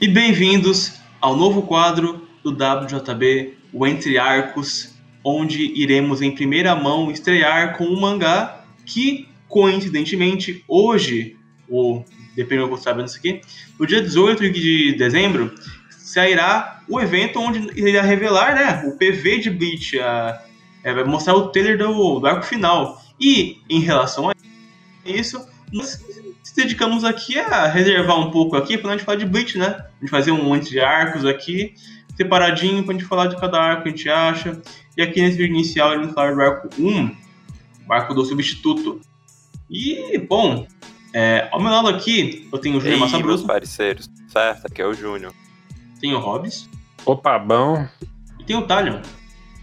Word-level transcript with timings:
E 0.00 0.08
bem-vindos 0.08 0.94
ao 1.20 1.36
novo 1.36 1.62
quadro 1.62 2.26
do 2.42 2.50
WJB, 2.50 3.54
o 3.72 3.86
Entre 3.86 4.18
Arcos, 4.18 4.92
onde 5.22 5.72
iremos 5.80 6.20
em 6.20 6.34
primeira 6.34 6.74
mão 6.74 7.12
estrear 7.12 7.78
com 7.78 7.84
um 7.84 8.00
mangá 8.00 8.64
que, 8.84 9.28
coincidentemente, 9.48 10.64
hoje, 10.66 11.36
ou 11.68 12.04
dependendo 12.34 12.68
do 12.68 12.74
que 12.74 12.76
você 12.76 12.80
está 12.80 12.92
vendo 12.92 13.06
isso 13.06 13.18
aqui, 13.18 13.40
no 13.78 13.86
dia 13.86 14.02
18 14.02 14.50
de 14.50 14.96
dezembro, 14.98 15.54
sairá 15.90 16.82
o 16.88 17.00
evento 17.00 17.38
onde 17.38 17.70
irá 17.80 18.02
revelar 18.02 18.54
né, 18.56 18.82
o 18.86 18.98
PV 18.98 19.38
de 19.38 19.50
Bleach, 19.50 20.00
a, 20.00 20.42
é, 20.82 20.92
vai 20.92 21.04
mostrar 21.04 21.34
o 21.34 21.48
trailer 21.48 21.78
do, 21.78 22.18
do 22.18 22.26
arco 22.26 22.44
final. 22.44 23.00
E, 23.18 23.58
em 23.70 23.78
relação 23.78 24.28
a 24.28 24.34
isso, 25.04 25.46
nós 25.72 25.96
se 26.54 26.62
dedicamos 26.62 27.02
aqui 27.02 27.36
a 27.36 27.66
reservar 27.66 28.16
um 28.16 28.30
pouco 28.30 28.56
aqui 28.56 28.78
para 28.78 28.90
a 28.90 28.96
gente 28.96 29.04
falar 29.04 29.18
de 29.18 29.26
Bleach, 29.26 29.58
né? 29.58 29.66
A 29.66 30.00
gente 30.00 30.08
fazer 30.08 30.30
um 30.30 30.40
monte 30.40 30.70
de 30.70 30.78
arcos 30.78 31.24
aqui, 31.24 31.74
separadinho, 32.16 32.84
para 32.84 32.94
a 32.94 32.96
gente 32.96 33.08
falar 33.08 33.26
de 33.26 33.36
cada 33.36 33.60
arco 33.60 33.82
que 33.82 33.88
a 33.88 33.90
gente 33.90 34.08
acha. 34.08 34.62
E 34.96 35.02
aqui 35.02 35.20
nesse 35.20 35.36
vídeo 35.36 35.52
inicial, 35.52 35.90
a 35.90 35.94
gente 35.96 36.04
vai 36.04 36.14
falar 36.14 36.32
do 36.32 36.40
arco 36.40 36.68
1, 36.78 37.16
o 37.88 37.92
arco 37.92 38.14
do 38.14 38.24
substituto. 38.24 39.00
E, 39.68 40.16
bom, 40.16 40.64
é, 41.12 41.48
ao 41.50 41.60
meu 41.60 41.72
lado 41.72 41.88
aqui, 41.88 42.48
eu 42.52 42.58
tenho 42.60 42.76
o 42.76 42.80
Júnior 42.80 43.00
Massa 43.00 43.18
meus 43.18 43.42
parceiros, 43.42 44.08
certo? 44.28 44.66
Aqui 44.66 44.80
é 44.80 44.86
o 44.86 44.94
Júnior. 44.94 45.34
Tem 46.00 46.14
o 46.14 46.20
Hobbs. 46.20 46.70
Opa, 47.04 47.36
bom. 47.36 47.84
E 48.38 48.44
tem 48.44 48.54
o 48.54 48.62
Talion. 48.62 49.02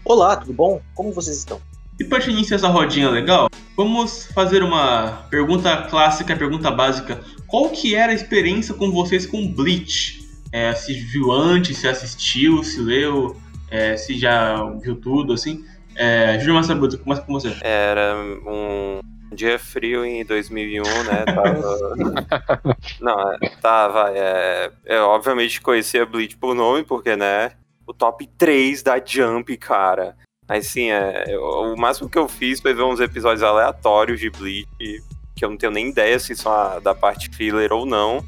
Olá, 0.04 0.36
tudo 0.36 0.52
bom? 0.52 0.82
Como 0.94 1.10
vocês 1.10 1.38
estão? 1.38 1.58
E 2.02 2.04
para 2.04 2.28
iniciar 2.28 2.56
essa 2.56 2.66
rodinha 2.66 3.08
legal, 3.08 3.48
vamos 3.76 4.26
fazer 4.34 4.60
uma 4.64 5.24
pergunta 5.30 5.86
clássica, 5.88 6.34
pergunta 6.34 6.68
básica. 6.68 7.20
Qual 7.46 7.70
que 7.70 7.94
era 7.94 8.10
a 8.10 8.14
experiência 8.14 8.74
com 8.74 8.90
vocês 8.90 9.24
com 9.24 9.46
Bleach? 9.46 10.20
É, 10.50 10.74
se 10.74 10.94
viu 10.94 11.30
antes, 11.30 11.78
se 11.78 11.86
assistiu, 11.86 12.64
se 12.64 12.80
leu, 12.80 13.36
é, 13.70 13.96
se 13.96 14.18
já 14.18 14.64
viu 14.82 14.96
tudo, 14.96 15.32
assim? 15.32 15.64
É, 15.94 16.40
Júlio 16.40 16.54
Massabuta, 16.54 16.98
começa 16.98 17.22
com 17.22 17.34
você. 17.34 17.54
Era 17.60 18.16
um 18.16 18.98
dia 19.32 19.56
frio 19.56 20.04
em 20.04 20.24
2001, 20.24 20.82
né? 20.82 21.24
Tava... 21.24 22.76
Não, 23.00 23.30
é, 23.30 23.38
tava. 23.60 24.10
É, 24.12 24.72
eu 24.86 24.96
é, 24.96 25.02
obviamente 25.02 25.60
conhecia 25.60 26.04
Bleach 26.04 26.36
por 26.36 26.52
nome, 26.52 26.82
porque, 26.82 27.14
né? 27.14 27.52
O 27.86 27.94
top 27.94 28.28
3 28.36 28.82
da 28.82 29.00
Jump, 29.04 29.56
cara. 29.56 30.16
Mas 30.52 30.66
sim, 30.66 30.90
é, 30.90 31.24
eu, 31.28 31.42
o 31.42 31.80
máximo 31.80 32.10
que 32.10 32.18
eu 32.18 32.28
fiz 32.28 32.60
foi 32.60 32.74
ver 32.74 32.82
uns 32.82 33.00
episódios 33.00 33.42
aleatórios 33.42 34.20
de 34.20 34.28
Bleach, 34.28 35.02
que 35.34 35.42
eu 35.42 35.48
não 35.48 35.56
tenho 35.56 35.72
nem 35.72 35.88
ideia 35.88 36.18
se 36.18 36.36
são 36.36 36.52
a, 36.52 36.78
da 36.78 36.94
parte 36.94 37.30
filler 37.34 37.72
ou 37.72 37.86
não. 37.86 38.22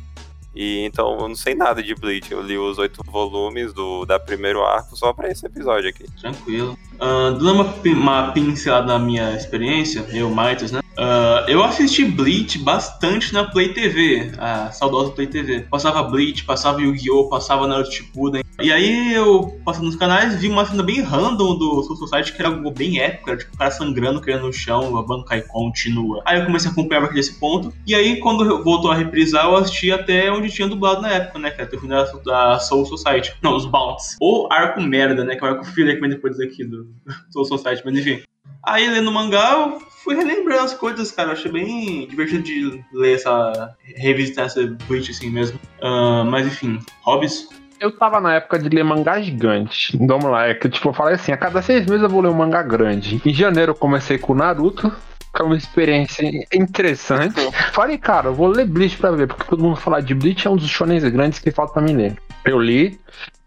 E 0.55 0.87
então 0.87 1.21
eu 1.21 1.29
não 1.29 1.37
sei 1.37 1.55
nada 1.55 1.83
de 1.83 1.95
Bleach. 1.95 2.33
Eu 2.33 2.41
li 2.41 2.57
os 2.57 2.79
oito 2.79 3.03
volumes 3.05 3.75
do 3.75 4.07
da 4.07 4.19
primeiro 4.19 4.65
arco 4.65 4.97
só 4.97 5.13
para 5.13 5.29
esse 5.29 5.45
episódio 5.45 5.91
aqui. 5.91 6.11
Tranquilo. 6.19 6.79
Uh, 6.95 7.33
dando 7.39 7.53
uma, 7.53 7.75
uma 7.85 8.33
pincelada 8.33 8.87
na 8.87 8.99
minha 8.99 9.35
experiência, 9.35 10.05
eu, 10.13 10.31
Maitos, 10.31 10.73
né? 10.73 10.81
Uh, 10.97 11.49
eu 11.49 11.63
assisti 11.65 12.05
Bleach 12.05 12.59
bastante 12.59 13.35
na 13.35 13.45
Play 13.45 13.73
TV, 13.73 14.33
a 14.39 14.71
saudosa 14.71 15.11
Play 15.11 15.27
TV. 15.27 15.61
Passava 15.63 16.03
Bleach, 16.05 16.45
passava 16.45 16.81
Yu-Gi-Oh!, 16.81 17.29
passava 17.29 17.67
Naruto 17.67 17.93
Shippuden. 17.93 18.45
E 18.61 18.73
aí 18.73 19.13
eu, 19.13 19.59
passando 19.65 19.87
nos 19.87 19.97
canais, 19.97 20.41
vi 20.41 20.49
uma 20.49 20.65
cena 20.65 20.85
bem 20.85 21.01
random 21.01 21.59
do 21.59 21.83
Soul 21.83 21.97
Society, 21.97 22.33
que 22.33 22.41
era 22.41 22.49
algo 22.49 22.71
bem 22.71 23.01
épico, 23.01 23.31
era 23.31 23.39
tipo 23.39 23.53
o 23.53 23.59
cara 23.59 23.73
sangrando, 23.73 24.21
caindo 24.21 24.47
no 24.47 24.53
chão, 24.53 24.97
a 24.97 25.03
banca 25.03 25.37
e 25.37 25.43
continua. 25.43 26.23
Aí 26.25 26.39
eu 26.39 26.47
comecei 26.47 26.71
a 26.71 26.73
acompanhar 26.73 27.03
aqui 27.03 27.15
desse 27.15 27.35
ponto. 27.41 27.73
E 27.85 27.93
aí, 27.97 28.21
quando 28.21 28.63
voltou 28.63 28.93
a 28.93 28.95
reprisar, 28.95 29.47
eu 29.47 29.57
assisti 29.57 29.91
até 29.91 30.31
onde 30.31 30.53
tinha 30.53 30.69
dublado 30.69 31.03
na 31.03 31.11
época, 31.11 31.41
né? 31.41 31.51
Que 31.51 31.63
era 31.63 31.77
o 31.77 31.81
final 31.81 32.23
da 32.23 32.61
Soul 32.61 32.87
Society. 32.87 33.35
Não, 33.43 33.57
os 33.57 33.67
Bounts. 33.67 34.17
Ou 34.21 34.49
arco 34.53 34.81
merda, 34.81 35.25
né? 35.25 35.35
Que 35.35 35.45
é 35.45 35.49
o 35.49 35.51
arco 35.51 35.65
filler 35.65 35.97
que 35.97 36.01
vem 36.01 36.11
depois 36.11 36.39
aqui 36.39 36.65
do 36.65 36.94
Soul 37.31 37.45
Society, 37.45 37.83
mas 37.85 37.97
enfim. 37.99 38.23
Aí, 38.67 38.89
lendo 38.89 39.09
o 39.09 39.13
mangá, 39.13 39.53
eu 39.53 39.81
fui 40.03 40.15
relembrando 40.15 40.65
as 40.65 40.75
coisas, 40.75 41.11
cara. 41.11 41.31
Eu 41.31 41.33
achei 41.33 41.51
bem 41.51 42.07
divertido 42.07 42.43
de 42.43 42.85
ler 42.93 43.15
essa. 43.15 43.75
revisitar 43.97 44.47
essa 44.47 44.67
Bleach 44.87 45.11
assim 45.11 45.31
mesmo. 45.31 45.59
Uh, 45.83 46.25
mas 46.25 46.47
enfim, 46.47 46.79
hobbies. 47.03 47.49
Eu 47.81 47.93
tava 47.93 48.21
na 48.21 48.35
época 48.35 48.59
de 48.59 48.69
ler 48.69 48.85
mangá 48.85 49.21
gigante. 49.21 49.97
Então, 49.97 50.19
vamos 50.19 50.31
lá, 50.31 50.47
é 50.47 50.55
que 50.55 50.69
tipo, 50.69 50.89
eu 50.89 50.95
falei 50.95 51.15
assim: 51.15 51.33
a 51.33 51.37
cada 51.37 51.61
seis 51.61 51.87
meses 51.87 52.03
eu 52.03 52.09
vou 52.09 52.21
ler 52.21 52.29
um 52.29 52.35
mangá 52.35 52.63
grande. 52.63 53.21
Em 53.25 53.35
janeiro 53.35 53.73
eu 53.73 53.77
comecei 53.77 54.19
com 54.19 54.35
Naruto. 54.35 54.93
Que 55.35 55.43
é 55.43 55.45
uma 55.45 55.57
experiência 55.57 56.31
interessante. 56.55 57.41
Falei, 57.75 57.99
cara, 57.99 58.29
eu 58.29 58.35
vou 58.35 58.47
ler 58.47 58.69
Bleach 58.69 58.97
pra 58.97 59.11
ver, 59.11 59.27
porque 59.27 59.43
todo 59.43 59.65
mundo 59.65 59.75
fala 59.75 60.01
de 60.01 60.15
Bleach 60.15 60.47
é 60.47 60.51
um 60.51 60.55
dos 60.55 60.69
shonens 60.69 61.03
grandes 61.03 61.41
que 61.41 61.51
falta 61.51 61.73
pra 61.73 61.83
mim 61.83 61.97
ler. 61.97 62.17
Eu 62.45 62.61
li, 62.61 63.01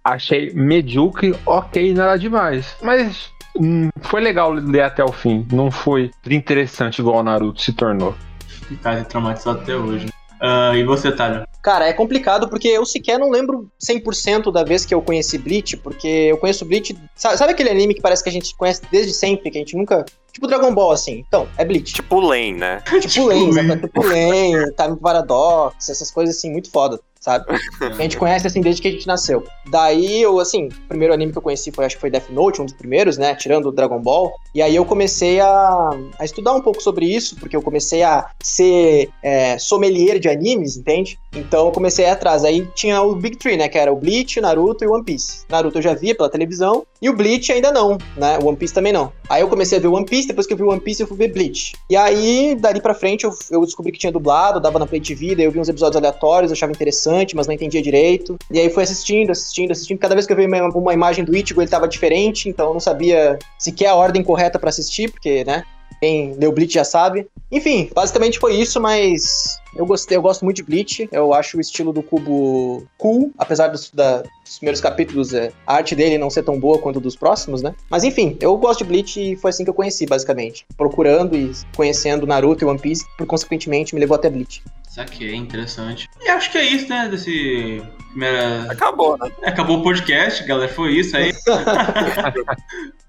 achei 0.03 0.52
medíocre, 0.53 1.34
ok, 1.46 1.94
nada 1.94 2.19
demais. 2.19 2.75
Mas 2.81 3.31
Hum, 3.59 3.90
foi 4.01 4.22
legal 4.22 4.51
ler 4.51 4.81
até 4.81 5.03
o 5.03 5.12
fim. 5.12 5.45
Não 5.51 5.72
foi 5.72 6.12
interessante 6.29 7.00
igual 7.00 7.18
o 7.18 7.23
Naruto 7.23 7.62
se 7.62 7.73
tornou. 7.73 8.16
Ficar 8.47 9.03
traumatizado 9.06 9.59
até 9.59 9.75
hoje. 9.75 10.07
Uh, 10.41 10.75
e 10.75 10.84
você, 10.84 11.12
Thalio? 11.12 11.47
Cara, 11.63 11.88
é 11.88 11.94
complicado 11.94 12.47
porque 12.47 12.67
eu 12.67 12.85
sequer 12.85 13.17
não 13.17 13.29
lembro 13.29 13.69
100% 13.84 14.51
da 14.51 14.63
vez 14.63 14.85
que 14.85 14.94
eu 14.94 15.01
conheci 15.01 15.38
Bleach, 15.38 15.75
porque 15.78 16.07
eu 16.07 16.38
conheço 16.38 16.63
Bleach. 16.63 16.96
Sabe, 17.16 17.38
sabe, 17.38 17.51
aquele 17.53 17.69
anime 17.69 17.96
que 17.96 18.01
parece 18.01 18.23
que 18.23 18.29
a 18.29 18.31
gente 18.31 18.56
conhece 18.56 18.81
desde 18.91 19.13
sempre, 19.13 19.50
que 19.50 19.57
a 19.57 19.62
gente 19.62 19.75
nunca. 19.75 20.06
Tipo 20.31 20.47
Dragon 20.47 20.73
Ball, 20.73 20.91
assim. 20.91 21.23
Então, 21.28 21.47
é 21.57 21.66
Bleach. 21.66 21.94
Tipo 21.94 22.19
Lane, 22.19 22.53
né? 22.53 22.81
Tipo, 22.85 23.00
tipo 23.00 23.25
Lane, 23.25 23.50
exatamente. 23.50 23.81
Tipo 23.81 24.03
Lane, 24.03 24.72
Time 24.75 24.97
Paradox, 25.01 25.90
essas 25.90 26.12
coisas 26.12 26.38
assim, 26.38 26.51
muito 26.51 26.72
foda 26.72 27.00
sabe? 27.27 27.45
a 27.81 28.01
gente 28.01 28.15
conhece 28.15 28.47
assim 28.47 28.61
desde 28.61 28.81
que 28.81 28.88
a 28.88 28.91
gente 28.91 29.05
nasceu. 29.05 29.43
Daí 29.69 30.21
eu, 30.21 30.39
assim, 30.39 30.67
o 30.67 30.88
primeiro 30.88 31.13
anime 31.13 31.33
que 31.33 31.38
eu 31.38 31.41
conheci 31.41 31.71
foi, 31.71 31.83
acho 31.83 31.95
que 31.95 32.01
foi 32.01 32.09
Death 32.09 32.29
Note, 32.29 32.61
um 32.61 32.65
dos 32.65 32.73
primeiros, 32.73 33.17
né? 33.17 33.35
Tirando 33.35 33.67
o 33.67 33.71
Dragon 33.71 33.99
Ball. 33.99 34.33
E 34.55 34.61
aí 34.61 34.75
eu 34.75 34.85
comecei 34.85 35.41
a, 35.41 35.89
a 36.17 36.23
estudar 36.23 36.53
um 36.53 36.61
pouco 36.61 36.81
sobre 36.81 37.05
isso, 37.05 37.35
porque 37.35 37.55
eu 37.55 37.61
comecei 37.61 38.01
a 38.01 38.29
ser 38.41 39.09
é, 39.21 39.57
sommelier 39.57 40.19
de 40.19 40.29
animes, 40.29 40.77
entende? 40.77 41.19
Então 41.35 41.66
eu 41.66 41.71
comecei 41.71 42.05
a 42.05 42.09
ir 42.09 42.11
atrás. 42.11 42.45
Aí 42.45 42.66
tinha 42.73 43.01
o 43.01 43.13
Big 43.13 43.35
Three, 43.35 43.57
né? 43.57 43.67
Que 43.67 43.77
era 43.77 43.91
o 43.91 43.95
Bleach, 43.95 44.39
Naruto 44.39 44.85
e 44.85 44.87
One 44.87 45.03
Piece. 45.03 45.45
Naruto 45.49 45.79
eu 45.79 45.81
já 45.81 45.93
via 45.93 46.16
pela 46.16 46.29
televisão, 46.29 46.85
e 47.01 47.09
o 47.09 47.16
Bleach 47.16 47.51
ainda 47.51 47.71
não, 47.71 47.97
né? 48.16 48.39
O 48.41 48.47
One 48.47 48.57
Piece 48.57 48.73
também 48.73 48.93
não. 48.93 49.11
Aí 49.29 49.41
eu 49.41 49.49
comecei 49.49 49.77
a 49.77 49.81
ver 49.81 49.87
One 49.87 50.05
Piece, 50.05 50.27
depois 50.27 50.47
que 50.47 50.53
eu 50.53 50.57
vi 50.57 50.63
One 50.63 50.79
Piece 50.79 51.01
eu 51.01 51.07
fui 51.07 51.17
ver 51.17 51.31
Bleach. 51.33 51.73
E 51.89 51.95
aí, 51.95 52.55
dali 52.55 52.81
pra 52.81 52.93
frente, 52.93 53.25
eu, 53.25 53.33
eu 53.51 53.61
descobri 53.61 53.91
que 53.91 53.99
tinha 53.99 54.11
dublado, 54.11 54.59
dava 54.59 54.79
na 54.79 54.87
Play 54.87 55.01
TV, 55.01 55.35
daí 55.35 55.45
eu 55.45 55.51
vi 55.51 55.59
uns 55.59 55.69
episódios 55.69 55.97
aleatórios, 55.97 56.51
achava 56.51 56.71
interessante, 56.71 57.16
mas 57.35 57.47
não 57.47 57.53
entendia 57.53 57.81
direito. 57.81 58.38
E 58.51 58.59
aí 58.59 58.69
fui 58.69 58.83
assistindo, 58.83 59.31
assistindo, 59.31 59.72
assistindo. 59.72 59.97
Cada 59.97 60.16
vez 60.16 60.25
que 60.25 60.33
eu 60.33 60.38
vi 60.38 60.45
uma, 60.45 60.67
uma 60.69 60.94
imagem 60.94 61.23
do 61.23 61.35
Ichigo, 61.35 61.61
ele 61.61 61.69
tava 61.69 61.88
diferente, 61.88 62.50
então 62.50 62.67
eu 62.67 62.73
não 62.73 62.79
sabia 62.79 63.38
sequer 63.57 63.88
a 63.88 63.95
ordem 63.95 64.23
correta 64.23 64.59
para 64.59 64.69
assistir, 64.69 65.11
porque, 65.11 65.44
né? 65.44 65.63
Quem 66.00 66.35
leu 66.35 66.52
Bleach 66.52 66.74
já 66.74 66.84
sabe. 66.84 67.28
Enfim, 67.52 67.90
basicamente 67.94 68.40
foi 68.40 68.56
isso, 68.56 68.80
mas 68.80 69.59
eu 69.75 69.85
gostei, 69.85 70.18
eu 70.18 70.22
gosto 70.22 70.44
muito 70.44 70.58
de 70.58 70.63
Bleach. 70.63 71.08
Eu 71.12 71.34
acho 71.34 71.58
o 71.58 71.62
estilo 71.62 71.94
do 71.94 72.03
Cubo 72.03 72.85
cool, 72.97 73.31
apesar 73.38 73.68
dos, 73.68 73.90
da, 73.91 74.22
dos 74.44 74.58
primeiros 74.58 74.81
capítulos, 74.81 75.34
é, 75.34 75.52
a 75.66 75.75
arte 75.75 75.96
dele 75.96 76.18
não 76.18 76.30
ser 76.30 76.44
tão 76.44 76.59
boa 76.59 76.80
quanto 76.80 77.00
dos 77.00 77.16
próximos, 77.16 77.62
né? 77.62 77.74
Mas 77.90 78.03
enfim, 78.03 78.38
eu 78.41 78.56
gosto 78.58 78.80
de 78.80 78.85
Bleach 78.85 79.19
e 79.19 79.35
foi 79.35 79.50
assim 79.50 79.63
que 79.63 79.69
eu 79.69 79.74
conheci, 79.74 80.06
basicamente. 80.06 80.66
Procurando 80.75 81.35
e 81.35 81.52
conhecendo 81.75 82.28
Naruto 82.28 82.64
e 82.64 82.68
One 82.68 82.79
Piece, 82.79 83.06
por 83.18 83.25
consequentemente 83.25 83.96
me 83.96 84.02
levou 84.02 84.16
até 84.16 84.29
Bleach. 84.29 84.64
Saquei, 84.90 85.35
interessante. 85.35 86.09
E 86.22 86.29
acho 86.29 86.52
que 86.52 86.58
é 86.58 86.64
isso, 86.64 86.90
né? 86.90 87.08
Desse. 87.08 87.84
Primeira... 88.09 88.72
Acabou, 88.72 89.16
né? 89.19 89.31
Acabou 89.44 89.78
o 89.79 89.84
podcast, 89.84 90.44
galera. 90.46 90.74
Foi 90.74 90.91
isso 90.91 91.16
aí. 91.16 91.31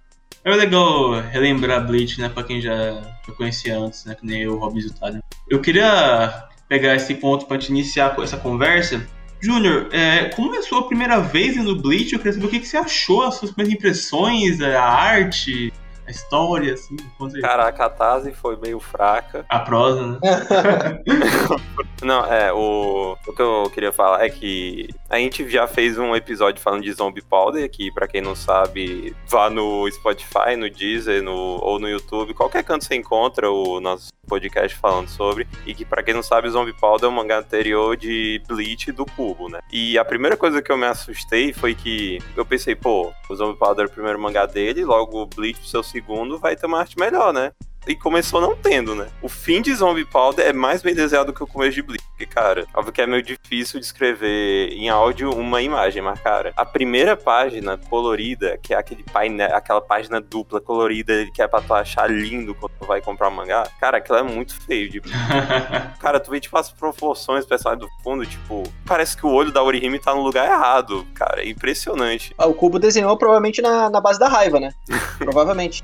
É 0.49 0.57
legal 0.57 1.21
relembrar 1.21 1.87
Bleach, 1.87 2.19
né, 2.19 2.31
pra 2.31 2.43
quem 2.43 2.59
já, 2.59 3.03
conhecia 3.37 3.79
antes, 3.79 4.07
né, 4.07 4.15
que 4.15 4.25
nem 4.25 4.43
eu, 4.43 4.57
Robin 4.57 4.81
Zutado. 4.81 5.23
Eu 5.47 5.61
queria 5.61 6.49
pegar 6.67 6.95
esse 6.95 7.15
ponto 7.17 7.45
pra 7.45 7.59
te 7.59 7.69
iniciar 7.69 8.17
essa 8.23 8.39
conversa. 8.39 9.07
Júnior, 9.43 9.89
é, 9.93 10.25
como 10.31 10.55
é 10.55 10.59
a 10.59 10.63
sua 10.63 10.89
primeira 10.89 11.21
vez 11.21 11.55
no 11.57 11.77
Bleach? 11.77 12.15
Eu 12.15 12.19
queria 12.19 12.33
saber 12.33 12.47
o 12.47 12.49
que, 12.49 12.61
que 12.61 12.67
você 12.67 12.79
achou, 12.79 13.25
as 13.25 13.35
suas 13.35 13.51
primeiras 13.51 13.79
impressões, 13.79 14.61
a 14.63 14.83
arte, 14.83 15.71
a 16.09 16.11
história, 16.11 16.73
assim. 16.73 16.97
Cara, 17.43 17.69
a 17.69 17.73
catarse 17.73 18.33
foi 18.33 18.57
meio 18.57 18.81
fraca. 18.81 19.45
A 19.49 19.59
prosa, 19.61 20.07
né? 20.07 20.19
Não, 22.03 22.25
é, 22.25 22.53
o, 22.53 23.17
o 23.27 23.33
que 23.33 23.43
eu 23.43 23.71
queria 23.71 23.93
falar 23.93 24.25
é 24.25 24.31
que 24.31 24.89
a 25.11 25.19
gente 25.19 25.49
já 25.51 25.67
fez 25.67 25.99
um 25.99 26.15
episódio 26.15 26.63
falando 26.63 26.83
de 26.83 26.93
Zombie 26.93 27.23
Powder, 27.23 27.69
que 27.71 27.91
para 27.91 28.07
quem 28.07 28.21
não 28.21 28.35
sabe, 28.35 29.17
vá 29.27 29.51
no 29.51 29.91
Spotify, 29.91 30.55
no 30.57 30.71
Deezer, 30.71 31.23
no, 31.23 31.59
ou 31.61 31.79
no 31.79 31.89
YouTube, 31.89 32.35
qualquer 32.35 32.63
canto 32.63 32.85
você 32.85 32.95
encontra 32.95 33.51
o 33.51 33.81
nosso 33.81 34.11
podcast 34.29 34.77
falando 34.77 35.09
sobre, 35.09 35.49
e 35.67 35.75
que 35.75 35.85
para 35.85 36.03
quem 36.03 36.15
não 36.15 36.23
sabe, 36.23 36.51
Zombie 36.51 36.75
Powder 36.75 37.07
é 37.07 37.09
um 37.09 37.17
mangá 37.17 37.39
anterior 37.39 37.97
de 37.97 38.41
Bleach 38.47 38.93
do 38.93 39.07
Cubo, 39.07 39.49
né? 39.49 39.61
E 39.73 39.99
a 39.99 40.05
primeira 40.05 40.37
coisa 40.37 40.61
que 40.61 40.71
eu 40.71 40.77
me 40.77 40.87
assustei 40.87 41.53
foi 41.53 41.75
que 41.75 42.19
eu 42.37 42.45
pensei, 42.45 42.77
pô, 42.77 43.13
o 43.29 43.35
Zombie 43.35 43.59
Powder 43.59 43.87
é 43.87 43.89
o 43.89 43.91
primeiro 43.91 44.21
mangá 44.21 44.45
dele, 44.47 44.85
logo 44.85 45.23
o 45.23 45.27
Bleach, 45.27 45.69
seu 45.69 45.83
segundo, 45.99 46.39
vai 46.39 46.55
ter 46.55 46.67
uma 46.67 46.79
arte 46.79 46.97
melhor, 46.99 47.33
né? 47.33 47.53
E 47.89 47.97
começou 47.97 48.41
não 48.41 48.55
tendo, 48.55 48.95
né? 48.95 49.09
O 49.23 49.29
fim 49.29 49.63
de 49.63 49.75
Zombie 49.75 50.05
Powder 50.05 50.47
é 50.47 50.53
mais 50.53 50.83
bem 50.83 50.95
desenhado 50.95 51.33
que 51.33 51.43
o 51.43 51.47
começo 51.47 51.75
de 51.75 51.83
Bleach. 51.83 52.05
Porque, 52.11 52.27
cara, 52.27 52.67
óbvio 52.75 52.93
que 52.93 53.01
é 53.01 53.07
meio 53.07 53.23
difícil 53.23 53.81
descrever 53.81 54.73
em 54.73 54.89
áudio 54.89 55.31
uma 55.31 55.63
imagem, 55.63 56.03
mas, 56.03 56.21
cara, 56.21 56.53
a 56.57 56.65
primeira 56.65 57.17
página 57.17 57.79
colorida, 57.79 58.59
que 58.59 58.75
é 58.75 58.77
aquele 58.77 59.05
painel, 59.05 59.55
aquela 59.55 59.81
página 59.81 60.21
dupla 60.21 60.61
colorida 60.61 61.27
que 61.33 61.41
é 61.41 61.47
pra 61.47 61.61
tu 61.61 61.73
achar 61.73 62.11
lindo 62.11 62.55
quando 62.55 62.73
tu 62.79 62.87
vai 62.87 63.01
comprar 63.01 63.29
um 63.29 63.33
mangá, 63.33 63.69
cara, 63.81 63.99
aquilo 63.99 64.19
é 64.19 64.23
muito 64.23 64.55
feio 64.63 64.91
de 64.91 65.01
Cara, 66.01 66.19
tu 66.19 66.31
vê, 66.31 66.41
tipo, 66.41 66.57
as 66.59 66.71
proporções 66.71 67.47
pessoais 67.47 67.79
do 67.79 67.89
fundo, 68.03 68.27
tipo, 68.27 68.65
parece 68.85 69.17
que 69.17 69.25
o 69.25 69.31
olho 69.31 69.53
da 69.53 69.63
Orihime 69.63 69.99
tá 69.99 70.15
no 70.15 70.23
lugar 70.23 70.47
errado, 70.47 71.07
cara. 71.15 71.43
É 71.43 71.49
impressionante. 71.49 72.35
Ah, 72.37 72.47
o 72.47 72.55
Cubo 72.55 72.79
desenhou 72.79 73.17
provavelmente 73.17 73.63
na, 73.63 73.89
na 73.89 74.01
base 74.01 74.19
da 74.19 74.29
raiva, 74.29 74.59
né? 74.59 74.73
provavelmente. 75.19 75.83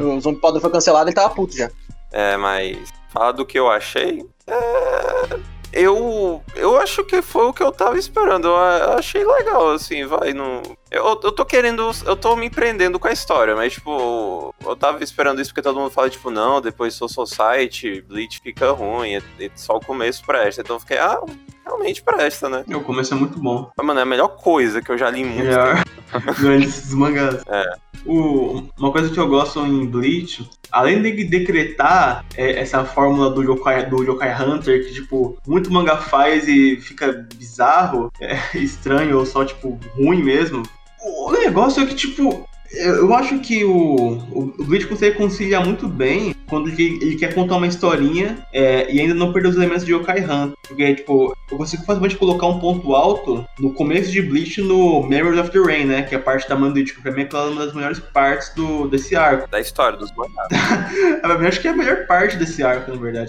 o 0.00 0.20
Zombie 0.20 0.40
Powder 0.40 0.60
foi 0.60 0.70
cancelado 0.70 1.08
e 1.08 1.10
ele 1.10 1.14
tava 1.14 1.34
puto 1.34 1.43
já. 1.52 1.70
É, 2.12 2.36
mas 2.36 2.78
falar 3.12 3.32
do 3.32 3.44
que 3.44 3.58
eu 3.58 3.70
achei. 3.70 4.24
É 4.46 5.54
eu, 5.74 6.40
eu 6.54 6.78
acho 6.78 7.04
que 7.04 7.20
foi 7.20 7.46
o 7.46 7.52
que 7.52 7.62
eu 7.62 7.72
tava 7.72 7.98
esperando. 7.98 8.46
Eu 8.46 8.92
achei 8.96 9.24
legal, 9.24 9.72
assim, 9.72 10.06
vai. 10.06 10.32
Não... 10.32 10.62
Eu, 10.90 11.20
eu 11.22 11.32
tô 11.32 11.44
querendo. 11.44 11.90
Eu 12.04 12.16
tô 12.16 12.36
me 12.36 12.46
empreendendo 12.46 12.98
com 12.98 13.08
a 13.08 13.12
história, 13.12 13.56
mas, 13.56 13.72
tipo, 13.74 14.54
eu 14.64 14.76
tava 14.76 15.02
esperando 15.02 15.40
isso 15.40 15.50
porque 15.50 15.62
todo 15.62 15.78
mundo 15.78 15.90
fala, 15.90 16.08
tipo, 16.08 16.30
não, 16.30 16.60
depois 16.60 16.94
Soul 16.94 17.08
Society, 17.08 18.00
Bleach 18.02 18.40
fica 18.40 18.70
ruim, 18.70 19.18
e, 19.38 19.50
só 19.56 19.76
o 19.76 19.84
começo 19.84 20.24
presta. 20.24 20.62
Então 20.62 20.76
eu 20.76 20.80
fiquei, 20.80 20.98
ah, 20.98 21.20
realmente 21.64 22.02
presta, 22.02 22.48
né? 22.48 22.64
O 22.68 22.80
começo 22.80 23.14
é 23.14 23.16
muito 23.16 23.38
bom. 23.38 23.70
Mas, 23.76 23.86
mano, 23.86 24.00
é 24.00 24.02
a 24.02 24.06
melhor 24.06 24.28
coisa 24.36 24.80
que 24.80 24.90
eu 24.90 24.98
já 24.98 25.10
li 25.10 25.22
em 25.22 25.24
muito 25.24 25.42
Melhor 25.42 26.60
dos 26.60 26.94
mangás. 26.94 27.42
É. 27.48 27.76
O, 28.06 28.62
uma 28.78 28.92
coisa 28.92 29.10
que 29.10 29.18
eu 29.18 29.26
gosto 29.26 29.60
em 29.60 29.86
Bleach, 29.86 30.48
além 30.70 31.00
de 31.00 31.24
decretar 31.24 32.24
é, 32.36 32.60
essa 32.60 32.84
fórmula 32.84 33.30
do 33.30 33.42
Yokai, 33.42 33.88
do 33.88 34.04
Yokai 34.04 34.42
Hunter, 34.42 34.84
que, 34.84 34.92
tipo, 34.92 35.38
muito 35.46 35.72
manga 35.72 35.96
faz 35.96 36.46
e 36.46 36.76
fica 36.76 37.26
bizarro, 37.34 38.12
é, 38.20 38.38
estranho 38.54 39.18
ou 39.18 39.24
só, 39.26 39.44
tipo, 39.44 39.78
ruim 39.96 40.22
mesmo, 40.22 40.62
o 41.04 41.32
negócio 41.32 41.82
é 41.82 41.86
que, 41.86 41.94
tipo, 41.94 42.48
eu 42.72 43.14
acho 43.14 43.38
que 43.40 43.64
o, 43.64 44.18
o 44.32 44.64
Bleach 44.64 44.86
consegue 44.86 45.16
conciliar 45.16 45.64
muito 45.64 45.86
bem 45.86 46.34
quando 46.48 46.68
ele, 46.68 46.98
ele 47.00 47.16
quer 47.16 47.34
contar 47.34 47.56
uma 47.56 47.66
historinha 47.66 48.38
é, 48.52 48.92
e 48.92 49.00
ainda 49.00 49.14
não 49.14 49.32
perder 49.32 49.48
os 49.48 49.56
elementos 49.56 49.84
de 49.84 49.92
Yokai 49.92 50.20
Han. 50.20 50.52
Porque, 50.66 50.94
tipo, 50.94 51.36
eu 51.50 51.56
consigo 51.56 51.84
facilmente 51.84 52.16
colocar 52.16 52.46
um 52.46 52.58
ponto 52.58 52.94
alto 52.94 53.46
no 53.58 53.72
começo 53.72 54.10
de 54.10 54.22
Bleach 54.22 54.60
no 54.60 55.06
Memories 55.06 55.40
of 55.40 55.50
the 55.50 55.58
Rain, 55.58 55.84
né? 55.84 56.02
Que 56.02 56.14
é 56.14 56.18
a 56.18 56.20
parte 56.20 56.48
da 56.48 56.56
Manduichi, 56.56 56.94
que 56.94 57.02
pra 57.02 57.12
mim 57.12 57.28
é 57.30 57.36
uma 57.36 57.66
das 57.66 57.74
melhores 57.74 57.98
partes 57.98 58.52
do, 58.54 58.88
desse 58.88 59.14
arco. 59.14 59.48
Da 59.48 59.60
história 59.60 59.98
dos 59.98 60.10
mangás. 60.16 60.48
eu 61.22 61.48
acho 61.48 61.60
que 61.60 61.68
é 61.68 61.70
a 61.70 61.76
melhor 61.76 62.06
parte 62.06 62.36
desse 62.36 62.62
arco, 62.62 62.90
na 62.90 63.00
verdade. 63.00 63.28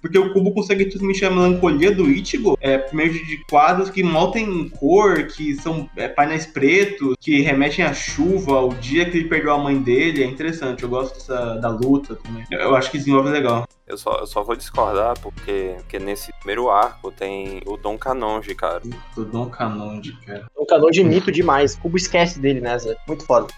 Porque 0.00 0.18
o 0.18 0.32
cubo 0.32 0.52
consegue 0.52 0.86
transmitir 0.86 1.26
a 1.26 1.30
melancolia 1.30 1.92
do 1.92 2.08
Ichigo 2.08 2.56
é, 2.60 2.78
por 2.78 2.94
meio 2.94 3.12
de 3.12 3.44
quadros 3.48 3.90
que 3.90 4.02
mal 4.02 4.30
tem 4.30 4.68
cor, 4.68 5.26
que 5.26 5.54
são 5.56 5.88
é, 5.96 6.08
painéis 6.08 6.46
pretos, 6.46 7.16
que 7.20 7.40
remetem 7.40 7.84
à 7.84 7.92
chuva, 7.92 8.56
ao 8.56 8.68
dia 8.70 9.08
que 9.08 9.18
ele 9.18 9.28
perdeu 9.28 9.52
a 9.52 9.58
mãe 9.58 9.80
dele. 9.80 10.22
É 10.22 10.26
interessante, 10.26 10.82
eu 10.82 10.88
gosto 10.88 11.14
dessa, 11.14 11.56
da 11.56 11.68
luta 11.68 12.14
também. 12.16 12.44
Eu 12.50 12.76
acho 12.76 12.90
que 12.90 12.98
desenvolve 12.98 13.30
legal. 13.30 13.66
Eu 13.86 13.98
só, 13.98 14.20
eu 14.20 14.26
só 14.26 14.42
vou 14.42 14.56
discordar 14.56 15.18
porque, 15.20 15.74
porque 15.78 15.98
nesse 15.98 16.32
primeiro 16.38 16.70
arco 16.70 17.10
tem 17.10 17.60
o 17.66 17.76
Dom 17.76 17.98
Canonge, 17.98 18.54
cara. 18.54 18.82
O 19.16 19.22
Dom 19.22 19.50
Canonge, 19.50 20.16
cara. 20.24 20.46
Dom 20.56 20.64
Canonge 20.64 21.04
mito 21.04 21.32
demais. 21.32 21.74
O 21.74 21.80
Cubo 21.80 21.96
esquece 21.96 22.38
dele, 22.38 22.60
né, 22.60 22.78
Zé? 22.78 22.96
Muito 23.06 23.26
foda. 23.26 23.48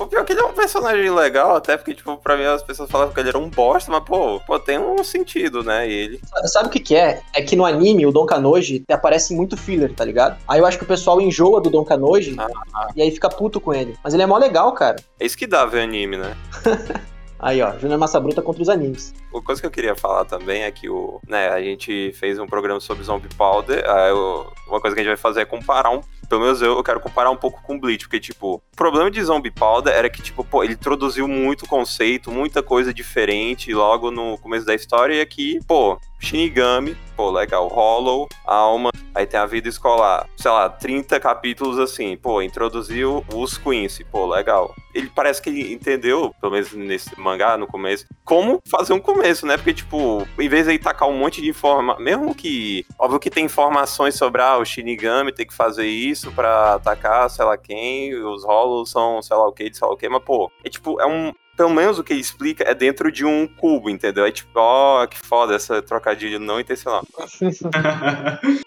O 0.00 0.06
pior 0.06 0.22
é 0.22 0.24
que 0.24 0.32
ele 0.32 0.40
é 0.40 0.44
um 0.44 0.52
personagem 0.52 1.08
legal, 1.08 1.54
até 1.54 1.76
porque, 1.76 1.94
tipo, 1.94 2.16
pra 2.16 2.36
mim 2.36 2.44
as 2.44 2.64
pessoas 2.64 2.90
falavam 2.90 3.14
que 3.14 3.20
ele 3.20 3.28
era 3.28 3.38
um 3.38 3.48
bosta, 3.48 3.92
mas, 3.92 4.02
pô, 4.02 4.40
pô 4.40 4.58
tem 4.58 4.76
um 4.76 5.04
sentido, 5.04 5.62
né? 5.62 5.88
E 5.88 5.92
ele. 5.92 6.20
Sabe 6.46 6.68
o 6.68 6.70
que, 6.70 6.80
que 6.80 6.96
é? 6.96 7.22
É 7.32 7.40
que 7.40 7.54
no 7.54 7.64
anime, 7.64 8.04
o 8.04 8.10
Don 8.10 8.26
Kanoji 8.26 8.84
aparece 8.90 9.32
muito 9.32 9.56
filler, 9.56 9.94
tá 9.94 10.04
ligado? 10.04 10.36
Aí 10.48 10.58
eu 10.58 10.66
acho 10.66 10.78
que 10.78 10.84
o 10.84 10.88
pessoal 10.88 11.20
enjoa 11.20 11.60
do 11.60 11.70
Don 11.70 11.84
Kanoji 11.84 12.34
ah, 12.38 12.88
e 12.96 13.02
aí 13.02 13.10
fica 13.12 13.28
puto 13.28 13.60
com 13.60 13.72
ele. 13.72 13.96
Mas 14.02 14.14
ele 14.14 14.24
é 14.24 14.26
mó 14.26 14.36
legal, 14.36 14.72
cara. 14.72 14.96
É 15.20 15.26
isso 15.26 15.38
que 15.38 15.46
dá 15.46 15.64
ver 15.64 15.82
anime, 15.82 16.16
né? 16.16 16.36
Aí, 17.44 17.60
ó, 17.60 17.76
Júnior 17.78 17.98
Massa 17.98 18.18
Bruta 18.18 18.40
contra 18.40 18.62
os 18.62 18.70
animes. 18.70 19.12
Uma 19.30 19.42
coisa 19.42 19.60
que 19.60 19.66
eu 19.66 19.70
queria 19.70 19.94
falar 19.94 20.24
também 20.24 20.62
é 20.62 20.70
que 20.70 20.88
o, 20.88 21.20
né, 21.28 21.48
a 21.48 21.60
gente 21.60 22.10
fez 22.14 22.38
um 22.38 22.46
programa 22.46 22.80
sobre 22.80 23.04
Zombie 23.04 23.28
Powder. 23.36 23.84
Aí 23.86 24.08
eu, 24.08 24.50
uma 24.66 24.80
coisa 24.80 24.94
que 24.94 25.00
a 25.02 25.04
gente 25.04 25.12
vai 25.12 25.18
fazer 25.18 25.42
é 25.42 25.44
comparar 25.44 25.90
um 25.90 26.00
pelo 26.24 26.42
menos 26.42 26.62
eu, 26.62 26.76
eu 26.76 26.82
quero 26.82 27.00
comparar 27.00 27.30
um 27.30 27.36
pouco 27.36 27.62
com 27.62 27.78
Bleach, 27.78 28.04
porque, 28.04 28.20
tipo, 28.20 28.54
o 28.54 28.76
problema 28.76 29.10
de 29.10 29.22
Zombie 29.22 29.50
Powder 29.50 29.92
era 29.92 30.08
que, 30.08 30.22
tipo, 30.22 30.44
pô, 30.44 30.62
ele 30.64 30.74
introduziu 30.74 31.26
muito 31.28 31.66
conceito, 31.66 32.30
muita 32.30 32.62
coisa 32.62 32.92
diferente 32.92 33.72
logo 33.72 34.10
no 34.10 34.38
começo 34.38 34.66
da 34.66 34.74
história, 34.74 35.14
e 35.14 35.20
aqui, 35.20 35.58
pô, 35.66 35.98
Shinigami, 36.20 36.96
pô, 37.16 37.30
legal, 37.30 37.68
Hollow, 37.68 38.28
Alma, 38.44 38.90
aí 39.14 39.26
tem 39.26 39.38
a 39.38 39.46
vida 39.46 39.68
escolar, 39.68 40.28
sei 40.36 40.50
lá, 40.50 40.68
30 40.68 41.20
capítulos 41.20 41.78
assim, 41.78 42.16
pô, 42.16 42.42
introduziu 42.42 43.24
os 43.32 43.56
Quincy, 43.56 44.04
pô, 44.04 44.26
legal. 44.26 44.74
Ele 44.94 45.10
parece 45.14 45.42
que 45.42 45.50
entendeu, 45.72 46.34
pelo 46.40 46.52
menos 46.52 46.72
nesse 46.72 47.18
mangá, 47.18 47.56
no 47.56 47.66
começo, 47.66 48.06
como 48.24 48.60
fazer 48.68 48.92
um 48.92 49.00
começo, 49.00 49.46
né? 49.46 49.56
Porque, 49.56 49.74
tipo, 49.74 50.26
em 50.38 50.48
vez 50.48 50.66
de 50.66 50.72
ele 50.72 50.78
tacar 50.78 51.08
um 51.08 51.16
monte 51.16 51.40
de 51.40 51.48
informação, 51.48 52.02
mesmo 52.02 52.34
que, 52.34 52.86
óbvio 52.98 53.18
que 53.18 53.30
tem 53.30 53.44
informações 53.44 54.14
sobre, 54.14 54.42
ah, 54.42 54.58
o 54.58 54.64
Shinigami 54.64 55.32
tem 55.32 55.46
que 55.46 55.54
fazer 55.54 55.86
isso 55.86 56.30
para 56.32 56.74
atacar, 56.74 57.28
sei 57.28 57.44
lá 57.44 57.56
quem, 57.56 58.14
os 58.14 58.44
Hollows 58.44 58.90
são, 58.90 59.20
sei 59.22 59.36
lá 59.36 59.48
o 59.48 59.52
que, 59.52 59.72
sei 59.72 59.86
lá 59.86 59.94
o 59.94 59.96
que, 59.96 60.08
mas, 60.08 60.22
pô, 60.22 60.50
é 60.62 60.70
tipo, 60.70 61.00
é 61.00 61.06
um, 61.06 61.32
pelo 61.56 61.70
menos 61.70 61.98
o 61.98 62.04
que 62.04 62.12
ele 62.12 62.20
explica 62.20 62.64
é 62.64 62.74
dentro 62.74 63.10
de 63.10 63.24
um 63.24 63.46
cubo, 63.46 63.90
entendeu? 63.90 64.24
É 64.24 64.30
tipo, 64.32 64.50
ó, 64.56 65.02
oh, 65.02 65.08
que 65.08 65.18
foda 65.18 65.54
essa 65.54 65.82
trocadilho 65.82 66.38
não 66.38 66.60
intencional. 66.60 67.04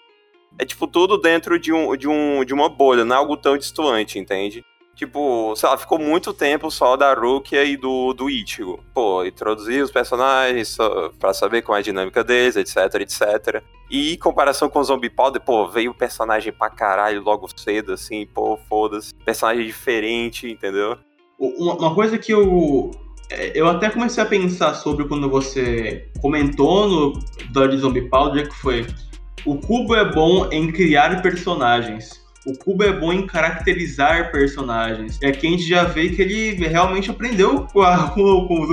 é 0.58 0.64
tipo 0.64 0.86
tudo 0.86 1.16
dentro 1.16 1.58
de, 1.58 1.72
um, 1.72 1.96
de, 1.96 2.08
um, 2.08 2.44
de 2.44 2.52
uma 2.52 2.68
bolha, 2.68 3.04
não 3.04 3.16
é 3.16 3.18
algo 3.18 3.36
tão 3.36 3.56
distante, 3.56 4.18
entende? 4.18 4.64
Tipo, 4.98 5.54
sei 5.54 5.68
lá, 5.68 5.78
ficou 5.78 5.96
muito 5.96 6.34
tempo 6.34 6.72
só 6.72 6.96
da 6.96 7.14
Rukia 7.14 7.62
e 7.62 7.76
do, 7.76 8.12
do 8.12 8.28
Ichigo. 8.28 8.82
Pô, 8.92 9.24
introduzir 9.24 9.80
os 9.80 9.92
personagens 9.92 10.76
para 11.20 11.32
saber 11.32 11.62
como 11.62 11.76
é 11.76 11.78
a 11.78 11.82
dinâmica 11.84 12.24
deles, 12.24 12.56
etc, 12.56 12.96
etc. 12.96 13.62
E 13.88 14.14
em 14.14 14.18
comparação 14.18 14.68
com 14.68 14.80
o 14.80 14.84
Zombie 14.84 15.08
Powder, 15.08 15.40
pô, 15.40 15.68
veio 15.68 15.92
o 15.92 15.94
personagem 15.94 16.52
pra 16.52 16.68
caralho 16.68 17.22
logo 17.22 17.46
cedo, 17.56 17.92
assim, 17.92 18.26
pô, 18.26 18.58
foda-se. 18.68 19.14
Personagem 19.24 19.64
diferente, 19.66 20.50
entendeu? 20.50 20.98
Uma, 21.38 21.74
uma 21.76 21.94
coisa 21.94 22.18
que 22.18 22.32
eu. 22.32 22.90
É, 23.30 23.52
eu 23.54 23.68
até 23.68 23.88
comecei 23.90 24.20
a 24.20 24.26
pensar 24.26 24.74
sobre 24.74 25.06
quando 25.06 25.30
você 25.30 26.10
comentou 26.20 26.88
no 26.88 27.20
episódio 27.40 27.76
de 27.76 27.82
Zombie 27.82 28.08
Powder, 28.08 28.48
que 28.48 28.56
foi. 28.56 28.84
O 29.44 29.56
Cubo 29.56 29.94
é 29.94 30.04
bom 30.12 30.48
em 30.50 30.72
criar 30.72 31.22
personagens. 31.22 32.27
O 32.48 32.58
Cubo 32.58 32.82
é 32.82 32.92
bom 32.92 33.12
em 33.12 33.26
caracterizar 33.26 34.30
personagens. 34.32 35.18
E 35.20 35.26
aqui 35.26 35.46
a 35.46 35.50
gente 35.50 35.68
já 35.68 35.84
vê 35.84 36.08
que 36.08 36.22
ele 36.22 36.54
realmente 36.66 37.10
aprendeu 37.10 37.66
com, 37.72 37.82
a, 37.82 38.08
com, 38.14 38.46
com 38.46 38.66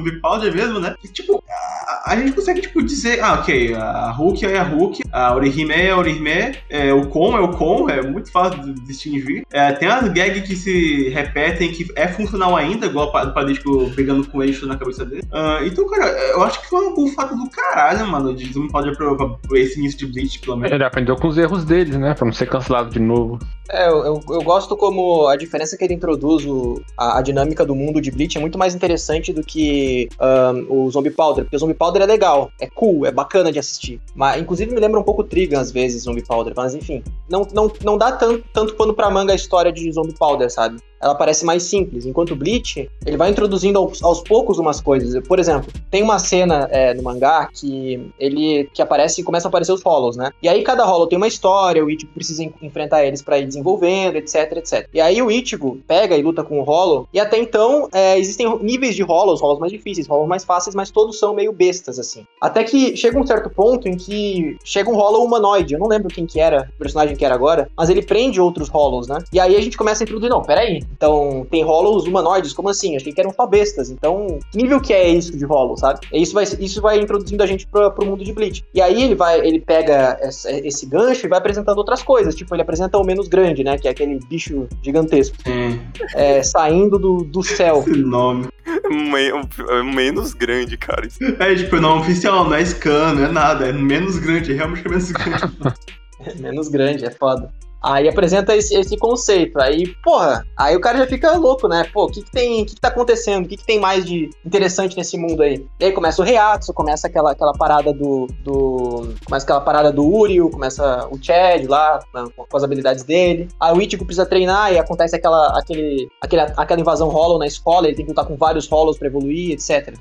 mesmo, 0.53 0.79
né? 0.79 0.95
E, 1.03 1.07
tipo, 1.07 1.43
a, 1.49 2.13
a, 2.13 2.15
gente 2.15 2.31
consegue, 2.31 2.61
tipo, 2.61 2.81
dizer, 2.81 3.21
ah, 3.21 3.33
ok, 3.33 3.73
a 3.73 4.11
Hulk 4.11 4.45
é 4.45 4.57
a 4.57 4.63
Hulk, 4.63 5.01
a 5.11 5.35
Orihime 5.35 5.73
é 5.73 5.89
a 5.91 5.97
Orihime, 5.97 6.55
é, 6.69 6.93
o 6.93 7.07
Kon 7.07 7.37
é 7.37 7.41
o 7.41 7.49
Kon, 7.49 7.89
é 7.89 8.01
muito 8.01 8.31
fácil 8.31 8.61
de 8.61 8.73
distinguir. 8.85 9.45
É, 9.51 9.71
tem 9.73 9.87
as 9.87 10.07
gags 10.09 10.47
que 10.47 10.55
se 10.55 11.09
repetem, 11.09 11.71
que 11.71 11.87
é 11.95 12.07
funcional 12.07 12.55
ainda, 12.55 12.85
igual 12.85 13.09
o 13.09 13.33
Padístico 13.33 13.89
brigando 13.89 14.27
com 14.27 14.37
o 14.37 14.43
eixo 14.43 14.65
na 14.65 14.77
cabeça 14.77 15.05
dele. 15.05 15.23
Uh, 15.25 15.65
então, 15.65 15.87
cara, 15.89 16.07
eu 16.07 16.43
acho 16.43 16.61
que 16.61 16.69
foi 16.69 16.87
um 16.87 17.07
fato 17.09 17.35
do 17.35 17.49
caralho, 17.49 18.07
mano, 18.07 18.33
de 18.33 18.51
Zubi 18.51 18.71
Powder 18.71 18.95
pra, 18.95 19.15
pra, 19.15 19.59
esse 19.59 19.79
início 19.79 19.99
de 19.99 20.07
Bleach, 20.07 20.39
pelo 20.39 20.57
menos. 20.57 20.71
Ele 20.71 20.83
aprendeu 20.83 21.15
com 21.15 21.27
os 21.27 21.37
erros 21.37 21.65
dele, 21.65 21.97
né? 21.97 22.13
Pra 22.13 22.25
não 22.25 22.33
ser 22.33 22.47
cancelado 22.47 22.89
de 22.89 22.99
novo. 22.99 23.39
É, 23.69 23.87
eu, 23.87 24.21
eu, 24.29 24.43
gosto 24.43 24.77
como 24.77 25.27
a 25.27 25.35
diferença 25.35 25.75
que 25.75 25.83
ele 25.83 25.95
introduz, 25.95 26.45
o, 26.45 26.81
a, 26.95 27.17
a, 27.17 27.21
dinâmica 27.21 27.65
do 27.65 27.73
mundo 27.73 27.99
de 27.99 28.11
Bleach 28.11 28.37
é 28.37 28.41
muito 28.41 28.59
mais 28.59 28.75
interessante 28.75 29.33
do 29.33 29.41
que 29.41 30.07
um, 30.21 30.83
o 30.83 30.91
Zombie 30.91 31.09
Powder, 31.09 31.45
porque 31.45 31.55
o 31.55 31.59
Zombie 31.59 31.73
Powder 31.73 32.03
é 32.03 32.05
legal, 32.05 32.51
é 32.61 32.67
cool, 32.67 33.07
é 33.07 33.11
bacana 33.11 33.51
de 33.51 33.57
assistir. 33.57 33.99
Mas, 34.13 34.39
inclusive, 34.39 34.71
me 34.71 34.79
lembra 34.79 34.99
um 34.99 35.03
pouco 35.03 35.23
Trigun 35.23 35.57
às 35.57 35.71
vezes, 35.71 36.03
Zombie 36.03 36.23
Powder, 36.23 36.53
mas 36.55 36.75
enfim. 36.75 37.03
Não, 37.27 37.47
não, 37.53 37.71
não 37.83 37.97
dá 37.97 38.11
tanto, 38.11 38.43
tanto 38.53 38.75
pano 38.75 38.93
pra 38.93 39.09
manga 39.09 39.33
a 39.33 39.35
história 39.35 39.71
de 39.71 39.91
Zombie 39.91 40.13
Powder, 40.13 40.51
sabe? 40.51 40.77
Ela 41.01 41.15
parece 41.15 41.45
mais 41.45 41.63
simples. 41.63 42.05
Enquanto 42.05 42.31
o 42.31 42.35
Bleach, 42.35 42.89
ele 43.05 43.17
vai 43.17 43.29
introduzindo 43.29 43.77
aos, 43.79 44.03
aos 44.03 44.21
poucos 44.21 44.57
umas 44.57 44.81
coisas. 44.81 45.25
Por 45.27 45.39
exemplo, 45.39 45.71
tem 45.91 46.03
uma 46.03 46.19
cena 46.19 46.67
é, 46.71 46.93
no 46.93 47.03
mangá 47.03 47.49
que 47.53 48.11
ele 48.19 48.69
que 48.73 48.81
aparece 48.81 49.21
e 49.21 49.23
começa 49.23 49.47
a 49.47 49.49
aparecer 49.49 49.71
os 49.71 49.81
Hollows, 49.81 50.17
né? 50.17 50.31
E 50.41 50.49
aí 50.49 50.63
cada 50.63 50.85
Hollow 50.85 51.07
tem 51.07 51.17
uma 51.17 51.27
história, 51.27 51.83
o 51.83 51.89
Ichigo 51.89 52.11
precisa 52.13 52.43
enfrentar 52.61 53.05
eles 53.05 53.21
para 53.21 53.39
ir 53.39 53.45
desenvolvendo, 53.45 54.15
etc, 54.15 54.51
etc. 54.57 54.89
E 54.93 55.01
aí 55.01 55.21
o 55.21 55.29
Ichigo 55.29 55.79
pega 55.87 56.17
e 56.17 56.21
luta 56.21 56.43
com 56.43 56.59
o 56.59 56.63
Hollow, 56.63 57.07
e 57.13 57.19
até 57.19 57.37
então 57.37 57.89
é, 57.93 58.17
existem 58.17 58.47
níveis 58.59 58.95
de 58.95 59.03
Hollows, 59.03 59.41
Hollows 59.41 59.59
mais 59.59 59.71
difíceis, 59.71 60.07
Hollows 60.07 60.27
mais 60.27 60.43
fáceis, 60.43 60.75
mas 60.75 60.91
todos 60.91 61.19
são 61.19 61.33
meio 61.33 61.51
bestas, 61.51 61.99
assim. 61.99 62.25
Até 62.41 62.63
que 62.63 62.95
chega 62.95 63.19
um 63.19 63.25
certo 63.25 63.49
ponto 63.49 63.87
em 63.87 63.97
que 63.97 64.57
chega 64.63 64.89
um 64.89 64.95
Hollow 64.95 65.23
humanoide, 65.23 65.73
eu 65.73 65.79
não 65.79 65.87
lembro 65.87 66.13
quem 66.13 66.25
que 66.25 66.39
era, 66.39 66.69
o 66.75 66.79
personagem 66.79 67.15
que 67.15 67.25
era 67.25 67.35
agora, 67.35 67.69
mas 67.75 67.89
ele 67.89 68.01
prende 68.01 68.39
outros 68.39 68.69
Hollows, 68.69 69.07
né? 69.07 69.19
E 69.31 69.39
aí 69.39 69.55
a 69.55 69.61
gente 69.61 69.77
começa 69.77 70.03
a 70.03 70.05
introduzir, 70.05 70.29
não, 70.29 70.41
peraí. 70.41 70.84
Então, 70.91 71.45
tem 71.49 71.63
Hollows 71.63 72.05
humanoides, 72.05 72.53
como 72.53 72.69
assim? 72.69 72.95
Achei 72.95 73.11
que 73.11 73.19
eram 73.19 73.33
só 73.33 73.45
bestas. 73.45 73.89
Então, 73.89 74.39
que 74.51 74.57
nível 74.57 74.79
que 74.79 74.93
é 74.93 75.09
isso 75.09 75.37
de 75.37 75.45
Hollow, 75.45 75.77
sabe? 75.77 75.99
E 76.11 76.21
isso 76.21 76.33
vai, 76.33 76.43
isso 76.43 76.81
vai 76.81 76.99
introduzindo 76.99 77.43
a 77.43 77.45
gente 77.45 77.67
pro, 77.67 77.91
pro 77.91 78.05
mundo 78.05 78.23
de 78.23 78.33
Bleach. 78.33 78.63
E 78.73 78.81
aí 78.81 79.03
ele 79.03 79.15
vai, 79.15 79.39
ele 79.45 79.59
pega 79.59 80.17
essa, 80.21 80.51
esse 80.51 80.85
gancho 80.85 81.25
e 81.25 81.29
vai 81.29 81.39
apresentando 81.39 81.77
outras 81.77 82.01
coisas. 82.01 82.35
Tipo, 82.35 82.55
ele 82.55 82.61
apresenta 82.61 82.97
o 82.97 83.03
menos 83.03 83.27
grande, 83.27 83.63
né? 83.63 83.77
Que 83.77 83.87
é 83.87 83.91
aquele 83.91 84.19
bicho 84.27 84.67
gigantesco. 84.81 85.35
Sim. 85.43 85.79
É, 86.15 86.41
saindo 86.43 86.97
do, 86.97 87.23
do 87.23 87.43
céu. 87.43 87.83
Esse 87.85 87.97
nome. 87.97 88.47
Men- 88.89 89.93
menos 89.93 90.33
grande, 90.33 90.77
cara. 90.77 91.05
Isso 91.05 91.19
É, 91.39 91.55
tipo, 91.55 91.77
não 91.77 91.99
oficial, 91.99 92.45
não 92.45 92.55
é 92.55 92.63
scan, 92.63 93.13
não 93.13 93.25
é 93.25 93.31
nada. 93.31 93.67
É 93.67 93.73
menos 93.73 94.17
grande, 94.17 94.53
realmente 94.53 94.85
é 94.85 94.89
menos 94.89 95.11
grande. 95.11 95.53
menos 96.39 96.67
grande, 96.67 97.05
é 97.05 97.11
foda. 97.11 97.51
Aí 97.85 98.09
apresenta 98.09 98.55
esse, 98.55 98.75
esse 98.75 98.97
conceito. 98.97 99.61
Aí, 99.61 99.85
porra, 100.03 100.43
aí 100.57 100.75
o 100.75 100.81
cara 100.81 100.97
já 100.97 101.05
fica 101.05 101.31
louco, 101.33 101.67
né? 101.67 101.85
Pô, 101.93 102.05
o 102.05 102.07
que, 102.07 102.23
que 102.23 102.31
tem. 102.31 102.63
O 102.63 102.65
que, 102.65 102.73
que 102.73 102.81
tá 102.81 102.87
acontecendo? 102.87 103.45
O 103.45 103.47
que, 103.47 103.57
que 103.57 103.65
tem 103.65 103.79
mais 103.79 104.03
de 104.03 104.31
interessante 104.43 104.97
nesse 104.97 105.15
mundo 105.15 105.43
aí? 105.43 105.63
E 105.79 105.85
aí 105.85 105.91
começa 105.91 106.19
o 106.19 106.25
Reatsu, 106.25 106.73
começa 106.73 107.05
aquela, 107.05 107.31
aquela 107.31 107.53
parada 107.53 107.93
do. 107.93 108.25
do 108.43 109.13
começa 109.23 109.45
aquela 109.45 109.61
parada 109.61 109.91
do 109.91 110.03
Uriel, 110.03 110.49
começa 110.49 111.07
o 111.11 111.23
Chad 111.23 111.67
lá, 111.67 111.99
né, 112.11 112.25
com, 112.35 112.43
com 112.47 112.57
as 112.57 112.63
habilidades 112.63 113.03
dele. 113.03 113.49
Aí 113.59 113.77
o 113.77 113.79
Ichigo 113.79 114.03
precisa 114.03 114.25
treinar 114.25 114.73
e 114.73 114.79
acontece 114.79 115.15
aquela, 115.15 115.55
aquele, 115.55 116.09
aquele, 116.19 116.41
aquela 116.41 116.81
invasão 116.81 117.09
Hollow 117.09 117.37
na 117.37 117.45
escola, 117.45 117.85
ele 117.85 117.95
tem 117.95 118.05
que 118.05 118.11
lutar 118.11 118.25
com 118.25 118.35
vários 118.35 118.67
Hollows 118.67 118.97
pra 118.97 119.07
evoluir, 119.07 119.51
etc. 119.51 119.95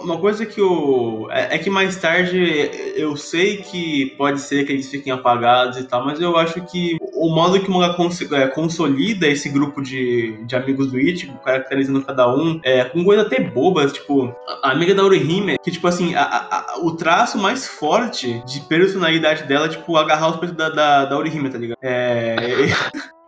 Uma 0.00 0.18
coisa 0.18 0.46
que 0.46 0.60
eu. 0.60 1.28
É, 1.30 1.56
é 1.56 1.58
que 1.58 1.68
mais 1.70 1.96
tarde 1.96 2.70
eu 2.96 3.16
sei 3.16 3.58
que 3.58 4.14
pode 4.16 4.40
ser 4.40 4.64
que 4.64 4.72
eles 4.72 4.88
fiquem 4.90 5.12
apagados 5.12 5.78
e 5.78 5.84
tal, 5.84 6.04
mas 6.04 6.20
eu 6.20 6.36
acho 6.36 6.60
que 6.66 6.96
o 7.14 7.28
modo 7.34 7.60
que 7.60 7.70
o 7.70 7.72
mangá 7.72 7.94
é, 8.32 8.46
consolida 8.48 9.26
esse 9.28 9.48
grupo 9.48 9.80
de, 9.82 10.44
de 10.44 10.56
amigos 10.56 10.90
do 10.90 10.98
Ichigo, 10.98 11.38
caracterizando 11.44 12.02
cada 12.02 12.32
um, 12.34 12.60
é, 12.64 12.84
com 12.84 13.04
coisas 13.04 13.26
até 13.26 13.40
bobas, 13.40 13.92
tipo, 13.92 14.34
a 14.62 14.70
amiga 14.72 14.94
da 14.94 15.04
Orihime, 15.04 15.56
que, 15.62 15.70
tipo 15.70 15.86
assim, 15.86 16.14
a- 16.14 16.22
a- 16.22 16.80
o 16.80 16.92
traço 16.96 17.38
mais 17.38 17.66
forte 17.66 18.42
de 18.44 18.60
personalidade 18.62 19.44
dela 19.44 19.68
tipo, 19.68 19.96
agarrar 19.96 20.30
os 20.30 20.36
peitos 20.36 20.56
da, 20.56 20.68
da, 20.68 21.04
da 21.04 21.18
Orihime, 21.18 21.50
tá 21.50 21.58
ligado? 21.58 21.78
É. 21.82 22.36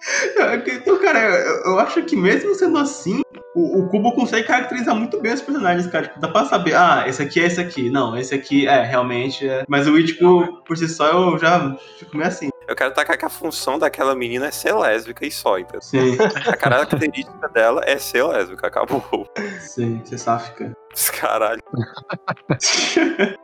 Então, 0.66 0.98
cara, 0.98 1.18
eu, 1.64 1.78
acho 1.78 2.02
que 2.02 2.16
mesmo 2.16 2.54
sendo 2.54 2.78
assim, 2.78 3.22
o, 3.54 3.80
o 3.80 3.88
Kubo 3.88 4.12
consegue 4.12 4.46
caracterizar 4.46 4.94
muito 4.94 5.20
bem 5.20 5.32
os 5.32 5.40
personagens, 5.40 5.86
cara. 5.86 6.08
Tipo, 6.08 6.20
dá 6.20 6.28
pra 6.28 6.44
saber, 6.44 6.74
ah, 6.74 7.04
esse 7.06 7.22
aqui 7.22 7.40
é 7.40 7.46
esse 7.46 7.60
aqui. 7.60 7.90
Não, 7.90 8.16
esse 8.16 8.34
aqui 8.34 8.66
é, 8.66 8.82
realmente 8.82 9.48
é. 9.48 9.64
Mas 9.68 9.86
o 9.86 9.98
Ichigo, 9.98 10.62
por 10.66 10.76
si 10.76 10.88
só, 10.88 11.06
eu 11.06 11.38
já 11.38 11.76
fico 11.98 12.16
meio 12.16 12.28
assim. 12.28 12.50
Eu 12.66 12.74
quero 12.74 12.94
tacar 12.94 13.18
que 13.18 13.24
a 13.24 13.30
função 13.30 13.78
daquela 13.78 14.14
menina 14.14 14.46
é 14.46 14.50
ser 14.50 14.74
lésbica 14.74 15.26
e 15.26 15.30
só, 15.30 15.58
então. 15.58 15.80
Sim, 15.80 16.16
A 16.46 16.56
característica 16.56 17.48
dela 17.48 17.82
é 17.84 17.98
ser 17.98 18.24
lésbica, 18.24 18.66
acabou. 18.66 19.28
sim, 19.60 20.00
você 20.02 20.16
sáfica. 20.16 20.74
Caralho. 21.20 21.62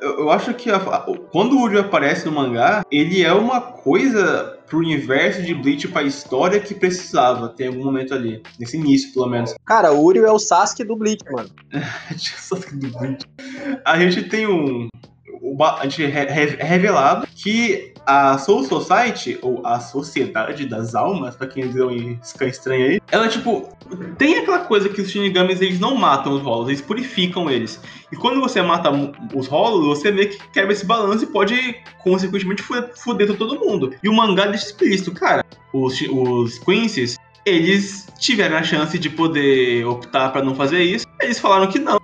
Eu, 0.00 0.20
eu 0.20 0.30
acho 0.30 0.52
que 0.54 0.70
a- 0.70 0.78
quando 1.32 1.56
o 1.56 1.62
Udio 1.64 1.80
aparece 1.80 2.26
no 2.26 2.32
mangá, 2.32 2.84
ele 2.90 3.22
é 3.24 3.32
uma 3.32 3.60
coisa 3.60 4.56
pro 4.66 4.78
universo 4.78 5.42
de 5.42 5.54
Bleach, 5.54 5.88
pra 5.88 6.02
história 6.02 6.60
que 6.60 6.74
precisava 6.74 7.48
ter 7.48 7.68
algum 7.68 7.84
momento 7.84 8.12
ali. 8.14 8.42
Nesse 8.58 8.76
início, 8.76 9.12
pelo 9.14 9.26
menos. 9.26 9.54
Cara, 9.64 9.92
o 9.92 10.04
Uriel 10.04 10.26
é 10.26 10.32
o 10.32 10.38
Sasuke 10.38 10.84
do 10.84 10.94
Bleach, 10.96 11.24
mano. 11.32 11.48
Sasuke 12.18 12.76
do 12.76 12.88
Bleach. 12.98 13.24
A 13.84 13.98
gente 13.98 14.24
tem 14.28 14.46
um. 14.46 14.88
o 15.40 15.64
A 15.64 15.82
gente 15.84 16.04
é 16.04 16.06
re- 16.08 16.56
é 16.58 16.64
revelado 16.64 17.26
que 17.34 17.92
a 18.08 18.38
Soul 18.38 18.64
Society, 18.64 19.38
ou 19.42 19.60
a 19.66 19.78
Sociedade 19.80 20.64
das 20.64 20.94
Almas, 20.94 21.36
pra 21.36 21.46
quem 21.46 21.68
deu 21.68 21.90
em 21.90 22.18
ficar 22.24 22.46
estranho 22.46 22.86
aí, 22.86 23.02
ela, 23.12 23.28
tipo, 23.28 23.68
tem 24.16 24.38
aquela 24.38 24.60
coisa 24.60 24.88
que 24.88 25.02
os 25.02 25.10
Shinigamis 25.10 25.60
eles 25.60 25.78
não 25.78 25.94
matam 25.94 26.32
os 26.32 26.40
rolos, 26.40 26.68
eles 26.68 26.80
purificam 26.80 27.50
eles. 27.50 27.78
E 28.10 28.16
quando 28.16 28.40
você 28.40 28.62
mata 28.62 28.90
os 29.34 29.46
rolos, 29.46 29.86
você 29.86 30.10
vê 30.10 30.24
que 30.24 30.38
quebra 30.52 30.72
esse 30.72 30.86
balanço 30.86 31.24
e 31.24 31.26
pode, 31.26 31.76
consequentemente, 31.98 32.64
fuder 32.96 33.36
todo 33.36 33.60
mundo. 33.60 33.94
E 34.02 34.08
o 34.08 34.14
mangá 34.14 34.46
deixa 34.46 34.68
explícito, 34.68 35.12
cara. 35.12 35.44
Os, 35.74 36.00
os 36.10 36.58
Quincy's, 36.60 37.18
eles 37.44 38.08
tiveram 38.18 38.56
a 38.56 38.62
chance 38.62 38.98
de 38.98 39.10
poder 39.10 39.84
optar 39.84 40.30
pra 40.30 40.42
não 40.42 40.54
fazer 40.54 40.82
isso. 40.82 41.06
Eles 41.20 41.38
falaram 41.38 41.66
que 41.66 41.78
não, 41.78 42.00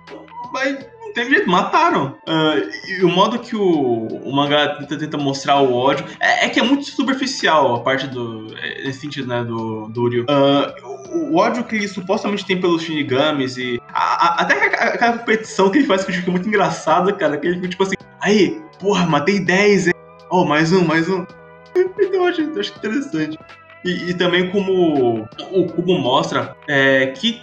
mas 0.53 0.85
teve 1.15 1.31
jeito, 1.31 1.49
mataram. 1.49 2.17
Ah, 2.27 2.55
e 2.87 3.03
o 3.03 3.09
modo 3.09 3.39
que 3.39 3.55
o, 3.55 4.07
o 4.07 4.35
mangá 4.35 4.75
tenta, 4.75 4.97
tenta 4.97 5.17
mostrar 5.17 5.59
o 5.61 5.73
ódio 5.73 6.05
é, 6.19 6.45
é 6.45 6.49
que 6.49 6.59
é 6.59 6.63
muito 6.63 6.83
superficial 6.85 7.75
a 7.75 7.79
parte 7.79 8.05
do. 8.07 8.47
é, 8.61 8.83
Nesse 8.83 8.99
sentido, 8.99 9.27
né? 9.27 9.43
Do, 9.43 9.87
do 9.87 10.01
Uryu. 10.03 10.25
Ah, 10.29 10.75
o, 10.83 11.35
ódio 11.37 11.63
que 11.63 11.75
ele 11.77 11.87
supostamente 11.87 12.45
tem 12.45 12.59
pelos 12.61 12.83
Shinigamis 12.83 13.57
e. 13.57 13.81
a- 13.91 14.27
a- 14.27 14.41
até 14.41 14.53
aquela 14.65 15.17
competição 15.17 15.71
que 15.71 15.79
ele 15.79 15.87
faz 15.87 16.03
que 16.05 16.11
eu 16.11 16.15
fico 16.15 16.29
muito 16.31 16.47
engraçada, 16.47 17.11
cara. 17.13 17.37
Que 17.37 17.47
ele 17.47 17.55
fica 17.55 17.69
tipo 17.69 17.83
assim: 17.83 17.95
aí, 18.21 18.61
porra, 18.79 19.05
matei 19.07 19.39
10, 19.39 19.87
hein? 19.87 19.93
Oh, 20.29 20.45
mais 20.45 20.71
um, 20.71 20.85
mais 20.85 21.09
um. 21.09 21.25
Então 21.77 22.13
eu 22.13 22.25
acho, 22.27 22.41
eu 22.41 22.59
acho 22.59 22.73
interessante. 22.77 23.37
E, 23.85 24.09
e 24.09 24.13
também 24.15 24.49
como 24.49 25.27
o 25.51 25.67
Kubo 25.67 25.93
mostra 25.99 26.55
é, 26.67 27.07
que 27.07 27.41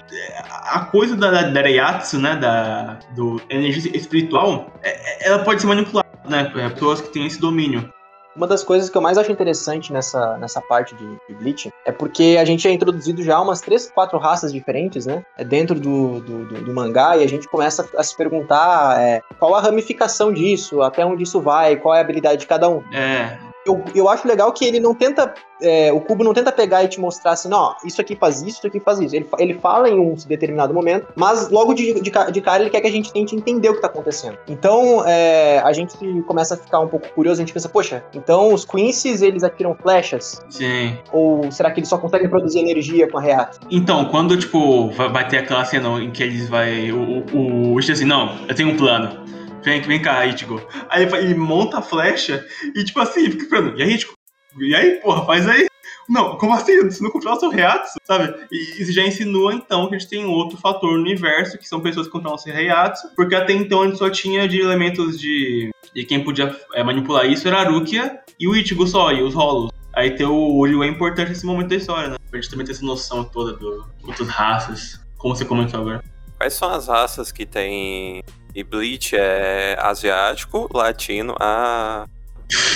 a 0.51 0.81
coisa 0.81 1.15
da, 1.17 1.31
da, 1.31 1.43
da 1.43 1.63
Reiatsu, 1.63 2.19
né, 2.19 2.35
da 2.35 2.99
do 3.15 3.41
energia 3.49 3.97
espiritual, 3.97 4.67
é- 4.83 4.91
é- 4.91 5.29
ela 5.29 5.39
pode 5.45 5.61
ser 5.61 5.69
manipulada, 5.69 6.09
né, 6.29 6.53
é, 6.57 6.69
pessoas 6.71 7.01
que 7.01 7.11
têm 7.11 7.27
esse 7.27 7.41
domínio. 7.41 7.89
Uma 8.35 8.47
das 8.47 8.65
coisas 8.65 8.89
que 8.89 8.97
eu 8.97 9.03
mais 9.03 9.19
acho 9.19 9.31
interessante 9.31 9.93
nessa, 9.93 10.39
nessa 10.39 10.59
parte 10.63 10.95
de, 10.97 11.05
de 11.29 11.35
Bleach 11.35 11.71
é 11.87 11.93
porque 11.93 12.39
a 12.41 12.45
gente 12.47 12.67
é 12.67 12.73
introduzido 12.73 13.23
já 13.23 13.39
umas 13.39 13.61
três, 13.61 13.91
quatro 13.91 14.19
raças 14.19 14.51
diferentes, 14.53 15.05
né? 15.05 15.23
É 15.37 15.45
dentro 15.45 15.79
do, 15.79 16.19
do, 16.21 16.45
do- 16.47 16.65
do 16.65 16.75
mangá 16.75 17.15
e 17.19 17.23
a 17.23 17.29
gente 17.29 17.47
começa 17.47 17.87
a 17.97 18.03
se 18.03 18.17
perguntar 18.17 18.99
é, 19.01 19.21
qual 19.39 19.55
a 19.55 19.61
ramificação 19.61 20.33
disso, 20.33 20.81
até 20.81 21.05
onde 21.05 21.23
isso 21.25 21.43
vai, 21.43 21.77
qual 21.77 21.95
é 21.95 21.99
a 21.99 22.01
habilidade 22.01 22.41
de 22.41 22.47
cada 22.47 22.71
um. 22.71 22.83
É, 22.91 23.37
Eu, 23.67 23.83
eu 23.95 24.09
acho 24.09 24.27
legal 24.27 24.53
que 24.53 24.65
ele 24.65 24.81
não 24.81 24.95
tenta. 24.95 25.33
é, 25.61 25.93
o 25.93 26.01
Cubo 26.01 26.25
não 26.25 26.35
tenta 26.35 26.51
pegar 26.51 26.83
e 26.83 26.89
te 26.89 27.01
mostrar 27.01 27.33
assim, 27.33 27.49
não, 27.49 27.75
isso 27.85 28.01
aqui 28.01 28.17
faz 28.17 28.43
isso, 28.43 28.59
isso 28.59 28.67
aqui 28.67 28.81
faz 28.81 28.99
isso. 28.99 29.15
Ele, 29.15 29.29
ele 29.39 29.55
fala 29.55 29.89
em 29.89 29.99
um 29.99 30.15
determinado 30.27 30.75
momento, 30.75 31.07
mas 31.15 31.49
logo 31.51 31.73
de, 31.75 32.01
de, 32.01 32.11
de 32.11 32.41
cara 32.41 32.63
ele 32.63 32.71
quer 32.71 32.81
que 32.81 32.87
a 32.87 32.93
gente 32.93 33.13
tente 33.13 33.37
entender 33.37 33.69
o 33.69 33.75
que 33.75 33.81
tá 33.81 33.87
acontecendo. 33.87 34.39
Então 34.49 35.07
é, 35.07 35.61
a 35.61 35.73
gente 35.73 35.97
começa 36.23 36.55
a 36.55 36.57
ficar 36.57 36.81
um 36.81 36.89
pouco 36.89 37.09
curioso, 37.11 37.41
a 37.41 37.45
gente 37.45 37.53
pensa, 37.53 37.69
poxa, 37.69 38.05
então 38.15 38.53
os 38.53 38.65
Quincy's 38.65 39.23
eles 39.23 39.43
atiram 39.43 39.75
flechas? 39.75 40.43
sim. 40.49 40.97
Ou 41.13 41.51
será 41.51 41.71
que 41.71 41.81
eles 41.81 41.89
só 41.89 41.99
conseguem 41.99 42.29
produzir 42.29 42.61
energia 42.61 43.09
com 43.11 43.19
a 43.19 43.21
reato? 43.21 43.61
Então, 43.71 44.07
quando, 44.07 44.37
tipo, 44.37 44.91
vai, 44.91 45.09
vai 45.09 45.29
ter 45.29 45.39
aquela 45.39 45.65
cena 45.65 45.89
em 46.03 46.11
que 46.11 46.23
eles 46.23 46.49
vai. 46.49 46.91
O, 46.91 47.25
o, 47.33 47.75
o 47.75 47.79
assim, 47.79 48.05
não, 48.05 48.37
eu 48.49 48.55
tenho 48.55 48.71
um 48.71 48.77
plano. 48.77 49.23
Vem, 49.63 49.81
vem 49.81 50.03
cá, 50.03 50.27
Ichigo. 50.27 50.61
Aí 50.89 51.05
ele 51.05 51.35
monta 51.35 51.79
a 51.79 51.83
flecha 51.83 52.47
e, 52.75 52.85
tipo 52.85 53.01
assim, 53.01 53.31
fica 53.31 53.45
esperando. 53.45 53.79
E 53.79 53.83
aí, 53.83 53.95
Ichigo? 53.95 54.13
E 54.59 54.75
aí, 54.75 55.01
porra, 55.01 55.25
faz 55.25 55.49
aí. 55.49 55.67
Não, 56.09 56.37
como 56.37 56.53
assim? 56.53 56.83
Você 56.85 57.03
não 57.03 57.11
controla 57.11 57.39
seu 57.39 57.49
Reatsu, 57.49 57.99
sabe? 58.05 58.35
E 58.51 58.83
isso 58.83 58.93
já 58.93 59.03
insinua, 59.03 59.55
então, 59.55 59.89
que 59.89 59.95
a 59.95 59.99
gente 59.99 60.11
tem 60.11 60.25
outro 60.25 60.59
fator 60.59 60.93
no 60.93 61.01
universo, 61.01 61.57
que 61.57 61.69
são 61.69 61.81
pessoas 61.81 62.07
que 62.07 62.13
controlam 62.13 62.37
seu 62.39 62.53
Reatsu, 62.53 63.09
porque 63.15 63.35
até 63.35 63.53
então 63.53 63.83
a 63.83 63.87
gente 63.87 63.99
só 63.99 64.11
tinha 64.11 64.49
de 64.49 64.61
elementos 64.61 65.19
de... 65.19 65.71
E 65.95 66.05
quem 66.05 66.25
podia 66.25 66.55
é, 66.75 66.83
manipular 66.83 67.27
isso 67.27 67.47
era 67.47 67.61
a 67.61 67.69
Rukia 67.69 68.19
e 68.39 68.49
o 68.49 68.57
Ichigo 68.57 68.87
só, 68.87 69.13
e 69.13 69.23
os 69.23 69.35
Hollows. 69.35 69.73
Aí 69.95 70.11
ter 70.15 70.25
o 70.25 70.57
Uryu 70.57 70.83
é 70.83 70.87
importante 70.87 71.29
nesse 71.29 71.45
momento 71.45 71.69
da 71.69 71.77
história, 71.77 72.09
né? 72.09 72.17
Pra 72.31 72.41
gente 72.41 72.51
também 72.51 72.65
ter 72.65 72.73
essa 72.73 72.85
noção 72.85 73.25
toda 73.25 73.53
do 73.53 73.87
outras 74.03 74.29
raças, 74.29 75.01
como 75.19 75.37
você 75.37 75.45
comentou 75.45 75.81
agora. 75.81 76.03
Quais 76.39 76.55
são 76.55 76.71
as 76.71 76.89
raças 76.89 77.31
que 77.31 77.45
tem. 77.45 78.23
E 78.55 78.63
Bleach 78.63 79.17
é 79.17 79.77
asiático, 79.81 80.69
latino, 80.73 81.35
ah. 81.41 82.07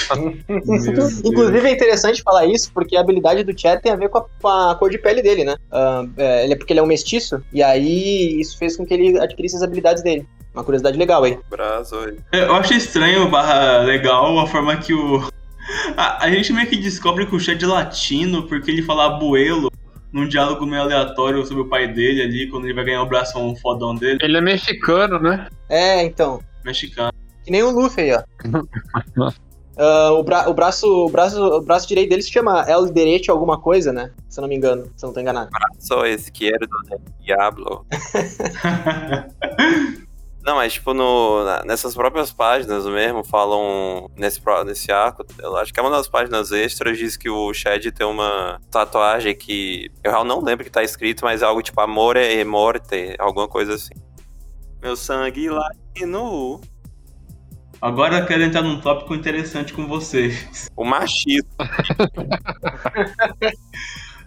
Inclusive 1.24 1.68
é 1.68 1.72
interessante 1.72 2.22
falar 2.22 2.46
isso, 2.46 2.70
porque 2.72 2.96
a 2.96 3.00
habilidade 3.00 3.44
do 3.44 3.58
Chad 3.58 3.80
tem 3.80 3.92
a 3.92 3.96
ver 3.96 4.08
com 4.08 4.18
a, 4.18 4.26
com 4.40 4.48
a 4.48 4.74
cor 4.74 4.88
de 4.88 4.96
pele 4.96 5.20
dele, 5.22 5.44
né? 5.44 5.56
Ah, 5.70 6.04
é, 6.16 6.44
ele 6.44 6.54
é 6.54 6.56
porque 6.56 6.72
ele 6.72 6.80
é 6.80 6.82
um 6.82 6.86
mestiço, 6.86 7.42
e 7.52 7.62
aí 7.62 8.40
isso 8.40 8.56
fez 8.56 8.76
com 8.76 8.86
que 8.86 8.94
ele 8.94 9.18
adquirisse 9.18 9.56
as 9.56 9.62
habilidades 9.62 10.02
dele. 10.02 10.26
Uma 10.54 10.64
curiosidade 10.64 10.96
legal 10.96 11.22
aí. 11.22 11.38
Braço. 11.50 11.94
oi. 11.96 12.16
Eu 12.32 12.54
achei 12.54 12.78
estranho, 12.78 13.28
barra 13.28 13.80
legal, 13.82 14.38
a 14.38 14.46
forma 14.46 14.74
que 14.78 14.94
o. 14.94 15.28
A, 15.94 16.24
a 16.24 16.30
gente 16.30 16.52
meio 16.52 16.66
que 16.66 16.76
descobre 16.76 17.26
que 17.26 17.36
o 17.36 17.40
Chad 17.40 17.62
é 17.62 17.66
latino 17.66 18.44
porque 18.44 18.70
ele 18.70 18.82
fala 18.82 19.06
abuelo 19.06 19.70
num 20.16 20.26
diálogo 20.26 20.64
meio 20.66 20.82
aleatório 20.82 21.44
sobre 21.44 21.62
o 21.62 21.68
pai 21.68 21.86
dele 21.92 22.22
ali, 22.22 22.48
quando 22.48 22.64
ele 22.64 22.74
vai 22.74 22.84
ganhar 22.84 23.02
o 23.02 23.06
bração 23.06 23.54
fodão 23.56 23.94
dele, 23.94 24.18
Ele 24.22 24.38
é 24.38 24.40
mexicano, 24.40 25.20
né? 25.20 25.46
É, 25.68 26.02
então. 26.02 26.40
mexicano. 26.64 27.12
Que 27.44 27.50
nem 27.50 27.62
o 27.62 27.70
Luffy 27.70 28.10
aí, 28.10 28.12
ó. 28.12 28.22
Ah, 29.78 30.10
o, 30.12 30.22
bra- 30.22 30.48
o 30.48 30.54
braço, 30.54 30.86
o, 30.86 31.10
braço, 31.10 31.38
o 31.38 31.60
braço 31.60 31.86
direito 31.86 32.08
dele 32.08 32.22
se 32.22 32.32
chama 32.32 32.64
El 32.66 32.86
Derecho 32.86 33.30
alguma 33.30 33.60
coisa, 33.60 33.92
né? 33.92 34.10
Se 34.26 34.40
eu 34.40 34.42
não 34.42 34.48
me 34.48 34.56
engano, 34.56 34.84
se 34.96 35.04
eu 35.04 35.08
não 35.08 35.12
tô 35.12 35.20
enganado. 35.20 35.50
Só 35.78 36.06
esquerdo, 36.06 36.66
né? 36.88 36.96
Diablo. 37.20 37.84
Não, 40.46 40.54
mas 40.54 40.74
tipo, 40.74 40.94
no, 40.94 41.42
na- 41.44 41.64
nessas 41.64 41.92
próprias 41.92 42.32
páginas 42.32 42.86
mesmo, 42.86 43.24
falam. 43.24 44.08
Nesse, 44.16 44.40
nesse 44.64 44.92
arco, 44.92 45.26
eu 45.40 45.56
acho 45.56 45.74
que 45.74 45.80
é 45.80 45.82
uma 45.82 45.90
das 45.90 46.06
páginas 46.06 46.52
extras, 46.52 46.96
diz 46.96 47.16
que 47.16 47.28
o 47.28 47.52
Shed 47.52 47.90
tem 47.90 48.06
uma 48.06 48.60
tatuagem 48.70 49.34
que. 49.36 49.90
Eu 50.04 50.22
não 50.22 50.40
lembro 50.40 50.64
que 50.64 50.70
tá 50.70 50.84
escrito, 50.84 51.24
mas 51.24 51.42
é 51.42 51.44
algo 51.44 51.60
tipo 51.62 51.80
Amor 51.80 52.16
e 52.16 52.44
Morte, 52.44 53.16
alguma 53.18 53.48
coisa 53.48 53.74
assim. 53.74 53.94
Meu 54.80 54.94
sangue 54.94 55.50
lá 55.50 55.68
no. 56.02 56.60
Agora 57.82 58.20
eu 58.20 58.26
quero 58.26 58.44
entrar 58.44 58.62
num 58.62 58.80
tópico 58.80 59.16
interessante 59.16 59.72
com 59.74 59.88
vocês. 59.88 60.68
O 60.76 60.84
machismo. 60.84 61.50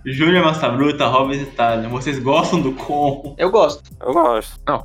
Júnior 0.06 0.46
Massa 0.46 0.70
Bruta, 0.70 1.06
Robert 1.08 1.42
Itália, 1.42 1.90
vocês 1.90 2.20
gostam 2.20 2.62
do 2.62 2.74
Con? 2.74 3.36
Eu 3.38 3.50
gosto. 3.52 3.84
Eu 4.02 4.14
gosto. 4.14 4.60
Não, 4.68 4.84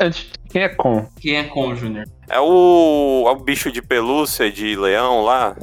antes, 0.00 0.30
quem 0.50 0.62
é 0.62 0.68
com? 0.68 1.06
Quem 1.20 1.36
é 1.36 1.44
Con, 1.44 1.74
Júnior? 1.74 2.04
É 2.28 2.40
o, 2.40 3.24
é 3.26 3.30
o 3.30 3.36
bicho 3.36 3.70
de 3.70 3.80
pelúcia 3.80 4.50
de 4.50 4.74
leão 4.76 5.22
lá. 5.24 5.56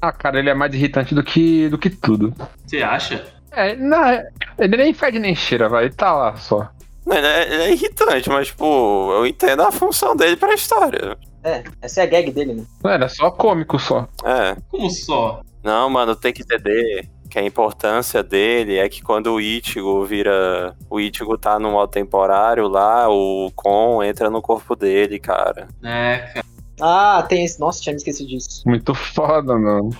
Ah, 0.00 0.12
cara, 0.12 0.38
ele 0.38 0.50
é 0.50 0.54
mais 0.54 0.74
irritante 0.74 1.14
do 1.14 1.22
que, 1.22 1.68
do 1.68 1.78
que 1.78 1.88
tudo. 1.88 2.34
Você 2.66 2.82
acha? 2.82 3.24
É, 3.50 3.74
não, 3.76 4.04
é- 4.04 4.28
ele 4.58 4.76
nem 4.76 4.92
fede 4.92 5.18
nem 5.18 5.34
cheira, 5.34 5.68
vai. 5.68 5.84
Ele 5.84 5.94
tá 5.94 6.12
lá 6.12 6.36
só. 6.36 6.68
Não, 7.06 7.16
ele, 7.16 7.26
é, 7.26 7.52
ele 7.54 7.62
é 7.62 7.72
irritante, 7.72 8.28
mas, 8.28 8.48
tipo, 8.48 8.64
eu 9.12 9.26
entendo 9.26 9.62
a 9.62 9.72
função 9.72 10.14
dele 10.14 10.36
pra 10.36 10.54
história. 10.54 11.16
É, 11.42 11.62
essa 11.80 12.00
é 12.00 12.04
a 12.04 12.06
gag 12.06 12.30
dele, 12.30 12.54
né? 12.54 12.64
Não, 12.82 12.92
ele 12.94 13.04
é 13.04 13.08
só 13.08 13.30
cômico 13.30 13.78
só. 13.78 14.08
É. 14.24 14.56
Como 14.70 14.90
só? 14.90 15.40
Não, 15.62 15.88
mano, 15.88 16.14
tem 16.16 16.32
que 16.32 16.42
entender 16.42 17.08
que 17.34 17.38
a 17.40 17.44
importância 17.44 18.22
dele 18.22 18.76
é 18.76 18.88
que 18.88 19.02
quando 19.02 19.32
o 19.32 19.40
Ichigo 19.40 20.04
vira. 20.04 20.76
O 20.88 21.00
Ichigo 21.00 21.36
tá 21.36 21.58
no 21.58 21.72
modo 21.72 21.90
temporário 21.90 22.68
lá, 22.68 23.08
o 23.10 23.50
Kon 23.56 24.04
entra 24.04 24.30
no 24.30 24.40
corpo 24.40 24.76
dele, 24.76 25.18
cara. 25.18 25.66
É, 25.82 26.30
cara. 26.32 26.46
Ah, 26.80 27.24
tem 27.28 27.44
esse. 27.44 27.58
Nossa, 27.58 27.82
tinha 27.82 27.92
me 27.92 27.96
esquecido 27.96 28.28
disso. 28.28 28.62
Muito 28.64 28.94
foda, 28.94 29.58
mano. 29.58 29.90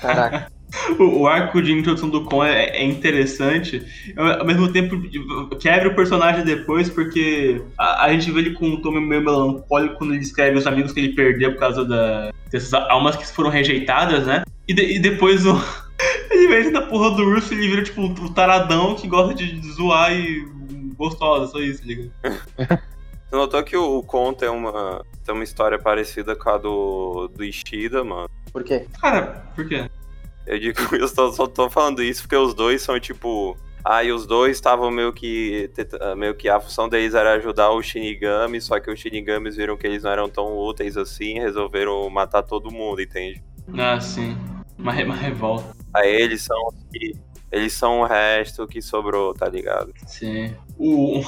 Caraca. 0.00 0.52
O, 0.98 1.20
o 1.20 1.26
arco 1.26 1.62
de 1.62 1.72
introdução 1.72 2.08
do 2.10 2.24
Con 2.24 2.44
é, 2.44 2.66
é 2.76 2.84
interessante. 2.84 3.82
Eu, 4.16 4.24
ao 4.40 4.44
mesmo 4.44 4.70
tempo, 4.72 4.96
quebra 5.58 5.88
o 5.88 5.94
personagem 5.94 6.44
depois, 6.44 6.90
porque 6.90 7.62
a, 7.78 8.04
a 8.04 8.12
gente 8.12 8.30
vê 8.30 8.40
ele 8.40 8.52
com 8.54 8.66
um 8.68 8.82
tom 8.82 8.90
meio 8.92 9.06
melancólico 9.22 9.96
quando 9.96 10.10
ele 10.12 10.20
descreve 10.20 10.58
os 10.58 10.66
amigos 10.66 10.92
que 10.92 11.00
ele 11.00 11.14
perdeu 11.14 11.52
por 11.52 11.60
causa 11.60 11.84
da, 11.84 12.30
dessas 12.50 12.74
almas 12.74 13.16
que 13.16 13.26
foram 13.26 13.48
rejeitadas, 13.50 14.26
né? 14.26 14.44
E, 14.66 14.74
de- 14.74 14.96
e 14.96 14.98
depois 14.98 15.46
o. 15.46 15.54
Ele 16.30 16.46
vem 16.46 16.70
da 16.70 16.82
porra 16.82 17.16
do 17.16 17.22
urso 17.24 17.52
ele 17.54 17.66
vira 17.66 17.82
tipo 17.82 18.02
o 18.02 18.32
taradão 18.32 18.94
que 18.94 19.08
gosta 19.08 19.34
de 19.34 19.60
zoar 19.72 20.12
e 20.12 20.46
gostosa, 20.96 21.50
só 21.50 21.58
isso, 21.58 21.82
liga. 21.84 22.08
Você 23.28 23.36
notou 23.36 23.62
que 23.64 23.76
o 23.76 24.02
Kon 24.02 24.32
tem 24.32 24.48
uma, 24.48 25.02
tem 25.24 25.34
uma 25.34 25.42
história 25.42 25.78
parecida 25.78 26.36
com 26.36 26.50
a 26.50 26.58
do, 26.58 27.28
do 27.34 27.42
Ishida, 27.44 28.04
mano? 28.04 28.28
Por 28.52 28.62
quê? 28.62 28.86
Cara, 29.00 29.50
por 29.56 29.66
quê? 29.68 29.84
Eu 30.48 30.58
digo, 30.58 30.78
eu 30.96 31.06
só, 31.08 31.30
só 31.30 31.46
tô 31.46 31.68
falando 31.70 32.02
isso 32.02 32.22
porque 32.22 32.36
os 32.36 32.54
dois 32.54 32.82
são 32.82 32.98
tipo. 32.98 33.56
Ah, 33.84 34.02
e 34.02 34.10
os 34.12 34.26
dois 34.26 34.56
estavam 34.56 34.90
meio 34.90 35.12
que. 35.12 35.70
tenta- 35.74 36.14
Meio 36.16 36.34
que 36.34 36.48
a 36.48 36.58
função 36.60 36.88
deles 36.88 37.14
era 37.14 37.34
ajudar 37.34 37.70
o 37.70 37.82
Shinigami, 37.82 38.60
só 38.60 38.78
que 38.80 38.90
os 38.90 38.98
Shinigamis 38.98 39.56
viram 39.56 39.76
que 39.76 39.86
eles 39.86 40.02
não 40.02 40.10
eram 40.10 40.28
tão 40.28 40.56
úteis 40.58 40.96
assim 40.96 41.36
e 41.36 41.40
resolveram 41.40 42.08
matar 42.10 42.42
todo 42.42 42.70
mundo, 42.72 43.00
entende? 43.00 43.42
Ah, 43.76 44.00
sim. 44.00 44.36
Uma, 44.76 44.92
uma 44.92 45.14
revolta. 45.14 45.74
Aí 45.94 46.10
eles 46.14 46.42
são. 46.42 46.56
Eles 47.50 47.72
são 47.72 48.00
o 48.00 48.04
resto 48.04 48.66
que 48.66 48.82
sobrou, 48.82 49.32
tá 49.32 49.48
ligado? 49.48 49.92
Sim. 50.06 50.54
O. 50.78 51.22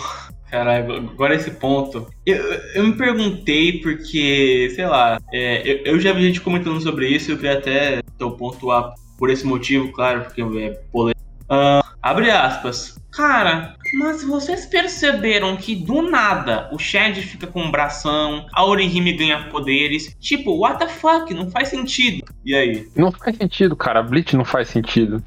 Caralho, 0.51 0.97
agora 0.97 1.35
esse 1.35 1.53
ponto. 1.53 2.09
Eu, 2.27 2.37
eu 2.75 2.85
me 2.85 2.93
perguntei 2.97 3.81
porque, 3.81 4.71
sei 4.75 4.85
lá, 4.87 5.19
é, 5.33 5.63
eu, 5.65 5.95
eu 5.95 6.01
já 6.01 6.13
vi 6.13 6.25
gente 6.27 6.41
comentando 6.41 6.81
sobre 6.81 7.07
isso, 7.09 7.31
eu 7.31 7.37
queria 7.37 7.57
até 7.57 8.01
então, 8.15 8.33
pontuar 8.33 8.93
por 9.21 9.29
esse 9.29 9.47
motivo, 9.47 9.93
claro, 9.93 10.23
porque 10.23 10.41
é 10.41 10.71
polêmico. 10.91 11.21
Ah, 11.47 11.85
abre 12.03 12.31
aspas. 12.31 12.99
Cara, 13.13 13.75
mas 13.99 14.23
vocês 14.23 14.65
perceberam 14.67 15.57
que 15.57 15.75
do 15.75 16.01
nada 16.01 16.71
o 16.73 16.79
Shed 16.79 17.21
fica 17.21 17.47
com 17.47 17.61
um 17.65 17.71
bração, 17.71 18.47
a 18.53 18.65
Orihime 18.65 19.13
ganha 19.13 19.49
poderes. 19.51 20.17
Tipo, 20.19 20.57
what 20.57 20.79
the 20.79 20.89
fuck? 20.89 21.35
Não 21.35 21.51
faz 21.51 21.69
sentido. 21.69 22.25
E 22.45 22.55
aí? 22.55 22.89
Não 22.97 23.13
faz 23.13 23.37
sentido, 23.37 23.77
cara. 23.77 24.03
Bleach 24.03 24.35
não 24.37 24.45
faz 24.45 24.69
sentido. 24.69 25.23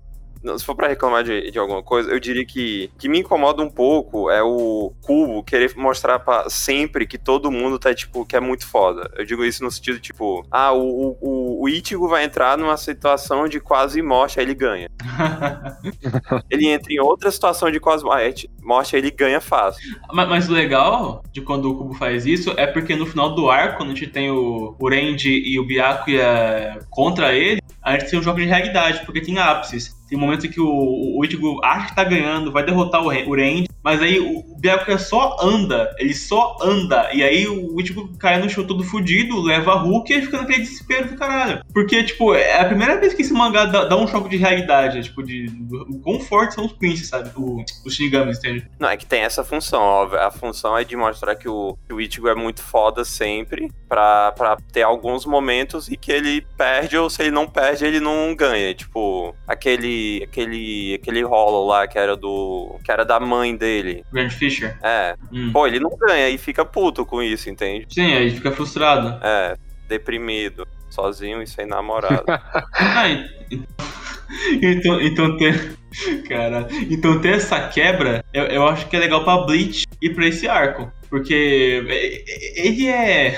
Se 0.57 0.65
for 0.65 0.75
pra 0.75 0.87
reclamar 0.87 1.23
de, 1.23 1.51
de 1.51 1.57
alguma 1.59 1.81
coisa, 1.81 2.11
eu 2.11 2.19
diria 2.19 2.45
que 2.45 2.89
o 2.95 2.97
que 2.99 3.07
me 3.09 3.19
incomoda 3.19 3.63
um 3.63 3.69
pouco 3.69 4.29
é 4.29 4.43
o 4.43 4.93
Cubo 5.01 5.43
querer 5.43 5.73
mostrar 5.75 6.19
pra 6.19 6.49
sempre 6.49 7.07
que 7.07 7.17
todo 7.17 7.51
mundo 7.51 7.79
tá, 7.79 7.93
tipo, 7.93 8.25
que 8.25 8.35
é 8.35 8.39
muito 8.39 8.67
foda. 8.67 9.09
Eu 9.15 9.25
digo 9.25 9.43
isso 9.45 9.63
no 9.63 9.71
sentido, 9.71 9.99
tipo, 9.99 10.45
ah, 10.51 10.73
o, 10.73 11.17
o, 11.21 11.63
o 11.63 11.69
Ichigo 11.69 12.07
vai 12.07 12.23
entrar 12.25 12.57
numa 12.57 12.75
situação 12.77 13.47
de 13.47 13.59
quase 13.59 14.01
morte, 14.01 14.39
aí 14.39 14.45
ele 14.45 14.53
ganha. 14.55 14.89
ele 16.49 16.67
entra 16.67 16.91
em 16.93 16.99
outra 16.99 17.31
situação 17.31 17.71
de 17.71 17.79
quase 17.79 18.03
morte, 18.03 18.49
morte, 18.61 18.95
aí 18.95 19.01
ele 19.01 19.11
ganha 19.11 19.39
fácil. 19.41 19.81
Ma- 20.11 20.25
Mas 20.25 20.49
o 20.49 20.53
legal 20.53 21.23
de 21.31 21.41
quando 21.41 21.69
o 21.71 21.77
Kubo 21.77 21.93
faz 21.93 22.25
isso 22.25 22.53
é 22.57 22.67
porque 22.67 22.95
no 22.95 23.05
final 23.05 23.33
do 23.35 23.49
arco, 23.49 23.77
quando 23.77 23.91
a 23.91 23.95
gente 23.95 24.07
tem 24.07 24.29
o, 24.31 24.75
o 24.79 24.89
Randy 24.89 25.29
e 25.45 25.59
o 25.59 25.65
Byakuya 25.65 26.79
contra 26.89 27.33
ele, 27.33 27.61
a 27.81 27.97
gente 27.97 28.09
tem 28.09 28.19
um 28.19 28.23
jogo 28.23 28.39
de 28.39 28.45
realidade, 28.45 29.05
porque 29.05 29.21
tem 29.21 29.37
ápices. 29.39 29.93
Tem 30.13 30.19
momentos 30.19 30.45
em 30.45 30.51
que 30.51 30.61
o, 30.61 31.17
o 31.17 31.25
Ichigo 31.25 31.59
acha 31.63 31.87
que 31.87 31.95
tá 31.95 32.03
ganhando, 32.03 32.51
vai 32.51 32.63
derrotar 32.63 33.01
o, 33.01 33.07
o 33.07 33.35
Randy, 33.35 33.67
mas 33.83 34.01
aí 34.01 34.19
o, 34.19 34.43
Byakuya 34.63 34.97
só 34.97 35.35
anda, 35.41 35.93
ele 35.99 36.13
só 36.13 36.57
anda, 36.61 37.09
e 37.13 37.21
aí 37.21 37.45
o 37.47 37.79
Ichigo 37.81 38.17
cai 38.17 38.39
no 38.39 38.49
chão 38.49 38.65
todo 38.65 38.81
fudido, 38.83 39.41
leva 39.41 39.71
a 39.73 39.75
Hulk 39.75 40.13
e 40.13 40.21
fica 40.21 40.37
naquele 40.37 40.61
desespero 40.61 41.09
do 41.09 41.17
caralho. 41.17 41.61
Porque, 41.73 42.01
tipo, 42.03 42.33
é 42.33 42.61
a 42.61 42.65
primeira 42.65 42.97
vez 42.97 43.13
que 43.13 43.21
esse 43.21 43.33
mangá 43.33 43.65
dá, 43.65 43.83
dá 43.83 43.97
um 43.97 44.07
choque 44.07 44.29
de 44.29 44.37
realidade, 44.37 45.03
tipo, 45.03 45.21
de, 45.21 45.47
o 45.89 45.99
quão 45.99 46.21
são 46.49 46.65
os 46.65 46.71
Quincy, 46.73 47.05
sabe? 47.05 47.29
O- 47.35 47.61
os 47.85 47.93
Shinigamis, 47.93 48.37
entende? 48.37 48.67
Não, 48.79 48.87
é 48.87 48.95
que 48.95 49.05
tem 49.05 49.21
essa 49.21 49.43
função. 49.43 50.03
A 50.13 50.31
função 50.31 50.77
é 50.77 50.85
de 50.85 50.95
mostrar 50.95 51.35
que 51.35 51.49
o, 51.49 51.77
que 51.85 51.93
o 51.93 51.99
Ichigo 51.99 52.29
é 52.29 52.35
muito 52.35 52.61
foda 52.61 53.03
sempre, 53.03 53.69
pra, 53.89 54.31
pra 54.31 54.57
ter 54.71 54.83
alguns 54.83 55.25
momentos 55.25 55.89
e 55.89 55.97
que 55.97 56.11
ele 56.11 56.45
perde, 56.57 56.97
ou 56.97 57.09
se 57.09 57.21
ele 57.21 57.31
não 57.31 57.47
perde, 57.47 57.85
ele 57.85 57.99
não 57.99 58.33
ganha. 58.33 58.73
Tipo, 58.73 59.35
aquele. 59.45 60.21
aquele. 60.23 60.95
aquele 60.95 61.21
rolo 61.23 61.67
lá 61.67 61.85
que 61.85 61.97
era 61.97 62.15
do. 62.15 62.77
que 62.83 62.89
era 62.91 63.03
da 63.03 63.19
mãe 63.19 63.55
dele. 63.55 63.72
Grand 64.11 64.29
Fisher. 64.29 64.77
É. 64.83 65.15
Hum. 65.31 65.51
Pô, 65.53 65.65
ele 65.67 65.79
não 65.79 65.95
ganha 65.97 66.29
e 66.29 66.37
fica 66.37 66.63
puto 66.65 67.05
com 67.05 67.21
isso, 67.21 67.49
entende? 67.49 67.85
Sim, 67.89 68.13
aí 68.13 68.29
fica 68.31 68.51
frustrado. 68.51 69.19
É, 69.25 69.55
deprimido, 69.87 70.67
sozinho 70.89 71.41
e 71.41 71.47
sem 71.47 71.65
namorado. 71.65 72.23
Ah, 72.75 73.09
en- 73.09 73.27
então, 74.61 74.99
então 75.01 75.37
ter. 75.37 75.77
Cara, 76.27 76.67
então 76.89 77.19
ter 77.21 77.35
essa 77.35 77.67
quebra, 77.67 78.23
eu, 78.33 78.43
eu 78.45 78.67
acho 78.67 78.87
que 78.87 78.95
é 78.95 78.99
legal 78.99 79.23
pra 79.23 79.37
Bleach 79.45 79.85
e 80.01 80.09
pra 80.09 80.25
esse 80.25 80.47
arco. 80.47 80.91
Porque 81.13 81.83
ele 82.55 82.87
é. 82.87 83.37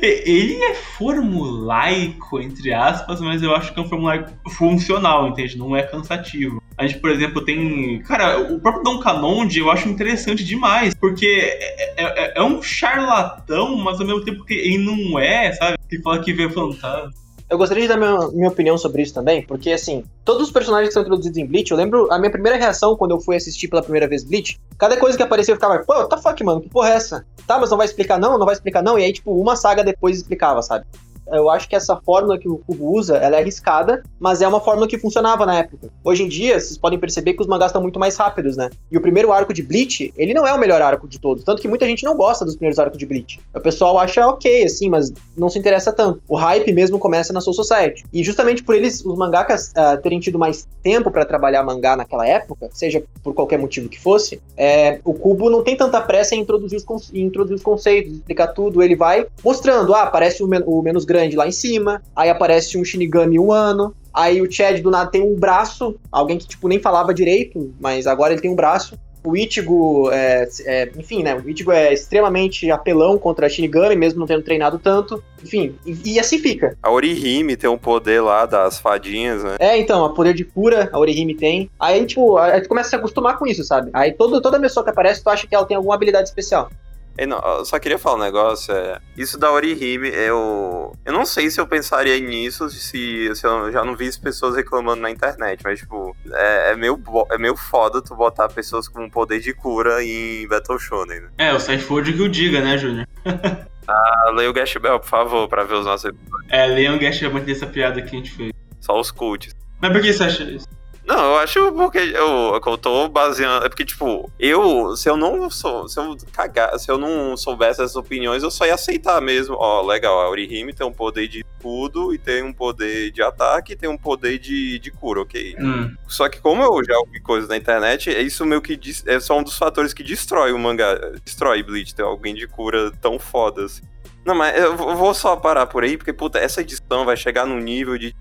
Ele 0.00 0.62
é 0.62 0.74
formulaico, 0.74 2.40
entre 2.40 2.72
aspas, 2.72 3.20
mas 3.20 3.42
eu 3.42 3.52
acho 3.52 3.74
que 3.74 3.80
é 3.80 3.82
um 3.82 3.88
formulário 3.88 4.26
funcional, 4.50 5.26
entende? 5.26 5.58
Não 5.58 5.74
é 5.74 5.82
cansativo. 5.82 6.62
A 6.78 6.86
gente, 6.86 7.00
por 7.00 7.10
exemplo, 7.10 7.44
tem. 7.44 7.98
Cara, 8.02 8.38
o 8.38 8.60
próprio 8.60 8.84
Don 8.84 9.00
Canonde 9.00 9.58
eu 9.58 9.68
acho 9.72 9.88
interessante 9.88 10.44
demais. 10.44 10.94
Porque 10.94 11.26
é, 11.26 11.94
é- 11.96 12.32
é 12.36 12.42
um 12.44 12.62
charlatão, 12.62 13.76
mas 13.76 14.00
ao 14.00 14.06
mesmo 14.06 14.24
tempo 14.24 14.44
que 14.44 14.54
ele 14.54 14.78
não 14.78 15.18
é, 15.18 15.52
sabe? 15.52 15.76
Que 15.90 16.00
fala 16.02 16.22
que 16.22 16.32
vê 16.32 16.48
fantasma. 16.48 17.10
Eu 17.48 17.56
gostaria 17.56 17.82
de 17.84 17.88
dar 17.88 17.96
minha, 17.96 18.28
minha 18.32 18.48
opinião 18.48 18.76
sobre 18.76 19.02
isso 19.02 19.14
também, 19.14 19.40
porque 19.40 19.70
assim, 19.70 20.04
todos 20.24 20.42
os 20.42 20.50
personagens 20.50 20.88
que 20.88 20.94
são 20.94 21.02
introduzidos 21.02 21.38
em 21.38 21.46
Bleach, 21.46 21.70
eu 21.70 21.76
lembro 21.76 22.12
a 22.12 22.18
minha 22.18 22.30
primeira 22.30 22.58
reação 22.58 22.96
quando 22.96 23.12
eu 23.12 23.20
fui 23.20 23.36
assistir 23.36 23.68
pela 23.68 23.82
primeira 23.82 24.08
vez 24.08 24.24
Bleach, 24.24 24.58
cada 24.76 24.96
coisa 24.96 25.16
que 25.16 25.22
aparecia 25.22 25.52
eu 25.52 25.56
ficava, 25.56 25.78
pô, 25.84 26.04
the 26.06 26.16
fuck, 26.16 26.42
mano, 26.42 26.60
que 26.60 26.68
porra 26.68 26.90
é 26.90 26.94
essa? 26.94 27.24
Tá, 27.46 27.56
mas 27.56 27.70
não 27.70 27.76
vai 27.76 27.86
explicar 27.86 28.18
não, 28.18 28.36
não 28.36 28.44
vai 28.44 28.54
explicar 28.54 28.82
não, 28.82 28.98
e 28.98 29.04
aí, 29.04 29.12
tipo, 29.12 29.32
uma 29.32 29.54
saga 29.54 29.84
depois 29.84 30.16
explicava, 30.16 30.60
sabe? 30.60 30.84
Eu 31.32 31.50
acho 31.50 31.68
que 31.68 31.74
essa 31.76 31.96
fórmula 31.96 32.38
que 32.38 32.48
o 32.48 32.58
Kubo 32.58 32.94
usa, 32.96 33.16
ela 33.16 33.36
é 33.36 33.40
arriscada, 33.40 34.02
mas 34.18 34.40
é 34.42 34.48
uma 34.48 34.60
fórmula 34.60 34.86
que 34.86 34.98
funcionava 34.98 35.44
na 35.44 35.58
época. 35.58 35.88
Hoje 36.04 36.22
em 36.22 36.28
dia, 36.28 36.58
vocês 36.58 36.78
podem 36.78 36.98
perceber 36.98 37.34
que 37.34 37.42
os 37.42 37.48
mangás 37.48 37.70
estão 37.70 37.82
muito 37.82 37.98
mais 37.98 38.16
rápidos, 38.16 38.56
né? 38.56 38.70
E 38.90 38.96
o 38.96 39.00
primeiro 39.00 39.32
arco 39.32 39.52
de 39.52 39.62
Bleach, 39.62 40.12
ele 40.16 40.32
não 40.32 40.46
é 40.46 40.52
o 40.52 40.58
melhor 40.58 40.80
arco 40.80 41.08
de 41.08 41.18
todos, 41.18 41.42
tanto 41.42 41.60
que 41.60 41.68
muita 41.68 41.84
gente 41.86 42.04
não 42.04 42.16
gosta 42.16 42.44
dos 42.44 42.54
primeiros 42.54 42.78
arcos 42.78 42.98
de 42.98 43.06
Bleach. 43.06 43.40
O 43.54 43.60
pessoal 43.60 43.98
acha 43.98 44.26
ok, 44.26 44.64
assim, 44.64 44.88
mas 44.88 45.12
não 45.36 45.48
se 45.48 45.58
interessa 45.58 45.92
tanto. 45.92 46.22
O 46.28 46.36
hype 46.36 46.72
mesmo 46.72 46.98
começa 46.98 47.32
na 47.32 47.40
Soul 47.40 47.54
Society. 47.54 48.04
E 48.12 48.22
justamente 48.22 48.62
por 48.62 48.74
eles, 48.74 49.04
os 49.04 49.18
mangakas 49.18 49.72
ah, 49.74 49.96
terem 49.96 50.20
tido 50.20 50.38
mais 50.38 50.68
tempo 50.82 51.10
pra 51.10 51.24
trabalhar 51.24 51.62
mangá 51.64 51.96
naquela 51.96 52.26
época, 52.26 52.68
seja 52.72 53.02
por 53.22 53.34
qualquer 53.34 53.58
motivo 53.58 53.88
que 53.88 54.00
fosse, 54.00 54.40
é, 54.56 55.00
o 55.04 55.12
Kubo 55.12 55.50
não 55.50 55.64
tem 55.64 55.76
tanta 55.76 56.00
pressa 56.00 56.34
em 56.34 56.40
introduzir 56.40 56.78
os, 56.88 57.12
em 57.12 57.22
introduzir 57.22 57.56
os 57.56 57.62
conceitos, 57.62 58.12
explicar 58.12 58.48
tudo. 58.48 58.82
Ele 58.82 58.94
vai 58.94 59.26
mostrando, 59.44 59.92
ah, 59.94 60.02
aparece 60.02 60.42
o, 60.42 60.46
men- 60.46 60.62
o 60.66 60.80
menos 60.82 61.04
grande 61.04 61.15
lá 61.36 61.46
em 61.46 61.52
cima, 61.52 62.02
aí 62.14 62.28
aparece 62.28 62.76
um 62.78 62.84
Shinigami 62.84 63.38
um 63.38 63.52
ano, 63.52 63.94
aí 64.12 64.40
o 64.40 64.50
Chad 64.50 64.80
do 64.80 64.90
nada 64.90 65.10
tem 65.10 65.22
um 65.22 65.34
braço, 65.34 65.96
alguém 66.10 66.38
que 66.38 66.46
tipo 66.46 66.68
nem 66.68 66.78
falava 66.78 67.14
direito, 67.14 67.74
mas 67.80 68.06
agora 68.06 68.32
ele 68.32 68.42
tem 68.42 68.50
um 68.50 68.56
braço. 68.56 68.98
o 69.24 69.36
Ichigo, 69.36 70.08
é, 70.12 70.48
é, 70.66 70.90
enfim, 70.96 71.22
né? 71.22 71.34
O 71.34 71.50
Ichigo 71.50 71.72
é 71.72 71.92
extremamente 71.92 72.70
apelão 72.70 73.18
contra 73.18 73.46
a 73.46 73.48
Shinigami, 73.48 73.96
mesmo 73.96 74.20
não 74.20 74.26
tendo 74.26 74.42
treinado 74.42 74.78
tanto. 74.78 75.22
Enfim, 75.42 75.74
e, 75.84 76.14
e 76.14 76.20
assim 76.20 76.38
fica. 76.38 76.76
A 76.80 76.90
Orihime 76.90 77.56
tem 77.56 77.68
um 77.68 77.76
poder 77.76 78.20
lá 78.20 78.46
das 78.46 78.78
fadinhas, 78.78 79.42
né? 79.42 79.56
É, 79.58 79.76
então, 79.76 80.04
a 80.04 80.14
poder 80.14 80.32
de 80.32 80.44
cura, 80.44 80.88
a 80.92 80.98
Orihime 80.98 81.34
tem. 81.34 81.68
Aí, 81.78 82.06
tipo, 82.06 82.38
a 82.38 82.56
gente 82.56 82.68
começa 82.68 82.88
a 82.88 82.90
se 82.90 82.96
acostumar 82.96 83.36
com 83.36 83.46
isso, 83.46 83.64
sabe? 83.64 83.90
Aí 83.92 84.12
todo, 84.12 84.40
toda 84.40 84.60
pessoa 84.60 84.84
que 84.84 84.90
aparece, 84.90 85.22
tu 85.22 85.28
acha 85.28 85.46
que 85.46 85.54
ela 85.54 85.66
tem 85.66 85.76
alguma 85.76 85.96
habilidade 85.96 86.28
especial. 86.28 86.70
Eu, 87.18 87.28
não, 87.28 87.38
eu 87.38 87.64
só 87.64 87.78
queria 87.78 87.98
falar 87.98 88.16
um 88.16 88.24
negócio, 88.24 88.74
é, 88.74 89.00
isso 89.16 89.38
da 89.38 89.50
Orihime, 89.50 90.08
eu, 90.08 90.92
eu 91.04 91.12
não 91.12 91.24
sei 91.24 91.50
se 91.50 91.60
eu 91.60 91.66
pensaria 91.66 92.18
nisso 92.20 92.68
se, 92.68 93.34
se 93.34 93.46
eu 93.46 93.72
já 93.72 93.84
não 93.84 93.96
vi 93.96 94.10
pessoas 94.18 94.54
reclamando 94.54 95.00
na 95.00 95.10
internet, 95.10 95.60
mas, 95.64 95.80
tipo, 95.80 96.14
é, 96.32 96.72
é, 96.72 96.76
meio, 96.76 97.02
é 97.30 97.38
meio 97.38 97.56
foda 97.56 98.02
tu 98.02 98.14
botar 98.14 98.48
pessoas 98.48 98.88
com 98.88 99.08
poder 99.08 99.40
de 99.40 99.52
cura 99.54 100.02
em 100.04 100.46
Battle 100.46 100.78
Shonen, 100.78 101.20
né? 101.20 101.28
É, 101.38 101.52
o 101.52 101.60
Sideford 101.60 102.12
que 102.12 102.22
o 102.22 102.28
diga, 102.28 102.60
né, 102.60 102.76
Júnior? 102.76 103.06
ah, 103.88 104.30
leia 104.34 104.50
o 104.50 104.52
Gash 104.52 104.76
Bell, 104.76 105.00
por 105.00 105.08
favor, 105.08 105.48
pra 105.48 105.64
ver 105.64 105.74
os 105.74 105.86
nossos 105.86 106.10
episódios. 106.10 106.50
É, 106.50 106.66
leia 106.66 106.94
o 106.94 106.98
Gash 106.98 107.20
Bell 107.20 107.40
dessa 107.40 107.66
piada 107.66 108.02
que 108.02 108.08
a 108.08 108.18
gente 108.18 108.30
fez. 108.30 108.52
Só 108.80 108.98
os 109.00 109.10
cults. 109.10 109.54
Mas 109.80 109.92
por 109.92 110.00
que 110.00 110.12
você 110.12 110.24
acha 110.24 110.44
isso? 110.44 110.66
Não, 111.06 111.18
eu 111.18 111.38
acho 111.38 111.72
porque 111.72 111.98
eu, 111.98 112.60
eu 112.64 112.78
tô 112.78 113.08
baseando. 113.08 113.64
É 113.64 113.68
porque, 113.68 113.84
tipo, 113.84 114.30
eu, 114.38 114.96
se 114.96 115.08
eu 115.08 115.16
não 115.16 115.48
sou. 115.48 115.88
Se 115.88 116.00
eu 116.00 116.16
cagar, 116.32 116.76
se 116.80 116.90
eu 116.90 116.98
não 116.98 117.36
soubesse 117.36 117.80
essas 117.80 117.94
opiniões, 117.94 118.42
eu 118.42 118.50
só 118.50 118.66
ia 118.66 118.74
aceitar 118.74 119.20
mesmo. 119.20 119.54
Ó, 119.56 119.82
legal, 119.82 120.20
a 120.20 120.28
Orihime 120.28 120.74
tem 120.74 120.84
um 120.84 120.92
poder 120.92 121.28
de 121.28 121.44
escudo 121.66 122.12
e 122.12 122.18
tem 122.18 122.42
um 122.42 122.52
poder 122.52 123.12
de 123.12 123.22
ataque 123.22 123.72
e 123.72 123.76
tem 123.76 123.88
um 123.88 123.96
poder 123.96 124.38
de, 124.38 124.80
de 124.80 124.90
cura, 124.90 125.20
ok? 125.20 125.56
Hum. 125.60 125.94
Só 126.08 126.28
que 126.28 126.40
como 126.40 126.62
eu 126.62 126.84
já 126.84 126.98
ouvi 126.98 127.20
coisas 127.20 127.48
na 127.48 127.56
internet, 127.56 128.10
é 128.10 128.20
isso 128.20 128.44
meio 128.44 128.60
que 128.60 128.78
é 129.06 129.20
só 129.20 129.38
um 129.38 129.44
dos 129.44 129.56
fatores 129.56 129.94
que 129.94 130.02
destrói 130.02 130.52
o 130.52 130.58
mangá. 130.58 130.94
Destrói 131.24 131.62
Bleach, 131.62 131.94
ter 131.94 132.02
alguém 132.02 132.34
de 132.34 132.48
cura 132.48 132.90
tão 133.00 133.16
foda 133.16 133.64
assim. 133.64 133.82
Não, 134.26 134.34
mas 134.34 134.58
eu 134.58 134.76
vou 134.76 135.14
só 135.14 135.36
parar 135.36 135.66
por 135.66 135.84
aí, 135.84 135.96
porque, 135.96 136.12
puta, 136.12 136.38
essa 136.38 136.60
edição 136.60 137.04
vai 137.04 137.16
chegar 137.16 137.46
num 137.46 137.60
nível 137.60 137.96
de 137.96 138.14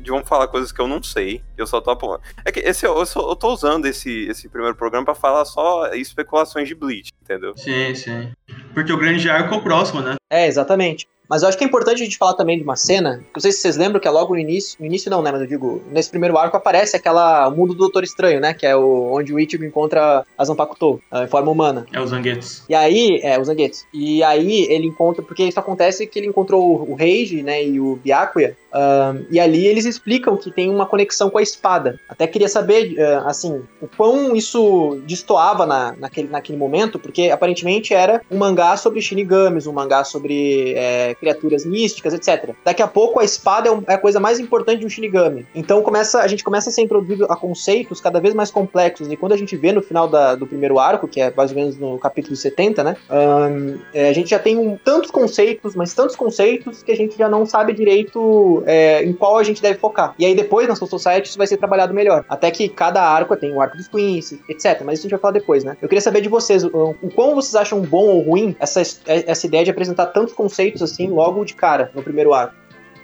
de 0.00 0.10
vão 0.10 0.24
falar 0.24 0.48
coisas 0.48 0.72
que 0.72 0.80
eu 0.80 0.86
não 0.86 1.02
sei, 1.02 1.42
eu 1.56 1.66
só 1.66 1.80
tô 1.80 1.90
apontando. 1.90 2.22
É 2.44 2.52
que 2.52 2.60
esse, 2.60 2.86
eu, 2.86 3.04
só, 3.04 3.30
eu 3.30 3.36
tô 3.36 3.52
usando 3.52 3.86
esse, 3.86 4.26
esse 4.26 4.48
primeiro 4.48 4.74
programa 4.74 5.04
para 5.04 5.14
falar 5.14 5.44
só 5.44 5.92
especulações 5.92 6.68
de 6.68 6.74
Bleach, 6.74 7.10
entendeu? 7.22 7.54
Sim, 7.56 7.94
sim. 7.94 8.32
Porque 8.72 8.92
o 8.92 8.96
grande 8.96 9.28
arco 9.28 9.54
é 9.54 9.58
o 9.58 9.62
próximo, 9.62 10.00
né? 10.00 10.14
É, 10.30 10.46
exatamente. 10.46 11.06
Mas 11.30 11.42
eu 11.42 11.48
acho 11.48 11.56
que 11.56 11.62
é 11.62 11.66
importante 11.66 12.02
a 12.02 12.04
gente 12.04 12.18
falar 12.18 12.34
também 12.34 12.58
de 12.58 12.64
uma 12.64 12.74
cena, 12.74 13.18
que 13.18 13.36
não 13.36 13.40
sei 13.40 13.52
se 13.52 13.58
vocês 13.58 13.76
lembram 13.76 14.00
que 14.00 14.08
é 14.08 14.10
logo 14.10 14.34
no 14.34 14.40
início, 14.40 14.76
no 14.80 14.86
início 14.86 15.08
não, 15.08 15.22
né, 15.22 15.30
mas 15.30 15.40
eu 15.40 15.46
digo, 15.46 15.80
nesse 15.92 16.10
primeiro 16.10 16.36
arco 16.36 16.56
aparece 16.56 16.96
aquela 16.96 17.46
o 17.46 17.56
mundo 17.56 17.72
do 17.72 17.78
Doutor 17.78 18.02
Estranho, 18.02 18.40
né, 18.40 18.52
que 18.52 18.66
é 18.66 18.74
o 18.74 19.12
onde 19.12 19.32
o 19.32 19.38
Ichigo 19.38 19.64
encontra 19.64 20.26
a 20.36 20.44
Zanpakuto, 20.44 21.00
em 21.12 21.28
forma 21.28 21.52
humana. 21.52 21.86
É 21.92 22.00
o 22.00 22.06
Zangetsu. 22.06 22.64
E 22.68 22.74
aí, 22.74 23.20
é, 23.22 23.38
o 23.38 23.44
Zangetsu. 23.44 23.86
E 23.94 24.24
aí 24.24 24.66
ele 24.68 24.88
encontra, 24.88 25.22
porque 25.22 25.44
isso 25.44 25.60
acontece 25.60 26.04
que 26.04 26.18
ele 26.18 26.26
encontrou 26.26 26.90
o 26.90 26.94
Reiji, 26.96 27.44
né, 27.44 27.64
e 27.64 27.78
o 27.78 27.94
Byakuya, 28.02 28.56
um, 28.72 29.26
e 29.30 29.40
ali 29.40 29.66
eles 29.66 29.84
explicam 29.84 30.36
que 30.36 30.50
tem 30.50 30.70
uma 30.70 30.86
conexão 30.86 31.28
com 31.28 31.38
a 31.38 31.42
espada. 31.42 31.98
Até 32.08 32.26
queria 32.26 32.48
saber, 32.48 32.94
uh, 32.94 33.28
assim, 33.28 33.62
o 33.80 33.88
quão 33.88 34.34
isso 34.36 35.00
destoava 35.06 35.66
na, 35.66 35.94
naquele, 35.98 36.28
naquele 36.28 36.58
momento, 36.58 36.98
porque 36.98 37.30
aparentemente 37.30 37.92
era 37.92 38.22
um 38.30 38.38
mangá 38.38 38.76
sobre 38.76 39.00
shinigamis, 39.00 39.66
um 39.66 39.72
mangá 39.72 40.04
sobre 40.04 40.74
é, 40.76 41.14
criaturas 41.20 41.64
místicas, 41.64 42.14
etc. 42.14 42.54
Daqui 42.64 42.82
a 42.82 42.88
pouco 42.88 43.20
a 43.20 43.24
espada 43.24 43.68
é, 43.68 43.72
um, 43.72 43.82
é, 43.86 43.94
a 43.94 43.98
coisa 43.98 44.18
mais 44.18 44.40
importante 44.40 44.80
de 44.80 44.86
um 44.86 44.88
shinigami. 44.88 45.46
Então 45.54 45.82
começa, 45.82 46.20
a 46.20 46.26
gente 46.26 46.42
começa 46.42 46.70
a 46.70 46.72
ser 46.72 46.82
introduzido 46.82 47.26
a 47.26 47.36
conceitos 47.36 48.00
cada 48.00 48.20
vez 48.20 48.34
mais 48.34 48.50
complexos. 48.50 49.10
E 49.10 49.16
quando 49.16 49.32
a 49.32 49.36
gente 49.36 49.56
vê 49.56 49.72
no 49.72 49.82
final 49.82 50.08
da, 50.08 50.34
do 50.34 50.46
primeiro 50.46 50.78
arco, 50.78 51.06
que 51.06 51.20
é 51.20 51.32
mais 51.36 51.50
ou 51.50 51.56
menos 51.56 51.76
no 51.76 51.98
capítulo 51.98 52.34
70, 52.34 52.82
né? 52.82 52.96
Um, 53.10 53.78
é, 53.92 54.08
a 54.08 54.12
gente 54.12 54.30
já 54.30 54.38
tem 54.38 54.56
um, 54.56 54.76
tantos 54.76 55.10
conceitos, 55.10 55.74
mas 55.74 55.94
tantos 55.94 56.16
conceitos 56.16 56.82
que 56.82 56.92
a 56.92 56.96
gente 56.96 57.16
já 57.16 57.28
não 57.28 57.44
sabe 57.44 57.72
direito 57.72 58.62
é, 58.66 59.04
em 59.04 59.12
qual 59.12 59.38
a 59.38 59.42
gente 59.42 59.60
deve 59.60 59.78
focar. 59.78 60.14
E 60.18 60.24
aí 60.24 60.34
depois 60.34 60.66
na 60.68 60.74
Soul 60.74 60.88
Society 60.88 61.28
isso 61.28 61.38
vai 61.38 61.46
ser 61.46 61.56
trabalhado 61.56 61.92
melhor. 61.92 62.24
Até 62.28 62.50
que 62.50 62.68
cada 62.68 63.02
arco 63.02 63.36
tem 63.36 63.52
o 63.52 63.60
arco 63.60 63.76
dos 63.76 63.88
Queens, 63.88 64.32
etc. 64.48 64.82
Mas 64.84 64.98
isso 64.98 65.06
a 65.06 65.08
gente 65.08 65.10
vai 65.10 65.20
falar 65.20 65.32
depois, 65.32 65.64
né? 65.64 65.76
Eu 65.80 65.88
queria 65.88 66.00
saber 66.00 66.20
de 66.20 66.28
vocês, 66.28 66.64
o, 66.64 66.96
o 67.02 67.10
quão 67.14 67.34
vocês 67.34 67.54
acham 67.54 67.80
bom 67.80 68.06
ou 68.06 68.20
ruim 68.20 68.56
essa, 68.58 68.80
essa 69.06 69.46
ideia 69.46 69.64
de 69.64 69.70
apresentar 69.70 70.06
tantos 70.06 70.34
conceitos 70.34 70.82
assim 70.82 71.09
logo 71.10 71.44
de 71.44 71.54
cara 71.54 71.90
no 71.94 72.02
primeiro 72.02 72.32
arco. 72.32 72.54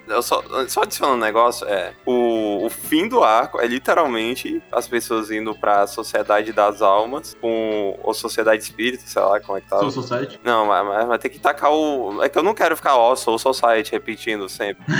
Eu 0.08 0.22
só, 0.22 0.42
só 0.68 0.82
adicionando 0.82 1.16
um 1.16 1.20
negócio, 1.20 1.66
é. 1.66 1.92
O, 2.04 2.64
o 2.64 2.70
fim 2.70 3.08
do 3.08 3.24
arco 3.24 3.60
é 3.60 3.66
literalmente 3.66 4.62
as 4.70 4.86
pessoas 4.86 5.30
indo 5.30 5.54
pra 5.54 5.86
Sociedade 5.86 6.52
das 6.52 6.80
Almas 6.80 7.36
com. 7.40 7.98
Ou 8.02 8.14
Sociedade 8.14 8.62
Espírita, 8.62 9.02
sei 9.06 9.22
lá 9.22 9.40
como 9.40 9.58
é 9.58 9.60
que 9.60 9.68
tá. 9.68 9.78
Soul 9.78 9.90
Society? 9.90 10.40
Não, 10.44 10.66
mas, 10.66 10.86
mas 10.86 11.08
vai 11.08 11.18
ter 11.18 11.28
que 11.28 11.40
tacar 11.40 11.72
o. 11.72 12.22
É 12.22 12.28
que 12.28 12.38
eu 12.38 12.42
não 12.42 12.54
quero 12.54 12.76
ficar, 12.76 12.96
ó, 12.96 13.16
Soul 13.16 13.38
Society 13.38 13.92
repetindo 13.92 14.48
sempre. 14.48 14.84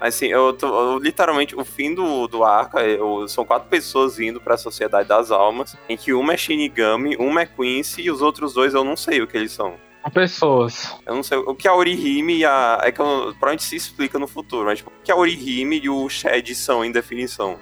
Assim, 0.00 0.26
eu, 0.26 0.52
tô, 0.52 0.68
eu, 0.68 0.98
literalmente, 0.98 1.56
o 1.56 1.64
fim 1.64 1.92
do, 1.92 2.28
do 2.28 2.44
arco 2.44 2.78
é, 2.78 2.92
eu, 2.92 3.26
são 3.26 3.44
quatro 3.44 3.68
pessoas 3.68 4.20
indo 4.20 4.40
pra 4.40 4.56
Sociedade 4.56 5.08
das 5.08 5.32
Almas, 5.32 5.76
em 5.88 5.96
que 5.96 6.12
uma 6.12 6.34
é 6.34 6.36
Shinigami, 6.36 7.16
uma 7.16 7.42
é 7.42 7.46
Quincy 7.46 8.02
e 8.02 8.10
os 8.10 8.22
outros 8.22 8.54
dois 8.54 8.74
eu 8.74 8.84
não 8.84 8.96
sei 8.96 9.20
o 9.20 9.26
que 9.26 9.36
eles 9.36 9.50
são 9.50 9.74
pessoas. 10.12 10.96
Eu 11.06 11.14
não 11.14 11.22
sei 11.22 11.38
o 11.38 11.54
que 11.54 11.68
a 11.68 11.74
Orihime 11.74 12.38
e 12.38 12.44
a. 12.44 12.80
É 12.82 12.92
que 12.92 13.00
eu, 13.00 13.34
provavelmente 13.38 13.64
se 13.64 13.76
explica 13.76 14.18
no 14.18 14.26
futuro, 14.26 14.66
mas 14.66 14.78
tipo, 14.78 14.90
o 14.90 15.02
que 15.02 15.12
a 15.12 15.16
Orihime 15.16 15.80
e 15.82 15.88
o 15.88 16.08
Shed 16.08 16.54
são 16.54 16.84
em 16.84 16.92
definição. 16.92 17.58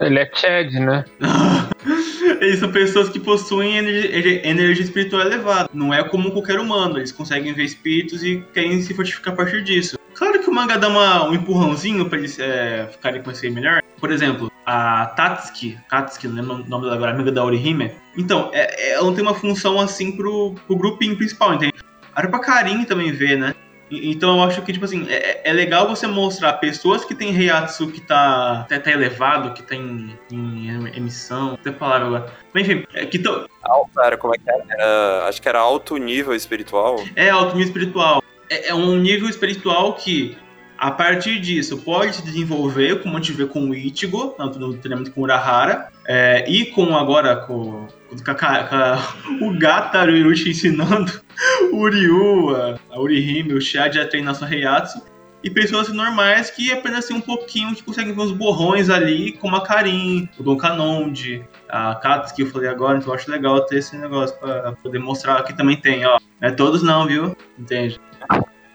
Ele 0.00 0.18
é 0.20 0.30
Shed, 0.32 0.78
né? 0.78 1.04
eles 2.40 2.58
são 2.58 2.70
pessoas 2.70 3.08
que 3.08 3.18
possuem 3.18 3.76
energia, 3.76 4.48
energia, 4.48 4.84
espiritual 4.84 5.22
elevada. 5.22 5.68
Não 5.72 5.92
é 5.92 6.02
como 6.04 6.30
qualquer 6.30 6.58
humano. 6.58 6.98
Eles 6.98 7.12
conseguem 7.12 7.52
ver 7.52 7.64
espíritos 7.64 8.22
e 8.22 8.42
querem 8.52 8.80
se 8.82 8.94
fortificar 8.94 9.34
a 9.34 9.36
partir 9.36 9.62
disso. 9.62 9.98
Claro 10.14 10.40
que 10.40 10.50
o 10.50 10.54
manga 10.54 10.76
dá 10.76 10.88
uma, 10.88 11.28
um 11.28 11.34
empurrãozinho 11.34 12.08
pra 12.08 12.18
eles 12.18 12.38
é, 12.38 12.88
ficarem 12.90 13.22
conhecendo 13.22 13.54
melhor. 13.54 13.82
Por 14.00 14.10
exemplo, 14.10 14.50
a 14.66 15.06
Tatsuki, 15.06 15.78
Katsuki, 15.88 16.26
não 16.26 16.34
lembro 16.36 16.54
o 16.54 16.68
nome 16.68 16.84
dela 16.84 16.96
agora, 16.96 17.12
amiga 17.12 17.30
da 17.30 17.44
Orihime. 17.44 17.92
Então, 18.16 18.50
é, 18.52 18.90
é, 18.90 18.92
ela 18.94 19.04
não 19.04 19.14
tem 19.14 19.22
uma 19.22 19.34
função 19.34 19.80
assim 19.80 20.12
pro, 20.12 20.54
pro 20.66 20.76
grupinho 20.76 21.16
principal, 21.16 21.54
entende? 21.54 21.74
Era 22.16 22.28
pra 22.28 22.40
Karin 22.40 22.84
também 22.84 23.12
ver, 23.12 23.38
né? 23.38 23.54
Então 23.90 24.36
eu 24.36 24.42
acho 24.42 24.62
que, 24.62 24.72
tipo 24.72 24.84
assim, 24.84 25.06
é, 25.08 25.48
é 25.48 25.52
legal 25.52 25.88
você 25.88 26.06
mostrar 26.06 26.54
pessoas 26.54 27.04
que 27.04 27.14
tem 27.14 27.32
Reiatsu 27.32 27.88
que 27.88 28.00
tá, 28.00 28.66
tá, 28.68 28.78
tá 28.78 28.90
elevado, 28.90 29.54
que 29.54 29.62
tá 29.62 29.74
em, 29.74 30.16
em 30.30 30.68
emissão, 30.96 31.56
tem 31.62 31.72
palavra 31.72 32.06
agora. 32.06 32.32
Mas 32.52 32.68
enfim, 32.68 32.84
é, 32.94 33.06
que 33.06 33.16
estão. 33.16 33.46
Era, 34.02 34.16
como 34.16 34.34
é 34.34 34.38
que 34.38 34.50
era? 34.50 34.64
era? 34.68 35.28
Acho 35.28 35.40
que 35.40 35.48
era 35.48 35.58
alto 35.58 35.96
nível 35.96 36.34
espiritual. 36.34 36.96
É, 37.16 37.30
alto 37.30 37.56
nível 37.56 37.66
espiritual. 37.66 38.22
É, 38.50 38.68
é 38.68 38.74
um 38.74 38.96
nível 38.96 39.28
espiritual 39.28 39.94
que 39.94 40.36
a 40.78 40.92
partir 40.92 41.40
disso, 41.40 41.78
pode 41.78 42.14
se 42.14 42.24
desenvolver, 42.24 43.02
como 43.02 43.16
a 43.16 43.20
gente 43.20 43.32
vê 43.32 43.46
com 43.46 43.68
o 43.68 43.74
Ichigo, 43.74 44.36
no 44.38 44.74
treinamento 44.74 45.10
com 45.10 45.22
o 45.22 45.24
Urahara, 45.24 45.88
é, 46.06 46.44
e 46.48 46.66
com 46.66 46.96
agora 46.96 47.34
com, 47.34 47.88
com, 48.08 48.16
com 48.16 49.44
o 49.44 49.58
Gataru 49.58 50.32
ensinando 50.32 51.20
o 51.72 51.88
Ryu, 51.88 52.54
a, 52.90 53.00
Urihime, 53.00 53.54
o 53.54 53.60
Shad 53.60 53.96
a 53.96 54.06
treinar 54.06 54.36
sua 54.36 54.48
Heiatsu, 54.48 55.02
e 55.42 55.50
pessoas 55.50 55.88
normais 55.92 56.50
que 56.50 56.72
apenas 56.72 57.06
tem 57.06 57.16
um 57.16 57.20
pouquinho 57.20 57.74
que 57.74 57.82
conseguem 57.82 58.14
ver 58.14 58.20
uns 58.20 58.32
borrões 58.32 58.88
ali, 58.88 59.32
como 59.32 59.56
a 59.56 59.62
Karin, 59.62 60.28
o 60.38 60.42
Don 60.42 60.56
Canonde, 60.56 61.44
a 61.68 61.96
Katsu 61.96 62.34
que 62.34 62.42
eu 62.42 62.46
falei 62.46 62.68
agora, 62.68 62.98
então 62.98 63.10
eu 63.10 63.14
acho 63.14 63.30
legal 63.30 63.60
ter 63.66 63.78
esse 63.78 63.96
negócio 63.96 64.36
para 64.38 64.72
poder 64.72 64.98
mostrar 64.98 65.42
que 65.42 65.56
também 65.56 65.76
tem, 65.76 66.04
ó. 66.04 66.18
Não 66.40 66.48
é 66.48 66.52
todos 66.52 66.82
não, 66.82 67.06
viu? 67.06 67.36
Entende? 67.58 68.00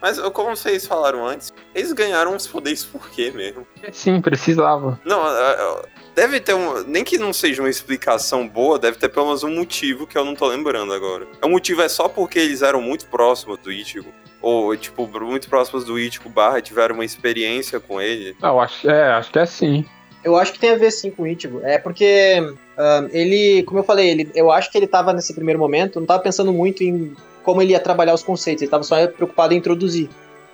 Mas 0.03 0.19
como 0.19 0.53
vocês 0.53 0.85
falaram 0.85 1.25
antes, 1.25 1.53
eles 1.73 1.93
ganharam 1.93 2.35
os 2.35 2.45
poderes 2.45 2.83
por 2.83 3.09
quê 3.09 3.31
mesmo? 3.31 3.65
Sim, 3.93 4.19
precisava. 4.19 4.99
Não, 5.05 5.25
é, 5.25 5.51
é, 5.53 5.81
deve 6.13 6.41
ter 6.41 6.53
um. 6.53 6.83
Nem 6.83 7.05
que 7.05 7.17
não 7.17 7.31
seja 7.31 7.61
uma 7.61 7.69
explicação 7.69 8.45
boa, 8.45 8.77
deve 8.77 8.97
ter 8.97 9.07
pelo 9.07 9.27
menos 9.27 9.45
um 9.45 9.55
motivo 9.55 10.05
que 10.05 10.17
eu 10.17 10.25
não 10.25 10.35
tô 10.35 10.45
lembrando 10.47 10.91
agora. 10.91 11.25
O 11.41 11.47
motivo 11.47 11.81
é 11.81 11.87
só 11.87 12.09
porque 12.09 12.37
eles 12.37 12.61
eram 12.61 12.81
muito 12.81 13.05
próximos 13.05 13.57
do 13.59 13.71
Ichigo. 13.71 14.11
Ou, 14.41 14.75
tipo, 14.75 15.07
muito 15.21 15.47
próximos 15.47 15.85
do 15.85 15.97
Ichigo 15.97 16.27
barra 16.27 16.61
tiveram 16.61 16.95
uma 16.95 17.05
experiência 17.05 17.79
com 17.79 18.01
ele. 18.01 18.35
Não, 18.41 18.59
acho, 18.59 18.89
é, 18.89 19.13
acho 19.13 19.31
que 19.31 19.39
é 19.39 19.45
sim. 19.45 19.85
Eu 20.21 20.35
acho 20.35 20.51
que 20.51 20.59
tem 20.59 20.71
a 20.71 20.75
ver 20.75 20.91
sim 20.91 21.11
com 21.11 21.23
o 21.23 21.27
Ichigo. 21.27 21.61
É 21.63 21.77
porque 21.77 22.41
um, 22.41 23.07
ele, 23.09 23.63
como 23.63 23.79
eu 23.79 23.83
falei, 23.85 24.09
ele, 24.09 24.31
eu 24.35 24.51
acho 24.51 24.69
que 24.69 24.77
ele 24.77 24.87
tava 24.87 25.13
nesse 25.13 25.33
primeiro 25.33 25.61
momento, 25.61 25.97
não 25.97 26.05
tava 26.05 26.21
pensando 26.21 26.51
muito 26.51 26.83
em 26.83 27.15
como 27.43 27.61
ele 27.61 27.71
ia 27.71 27.79
trabalhar 27.79 28.13
os 28.13 28.23
conceitos, 28.23 28.61
ele 28.61 28.67
estava 28.67 28.83
só 28.83 29.07
preocupado 29.07 29.53
em 29.53 29.57
introduzir. 29.57 30.09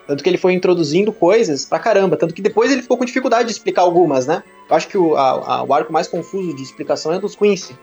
Tanto 0.10 0.24
que 0.24 0.30
ele 0.30 0.40
foi 0.40 0.54
introduzindo 0.54 1.14
coisas 1.14 1.66
pra 1.66 1.78
caramba. 1.78 2.18
Tanto 2.18 2.34
que 2.34 2.42
depois 2.42 2.72
ele 2.72 2.82
ficou 2.82 2.98
com 2.98 3.06
dificuldade 3.06 3.46
de 3.46 3.52
explicar 3.52 3.84
algumas, 3.84 4.26
né? 4.26 4.42
Eu 4.68 4.76
acho 4.76 4.88
que 4.88 4.98
o, 4.98 5.16
a, 5.16 5.30
a, 5.30 5.64
o 5.64 5.72
arco 5.72 5.94
mais 5.94 6.08
confuso 6.08 6.56
de 6.56 6.64
explicação 6.64 7.14
é 7.14 7.20
dos 7.20 7.36
Quincy, 7.36 7.78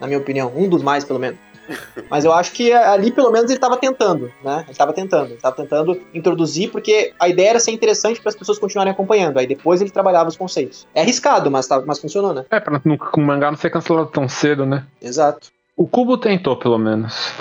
na 0.00 0.06
minha 0.06 0.20
opinião. 0.20 0.52
Um 0.54 0.68
dos 0.68 0.80
mais, 0.80 1.04
pelo 1.04 1.18
menos. 1.18 1.40
Mas 2.08 2.24
eu 2.24 2.32
acho 2.32 2.52
que 2.52 2.72
ali, 2.72 3.10
pelo 3.10 3.32
menos, 3.32 3.50
ele 3.50 3.58
estava 3.58 3.76
tentando, 3.76 4.30
né? 4.44 4.60
Ele 4.62 4.70
estava 4.70 4.92
tentando. 4.92 5.26
Ele 5.26 5.34
estava 5.34 5.56
tentando 5.56 6.00
introduzir, 6.14 6.70
porque 6.70 7.12
a 7.18 7.28
ideia 7.28 7.50
era 7.50 7.58
ser 7.58 7.72
interessante 7.72 8.20
para 8.20 8.30
as 8.30 8.36
pessoas 8.36 8.60
continuarem 8.60 8.92
acompanhando. 8.92 9.38
Aí 9.38 9.46
depois 9.48 9.80
ele 9.80 9.90
trabalhava 9.90 10.28
os 10.28 10.36
conceitos. 10.36 10.86
É 10.94 11.00
arriscado, 11.00 11.50
mas, 11.50 11.66
tá, 11.66 11.82
mas 11.84 11.98
funcionou, 11.98 12.32
né? 12.32 12.44
É, 12.48 12.60
pra 12.60 12.80
o 12.84 13.20
mangá 13.20 13.50
não 13.50 13.58
ser 13.58 13.70
cancelado 13.70 14.08
tão 14.08 14.28
cedo, 14.28 14.64
né? 14.64 14.86
Exato. 15.00 15.50
O 15.76 15.86
Cubo 15.88 16.16
tentou, 16.16 16.56
pelo 16.56 16.78
menos. 16.78 17.32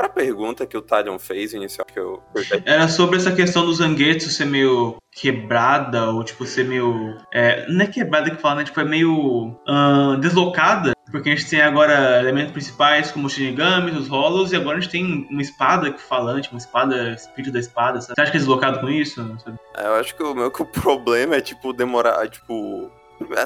Para 0.00 0.06
a 0.06 0.12
pergunta 0.12 0.66
que 0.66 0.78
o 0.78 0.80
Talion 0.80 1.18
fez 1.18 1.52
inicial, 1.52 1.84
que 1.84 1.98
eu. 1.98 2.22
Era 2.64 2.88
sobre 2.88 3.18
essa 3.18 3.32
questão 3.32 3.66
do 3.66 3.74
Zangetsu 3.74 4.30
ser 4.30 4.46
meio 4.46 4.96
quebrada, 5.12 6.06
ou 6.06 6.24
tipo, 6.24 6.46
ser 6.46 6.64
meio. 6.64 7.18
É, 7.30 7.68
não 7.68 7.84
é 7.84 7.86
quebrada 7.86 8.30
que 8.30 8.40
fala, 8.40 8.56
né? 8.56 8.64
Tipo, 8.64 8.80
é 8.80 8.84
meio. 8.84 9.60
ahn, 9.68 10.18
deslocada. 10.18 10.92
Porque 11.10 11.28
a 11.28 11.36
gente 11.36 11.50
tem 11.50 11.60
agora 11.60 12.18
elementos 12.18 12.52
principais 12.52 13.10
como 13.10 13.26
os 13.26 13.34
Shinigamis, 13.34 13.94
os 13.94 14.08
Hollows, 14.08 14.52
e 14.52 14.56
agora 14.56 14.78
a 14.78 14.80
gente 14.80 14.90
tem 14.90 15.28
uma 15.30 15.42
espada 15.42 15.92
que 15.92 16.00
falante, 16.00 16.50
uma 16.50 16.56
espada, 16.58 17.10
espírito 17.10 17.52
da 17.52 17.60
espada. 17.60 18.00
Sabe? 18.00 18.14
Você 18.14 18.22
acha 18.22 18.30
que 18.30 18.38
é 18.38 18.40
deslocado 18.40 18.80
com 18.80 18.88
isso? 18.88 19.16
Sabe? 19.44 19.58
Eu 19.76 19.94
acho 19.96 20.16
que 20.16 20.22
o 20.22 20.34
meu 20.34 20.50
que 20.50 20.62
o 20.62 20.66
problema 20.66 21.36
é, 21.36 21.42
tipo, 21.42 21.74
demorar, 21.74 22.26
tipo. 22.26 22.90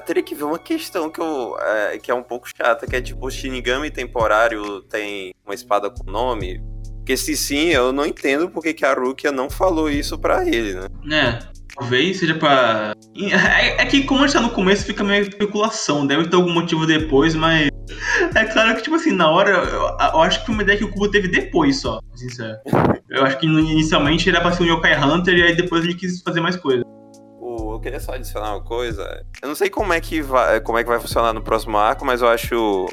Teria 0.07 0.23
que 0.23 0.35
ver 0.35 0.45
uma 0.45 0.59
questão 0.59 1.11
que, 1.11 1.21
eu, 1.21 1.57
é, 1.59 1.99
que 1.99 2.11
é 2.11 2.15
um 2.15 2.23
pouco 2.23 2.49
chata, 2.49 2.87
que 2.87 2.97
é 2.97 3.01
tipo, 3.01 3.27
o 3.27 3.31
Shinigami 3.31 3.91
temporário 3.91 4.81
tem 4.83 5.35
uma 5.45 5.55
espada 5.55 5.91
com 5.91 6.11
nome. 6.11 6.63
Porque 6.99 7.17
se 7.17 7.37
sim, 7.37 7.69
eu 7.69 7.93
não 7.93 8.07
entendo 8.07 8.49
porque 8.49 8.73
que 8.73 8.85
a 8.85 8.95
Rukia 8.95 9.31
não 9.31 9.51
falou 9.51 9.91
isso 9.91 10.19
pra 10.19 10.47
ele, 10.47 10.75
né? 10.75 10.89
É. 11.13 11.55
Talvez 11.75 12.19
seja 12.19 12.35
pra. 12.35 12.95
É, 13.17 13.83
é 13.83 13.87
que 13.87 14.05
como 14.05 14.23
a 14.23 14.27
gente 14.27 14.37
tá 14.37 14.41
no 14.41 14.51
começo, 14.51 14.87
fica 14.87 15.03
meio 15.03 15.23
especulação. 15.23 16.07
Deve 16.07 16.29
ter 16.29 16.37
algum 16.37 16.53
motivo 16.53 16.87
depois, 16.87 17.35
mas. 17.35 17.69
É 18.35 18.45
claro 18.45 18.75
que, 18.77 18.83
tipo 18.83 18.97
assim, 18.97 19.11
na 19.11 19.31
hora, 19.31 19.51
eu, 19.51 19.83
eu 19.83 20.21
acho 20.23 20.41
que 20.41 20.47
foi 20.47 20.55
uma 20.55 20.63
ideia 20.63 20.79
que 20.79 20.85
o 20.85 20.91
Kubo 20.91 21.11
teve 21.11 21.29
depois 21.29 21.81
só, 21.81 22.01
sincero. 22.15 22.57
Eu 23.11 23.25
acho 23.25 23.39
que 23.39 23.47
inicialmente 23.47 24.29
era 24.31 24.41
pra 24.41 24.53
ser 24.53 24.63
um 24.63 24.67
Yokai 24.67 24.99
Hunter 24.99 25.37
e 25.37 25.43
aí 25.43 25.55
depois 25.55 25.85
ele 25.85 25.95
quis 25.95 26.23
fazer 26.23 26.41
mais 26.41 26.57
coisa. 26.57 26.85
Eu 27.75 27.81
queria 27.81 28.01
só 28.01 28.13
adicionar 28.13 28.53
uma 28.53 28.63
coisa. 28.63 29.25
Eu 29.43 29.49
não 29.49 29.55
sei 29.55 29.69
como 29.69 29.93
é 29.93 30.01
que 30.01 30.23
vai, 30.23 30.61
como 30.61 30.79
é 30.79 30.83
que 30.83 30.89
vai 30.89 31.01
funcionar 31.01 31.33
no 31.33 31.43
próximo 31.43 31.77
arco, 31.77 32.05
mas 32.05 32.23
eu 32.23 32.29
acho. 32.29 32.87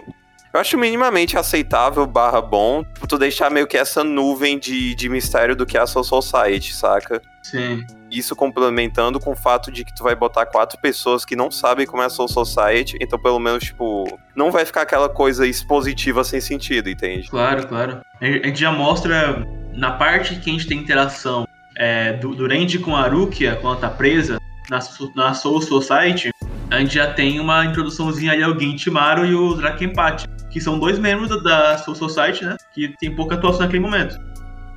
Eu 0.53 0.59
acho 0.59 0.77
minimamente 0.77 1.37
aceitável 1.37 2.05
barra 2.05 2.41
bom 2.41 2.83
tipo, 2.83 3.07
tu 3.07 3.17
deixar 3.17 3.49
meio 3.49 3.65
que 3.65 3.77
essa 3.77 4.03
nuvem 4.03 4.59
de, 4.59 4.93
de 4.93 5.07
mistério 5.07 5.55
do 5.55 5.65
que 5.65 5.77
é 5.77 5.81
a 5.81 5.87
Soul 5.87 6.03
Society, 6.03 6.73
saca? 6.75 7.21
Sim. 7.41 7.85
Isso 8.11 8.35
complementando 8.35 9.19
com 9.19 9.31
o 9.31 9.35
fato 9.35 9.71
de 9.71 9.85
que 9.85 9.95
tu 9.95 10.03
vai 10.03 10.13
botar 10.13 10.45
quatro 10.45 10.77
pessoas 10.79 11.23
que 11.23 11.35
não 11.35 11.49
sabem 11.49 11.87
como 11.87 12.03
é 12.03 12.05
a 12.05 12.09
Soul 12.09 12.27
Society, 12.27 12.97
então 12.99 13.17
pelo 13.17 13.39
menos, 13.39 13.63
tipo, 13.63 14.19
não 14.35 14.51
vai 14.51 14.65
ficar 14.65 14.81
aquela 14.81 15.07
coisa 15.07 15.47
expositiva 15.47 16.23
sem 16.23 16.41
sentido, 16.41 16.89
entende? 16.89 17.29
Claro, 17.29 17.65
claro. 17.65 18.01
A 18.19 18.25
gente 18.25 18.59
já 18.59 18.71
mostra 18.71 19.47
na 19.73 19.91
parte 19.91 20.35
que 20.35 20.49
a 20.49 20.53
gente 20.53 20.67
tem 20.67 20.77
interação 20.77 21.47
é, 21.77 22.13
do, 22.13 22.35
do 22.35 22.47
Randy 22.47 22.79
com 22.79 22.95
a 22.95 23.07
Rukia, 23.07 23.55
quando 23.55 23.77
ela 23.77 23.89
tá 23.89 23.89
presa, 23.89 24.37
na, 24.69 24.79
na 25.15 25.33
Soul 25.33 25.61
Society, 25.61 26.31
a 26.69 26.79
gente 26.79 26.95
já 26.95 27.13
tem 27.13 27.39
uma 27.39 27.65
introduçãozinha 27.65 28.31
ali 28.31 28.43
ao 28.43 28.57
Gentimaru 28.57 29.25
e 29.25 29.35
o 29.35 29.55
Drakenpati, 29.55 30.25
que 30.49 30.61
são 30.61 30.79
dois 30.79 30.97
membros 30.97 31.29
da, 31.29 31.37
da 31.37 31.77
Soul 31.77 31.95
Society, 31.95 32.45
né? 32.45 32.55
Que 32.73 32.95
tem 32.99 33.13
pouca 33.13 33.35
atuação 33.35 33.61
naquele 33.61 33.81
momento. 33.81 34.17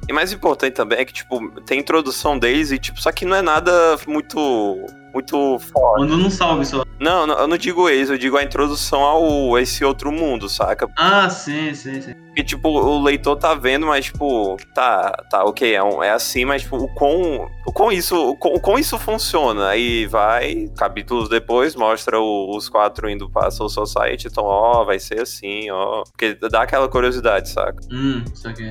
E 0.08 0.12
mais 0.12 0.32
importante 0.32 0.74
também 0.74 0.98
é 0.98 1.04
que, 1.04 1.12
tipo, 1.12 1.48
tem 1.62 1.80
introdução 1.80 2.38
deles 2.38 2.70
e, 2.72 2.78
tipo, 2.78 3.00
só 3.00 3.10
que 3.12 3.24
não 3.24 3.36
é 3.36 3.42
nada 3.42 3.72
muito. 4.06 4.86
Muito 5.14 5.58
foda. 5.60 6.00
Mandando 6.00 6.26
um 6.26 6.30
salve 6.30 6.64
só. 6.66 6.82
Não, 6.98 7.26
não, 7.26 7.38
eu 7.38 7.46
não 7.46 7.56
digo 7.56 7.88
eles, 7.88 8.10
eu 8.10 8.18
digo 8.18 8.36
a 8.36 8.42
introdução 8.42 9.00
ao 9.02 9.56
esse 9.58 9.84
outro 9.84 10.10
mundo, 10.10 10.48
saca? 10.48 10.88
Ah, 10.98 11.30
sim, 11.30 11.72
sim, 11.72 12.00
sim. 12.00 12.12
Porque, 12.26 12.42
tipo, 12.42 12.68
o 12.68 13.00
leitor 13.00 13.36
tá 13.36 13.54
vendo, 13.54 13.86
mas, 13.86 14.06
tipo, 14.06 14.56
tá, 14.74 15.12
tá, 15.30 15.44
ok, 15.44 15.72
é, 15.72 15.80
um- 15.82 16.02
é 16.02 16.10
assim, 16.10 16.44
mas, 16.44 16.62
tipo, 16.62 16.76
o 16.78 16.92
quão, 16.92 17.48
o 17.64 17.72
quão 17.72 17.92
isso, 17.92 18.16
o 18.30 18.36
quão, 18.36 18.54
o 18.54 18.60
quão 18.60 18.76
isso 18.76 18.98
funciona. 18.98 19.68
Aí 19.68 20.04
vai, 20.06 20.68
capítulos 20.76 21.28
depois, 21.28 21.76
mostra 21.76 22.18
o- 22.18 22.56
os 22.56 22.68
quatro 22.68 23.08
indo 23.08 23.30
pra 23.30 23.52
Soul 23.52 23.68
Society, 23.68 24.26
então, 24.26 24.42
ó, 24.44 24.82
vai 24.84 24.98
ser 24.98 25.20
assim, 25.20 25.70
ó. 25.70 26.02
Porque 26.10 26.34
dá 26.50 26.62
aquela 26.62 26.88
curiosidade, 26.88 27.48
saca? 27.50 27.78
Hum, 27.92 28.24
isso 28.34 28.48
aqui. 28.48 28.68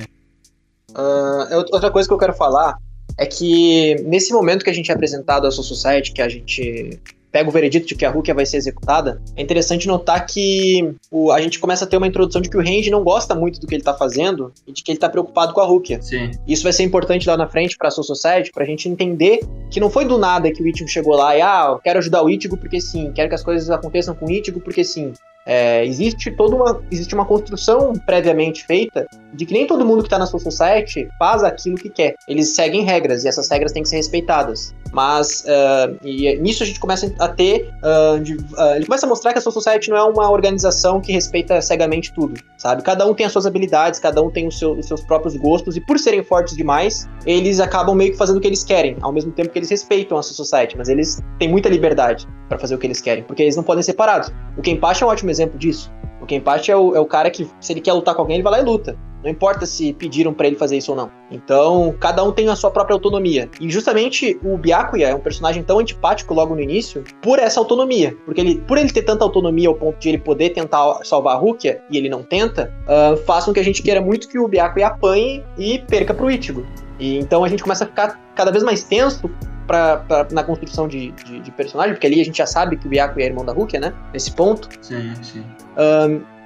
Ah, 0.94 1.48
é 1.50 1.56
outra 1.56 1.90
coisa 1.90 2.06
que 2.06 2.14
eu 2.14 2.18
quero 2.18 2.34
falar 2.34 2.76
é 3.18 3.26
que 3.26 3.96
nesse 4.04 4.32
momento 4.32 4.64
que 4.64 4.70
a 4.70 4.74
gente 4.74 4.90
é 4.90 4.94
apresentado 4.94 5.46
a 5.46 5.50
Soul 5.50 5.64
Society, 5.64 6.12
que 6.12 6.22
a 6.22 6.28
gente 6.28 6.98
pega 7.30 7.48
o 7.48 7.52
veredito 7.52 7.84
de 7.88 7.96
que 7.96 8.04
a 8.04 8.10
Rukia 8.10 8.32
vai 8.32 8.46
ser 8.46 8.58
executada, 8.58 9.20
é 9.34 9.42
interessante 9.42 9.88
notar 9.88 10.24
que 10.24 10.94
o- 11.10 11.32
a 11.32 11.40
gente 11.40 11.58
começa 11.58 11.84
a 11.84 11.88
ter 11.88 11.96
uma 11.96 12.06
introdução 12.06 12.40
de 12.40 12.48
que 12.48 12.56
o 12.56 12.60
Range 12.60 12.88
não 12.90 13.02
gosta 13.02 13.34
muito 13.34 13.58
do 13.60 13.66
que 13.66 13.74
ele 13.74 13.82
tá 13.82 13.92
fazendo 13.92 14.52
e 14.64 14.72
de 14.72 14.84
que 14.84 14.92
ele 14.92 15.00
tá 15.00 15.08
preocupado 15.08 15.52
com 15.52 15.60
a 15.60 15.64
Rukia. 15.66 16.00
Sim. 16.00 16.30
Isso 16.46 16.62
vai 16.62 16.72
ser 16.72 16.84
importante 16.84 17.26
lá 17.28 17.36
na 17.36 17.48
frente 17.48 17.76
pra 17.76 17.90
Soul 17.90 18.04
Society, 18.04 18.52
pra 18.52 18.64
gente 18.64 18.88
entender 18.88 19.40
que 19.68 19.80
não 19.80 19.90
foi 19.90 20.04
do 20.04 20.16
nada 20.16 20.48
que 20.52 20.62
o 20.62 20.68
Ichigo 20.68 20.88
chegou 20.88 21.16
lá 21.16 21.36
e, 21.36 21.42
ah, 21.42 21.70
eu 21.72 21.78
quero 21.80 21.98
ajudar 21.98 22.22
o 22.22 22.30
Ichigo 22.30 22.56
porque 22.56 22.80
sim, 22.80 23.10
quero 23.12 23.28
que 23.28 23.34
as 23.34 23.42
coisas 23.42 23.68
aconteçam 23.68 24.14
com 24.14 24.26
o 24.26 24.30
Ichigo 24.30 24.60
porque 24.60 24.84
sim. 24.84 25.12
É, 25.46 25.84
existe 25.84 26.30
toda 26.30 26.56
uma, 26.56 26.82
existe 26.90 27.14
uma 27.14 27.26
construção 27.26 27.92
previamente 28.06 28.64
feita 28.64 29.06
de 29.32 29.44
que 29.44 29.52
nem 29.52 29.66
todo 29.66 29.84
mundo 29.84 30.02
que 30.02 30.08
tá 30.08 30.18
na 30.18 30.26
Soul 30.26 30.40
Society 30.40 31.08
faz 31.18 31.42
aquilo 31.42 31.76
que 31.76 31.90
quer. 31.90 32.14
Eles 32.26 32.54
seguem 32.54 32.82
regras 32.82 33.24
e 33.24 33.28
essas 33.28 33.48
regras 33.50 33.72
têm 33.72 33.82
que 33.82 33.88
ser 33.88 33.96
respeitadas. 33.96 34.74
Mas 34.94 35.44
ah, 35.48 35.90
e 36.04 36.36
nisso 36.36 36.62
a 36.62 36.66
gente 36.66 36.78
começa 36.78 37.12
a 37.18 37.28
ter. 37.28 37.68
ah, 37.82 38.18
de- 38.22 38.36
ah, 38.56 38.76
ele 38.76 38.86
começa 38.86 39.04
a 39.04 39.08
mostrar 39.08 39.32
que 39.32 39.38
a 39.38 39.42
Soul 39.42 39.52
Society 39.52 39.90
não 39.90 39.96
é 39.96 40.04
uma 40.04 40.30
organização 40.30 41.00
que 41.00 41.12
respeita 41.12 41.60
cegamente 41.60 42.14
tudo, 42.14 42.40
sabe? 42.56 42.82
Cada 42.82 43.04
um 43.06 43.12
tem 43.12 43.26
as 43.26 43.32
suas 43.32 43.44
habilidades, 43.46 43.98
cada 43.98 44.22
um 44.22 44.30
tem 44.30 44.48
seu- 44.50 44.72
os 44.72 44.86
seus 44.86 45.00
próprios 45.02 45.34
gostos, 45.36 45.76
e 45.76 45.80
por 45.80 45.98
serem 45.98 46.22
fortes 46.22 46.56
demais, 46.56 47.08
eles 47.26 47.58
acabam 47.58 47.94
meio 47.96 48.12
que 48.12 48.16
fazendo 48.18 48.36
o 48.36 48.40
que 48.40 48.46
eles 48.46 48.62
querem, 48.62 48.96
ao 49.02 49.12
mesmo 49.12 49.32
tempo 49.32 49.50
que 49.50 49.58
eles 49.58 49.68
respeitam 49.70 50.16
a 50.16 50.22
Soul 50.22 50.36
Society, 50.36 50.76
mas 50.78 50.88
eles 50.88 51.20
têm 51.38 51.48
muita 51.48 51.68
liberdade 51.68 52.28
pra 52.48 52.58
fazer 52.58 52.74
o 52.76 52.78
que 52.78 52.86
eles 52.86 53.00
querem, 53.00 53.24
porque 53.24 53.42
eles 53.42 53.56
não 53.56 53.64
podem 53.64 53.82
ser 53.82 53.90
separados. 53.92 54.30
O 54.56 54.62
Kenpachi 54.62 55.02
é 55.02 55.06
um 55.06 55.10
ótimo 55.10 55.30
exemplo 55.30 55.58
disso. 55.58 55.90
O 56.24 56.26
Kenpachi 56.26 56.70
é 56.70 56.76
o, 56.76 56.96
é 56.96 57.00
o 57.00 57.04
cara 57.04 57.30
que, 57.30 57.46
se 57.60 57.72
ele 57.72 57.82
quer 57.82 57.92
lutar 57.92 58.14
com 58.14 58.22
alguém, 58.22 58.36
ele 58.36 58.42
vai 58.42 58.52
lá 58.52 58.60
e 58.60 58.64
luta. 58.64 58.96
Não 59.22 59.30
importa 59.30 59.66
se 59.66 59.92
pediram 59.92 60.32
pra 60.32 60.46
ele 60.46 60.56
fazer 60.56 60.78
isso 60.78 60.90
ou 60.90 60.96
não. 60.96 61.10
Então, 61.30 61.94
cada 62.00 62.22
um 62.24 62.32
tem 62.32 62.48
a 62.48 62.56
sua 62.56 62.70
própria 62.70 62.94
autonomia. 62.94 63.48
E 63.60 63.70
justamente 63.70 64.38
o 64.42 64.56
Byakuya 64.56 65.08
é 65.08 65.14
um 65.14 65.20
personagem 65.20 65.62
tão 65.62 65.78
antipático 65.78 66.32
logo 66.34 66.54
no 66.54 66.60
início 66.60 67.04
por 67.22 67.38
essa 67.38 67.60
autonomia. 67.60 68.16
Porque 68.24 68.40
ele, 68.40 68.56
por 68.60 68.78
ele 68.78 68.90
ter 68.90 69.02
tanta 69.02 69.22
autonomia 69.22 69.68
ao 69.68 69.74
ponto 69.74 69.98
de 69.98 70.08
ele 70.08 70.18
poder 70.18 70.50
tentar 70.50 71.00
salvar 71.04 71.36
a 71.36 71.38
Rukia 71.38 71.80
e 71.90 71.96
ele 71.96 72.08
não 72.08 72.22
tenta, 72.22 72.72
ah, 72.86 73.16
faz 73.26 73.44
com 73.44 73.52
que 73.52 73.60
a 73.60 73.64
gente 73.64 73.82
queira 73.82 74.00
muito 74.00 74.28
que 74.28 74.38
o 74.38 74.48
Byakuya 74.48 74.88
apanhe 74.88 75.42
e 75.58 75.78
perca 75.78 76.12
pro 76.12 76.30
Ichigo. 76.30 76.66
E 76.98 77.18
então 77.18 77.44
a 77.44 77.48
gente 77.48 77.62
começa 77.62 77.84
a 77.84 77.86
ficar 77.86 78.20
cada 78.34 78.50
vez 78.50 78.62
mais 78.62 78.82
tenso 78.84 79.30
pra, 79.66 79.98
pra- 79.98 80.26
na 80.30 80.44
construção 80.44 80.86
de, 80.86 81.10
de, 81.12 81.40
de 81.40 81.50
personagem, 81.50 81.94
porque 81.94 82.06
ali 82.06 82.20
a 82.20 82.24
gente 82.24 82.38
já 82.38 82.46
sabe 82.46 82.76
que 82.76 82.86
o 82.86 82.90
Byakuya 82.90 83.24
é 83.24 83.28
irmão 83.28 83.44
da 83.44 83.52
Rukia, 83.52 83.80
né? 83.80 83.92
Nesse 84.12 84.30
ponto. 84.32 84.68
Sim, 84.80 85.12
sim. 85.22 85.44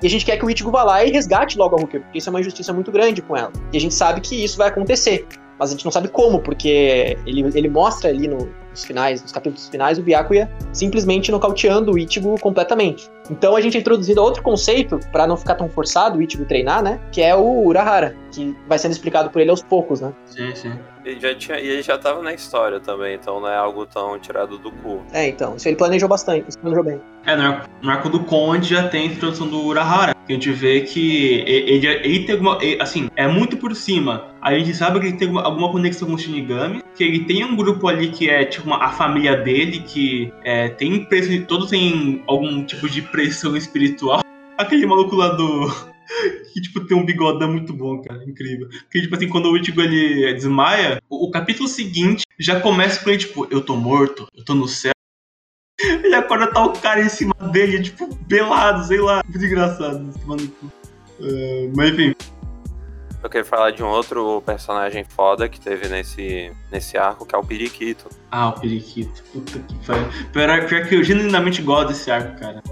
E 0.01 0.07
a 0.07 0.11
gente 0.11 0.25
quer 0.25 0.37
que 0.39 0.45
o 0.47 0.51
Ichigo 0.51 0.71
vá 0.71 0.85
lá 0.85 1.05
e 1.05 1.11
resgate 1.11 1.59
logo 1.59 1.77
a 1.77 1.81
Rukia, 1.81 2.01
porque 2.01 2.19
isso 2.19 2.29
é 2.29 2.31
uma 2.31 2.41
injustiça 2.41 2.73
muito 2.73 2.93
grande 2.93 3.21
com 3.21 3.37
ela. 3.37 3.51
E 3.73 3.77
a 3.77 3.81
gente 3.81 3.95
sabe 3.95 4.21
que 4.21 4.45
isso 4.45 4.57
vai 4.57 4.69
acontecer. 4.69 5.27
Mas 5.59 5.71
a 5.71 5.73
gente 5.73 5.85
não 5.85 5.91
sabe 5.91 6.07
como, 6.07 6.39
porque 6.41 7.17
ele, 7.27 7.41
ele 7.55 7.69
mostra 7.69 8.09
ali 8.11 8.29
no- 8.29 8.49
finais, 8.85 9.23
nos 9.23 9.33
capítulos 9.33 9.69
finais, 9.69 9.99
o 9.99 10.03
Byakuya 10.03 10.51
simplesmente 10.73 11.31
nocauteando 11.31 11.93
o 11.93 11.99
Ichigo 11.99 12.38
completamente. 12.41 13.09
Então 13.31 13.55
a 13.55 13.61
gente 13.61 13.77
é 13.77 13.81
introduzido 13.81 14.21
a 14.21 14.25
outro 14.25 14.43
conceito, 14.43 14.99
pra 15.12 15.27
não 15.27 15.37
ficar 15.37 15.55
tão 15.55 15.69
forçado 15.69 16.19
o 16.19 16.23
Ichigo 16.23 16.45
treinar, 16.45 16.83
né? 16.83 16.99
Que 17.12 17.21
é 17.23 17.35
o 17.35 17.64
Urahara, 17.67 18.17
que 18.33 18.57
vai 18.67 18.79
sendo 18.79 18.93
explicado 18.93 19.31
por 19.31 19.41
ele 19.41 19.51
aos 19.51 19.62
poucos, 19.62 20.01
né? 20.01 20.12
Sim, 20.25 20.55
sim. 20.55 20.73
Ele 21.05 21.21
já, 21.21 21.35
tinha, 21.35 21.59
e 21.59 21.67
ele 21.67 21.83
já 21.83 21.97
tava 21.97 22.23
na 22.23 22.35
história 22.35 22.81
também, 22.81 23.14
então 23.14 23.41
não 23.41 23.49
é 23.49 23.57
algo 23.57 23.87
tão 23.87 24.19
tirado 24.19 24.59
do 24.59 24.71
cu. 24.71 25.03
É, 25.12 25.27
então, 25.29 25.57
isso 25.57 25.67
ele 25.69 25.77
planejou 25.77 26.09
bastante, 26.09 26.47
isso 26.49 26.59
planejou 26.59 26.85
bem. 26.85 27.01
É, 27.25 27.35
no 27.37 27.43
arco, 27.43 27.69
no 27.83 27.91
arco 27.91 28.09
do 28.11 28.21
Conde 28.25 28.71
já 28.75 28.88
tem 28.88 29.03
a 29.03 29.12
introdução 29.12 29.47
do 29.47 29.62
Urahara. 29.64 30.14
Que 30.27 30.33
a 30.33 30.35
gente 30.35 30.51
vê 30.51 30.83
que 30.83 31.43
ele, 31.47 31.87
ele 31.87 32.25
tem 32.25 32.35
alguma. 32.35 32.59
ele- 32.61 32.81
assim, 32.83 33.09
é 33.17 33.27
muito 33.27 33.57
por 33.57 33.75
cima. 33.75 34.27
A 34.43 34.53
gente 34.53 34.75
sabe 34.75 35.01
que 35.01 35.07
ele 35.07 35.17
tem 35.17 35.29
alguma, 35.29 35.47
alguma 35.47 35.73
conexão 35.73 36.07
com 36.07 36.14
o 36.14 36.19
Shinigami. 36.19 36.83
Que 36.95 37.03
ele 37.05 37.25
tem 37.25 37.43
um 37.45 37.57
grupo 37.57 37.88
ali 37.88 38.09
que 38.09 38.29
é 38.29 38.45
tipo 38.45 38.68
uma- 38.69 38.85
a 38.85 38.91
família 38.91 39.37
dele, 39.37 39.81
que 39.81 40.33
é, 40.45 40.69
tem 40.69 41.05
pressão. 41.05 41.43
Todos 41.47 41.71
têm 41.71 42.23
algum 42.27 42.65
tipo 42.65 42.89
de 42.89 43.03
pressão 43.03 43.57
espiritual. 43.57 44.21
Aquele 44.59 44.87
maluco 44.87 45.17
lá 45.17 45.29
do. 45.29 45.67
Que, 46.55 46.63
tipo, 46.63 46.81
tem 46.87 46.97
um 46.97 47.05
bigodão 47.05 47.53
muito 47.53 47.71
bom, 47.75 48.01
cara. 48.01 48.25
Incrível. 48.25 48.67
Que, 48.91 49.03
tipo 49.03 49.15
assim, 49.15 49.29
quando 49.29 49.51
o 49.51 49.57
Ichigo 49.59 49.83
ele 49.83 50.33
desmaia, 50.33 51.03
o, 51.09 51.27
o 51.27 51.31
capítulo 51.31 51.69
seguinte 51.69 52.23
já 52.41 52.59
começa 52.61 53.05
com 53.05 53.11
ele, 53.11 53.19
tipo, 53.19 53.47
eu 53.51 53.61
tô 53.61 53.77
morto, 53.77 54.27
eu 54.35 54.43
tô 54.43 54.55
no 54.55 54.67
céu. 54.67 54.93
E 56.03 56.15
agora 56.15 56.47
tá 56.47 56.65
o 56.65 56.73
cara 56.73 57.03
em 57.03 57.11
cima 57.11 57.35
dele, 57.53 57.83
tipo, 57.83 58.17
pelado, 58.25 58.87
sei 58.87 58.99
lá. 59.01 59.23
Muito 59.29 59.45
engraçado. 59.45 60.11
É, 61.21 61.71
mas 61.77 61.91
enfim. 61.91 62.15
Eu 63.29 63.31
queria 63.31 63.45
falar 63.45 63.73
de 63.73 63.83
um 63.83 63.87
outro 63.88 64.43
personagem 64.47 65.05
foda 65.05 65.47
que 65.51 65.61
teve 65.61 65.87
nesse, 65.87 66.51
nesse 66.73 66.97
arco, 66.97 67.27
que 67.27 67.35
é 67.35 67.38
o 67.38 67.45
Periquito. 67.45 68.09
Ah, 68.31 68.49
o 68.49 68.53
Periquito. 68.59 69.23
Puta 69.31 69.59
que 69.59 69.75
pariu. 69.87 70.07
Pior, 70.33 70.88
que 70.88 70.95
eu 70.95 71.05
genuinamente 71.05 71.61
gosto 71.61 71.88
desse 71.88 72.11
arco, 72.11 72.41
cara. 72.41 72.62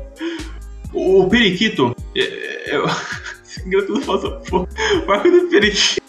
O, 0.95 1.29
Periquito. 1.29 1.95
é- 2.17 2.75
Eu. 2.75 2.87
Eu 3.71 4.01
faço 4.01 4.31
porra. 4.49 4.67
O 5.07 5.13
arco 5.13 5.31
do 5.31 5.47
Periquito. 5.49 6.01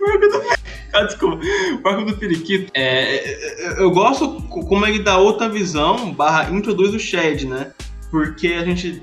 O 0.00 0.10
arco 0.12 0.28
do 0.28 0.42
Ah, 0.92 1.02
desculpa. 1.02 1.40
O 1.84 1.88
arco 1.88 2.04
do 2.04 2.16
Periquito. 2.16 2.70
É, 2.74 3.16
é, 3.16 3.82
eu 3.82 3.90
gosto 3.90 4.40
co- 4.44 4.64
como 4.66 4.86
ele 4.86 5.00
dá 5.02 5.18
outra 5.18 5.48
visão, 5.48 6.12
barra 6.14 6.48
introduz 6.50 6.94
o 6.94 6.98
Shed, 7.00 7.46
né? 7.48 7.72
Porque 8.08 8.48
a 8.48 8.64
gente. 8.64 9.02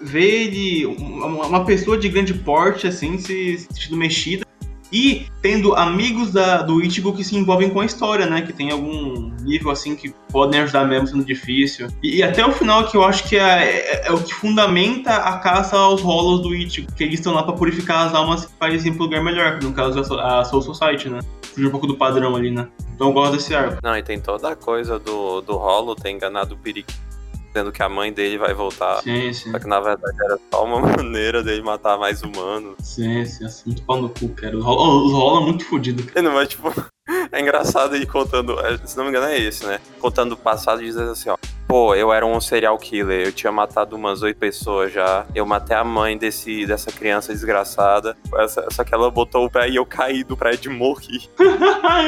Ver 0.00 0.46
ele, 0.46 0.86
uma, 0.86 1.64
pessoa 1.64 1.98
de 1.98 2.08
grande 2.08 2.34
porte, 2.34 2.86
assim, 2.86 3.18
se 3.18 3.58
sentindo 3.58 3.96
mexida 3.96 4.46
e 4.92 5.26
tendo 5.40 5.74
amigos 5.74 6.32
da, 6.32 6.60
do 6.60 6.82
Ichigo 6.82 7.16
que 7.16 7.24
se 7.24 7.34
envolvem 7.34 7.70
com 7.70 7.80
a 7.80 7.86
história, 7.86 8.26
né? 8.26 8.42
Que 8.42 8.52
tem 8.52 8.70
algum 8.70 9.30
nível 9.40 9.70
assim 9.70 9.96
que 9.96 10.14
podem 10.30 10.60
ajudar 10.60 10.84
mesmo 10.84 11.06
sendo 11.06 11.24
difícil. 11.24 11.88
E, 12.02 12.16
e 12.16 12.22
até 12.22 12.44
o 12.44 12.52
final 12.52 12.86
que 12.86 12.96
eu 12.96 13.02
acho 13.02 13.26
que 13.26 13.36
é, 13.36 13.40
é, 13.40 14.08
é, 14.08 14.12
o 14.12 14.22
que 14.22 14.34
fundamenta 14.34 15.16
a 15.16 15.38
caça 15.38 15.76
aos 15.76 16.02
rolos 16.02 16.42
do 16.42 16.54
Ichigo, 16.54 16.92
que 16.92 17.02
eles 17.02 17.20
estão 17.20 17.32
lá 17.32 17.42
para 17.42 17.54
purificar 17.54 18.06
as 18.06 18.14
almas 18.14 18.46
eles 18.64 18.84
irem 18.84 18.94
pro 18.94 19.04
lugar 19.04 19.24
melhor, 19.24 19.58
que 19.58 19.64
no 19.64 19.72
caso 19.72 19.98
é 19.98 20.22
a 20.22 20.44
Soul 20.44 20.60
Society, 20.60 21.08
né? 21.08 21.20
Fugir 21.42 21.66
um 21.66 21.70
pouco 21.70 21.86
do 21.86 21.96
padrão 21.96 22.36
ali, 22.36 22.50
né? 22.50 22.68
Então 22.94 23.08
eu 23.08 23.12
gosto 23.14 23.32
desse 23.32 23.54
arco. 23.54 23.78
Não, 23.82 23.96
e 23.96 24.02
tem 24.02 24.20
toda 24.20 24.50
a 24.50 24.56
coisa 24.56 24.98
do, 24.98 25.40
do 25.40 25.56
rolo 25.56 25.94
ter 25.94 26.10
enganado 26.10 26.54
o 26.54 26.58
Periquito 26.58 27.11
dizendo 27.52 27.70
que 27.70 27.82
a 27.82 27.88
mãe 27.88 28.12
dele 28.12 28.38
vai 28.38 28.54
voltar. 28.54 29.02
Sim, 29.02 29.32
sim. 29.32 29.50
Só 29.50 29.58
que 29.58 29.66
na 29.66 29.80
verdade 29.80 30.16
era 30.24 30.38
só 30.50 30.64
uma 30.64 30.80
maneira 30.96 31.42
dele 31.42 31.62
matar 31.62 31.98
mais 31.98 32.22
humanos. 32.22 32.76
Sim, 32.80 33.24
sim, 33.24 33.44
assim, 33.44 33.62
muito 33.66 33.82
pau 33.82 34.00
no 34.00 34.08
cu, 34.08 34.28
cara. 34.30 34.56
Os 34.56 34.64
rola, 34.64 35.40
muito 35.42 35.64
fodido. 35.66 36.04
Não, 36.20 36.32
mas 36.32 36.48
tipo, 36.48 36.72
é 37.30 37.40
engraçado 37.40 37.94
ele 37.94 38.06
contando, 38.06 38.58
é, 38.60 38.78
se 38.78 38.96
não 38.96 39.04
me 39.04 39.10
engano 39.10 39.26
é 39.26 39.38
esse, 39.38 39.64
né? 39.66 39.80
Contando 40.00 40.32
o 40.32 40.36
passado 40.36 40.82
e 40.82 40.86
dizendo 40.86 41.10
assim, 41.10 41.28
ó. 41.28 41.36
Pô, 41.68 41.94
eu 41.94 42.12
era 42.12 42.26
um 42.26 42.38
serial 42.38 42.76
killer, 42.76 43.26
eu 43.26 43.32
tinha 43.32 43.50
matado 43.50 43.96
umas 43.96 44.22
oito 44.22 44.38
pessoas 44.38 44.92
já. 44.92 45.24
Eu 45.34 45.46
matei 45.46 45.74
a 45.74 45.82
mãe 45.82 46.18
desse, 46.18 46.66
dessa 46.66 46.92
criança 46.92 47.32
desgraçada. 47.32 48.14
Essa, 48.34 48.66
só 48.70 48.84
que 48.84 48.92
ela 48.92 49.10
botou 49.10 49.46
o 49.46 49.50
pé 49.50 49.70
e 49.70 49.76
eu 49.76 49.86
caí 49.86 50.22
do 50.22 50.36
prédio 50.36 50.70
e 50.70 50.74
morri. 50.74 51.30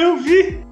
eu 0.03 0.17
vi! 0.17 0.63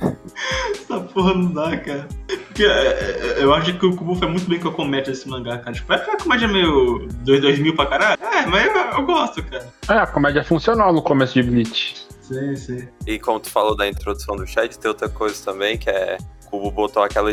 Essa 0.72 1.00
porra 1.00 1.34
não 1.34 1.52
dá, 1.52 1.76
cara. 1.76 2.08
Porque 2.26 2.64
é, 2.64 3.38
é, 3.38 3.44
eu 3.44 3.54
acho 3.54 3.78
que 3.78 3.86
o 3.86 3.96
Kubo 3.96 4.14
foi 4.14 4.28
muito 4.28 4.48
bem 4.48 4.58
com 4.58 4.68
a 4.68 4.72
comédia 4.72 5.12
desse 5.12 5.28
mangá, 5.28 5.58
cara. 5.58 5.72
Tipo, 5.72 5.92
é 5.92 6.06
uma 6.06 6.16
comédia 6.16 6.48
meio 6.48 7.06
2000 7.22 7.74
pra 7.74 7.86
caralho. 7.86 8.18
É, 8.22 8.46
mas 8.46 8.66
eu, 8.66 8.72
eu 8.72 9.06
gosto, 9.06 9.42
cara. 9.44 9.72
É, 9.88 9.92
a 9.94 10.06
comédia 10.06 10.44
funcional 10.44 10.92
no 10.92 11.02
começo 11.02 11.34
de 11.34 11.42
Bleach. 11.42 12.06
Sim, 12.22 12.56
sim. 12.56 12.88
E 13.06 13.18
como 13.18 13.40
tu 13.40 13.50
falou 13.50 13.76
da 13.76 13.88
introdução 13.88 14.36
do 14.36 14.46
chat, 14.46 14.78
tem 14.78 14.88
outra 14.88 15.08
coisa 15.08 15.44
também, 15.44 15.76
que 15.76 15.90
é 15.90 16.16
Kubo 16.50 16.70
botou 16.70 17.02
aquela 17.02 17.30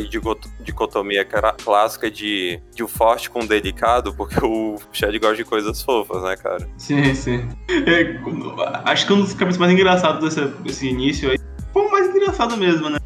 dicotomia 0.61 1.25
clássica 1.25 2.09
de, 2.09 2.61
de 2.73 2.83
o 2.83 2.87
forte 2.87 3.29
com 3.29 3.39
o 3.39 3.47
delicado, 3.47 4.13
porque 4.13 4.39
o 4.45 4.77
Chad 4.93 5.17
gosta 5.19 5.35
de 5.35 5.43
coisas 5.43 5.81
fofas, 5.81 6.21
né, 6.23 6.37
cara? 6.37 6.69
Sim, 6.77 7.13
sim. 7.15 7.49
É, 7.67 8.19
acho 8.85 9.07
que 9.07 9.13
um 9.13 9.21
dos 9.21 9.33
cabeças 9.33 9.57
mais 9.57 9.73
engraçados 9.73 10.23
desse, 10.23 10.47
desse 10.61 10.87
início 10.87 11.31
aí 11.31 11.37
foi 11.77 11.85
o 11.85 11.91
mais 11.91 12.09
engraçado 12.09 12.57
mesmo, 12.57 12.89
né? 12.89 12.97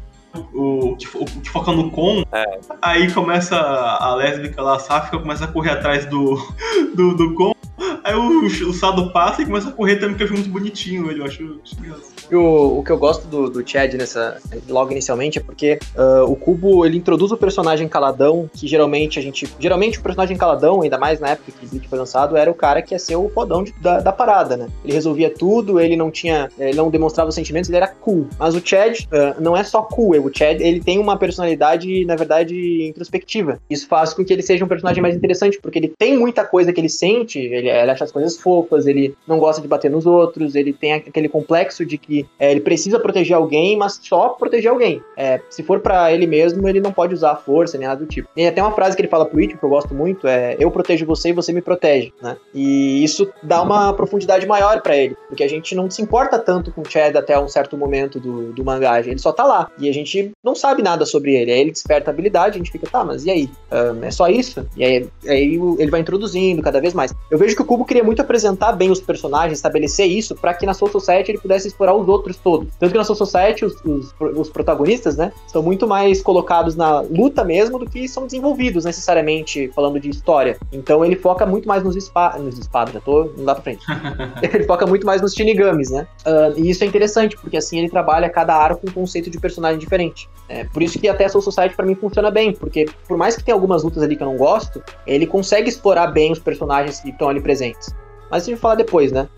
O, 0.54 0.96
que, 0.96 1.06
o 1.14 1.24
que 1.26 1.50
foca 1.50 1.72
no 1.72 1.90
com, 1.90 2.24
é. 2.32 2.60
aí 2.80 3.12
começa 3.12 3.54
a 3.58 4.14
lésbica 4.14 4.62
lá, 4.62 4.76
a 4.76 4.78
sáfica, 4.78 5.18
começa 5.18 5.44
a 5.44 5.48
correr 5.48 5.72
atrás 5.72 6.06
do, 6.06 6.36
do, 6.96 7.14
do 7.14 7.34
com, 7.34 7.54
aí 8.02 8.14
o, 8.14 8.46
o 8.46 8.72
Sado 8.72 9.12
passa 9.12 9.42
e 9.42 9.46
começa 9.46 9.68
a 9.68 9.72
correr 9.72 9.96
também, 9.96 10.16
porque 10.16 10.22
eu 10.22 10.26
acho 10.28 10.34
muito 10.34 10.50
bonitinho 10.50 11.10
ele, 11.10 11.20
eu 11.20 11.26
acho, 11.26 11.60
acho 11.62 11.78
engraçado. 11.78 12.11
O, 12.30 12.78
o 12.78 12.82
que 12.84 12.90
eu 12.90 12.98
gosto 12.98 13.26
do, 13.26 13.50
do 13.50 13.68
Chad 13.68 13.94
nessa, 13.94 14.38
logo 14.68 14.92
inicialmente 14.92 15.38
é 15.38 15.42
porque 15.42 15.78
uh, 15.96 16.24
o 16.30 16.36
Cubo 16.36 16.84
ele 16.84 16.98
introduz 16.98 17.32
o 17.32 17.36
personagem 17.36 17.88
caladão, 17.88 18.48
que 18.52 18.66
geralmente 18.66 19.18
a 19.18 19.22
gente. 19.22 19.48
Geralmente 19.58 19.98
o 19.98 20.02
personagem 20.02 20.36
caladão, 20.36 20.82
ainda 20.82 20.98
mais 20.98 21.20
na 21.20 21.30
época 21.30 21.52
que 21.52 21.66
Bleach 21.66 21.88
foi 21.88 21.98
lançado, 21.98 22.36
era 22.36 22.50
o 22.50 22.54
cara 22.54 22.82
que 22.82 22.94
ia 22.94 22.98
ser 22.98 23.16
o 23.16 23.28
fodão 23.28 23.62
de, 23.62 23.72
da, 23.80 24.00
da, 24.00 24.12
parada, 24.12 24.56
né? 24.56 24.68
Ele 24.84 24.92
resolvia 24.92 25.30
tudo, 25.30 25.80
ele 25.80 25.96
não 25.96 26.10
tinha. 26.10 26.48
Ele 26.58 26.76
não 26.76 26.90
demonstrava 26.90 27.28
os 27.28 27.34
sentimentos, 27.34 27.68
ele 27.68 27.76
era 27.76 27.88
cool. 27.88 28.26
Mas 28.38 28.54
o 28.54 28.62
Chad 28.64 29.00
uh, 29.00 29.40
não 29.40 29.56
é 29.56 29.64
só 29.64 29.82
cool, 29.82 30.12
o 30.24 30.30
Chad 30.32 30.60
ele 30.60 30.80
tem 30.80 30.98
uma 30.98 31.16
personalidade, 31.16 32.04
na 32.04 32.16
verdade, 32.16 32.86
introspectiva. 32.86 33.58
Isso 33.68 33.86
faz 33.86 34.12
com 34.12 34.24
que 34.24 34.32
ele 34.32 34.42
seja 34.42 34.64
um 34.64 34.68
personagem 34.68 35.02
mais 35.02 35.16
interessante, 35.16 35.58
porque 35.60 35.78
ele 35.78 35.92
tem 35.98 36.16
muita 36.16 36.44
coisa 36.44 36.72
que 36.72 36.80
ele 36.80 36.88
sente, 36.88 37.38
ele, 37.38 37.68
ele 37.68 37.90
acha 37.90 38.04
as 38.04 38.12
coisas 38.12 38.36
fofas, 38.36 38.86
ele 38.86 39.14
não 39.26 39.38
gosta 39.38 39.60
de 39.60 39.68
bater 39.68 39.90
nos 39.90 40.06
outros, 40.06 40.54
ele 40.54 40.72
tem 40.72 40.92
aquele 40.94 41.28
complexo 41.28 41.84
de 41.84 41.98
que 41.98 42.11
é, 42.38 42.50
ele 42.50 42.60
precisa 42.60 42.98
proteger 42.98 43.36
alguém, 43.36 43.76
mas 43.76 43.98
só 44.02 44.30
proteger 44.30 44.70
alguém. 44.70 45.02
É, 45.16 45.40
se 45.48 45.62
for 45.62 45.80
para 45.80 46.12
ele 46.12 46.26
mesmo, 46.26 46.68
ele 46.68 46.80
não 46.80 46.92
pode 46.92 47.14
usar 47.14 47.36
força 47.36 47.78
nem 47.78 47.86
nada 47.86 48.00
do 48.00 48.06
tipo. 48.06 48.28
E 48.36 48.46
até 48.46 48.62
uma 48.62 48.72
frase 48.72 48.96
que 48.96 49.02
ele 49.02 49.08
fala 49.08 49.26
pro 49.26 49.40
Ichigo, 49.40 49.58
que 49.58 49.64
eu 49.64 49.68
gosto 49.68 49.94
muito, 49.94 50.26
é 50.26 50.56
eu 50.58 50.70
protejo 50.70 51.06
você 51.06 51.30
e 51.30 51.32
você 51.32 51.52
me 51.52 51.60
protege, 51.60 52.12
né? 52.20 52.36
E 52.54 53.02
isso 53.02 53.30
dá 53.42 53.62
uma 53.62 53.92
profundidade 53.92 54.46
maior 54.46 54.80
para 54.82 54.96
ele, 54.96 55.16
porque 55.28 55.44
a 55.44 55.48
gente 55.48 55.74
não 55.74 55.90
se 55.90 56.02
importa 56.02 56.38
tanto 56.38 56.72
com 56.72 56.82
o 56.82 56.90
Chad 56.90 57.16
até 57.16 57.38
um 57.38 57.48
certo 57.48 57.76
momento 57.76 58.18
do, 58.18 58.52
do 58.52 58.64
mangá, 58.64 59.00
ele 59.00 59.18
só 59.18 59.32
tá 59.32 59.44
lá. 59.44 59.70
E 59.78 59.88
a 59.88 59.92
gente 59.92 60.32
não 60.42 60.54
sabe 60.54 60.82
nada 60.82 61.04
sobre 61.04 61.34
ele. 61.34 61.52
Aí 61.52 61.60
ele 61.60 61.70
desperta 61.70 62.10
a 62.10 62.12
habilidade, 62.12 62.56
a 62.56 62.58
gente 62.58 62.70
fica, 62.70 62.86
tá, 62.86 63.04
mas 63.04 63.24
e 63.24 63.30
aí? 63.30 63.50
Um, 63.70 64.04
é 64.04 64.10
só 64.10 64.28
isso? 64.28 64.66
E 64.76 64.84
aí, 64.84 65.08
aí 65.26 65.60
ele 65.78 65.90
vai 65.90 66.00
introduzindo 66.00 66.62
cada 66.62 66.80
vez 66.80 66.94
mais. 66.94 67.12
Eu 67.30 67.38
vejo 67.38 67.54
que 67.56 67.62
o 67.62 67.64
Cubo 67.64 67.84
queria 67.84 68.04
muito 68.04 68.22
apresentar 68.22 68.72
bem 68.72 68.90
os 68.90 69.00
personagens, 69.00 69.58
estabelecer 69.58 70.06
isso, 70.06 70.34
para 70.34 70.54
que 70.54 70.66
na 70.66 70.74
Soul 70.74 70.90
Society 70.90 71.32
ele 71.32 71.38
pudesse 71.38 71.68
explorar 71.68 71.94
os 71.94 72.01
outros 72.10 72.36
todos. 72.36 72.68
Tanto 72.78 72.92
que 72.92 72.98
na 72.98 73.04
Soul 73.04 73.16
Society 73.16 73.64
os, 73.64 73.74
os, 73.84 74.14
os, 74.20 74.50
protagonistas, 74.50 75.16
né, 75.16 75.32
são 75.46 75.62
muito 75.62 75.86
mais 75.86 76.22
colocados 76.22 76.76
na 76.76 77.00
luta 77.00 77.44
mesmo 77.44 77.78
do 77.78 77.86
que 77.86 78.08
são 78.08 78.26
desenvolvidos 78.26 78.84
necessariamente 78.84 79.70
falando 79.74 79.98
de 80.00 80.08
história. 80.08 80.58
Então 80.72 81.04
ele 81.04 81.16
foca 81.16 81.46
muito 81.46 81.68
mais 81.68 81.82
nos 81.82 81.96
espadas. 81.96 82.42
Nos 82.42 82.58
espadas, 82.58 82.94
já 82.94 83.00
tô. 83.00 83.30
não 83.36 83.44
dá 83.44 83.54
pra 83.54 83.62
frente. 83.62 83.84
ele 84.42 84.64
foca 84.64 84.86
muito 84.86 85.06
mais 85.06 85.20
nos 85.20 85.34
Shinigamis, 85.34 85.90
né? 85.90 86.06
Uh, 86.26 86.58
e 86.58 86.70
isso 86.70 86.84
é 86.84 86.86
interessante, 86.86 87.36
porque 87.36 87.56
assim 87.56 87.78
ele 87.78 87.88
trabalha 87.88 88.28
cada 88.28 88.54
arco 88.54 88.80
com 88.82 88.88
um 88.88 88.92
conceito 88.92 89.30
de 89.30 89.38
personagem 89.38 89.78
diferente. 89.78 90.28
É, 90.48 90.64
por 90.64 90.82
isso 90.82 90.98
que 90.98 91.08
até 91.08 91.28
Soul 91.28 91.42
Society 91.42 91.74
para 91.76 91.86
mim 91.86 91.94
funciona 91.94 92.30
bem, 92.30 92.52
porque 92.52 92.86
por 93.06 93.16
mais 93.16 93.36
que 93.36 93.44
tenha 93.44 93.54
algumas 93.54 93.82
lutas 93.82 94.02
ali 94.02 94.16
que 94.16 94.22
eu 94.22 94.26
não 94.26 94.36
gosto, 94.36 94.82
ele 95.06 95.26
consegue 95.26 95.68
explorar 95.68 96.08
bem 96.08 96.32
os 96.32 96.38
personagens 96.38 97.00
que 97.00 97.10
estão 97.10 97.28
ali 97.28 97.40
presentes. 97.40 97.94
Mas 98.32 98.44
a 98.44 98.46
gente 98.46 98.54
vai 98.54 98.60
falar 98.62 98.74
depois, 98.76 99.12
né? 99.12 99.28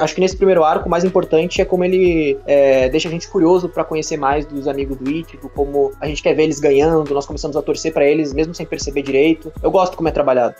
Acho 0.00 0.12
que 0.12 0.20
nesse 0.20 0.36
primeiro 0.36 0.64
arco, 0.64 0.88
o 0.88 0.90
mais 0.90 1.04
importante 1.04 1.62
é 1.62 1.64
como 1.64 1.84
ele 1.84 2.36
é, 2.44 2.88
deixa 2.88 3.06
a 3.06 3.10
gente 3.12 3.28
curioso 3.28 3.68
para 3.68 3.84
conhecer 3.84 4.16
mais 4.16 4.44
dos 4.44 4.66
amigos 4.66 4.96
do 4.96 5.08
Ichigo, 5.08 5.48
como 5.54 5.92
a 6.00 6.08
gente 6.08 6.20
quer 6.20 6.34
ver 6.34 6.42
eles 6.42 6.58
ganhando, 6.58 7.14
nós 7.14 7.26
começamos 7.26 7.56
a 7.56 7.62
torcer 7.62 7.92
para 7.92 8.04
eles, 8.04 8.32
mesmo 8.34 8.52
sem 8.52 8.66
perceber 8.66 9.02
direito. 9.02 9.52
Eu 9.62 9.70
gosto 9.70 9.96
como 9.96 10.08
é 10.08 10.10
trabalhado. 10.10 10.56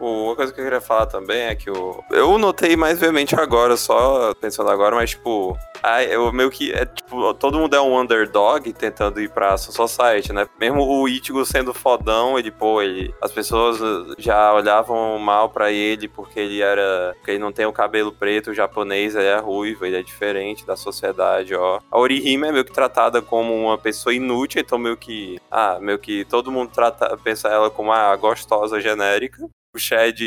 Uma 0.00 0.36
coisa 0.36 0.52
que 0.52 0.60
eu 0.60 0.64
queria 0.64 0.80
falar 0.80 1.06
também 1.06 1.42
é 1.42 1.54
que 1.54 1.68
eu, 1.68 2.02
eu 2.10 2.38
notei 2.38 2.76
mais 2.76 2.98
veemente 2.98 3.34
agora, 3.34 3.76
só 3.76 4.32
pensando 4.34 4.70
agora, 4.70 4.94
mas 4.94 5.10
tipo, 5.10 5.56
Ai, 5.82 6.12
eu 6.12 6.32
meio 6.32 6.50
que. 6.50 6.72
É, 6.72 6.84
tipo, 6.86 7.32
todo 7.34 7.58
mundo 7.58 7.74
é 7.74 7.80
um 7.80 7.98
underdog 7.98 8.72
tentando 8.72 9.20
ir 9.20 9.30
pra 9.30 9.56
Society, 9.56 10.32
né? 10.32 10.46
Mesmo 10.58 10.82
o 10.82 11.08
Ichigo 11.08 11.44
sendo 11.44 11.72
fodão, 11.72 12.38
ele, 12.38 12.50
pô, 12.50 12.82
ele, 12.82 13.14
as 13.22 13.30
pessoas 13.32 13.78
já 14.18 14.52
olhavam 14.52 15.18
mal 15.18 15.48
pra 15.50 15.70
ele 15.70 16.08
porque 16.08 16.40
ele 16.40 16.60
era. 16.60 17.14
Porque 17.16 17.32
ele 17.32 17.38
não 17.38 17.52
tem 17.52 17.66
o 17.66 17.72
cabelo 17.72 18.12
preto 18.12 18.54
japonês, 18.54 19.14
ele 19.14 19.26
é 19.26 19.38
ruivo, 19.38 19.84
ele 19.84 19.96
é 19.96 20.02
diferente 20.02 20.66
da 20.66 20.76
sociedade, 20.76 21.54
ó. 21.54 21.80
A 21.90 21.98
Orihime 21.98 22.48
é 22.48 22.52
meio 22.52 22.64
que 22.64 22.72
tratada 22.72 23.22
como 23.22 23.54
uma 23.54 23.78
pessoa 23.78 24.14
inútil, 24.14 24.60
então 24.60 24.78
meio 24.78 24.96
que. 24.96 25.38
Ah, 25.50 25.78
meio 25.80 25.98
que 25.98 26.24
todo 26.24 26.52
mundo 26.52 26.70
trata, 26.72 27.16
pensa 27.22 27.48
ela 27.48 27.70
como 27.70 27.92
a 27.92 28.14
gostosa 28.16 28.80
genérica 28.80 29.48
o 29.74 29.78
Chad. 29.78 30.20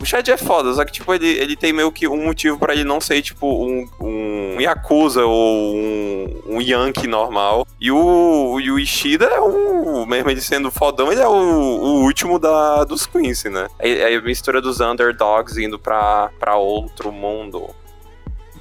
O 0.00 0.04
Chad 0.04 0.28
é 0.28 0.36
foda, 0.36 0.72
só 0.72 0.84
que, 0.84 0.92
tipo, 0.92 1.12
ele, 1.14 1.28
ele 1.28 1.56
tem 1.56 1.72
meio 1.72 1.92
que 1.92 2.08
um 2.08 2.24
motivo 2.24 2.58
para 2.58 2.72
ele 2.72 2.84
não 2.84 3.00
ser, 3.00 3.22
tipo, 3.22 3.46
um, 3.46 3.88
um 4.00 4.60
Yakuza 4.60 5.24
ou 5.24 5.74
um, 5.74 6.42
um 6.46 6.60
Yankee 6.60 7.06
normal. 7.06 7.66
E 7.80 7.90
o, 7.90 8.58
e 8.60 8.70
o 8.70 8.78
Ishida 8.78 9.26
é 9.26 9.40
um. 9.40 10.06
Mesmo 10.06 10.30
ele 10.30 10.40
sendo 10.40 10.70
fodão, 10.70 11.12
ele 11.12 11.20
é 11.20 11.28
o, 11.28 11.32
o 11.32 12.02
último 12.02 12.38
da, 12.38 12.84
dos 12.84 13.06
Quincy, 13.06 13.48
né? 13.48 13.68
É, 13.78 14.12
é 14.12 14.16
a 14.16 14.22
mistura 14.22 14.60
dos 14.60 14.80
underdogs 14.80 15.58
indo 15.58 15.78
pra, 15.78 16.30
pra 16.38 16.56
outro 16.56 17.12
mundo 17.12 17.68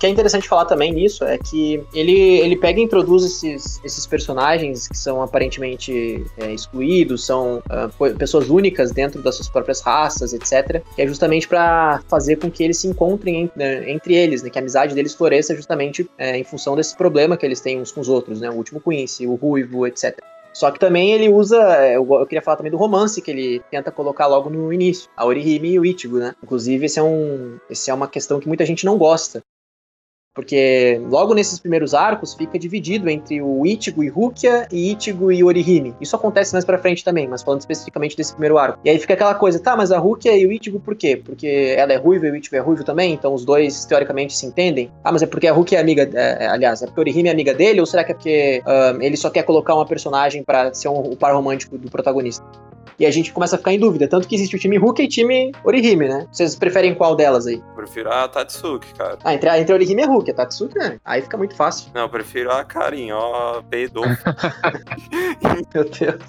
que 0.01 0.07
é 0.07 0.09
interessante 0.09 0.49
falar 0.49 0.65
também 0.65 0.91
nisso 0.91 1.23
é 1.23 1.37
que 1.37 1.79
ele, 1.93 2.39
ele 2.39 2.55
pega 2.55 2.79
e 2.79 2.83
introduz 2.83 3.23
esses, 3.23 3.79
esses 3.83 4.07
personagens 4.07 4.87
que 4.87 4.97
são 4.97 5.21
aparentemente 5.21 6.25
é, 6.39 6.51
excluídos, 6.51 7.23
são 7.23 7.61
uh, 7.69 8.15
pessoas 8.17 8.49
únicas 8.49 8.91
dentro 8.91 9.21
das 9.21 9.35
suas 9.35 9.47
próprias 9.47 9.79
raças, 9.79 10.33
etc. 10.33 10.81
Que 10.95 11.03
é 11.03 11.07
justamente 11.07 11.47
para 11.47 12.01
fazer 12.09 12.37
com 12.37 12.49
que 12.49 12.63
eles 12.63 12.79
se 12.79 12.87
encontrem 12.87 13.43
em, 13.43 13.51
né, 13.55 13.91
entre 13.91 14.15
eles, 14.15 14.41
né, 14.41 14.49
que 14.49 14.57
a 14.57 14.61
amizade 14.61 14.95
deles 14.95 15.13
floresça 15.13 15.55
justamente 15.55 16.09
é, 16.17 16.35
em 16.35 16.43
função 16.43 16.75
desse 16.75 16.97
problema 16.97 17.37
que 17.37 17.45
eles 17.45 17.61
têm 17.61 17.79
uns 17.79 17.91
com 17.91 18.01
os 18.01 18.09
outros, 18.09 18.41
né? 18.41 18.49
O 18.49 18.55
último 18.55 18.81
Quincy, 18.81 19.27
o 19.27 19.35
Ruivo, 19.35 19.85
etc. 19.85 20.17
Só 20.51 20.71
que 20.71 20.79
também 20.79 21.11
ele 21.11 21.29
usa, 21.29 21.57
é, 21.77 21.95
eu, 21.95 22.07
eu, 22.11 22.25
queria 22.25 22.41
falar 22.41 22.57
também 22.57 22.71
do 22.71 22.77
romance 22.77 23.21
que 23.21 23.29
ele 23.29 23.61
tenta 23.69 23.91
colocar 23.91 24.25
logo 24.25 24.49
no 24.49 24.73
início, 24.73 25.09
a 25.15 25.25
Orihime 25.25 25.73
e 25.73 25.79
o 25.79 25.85
Ichigo, 25.85 26.17
né? 26.17 26.33
Inclusive 26.43 26.85
esse 26.85 26.99
é 26.99 27.03
um, 27.03 27.57
esse 27.69 27.91
é 27.91 27.93
uma 27.93 28.07
questão 28.07 28.39
que 28.39 28.47
muita 28.47 28.65
gente 28.65 28.83
não 28.83 28.97
gosta, 28.97 29.41
porque 30.33 31.01
logo 31.09 31.33
nesses 31.33 31.59
primeiros 31.59 31.93
arcos 31.93 32.33
fica 32.33 32.57
dividido 32.57 33.09
entre 33.09 33.41
o 33.41 33.65
Ichigo 33.65 34.03
e 34.03 34.07
Rukia 34.07 34.67
e 34.71 34.93
Ichigo 34.93 35.31
e 35.31 35.43
Orihime. 35.43 35.93
Isso 35.99 36.15
acontece 36.15 36.53
mais 36.53 36.63
pra 36.63 36.77
frente 36.77 37.03
também, 37.03 37.27
mas 37.27 37.43
falando 37.43 37.59
especificamente 37.59 38.15
desse 38.15 38.31
primeiro 38.33 38.57
arco. 38.57 38.79
E 38.83 38.89
aí 38.89 38.97
fica 38.97 39.13
aquela 39.13 39.35
coisa, 39.35 39.59
tá, 39.59 39.75
mas 39.75 39.91
a 39.91 39.97
Rukia 39.97 40.35
e 40.37 40.45
o 40.45 40.51
Ichigo 40.51 40.79
por 40.79 40.95
quê? 40.95 41.21
Porque 41.23 41.75
ela 41.77 41.93
é 41.93 41.97
ruiva 41.97 42.27
e 42.27 42.31
o 42.31 42.35
Ichigo 42.35 42.55
é 42.55 42.59
ruivo 42.59 42.83
também, 42.83 43.13
então 43.13 43.33
os 43.33 43.43
dois 43.43 43.85
teoricamente 43.85 44.35
se 44.35 44.45
entendem. 44.45 44.91
Ah, 45.03 45.11
mas 45.11 45.21
é 45.21 45.25
porque 45.25 45.47
a 45.47 45.53
Rukia 45.53 45.77
é 45.77 45.81
amiga, 45.81 46.09
é, 46.13 46.45
é 46.45 46.47
aliás, 46.47 46.81
é 46.81 46.85
porque 46.85 47.01
Orihime 47.01 47.29
é 47.29 47.31
amiga 47.31 47.53
dele 47.53 47.79
ou 47.79 47.85
será 47.85 48.03
que 48.03 48.11
é 48.11 48.15
porque 48.15 48.63
ele 49.01 49.17
só 49.17 49.29
quer 49.29 49.43
colocar 49.43 49.75
uma 49.75 49.85
personagem 49.85 50.43
para 50.43 50.73
ser 50.73 50.87
um, 50.87 50.99
o 50.99 51.15
par 51.15 51.33
romântico 51.33 51.77
do 51.77 51.89
protagonista? 51.89 52.45
E 53.01 53.05
a 53.07 53.09
gente 53.09 53.33
começa 53.33 53.55
a 53.55 53.57
ficar 53.57 53.73
em 53.73 53.79
dúvida. 53.79 54.07
Tanto 54.07 54.27
que 54.27 54.35
existe 54.35 54.55
o 54.55 54.59
time 54.59 54.77
Rukia 54.77 55.03
e 55.05 55.07
time 55.07 55.51
Orihime, 55.63 56.07
né? 56.07 56.27
Vocês 56.31 56.55
preferem 56.55 56.93
qual 56.93 57.15
delas 57.15 57.47
aí? 57.47 57.55
Eu 57.55 57.73
prefiro 57.75 58.11
a 58.13 58.27
Tatsuki, 58.27 58.93
cara. 58.93 59.17
Ah, 59.23 59.33
entre, 59.33 59.49
a- 59.49 59.59
entre 59.59 59.73
a 59.73 59.75
Orihime 59.75 60.03
e 60.03 60.05
a 60.05 60.07
Rukia, 60.07 60.35
Tatsuki, 60.35 60.77
né? 60.77 60.99
Aí 61.03 61.23
fica 61.23 61.35
muito 61.35 61.55
fácil. 61.55 61.89
Não, 61.95 62.01
eu 62.03 62.09
prefiro 62.09 62.51
a 62.51 62.63
Karin, 62.63 63.11
ó, 63.11 63.59
peidou. 63.63 64.03
Meu 65.73 65.83
Deus. 65.89 66.21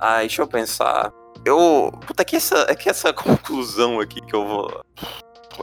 Ah, 0.00 0.20
deixa 0.20 0.40
eu 0.40 0.46
pensar. 0.48 1.12
Eu. 1.44 1.92
Puta, 2.06 2.22
é 2.22 2.24
que 2.24 2.36
essa, 2.36 2.64
é 2.68 2.74
que 2.74 2.88
essa 2.88 3.12
conclusão 3.14 4.00
aqui 4.00 4.22
que 4.22 4.34
eu 4.34 4.46
vou. 4.46 4.84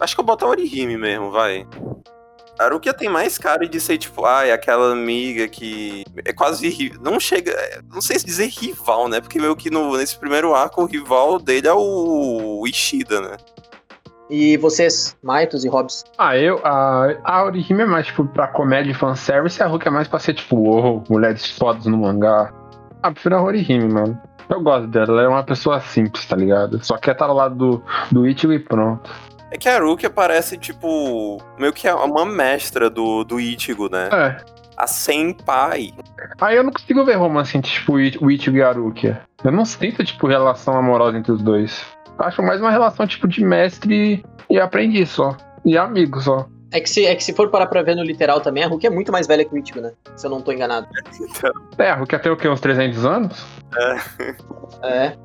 Acho 0.01 0.13
que 0.15 0.21
eu 0.21 0.25
boto 0.25 0.45
a 0.45 0.49
Orihime 0.49 0.97
mesmo, 0.97 1.31
vai. 1.31 1.65
A 2.59 2.67
Rukia 2.69 2.93
tem 2.93 3.09
mais 3.09 3.37
cara 3.37 3.67
de 3.67 3.79
ser 3.79 3.97
tipo, 3.97 4.25
ai, 4.25 4.51
aquela 4.51 4.91
amiga 4.91 5.47
que 5.47 6.03
é 6.23 6.31
quase. 6.31 6.93
Não 7.01 7.19
chega. 7.19 7.51
é, 7.51 7.81
Não 7.91 8.01
sei 8.01 8.19
se 8.19 8.25
dizer 8.25 8.47
rival, 8.47 9.07
né? 9.09 9.19
Porque 9.19 9.39
meio 9.39 9.55
que 9.55 9.69
no, 9.69 9.97
nesse 9.97 10.17
primeiro 10.17 10.53
arco 10.53 10.83
o 10.83 10.85
rival 10.85 11.39
dele 11.39 11.67
é 11.67 11.73
o 11.73 12.63
Ishida, 12.67 13.21
né? 13.21 13.37
E 14.29 14.55
vocês, 14.57 15.15
Maitos 15.21 15.65
e 15.65 15.67
Hobbs? 15.69 16.03
Ah, 16.17 16.37
eu. 16.37 16.59
A, 16.63 17.15
a 17.23 17.43
Orihime 17.43 17.83
é 17.83 17.85
mais, 17.85 18.07
tipo, 18.07 18.25
pra 18.25 18.47
comédia 18.47 18.91
e 18.91 18.93
fanservice, 18.95 19.59
e 19.59 19.63
a 19.63 19.67
Hulk 19.67 19.87
é 19.87 19.91
mais 19.91 20.07
pra 20.07 20.17
ser, 20.17 20.33
tipo, 20.33 20.55
uou, 20.55 21.03
mulheres 21.09 21.51
fodas 21.57 21.85
no 21.85 21.97
mangá. 21.97 22.51
Ah, 23.03 23.11
prefiro 23.11 23.35
a 23.35 23.43
Orihime, 23.43 23.91
mano. 23.91 24.19
Eu 24.49 24.61
gosto 24.61 24.87
dela, 24.87 25.07
ela 25.09 25.21
é 25.23 25.27
uma 25.27 25.43
pessoa 25.43 25.79
simples, 25.81 26.25
tá 26.25 26.35
ligado? 26.35 26.83
Só 26.83 26.97
quer 26.97 27.11
estar 27.11 27.25
ao 27.25 27.35
lado 27.35 27.55
do, 27.55 27.83
do 28.11 28.27
Ichigo 28.27 28.53
e 28.53 28.59
pronto. 28.59 29.09
É 29.53 29.57
que 29.57 29.69
a 29.69 29.79
Rukia 29.79 30.09
parece, 30.09 30.57
tipo, 30.57 31.37
meio 31.59 31.71
que 31.71 31.87
uma 31.87 32.25
mestra 32.25 32.89
do, 32.89 33.23
do 33.23 33.39
Ichigo, 33.39 33.87
né? 33.87 34.09
É. 34.11 34.37
A 34.75 34.87
senpai. 34.87 35.91
Aí 36.41 36.55
eu 36.57 36.63
não 36.63 36.71
consigo 36.71 37.05
ver 37.05 37.13
romance 37.17 37.55
entre, 37.55 37.69
tipo, 37.71 37.93
o 37.93 37.99
Ich- 37.99 38.17
o 38.19 38.31
Ichigo 38.31 38.57
e 38.57 38.63
a 38.63 38.71
Rukia. 38.71 39.21
Eu 39.43 39.51
não 39.51 39.63
sinto, 39.63 40.03
tipo, 40.03 40.25
relação 40.25 40.73
amorosa 40.75 41.17
entre 41.19 41.31
os 41.31 41.41
dois. 41.43 41.85
Acho 42.17 42.41
mais 42.41 42.59
uma 42.59 42.71
relação, 42.71 43.05
tipo, 43.05 43.27
de 43.27 43.43
mestre 43.45 44.25
e 44.49 44.59
aprendiz 44.59 45.09
só. 45.09 45.37
E 45.63 45.77
amigo 45.77 46.19
só. 46.19 46.47
É 46.71 46.79
que, 46.79 46.89
se, 46.89 47.05
é 47.05 47.13
que 47.13 47.23
se 47.23 47.33
for 47.33 47.51
parar 47.51 47.67
pra 47.67 47.83
ver 47.83 47.95
no 47.95 48.01
literal 48.03 48.41
também, 48.41 48.63
a 48.63 48.67
Rukia 48.67 48.89
é 48.89 48.91
muito 48.91 49.11
mais 49.11 49.27
velha 49.27 49.45
que 49.45 49.53
o 49.53 49.57
Ichigo, 49.59 49.79
né? 49.81 49.91
Se 50.15 50.25
eu 50.25 50.31
não 50.31 50.41
tô 50.41 50.51
enganado. 50.51 50.87
É, 51.77 51.89
a 51.91 51.95
Rukia 51.95 52.17
tem 52.17 52.31
o 52.31 52.37
quê? 52.37 52.47
Uns 52.49 52.59
300 52.61 53.05
anos? 53.05 53.45
É. 54.83 55.13
Não, 55.13 55.19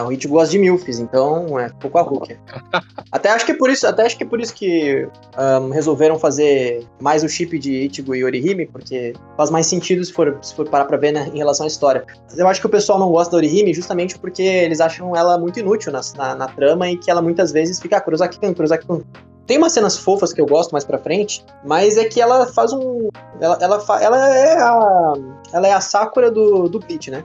o 0.00 0.12
Ichigo 0.12 0.34
gosta 0.34 0.50
de 0.52 0.58
milfs, 0.58 0.98
então 0.98 1.58
é 1.58 1.68
pouco 1.80 1.98
a 1.98 2.02
Rukia. 2.02 2.38
até 3.10 3.30
acho 3.30 3.44
que 3.44 3.52
é 3.52 3.56
por 3.56 3.68
isso, 3.68 3.86
até 3.86 4.06
acho 4.06 4.16
que 4.16 4.22
é 4.24 4.26
por 4.26 4.40
isso 4.40 4.54
que 4.54 5.06
ahn, 5.36 5.70
resolveram 5.70 6.18
fazer 6.18 6.86
mais 7.00 7.22
o 7.24 7.28
chip 7.28 7.58
de 7.58 7.86
Ichigo 7.86 8.14
e 8.14 8.24
Orihime, 8.24 8.66
porque 8.66 9.12
faz 9.36 9.50
mais 9.50 9.66
sentido 9.66 10.04
se 10.04 10.12
for, 10.12 10.38
se 10.40 10.54
for 10.54 10.68
parar 10.68 10.84
pra 10.84 10.96
ver 10.96 11.12
né, 11.12 11.28
em 11.34 11.38
relação 11.38 11.64
à 11.64 11.66
história. 11.66 12.04
Eu 12.36 12.46
acho 12.48 12.60
que 12.60 12.66
o 12.66 12.70
pessoal 12.70 12.98
não 12.98 13.10
gosta 13.10 13.32
da 13.32 13.36
Orihime 13.38 13.74
justamente 13.74 14.18
porque 14.18 14.42
eles 14.42 14.80
acham 14.80 15.14
ela 15.16 15.36
muito 15.36 15.58
inútil 15.58 15.92
na, 15.92 16.00
na, 16.16 16.34
na 16.34 16.48
trama 16.48 16.88
e 16.88 16.96
que 16.96 17.10
ela 17.10 17.20
muitas 17.20 17.50
vezes 17.52 17.80
fica 17.80 17.96
ah, 17.96 18.00
Kurosaki-kun, 18.00 18.54
Kurosaki-kun. 18.54 19.02
Tem 19.46 19.58
umas 19.58 19.72
cenas 19.72 19.98
fofas 19.98 20.32
que 20.32 20.40
eu 20.40 20.46
gosto 20.46 20.70
mais 20.70 20.84
pra 20.84 20.98
frente, 20.98 21.44
mas 21.64 21.96
é 21.96 22.04
que 22.04 22.20
ela 22.20 22.46
faz 22.46 22.72
um. 22.72 23.08
Ela, 23.40 23.58
ela, 23.60 23.80
fa- 23.80 24.00
ela 24.00 24.28
é 24.34 24.56
a. 24.56 25.14
Ela 25.52 25.66
é 25.68 25.72
a 25.72 25.80
Sakura 25.80 26.30
do, 26.30 26.68
do 26.68 26.78
Bleach, 26.78 27.10
né? 27.10 27.24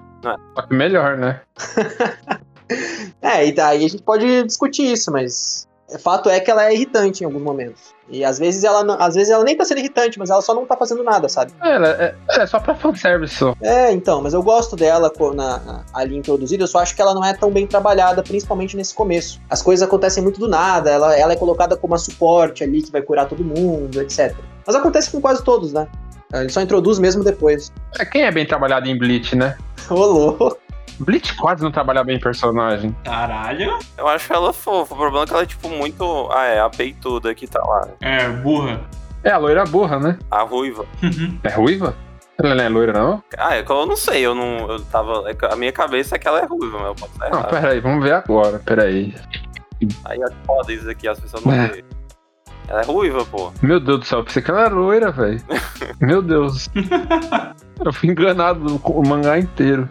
Só 0.55 0.61
que 0.63 0.73
melhor, 0.73 1.15
né? 1.15 1.41
É, 3.21 3.45
e 3.47 3.51
daí 3.51 3.85
a 3.85 3.89
gente 3.89 4.01
pode 4.03 4.43
discutir 4.43 4.91
isso, 4.91 5.11
mas 5.11 5.65
fato 5.99 6.29
é 6.29 6.39
que 6.39 6.51
ela 6.51 6.65
é 6.65 6.73
irritante 6.73 7.23
em 7.23 7.25
alguns 7.25 7.41
momentos. 7.41 7.95
E 8.09 8.23
às 8.23 8.37
vezes 8.39 8.63
ela 8.63 8.83
não- 8.83 8.95
às 9.01 9.15
vezes 9.15 9.29
ela 9.31 9.43
nem 9.43 9.55
tá 9.55 9.63
sendo 9.65 9.79
irritante, 9.79 10.17
mas 10.19 10.29
ela 10.29 10.41
só 10.41 10.53
não 10.53 10.65
tá 10.65 10.75
fazendo 10.77 11.03
nada, 11.03 11.27
sabe? 11.29 11.51
É, 11.61 11.75
ela 11.75 11.87
é, 11.89 12.15
é 12.29 12.45
só 12.45 12.59
pra 12.59 12.73
fanservice 12.75 13.35
só. 13.35 13.53
É, 13.61 13.91
então, 13.91 14.21
mas 14.21 14.33
eu 14.33 14.41
gosto 14.43 14.75
dela 14.75 15.11
na, 15.33 15.59
na- 15.59 15.85
ali 15.93 16.15
introduzida, 16.17 16.63
eu 16.63 16.67
só 16.67 16.79
acho 16.79 16.95
que 16.95 17.01
ela 17.01 17.13
não 17.13 17.23
é 17.23 17.33
tão 17.33 17.49
bem 17.51 17.65
trabalhada, 17.67 18.21
principalmente 18.23 18.75
nesse 18.77 18.93
começo. 18.93 19.39
As 19.49 19.61
coisas 19.61 19.85
acontecem 19.85 20.21
muito 20.23 20.39
do 20.39 20.47
nada, 20.47 20.89
ela, 20.89 21.17
ela 21.17 21.33
é 21.33 21.35
colocada 21.37 21.75
como 21.77 21.95
a 21.95 21.97
suporte 21.97 22.63
ali 22.63 22.81
que 22.81 22.91
vai 22.91 23.01
curar 23.01 23.27
todo 23.27 23.43
mundo, 23.43 24.01
etc. 24.01 24.35
Mas 24.65 24.75
acontece 24.75 25.09
com 25.11 25.19
quase 25.21 25.43
todos, 25.43 25.71
né? 25.73 25.87
Ele 26.33 26.49
só 26.49 26.59
introduz 26.61 26.99
mesmo 26.99 27.23
depois. 27.23 27.71
É, 27.97 28.03
quem 28.05 28.23
é 28.23 28.31
bem 28.31 28.45
trabalhado 28.45 28.87
em 28.89 28.97
Bleach, 28.97 29.35
né? 29.35 29.57
Ô, 29.89 29.95
louco. 29.95 30.57
Bleach 30.99 31.35
quase 31.35 31.63
não 31.63 31.71
trabalha 31.71 32.03
bem 32.03 32.19
personagem. 32.19 32.95
Caralho. 33.03 33.77
Eu 33.97 34.07
acho 34.07 34.31
ela 34.33 34.51
fofa. 34.53 34.93
O 34.93 34.97
problema 34.97 35.23
é 35.23 35.27
que 35.27 35.33
ela 35.33 35.43
é, 35.43 35.45
tipo, 35.45 35.69
muito. 35.69 36.29
Ah, 36.31 36.45
é, 36.45 36.59
a 36.59 36.69
peituda 36.69 37.33
que 37.35 37.45
tá 37.47 37.61
lá. 37.63 37.87
É, 38.01 38.27
burra. 38.29 38.81
É, 39.23 39.31
a 39.31 39.37
loira 39.37 39.63
burra, 39.65 39.99
né? 39.99 40.17
A 40.31 40.41
ruiva. 40.43 40.85
É 41.43 41.49
ruiva? 41.49 41.95
Ela 42.41 42.53
não 42.55 42.63
é 42.63 42.69
loira, 42.69 42.93
não? 42.93 43.23
Ah, 43.37 43.55
é 43.55 43.63
que 43.63 43.71
eu 43.71 43.85
não 43.85 43.95
sei, 43.95 44.21
eu 44.25 44.35
não. 44.35 44.69
Eu 44.69 44.79
tava. 44.85 45.23
é 45.29 45.53
A 45.53 45.55
minha 45.55 45.71
cabeça 45.71 46.15
é 46.15 46.19
que 46.19 46.27
ela 46.27 46.39
é 46.39 46.45
ruiva, 46.45 46.77
mas 46.77 46.87
eu 46.87 46.95
posso 46.95 47.11
estar 47.13 47.29
Não, 47.29 47.39
errado. 47.39 47.49
pera 47.49 47.71
aí, 47.71 47.79
vamos 47.79 48.03
ver 48.03 48.13
agora, 48.13 48.59
pera 48.59 48.83
aí. 48.83 49.15
Aí 50.05 50.19
é 50.21 50.27
foda 50.45 50.71
isso 50.73 50.89
aqui, 50.89 51.07
as 51.07 51.19
pessoas 51.19 51.43
não 51.43 51.53
É. 51.53 51.67
veem. 51.67 51.83
Ela 52.67 52.81
é 52.81 52.85
ruiva, 52.85 53.25
pô. 53.25 53.51
Meu 53.61 53.79
Deus 53.79 53.99
do 53.99 54.05
céu, 54.05 54.19
eu 54.19 54.25
pensei 54.25 54.41
que 54.41 54.51
ela 54.51 54.65
era 54.65 54.75
loira, 54.75 55.11
velho. 55.11 55.41
Meu 56.01 56.21
Deus. 56.21 56.69
Eu 57.83 57.93
fui 57.93 58.09
enganado 58.09 58.77
com 58.79 58.93
o 58.93 59.07
mangá 59.07 59.39
inteiro. 59.39 59.89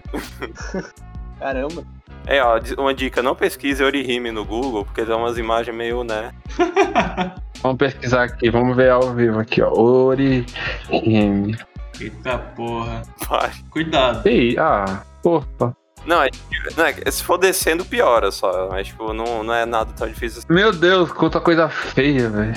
Caramba. 1.39 1.85
É, 2.27 2.43
ó, 2.43 2.61
uma 2.79 2.93
dica, 2.93 3.23
não 3.23 3.37
pesquise 3.37 3.83
Orihime 3.83 4.33
no 4.33 4.45
Google, 4.45 4.85
porque 4.85 5.05
tem 5.05 5.15
umas 5.15 5.39
imagens 5.39 5.75
meio, 5.75 6.03
né? 6.03 6.33
Vamos 7.63 7.79
pesquisar 7.79 8.25
aqui, 8.25 8.51
vamos 8.51 8.77
ver 8.77 8.91
ao 8.91 9.15
vivo 9.15 9.39
aqui, 9.39 9.63
ó. 9.63 9.73
Orihime. 9.73 11.57
Eita 11.99 12.39
porra. 12.55 13.03
Vai. 13.29 13.51
Cuidado. 13.71 14.27
Ei, 14.27 14.57
ah, 14.59 15.03
opa. 15.25 15.75
Não, 16.07 16.23
é, 16.23 16.31
não, 16.77 16.85
é- 16.87 17.11
se 17.11 17.23
for 17.23 17.37
descendo, 17.39 17.85
piora 17.85 18.31
só. 18.31 18.69
Mas, 18.71 18.87
tipo, 18.89 19.13
não, 19.13 19.43
não 19.43 19.55
é 19.55 19.67
nada 19.67 19.93
tão 19.97 20.07
difícil 20.09 20.39
assim. 20.39 20.47
Meu 20.53 20.73
Deus, 20.73 21.11
quanta 21.13 21.41
coisa 21.41 21.69
feia, 21.69 22.29
velho. 22.31 22.55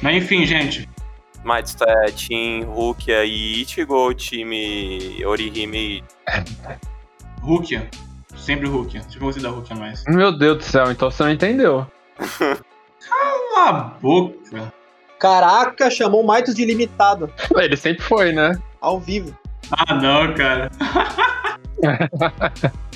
Mas 0.00 0.16
enfim, 0.16 0.44
gente. 0.46 0.88
Mas 1.44 1.76
é 1.80 2.06
Team 2.12 2.70
Rukia 2.70 3.24
e 3.24 3.62
Ichigo 3.62 3.94
ou 3.94 4.14
time 4.14 5.24
Orihime? 5.24 6.04
Rukia. 7.40 7.88
Sempre 8.36 8.68
Rukia. 8.68 9.02
Sempre 9.02 9.18
gostei 9.18 9.42
da 9.42 9.50
Rukia 9.50 9.74
mais. 9.76 10.04
Meu 10.06 10.30
Deus 10.36 10.58
do 10.58 10.64
céu, 10.64 10.90
então 10.90 11.10
você 11.10 11.22
não 11.24 11.30
entendeu. 11.32 11.86
Cala 12.38 13.68
a 13.68 13.72
boca. 14.00 14.72
Caraca, 15.18 15.90
chamou 15.90 16.22
o 16.22 16.26
Maitos 16.26 16.54
de 16.54 16.64
limitado, 16.64 17.32
Ele 17.56 17.76
sempre 17.76 18.02
foi, 18.02 18.32
né? 18.32 18.52
ao 18.80 18.98
vivo. 18.98 19.36
Ah, 19.70 19.94
não, 19.94 20.34
cara. 20.34 20.70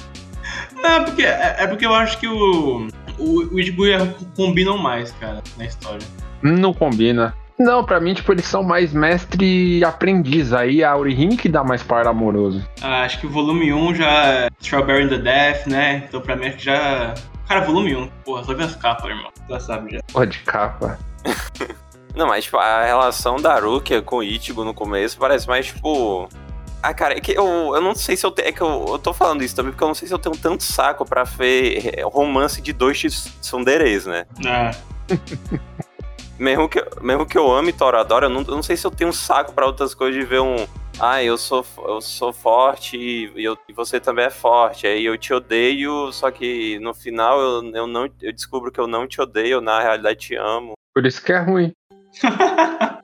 não, 0.83 0.91
é 0.91 1.05
porque, 1.05 1.23
é, 1.23 1.57
é 1.59 1.67
porque 1.67 1.87
eu 1.87 1.95
acho 1.95 2.19
que 2.19 2.29
o, 2.29 2.89
o, 3.19 3.55
o 3.55 3.61
Ichigo 3.61 3.87
e 3.87 3.95
a 3.95 3.99
Rukia 3.99 4.29
combinam 4.37 4.79
mais, 4.79 5.13
cara, 5.13 5.43
na 5.57 5.65
história. 5.65 6.07
Não 6.43 6.73
combina. 6.73 7.35
Não, 7.59 7.83
pra 7.83 7.99
mim, 7.99 8.13
tipo, 8.13 8.33
eles 8.33 8.45
são 8.45 8.63
mais 8.63 8.93
mestre 8.93 9.79
e 9.79 9.85
aprendiz. 9.85 10.53
Aí 10.53 10.85
a 10.85 10.95
Orihime 10.95 11.37
que 11.37 11.49
dá 11.49 11.65
mais 11.65 11.83
par 11.83 12.07
amoroso. 12.07 12.63
Ah, 12.83 13.03
acho 13.03 13.19
que 13.19 13.27
o 13.27 13.31
volume 13.31 13.73
1 13.73 13.95
já 13.95 14.27
é 14.27 14.49
Strawberry 14.61 15.05
in 15.05 15.09
the 15.09 15.19
Death, 15.19 15.67
né? 15.67 16.05
Então 16.07 16.21
pra 16.21 16.37
mim 16.37 16.49
acho 16.49 16.59
que 16.59 16.65
já. 16.65 17.15
Cara, 17.49 17.63
volume 17.63 17.97
1. 17.97 18.09
Porra, 18.25 18.45
só 18.45 18.55
vi 18.55 18.63
as 18.63 18.77
capas, 18.77 19.09
irmão. 19.09 19.31
Já 19.49 19.61
sabe 19.61 19.95
já. 19.95 20.01
Porra 20.13 20.27
de 20.27 20.39
capa. 20.41 20.99
Não, 22.15 22.27
mas 22.27 22.45
tipo, 22.45 22.57
a 22.59 22.85
relação 22.85 23.37
da 23.37 23.59
Rukia 23.59 24.03
com 24.03 24.17
o 24.17 24.23
Ichigo 24.23 24.65
no 24.65 24.75
começo 24.75 25.19
parece 25.19 25.49
mais 25.49 25.67
tipo. 25.67 26.29
Ah, 26.83 26.95
cara, 26.95 27.17
é 27.17 27.21
que 27.21 27.33
eu, 27.33 27.75
eu 27.75 27.81
não 27.81 27.95
sei 27.95 28.17
se 28.17 28.25
eu 28.25 28.31
tenho. 28.31 28.49
É 28.49 28.53
que 28.53 28.61
eu, 28.61 28.87
eu 28.89 28.99
tô 28.99 29.13
falando 29.13 29.43
isso 29.43 29.57
também 29.57 29.73
porque 29.73 29.83
eu 29.83 29.89
não 29.89 29.95
sei 29.95 30.07
se 30.07 30.15
eu 30.15 30.19
tenho 30.19 30.37
tanto 30.37 30.63
saco 30.63 31.05
pra 31.05 31.25
ver 31.25 31.99
é, 31.99 32.03
romance 32.03 32.61
de 32.61 32.73
dois 32.73 33.01
tsunderes, 33.41 34.07
né? 34.07 34.27
Ah, 34.47 34.71
Mesmo 36.39 36.69
que, 36.69 36.85
mesmo 37.01 37.25
que 37.25 37.39
eu 37.39 37.51
ame 37.51 37.73
Toradora, 37.73 38.27
eu 38.27 38.31
não, 38.31 38.43
eu 38.43 38.57
não 38.57 38.63
sei 38.63 38.77
se 38.77 38.87
eu 38.87 38.91
tenho 38.91 39.13
saco 39.13 39.55
pra 39.55 39.67
outras 39.67 39.95
coisas 39.95 40.21
de 40.21 40.27
ver 40.27 40.41
um. 40.41 40.67
Ah, 41.01 41.23
eu 41.23 41.37
sou, 41.39 41.65
eu 41.87 42.01
sou 42.01 42.33
forte 42.33 42.97
e, 42.97 43.33
eu, 43.43 43.57
e 43.69 43.73
você 43.73 43.99
também 43.99 44.27
é 44.27 44.31
forte. 44.31 44.87
Aí 44.87 45.05
eu 45.05 45.17
te 45.17 45.33
odeio, 45.33 46.13
só 46.13 46.31
que 46.31 46.79
no 46.79 46.93
final 46.93 47.41
eu, 47.41 47.75
eu, 47.75 47.87
não, 47.87 48.09
eu 48.21 48.33
descubro 48.33 48.71
que 48.71 48.81
eu 48.81 48.87
não 48.87 49.07
te 49.07 49.21
odeio, 49.21 49.55
eu 49.55 49.61
na 49.61 49.81
realidade 49.81 50.19
te 50.19 50.37
amo. 50.37 50.75
Por 50.95 51.07
isso 51.07 51.23
que 51.23 51.33
é 51.33 51.39
ruim. 51.39 51.73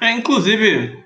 É, 0.00 0.10
inclusive, 0.12 1.03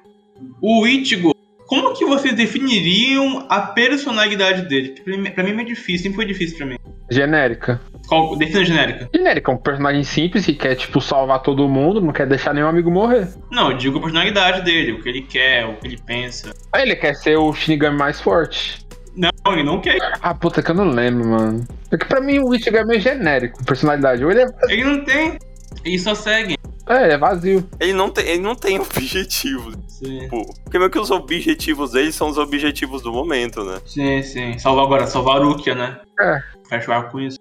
o 0.61 0.87
Ichigo, 0.87 1.35
como 1.67 1.93
que 1.93 2.05
vocês 2.05 2.35
definiriam 2.35 3.47
a 3.49 3.61
personalidade 3.61 4.63
dele? 4.69 4.89
Que 4.89 5.03
Pra 5.03 5.17
mim, 5.17 5.31
pra 5.31 5.45
mim 5.45 5.51
é 5.51 5.55
meio 5.55 5.69
difícil, 5.69 6.05
sempre 6.05 6.17
foi 6.17 6.27
difícil 6.27 6.57
pra 6.57 6.67
mim. 6.67 6.77
Genérica. 7.11 7.81
Qual, 8.07 8.37
defina 8.37 8.65
genérica. 8.65 9.09
Genérica 9.15 9.53
é 9.53 9.55
um 9.55 9.59
personagem 9.59 10.03
simples 10.03 10.47
que 10.47 10.55
quer, 10.55 10.75
tipo, 10.77 11.01
salvar 11.01 11.43
todo 11.43 11.69
mundo, 11.69 12.01
não 12.01 12.13
quer 12.13 12.27
deixar 12.27 12.55
nenhum 12.55 12.69
amigo 12.69 12.91
morrer. 12.91 13.29
Não, 13.51 13.71
eu 13.71 13.77
digo 13.77 13.99
a 13.99 14.03
personalidade 14.03 14.63
dele, 14.63 14.93
o 14.93 15.03
que 15.03 15.09
ele 15.09 15.23
quer, 15.23 15.67
o 15.67 15.77
que 15.77 15.87
ele 15.87 15.99
pensa. 16.07 16.55
Aí 16.73 16.83
ele 16.83 16.97
quer 16.97 17.15
ser 17.15 17.37
o 17.37 17.53
Shinigami 17.53 17.99
mais 17.99 18.21
forte. 18.21 18.87
Não, 19.15 19.31
ele 19.53 19.65
não 19.65 19.81
quer. 19.81 19.99
Ah, 20.23 20.35
puta, 20.35 20.63
que 20.63 20.71
eu 20.71 20.75
não 20.75 20.89
lembro, 20.89 21.29
mano. 21.29 21.67
É 21.91 21.97
que 21.99 22.07
pra 22.07 22.21
mim 22.21 22.39
o 22.39 22.55
Ichigo 22.55 22.77
é 22.77 22.85
meio 22.85 23.01
genérico, 23.01 23.63
personalidade. 23.65 24.25
Ou 24.25 24.31
ele 24.31 24.43
é. 24.43 24.47
Ele 24.69 24.85
não 24.85 25.05
tem. 25.05 25.39
Eles 25.85 26.03
só 26.03 26.15
seguem. 26.15 26.57
É, 26.89 27.13
é 27.13 27.19
vazio. 27.19 27.69
Ele 27.79 27.93
não 27.93 28.11
tem, 28.11 28.27
ele 28.27 28.43
não 28.43 28.55
tem 28.55 28.79
objetivo. 28.81 29.73
Sim, 29.87 30.21
Tipo, 30.21 30.55
porque 30.63 30.79
meio 30.79 30.91
que 30.91 30.99
os 30.99 31.11
objetivos 31.11 31.93
dele 31.93 32.13
são 32.13 32.29
os 32.29 32.39
objetivos 32.39 33.03
do 33.03 33.13
momento, 33.13 33.65
né? 33.65 33.81
sim. 33.85 34.23
sim. 34.23 34.59
Salvar 34.59 34.85
agora, 34.85 35.07
salvar 35.07 35.41
o 35.41 35.53
Rukia, 35.53 35.75
né? 35.75 35.99
É. 36.21 36.41
Fecha 36.69 37.03
com 37.05 37.21
isso. 37.21 37.39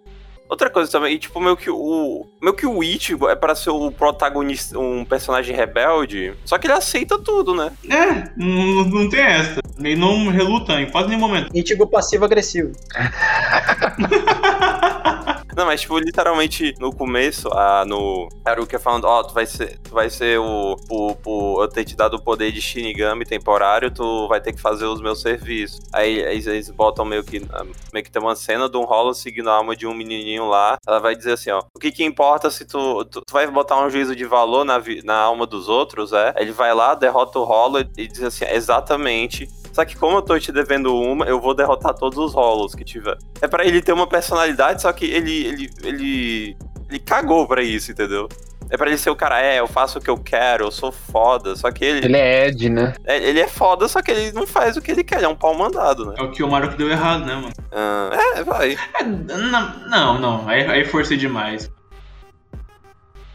Outra 0.49 0.69
coisa 0.69 0.89
também, 0.89 1.13
e, 1.13 1.19
tipo, 1.19 1.41
meio 1.41 1.57
que 1.57 1.69
o. 1.69 2.25
Meio 2.41 2.55
que 2.55 2.65
o 2.65 2.81
Ichigo 2.81 3.27
é 3.27 3.35
pra 3.35 3.53
ser 3.53 3.69
o 3.69 3.91
protagonista, 3.91 4.79
um 4.79 5.03
personagem 5.03 5.53
rebelde. 5.53 6.33
Só 6.45 6.57
que 6.57 6.67
ele 6.67 6.73
aceita 6.73 7.19
tudo, 7.19 7.53
né? 7.53 7.69
É, 7.89 8.29
não, 8.37 8.85
não 8.85 9.09
tem 9.09 9.19
essa. 9.19 9.59
Ele 9.77 9.97
não 9.97 10.29
reluta 10.29 10.79
em 10.81 10.89
quase 10.89 11.09
nenhum 11.09 11.19
momento. 11.19 11.49
Ichigo 11.53 11.85
passivo-agressivo. 11.85 12.71
Não, 15.57 15.65
mas, 15.65 15.81
tipo, 15.81 15.97
literalmente, 15.97 16.75
no 16.79 16.95
começo, 16.95 17.47
a, 17.51 17.83
no 17.83 18.29
Haruka 18.45 18.77
falando, 18.77 19.05
ó, 19.05 19.23
tu 19.23 19.33
vai 19.33 19.47
ser, 19.47 19.79
tu 19.79 19.89
vai 19.89 20.07
ser 20.07 20.39
o, 20.39 20.75
o, 20.87 21.17
o- 21.25 21.63
Eu 21.63 21.67
ter 21.67 21.83
te 21.83 21.95
dado 21.95 22.13
o 22.15 22.21
poder 22.21 22.51
de 22.51 22.61
Shinigami 22.61 23.25
temporário, 23.25 23.89
tu 23.89 24.27
vai 24.27 24.39
ter 24.39 24.53
que 24.53 24.61
fazer 24.61 24.85
os 24.85 25.01
meus 25.01 25.19
serviços. 25.19 25.79
Aí 25.91 26.19
eles, 26.19 26.45
eles 26.45 26.69
botam 26.69 27.03
meio 27.03 27.23
que. 27.23 27.43
ah, 27.51 27.65
Meio 27.91 28.05
que 28.05 28.11
tem 28.11 28.21
uma 28.21 28.35
cena 28.35 28.69
de 28.69 28.77
um 28.77 28.83
rolo 28.83 29.15
seguindo 29.15 29.49
a 29.49 29.53
alma 29.55 29.75
de 29.75 29.87
um 29.87 29.95
menininho 29.95 30.45
lá. 30.47 30.77
Ela 30.87 30.99
vai 30.99 31.15
dizer 31.15 31.31
assim, 31.33 31.49
ó. 31.49 31.63
O 31.75 31.79
que 31.79 31.91
que 31.91 32.03
importa 32.03 32.51
se 32.51 32.63
tu. 32.63 33.03
Tu, 33.05 33.21
tu 33.21 33.33
vai 33.33 33.47
botar 33.47 33.83
um 33.83 33.89
juízo 33.89 34.15
de 34.15 34.25
valor 34.25 34.63
na, 34.63 34.79
na 35.03 35.15
alma 35.15 35.47
dos 35.47 35.67
outros, 35.67 36.13
é? 36.13 36.33
Aí 36.35 36.43
Ele 36.43 36.51
vai 36.51 36.71
lá, 36.75 36.93
derrota 36.93 37.39
o 37.39 37.43
rolo 37.43 37.79
e, 37.79 37.89
e 37.97 38.07
diz 38.07 38.21
assim, 38.21 38.45
exatamente. 38.45 39.49
Só 39.77 39.85
que 39.85 39.95
como 39.95 40.17
eu 40.17 40.21
tô 40.23 40.39
te 40.39 40.51
devendo 40.51 40.91
uma, 40.99 41.23
eu 41.25 41.39
vou 41.39 41.53
derrotar 41.53 41.93
todos 41.93 42.17
os 42.17 42.33
rolos 42.33 42.73
que 42.73 42.83
tiver. 42.83 43.15
É 43.39 43.47
pra 43.47 43.63
ele 43.63 43.79
ter 43.79 43.91
uma 43.91 44.07
personalidade, 44.07 44.81
só 44.81 44.91
que 44.91 45.05
ele 45.05 45.45
ele 45.45 45.69
ele 45.83 46.57
ele 46.89 46.97
cagou 46.97 47.45
pra 47.47 47.61
isso, 47.61 47.91
entendeu? 47.91 48.27
É 48.71 48.75
pra 48.75 48.87
ele 48.87 48.97
ser 48.97 49.11
o 49.11 49.15
cara, 49.15 49.39
é, 49.39 49.59
eu 49.59 49.67
faço 49.67 49.99
o 49.99 50.01
que 50.01 50.09
eu 50.09 50.17
quero, 50.17 50.65
eu 50.65 50.71
sou 50.71 50.91
foda. 50.91 51.55
Só 51.55 51.69
que 51.69 51.85
ele, 51.85 52.07
Ele 52.07 52.17
é 52.17 52.47
Ed, 52.47 52.69
né? 52.69 52.95
é, 53.05 53.17
ele 53.29 53.39
é 53.39 53.47
foda, 53.47 53.87
só 53.87 54.01
que 54.01 54.09
ele 54.09 54.31
não 54.31 54.47
faz 54.47 54.75
o 54.77 54.81
que 54.81 54.89
ele 54.89 55.03
quer, 55.03 55.17
ele 55.17 55.25
é 55.25 55.29
um 55.29 55.35
pau 55.35 55.53
mandado, 55.55 56.07
né? 56.07 56.15
É 56.17 56.23
o 56.23 56.31
que 56.31 56.41
o 56.41 56.49
Mario 56.49 56.71
que 56.71 56.77
deu 56.77 56.89
errado, 56.89 57.23
né, 57.23 57.35
mano? 57.35 57.53
Ah, 57.71 58.09
é, 58.37 58.43
vai. 58.43 58.75
É, 58.99 59.03
não, 59.03 60.19
não. 60.19 60.49
Aí, 60.49 60.65
aí 60.65 60.85
forcei 60.85 61.17
demais. 61.17 61.69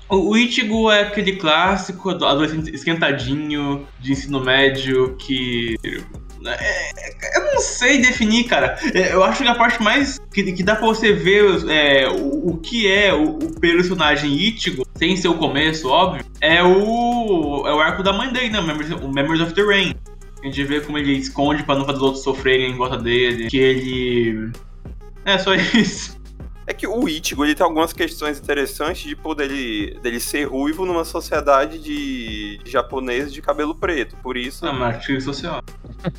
O, 0.09 0.37
Ichigo 0.37 0.91
é 0.91 1.01
aquele 1.05 1.37
clássico 1.37 2.11
ado- 2.11 2.27
adolescente 2.27 2.71
esquentadinho 2.75 3.87
de 3.99 4.13
ensino 4.13 4.41
médio 4.45 5.17
que. 5.17 5.77
É, 6.51 7.39
eu 7.39 7.45
não 7.55 7.61
sei 7.61 7.99
definir, 8.01 8.45
cara. 8.45 8.79
É, 8.95 9.13
Eu 9.13 9.23
acho 9.23 9.43
que 9.43 9.49
a 9.49 9.55
parte 9.55 9.83
mais 9.83 10.19
que, 10.33 10.53
que 10.53 10.63
dá 10.63 10.77
pra 10.77 10.87
você 10.87 11.13
ver 11.13 11.45
é, 11.71 12.09
o, 12.09 12.51
o 12.51 12.57
que 12.59 12.91
é 12.91 13.13
o, 13.13 13.39
o 13.39 13.61
personagem 13.61 14.33
Ichigo, 14.35 14.87
sem 14.97 15.17
ser 15.17 15.29
o 15.29 15.35
começo, 15.35 15.89
óbvio, 15.89 16.25
é 16.41 16.63
o, 16.63 17.65
é 17.67 17.75
o 17.75 17.81
arco 17.81 18.03
da 18.03 18.13
mãe 18.13 18.33
dele, 18.33 18.51
né? 18.51 18.61
O 18.61 18.67
Memories, 18.67 18.91
o 18.93 19.09
Memories 19.09 19.43
of 19.43 19.55
the 19.55 19.63
Rain. 19.63 19.95
A 20.43 20.47
gente 20.47 20.65
vê 20.65 20.81
como 20.81 20.99
ele 20.99 21.13
esconde 21.13 21.63
pra 21.63 21.77
não 21.77 21.85
fazer 21.85 21.99
os 21.99 22.03
outros 22.03 22.25
sofrerem 22.25 22.73
em 22.73 22.77
volta 22.77 22.97
dele. 22.99 23.49
Que 23.49 23.59
ele. 23.59 24.51
É 25.25 25.39
só 25.39 25.55
isso. 25.55 26.21
É 26.65 26.73
que 26.73 26.87
o 26.87 27.09
Ichigo, 27.09 27.45
ele 27.45 27.57
tem 27.57 27.65
algumas 27.65 27.93
questões 27.93 28.39
interessantes, 28.39 29.03
tipo, 29.03 29.35
dele, 29.35 29.99
dele 30.01 30.21
ser 30.21 30.45
ruivo 30.45 30.87
numa 30.87 31.05
sociedade 31.05 31.79
de, 31.79 32.59
de 32.63 32.71
japoneses 32.71 33.33
de 33.33 33.43
cabelo 33.43 33.75
preto. 33.75 34.17
Por 34.23 34.37
isso, 34.37 34.65
Ah, 34.65 34.73
mas 34.73 34.97
crítica 35.05 35.21
social. 35.21 35.61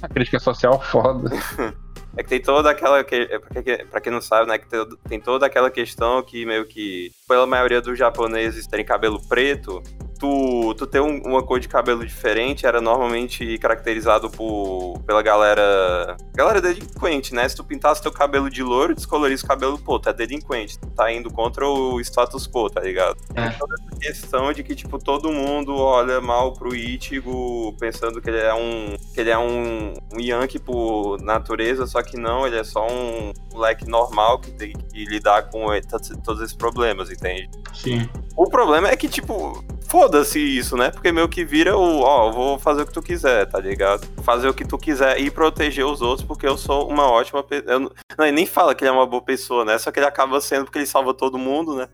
A 0.01 0.07
crítica 0.09 0.39
social 0.39 0.81
foda. 0.81 1.29
É 2.15 2.21
que 2.21 2.29
tem 2.29 2.39
toda 2.39 2.69
aquela. 2.69 3.03
Que, 3.03 3.15
é, 3.15 3.61
quem, 3.63 3.87
pra 3.87 3.99
quem 3.99 4.11
não 4.11 4.21
sabe, 4.21 4.47
né? 4.47 4.59
Que 4.59 4.67
tem, 4.67 4.85
tem 5.09 5.19
toda 5.19 5.47
aquela 5.47 5.71
questão 5.71 6.21
que 6.21 6.45
meio 6.45 6.63
que. 6.63 7.11
Pela 7.27 7.47
maioria 7.47 7.81
dos 7.81 7.97
japoneses 7.97 8.67
terem 8.67 8.85
cabelo 8.85 9.19
preto, 9.27 9.81
tu, 10.23 10.73
tu 10.75 10.87
ter 10.87 11.01
um- 11.01 11.21
uma 11.25 11.43
cor 11.43 11.59
de 11.59 11.67
cabelo 11.67 12.05
diferente 12.05 12.65
era 12.65 12.79
normalmente 12.79 13.57
caracterizado 13.57 14.29
por, 14.29 14.97
pela 15.05 15.21
galera. 15.21 16.15
Galera 16.33 16.61
delinquente, 16.61 17.35
né? 17.35 17.47
Se 17.49 17.55
tu 17.57 17.63
pintasse 17.63 18.01
teu 18.01 18.11
cabelo 18.11 18.49
de 18.49 18.63
loiro, 18.63 18.95
descolorisse 18.95 19.43
o 19.43 19.47
cabelo, 19.47 19.77
pô, 19.77 19.99
tu 19.99 20.07
é 20.07 20.13
delinquente. 20.13 20.79
Tu 20.79 20.87
tá 20.91 21.11
indo 21.11 21.29
contra 21.29 21.67
o 21.67 21.99
status 21.99 22.47
quo, 22.47 22.69
tá 22.69 22.79
ligado? 22.79 23.17
É. 23.35 23.49
Toda 23.49 23.75
essa 23.75 23.99
questão 23.99 24.53
de 24.53 24.63
que, 24.63 24.75
tipo, 24.75 24.97
todo 24.97 25.29
mundo 25.29 25.75
olha 25.75 26.21
mal 26.21 26.53
pro 26.53 26.73
Ichigo 26.73 27.75
pensando 27.77 28.21
que 28.21 28.29
ele 28.29 28.39
é 28.39 28.53
um. 28.53 28.95
que 29.13 29.19
ele 29.19 29.29
é 29.29 29.37
um, 29.37 29.93
um 30.13 30.19
Yankee 30.21 30.59
por 30.59 31.21
natureza, 31.21 31.85
só 31.85 32.01
que 32.01 32.15
não, 32.17 32.47
ele 32.47 32.57
é 32.57 32.63
só 32.63 32.87
um 32.87 33.33
moleque 33.51 33.85
normal 33.89 34.39
que 34.39 34.51
tem 34.51 34.71
que 34.71 35.03
lidar 35.05 35.49
com 35.49 35.65
todos 36.23 36.41
esses 36.41 36.55
problemas, 36.55 37.11
entende? 37.11 37.49
Sim. 37.73 38.07
O 38.37 38.49
problema 38.49 38.87
é 38.87 38.95
que, 38.95 39.07
tipo, 39.09 39.63
foda-se 39.87 40.39
isso, 40.39 40.75
né? 40.77 40.89
Porque 40.91 41.11
meio 41.11 41.27
que 41.29 41.43
vira 41.45 41.77
o, 41.77 42.01
ó, 42.01 42.31
vou 42.31 42.59
fazer 42.59 42.81
o 42.83 42.85
que 42.85 42.93
tu 42.93 43.01
quiser, 43.01 43.45
tá 43.47 43.59
ligado? 43.59 44.07
Fazer 44.23 44.47
o 44.47 44.53
que 44.53 44.65
tu 44.65 44.77
quiser 44.77 45.19
e 45.19 45.29
proteger 45.29 45.85
os 45.85 46.01
outros 46.01 46.25
porque 46.27 46.47
eu 46.47 46.57
sou 46.57 46.87
uma 46.89 47.09
ótima 47.09 47.43
pessoa. 47.43 47.79
Não, 47.79 47.91
ele 48.25 48.31
nem 48.31 48.45
fala 48.45 48.73
que 48.75 48.83
ele 48.83 48.89
é 48.89 48.93
uma 48.93 49.05
boa 49.05 49.21
pessoa, 49.21 49.63
né? 49.65 49.77
Só 49.77 49.91
que 49.91 49.99
ele 49.99 50.07
acaba 50.07 50.39
sendo 50.41 50.65
porque 50.65 50.79
ele 50.79 50.85
salva 50.85 51.13
todo 51.13 51.37
mundo, 51.37 51.75
né? 51.75 51.87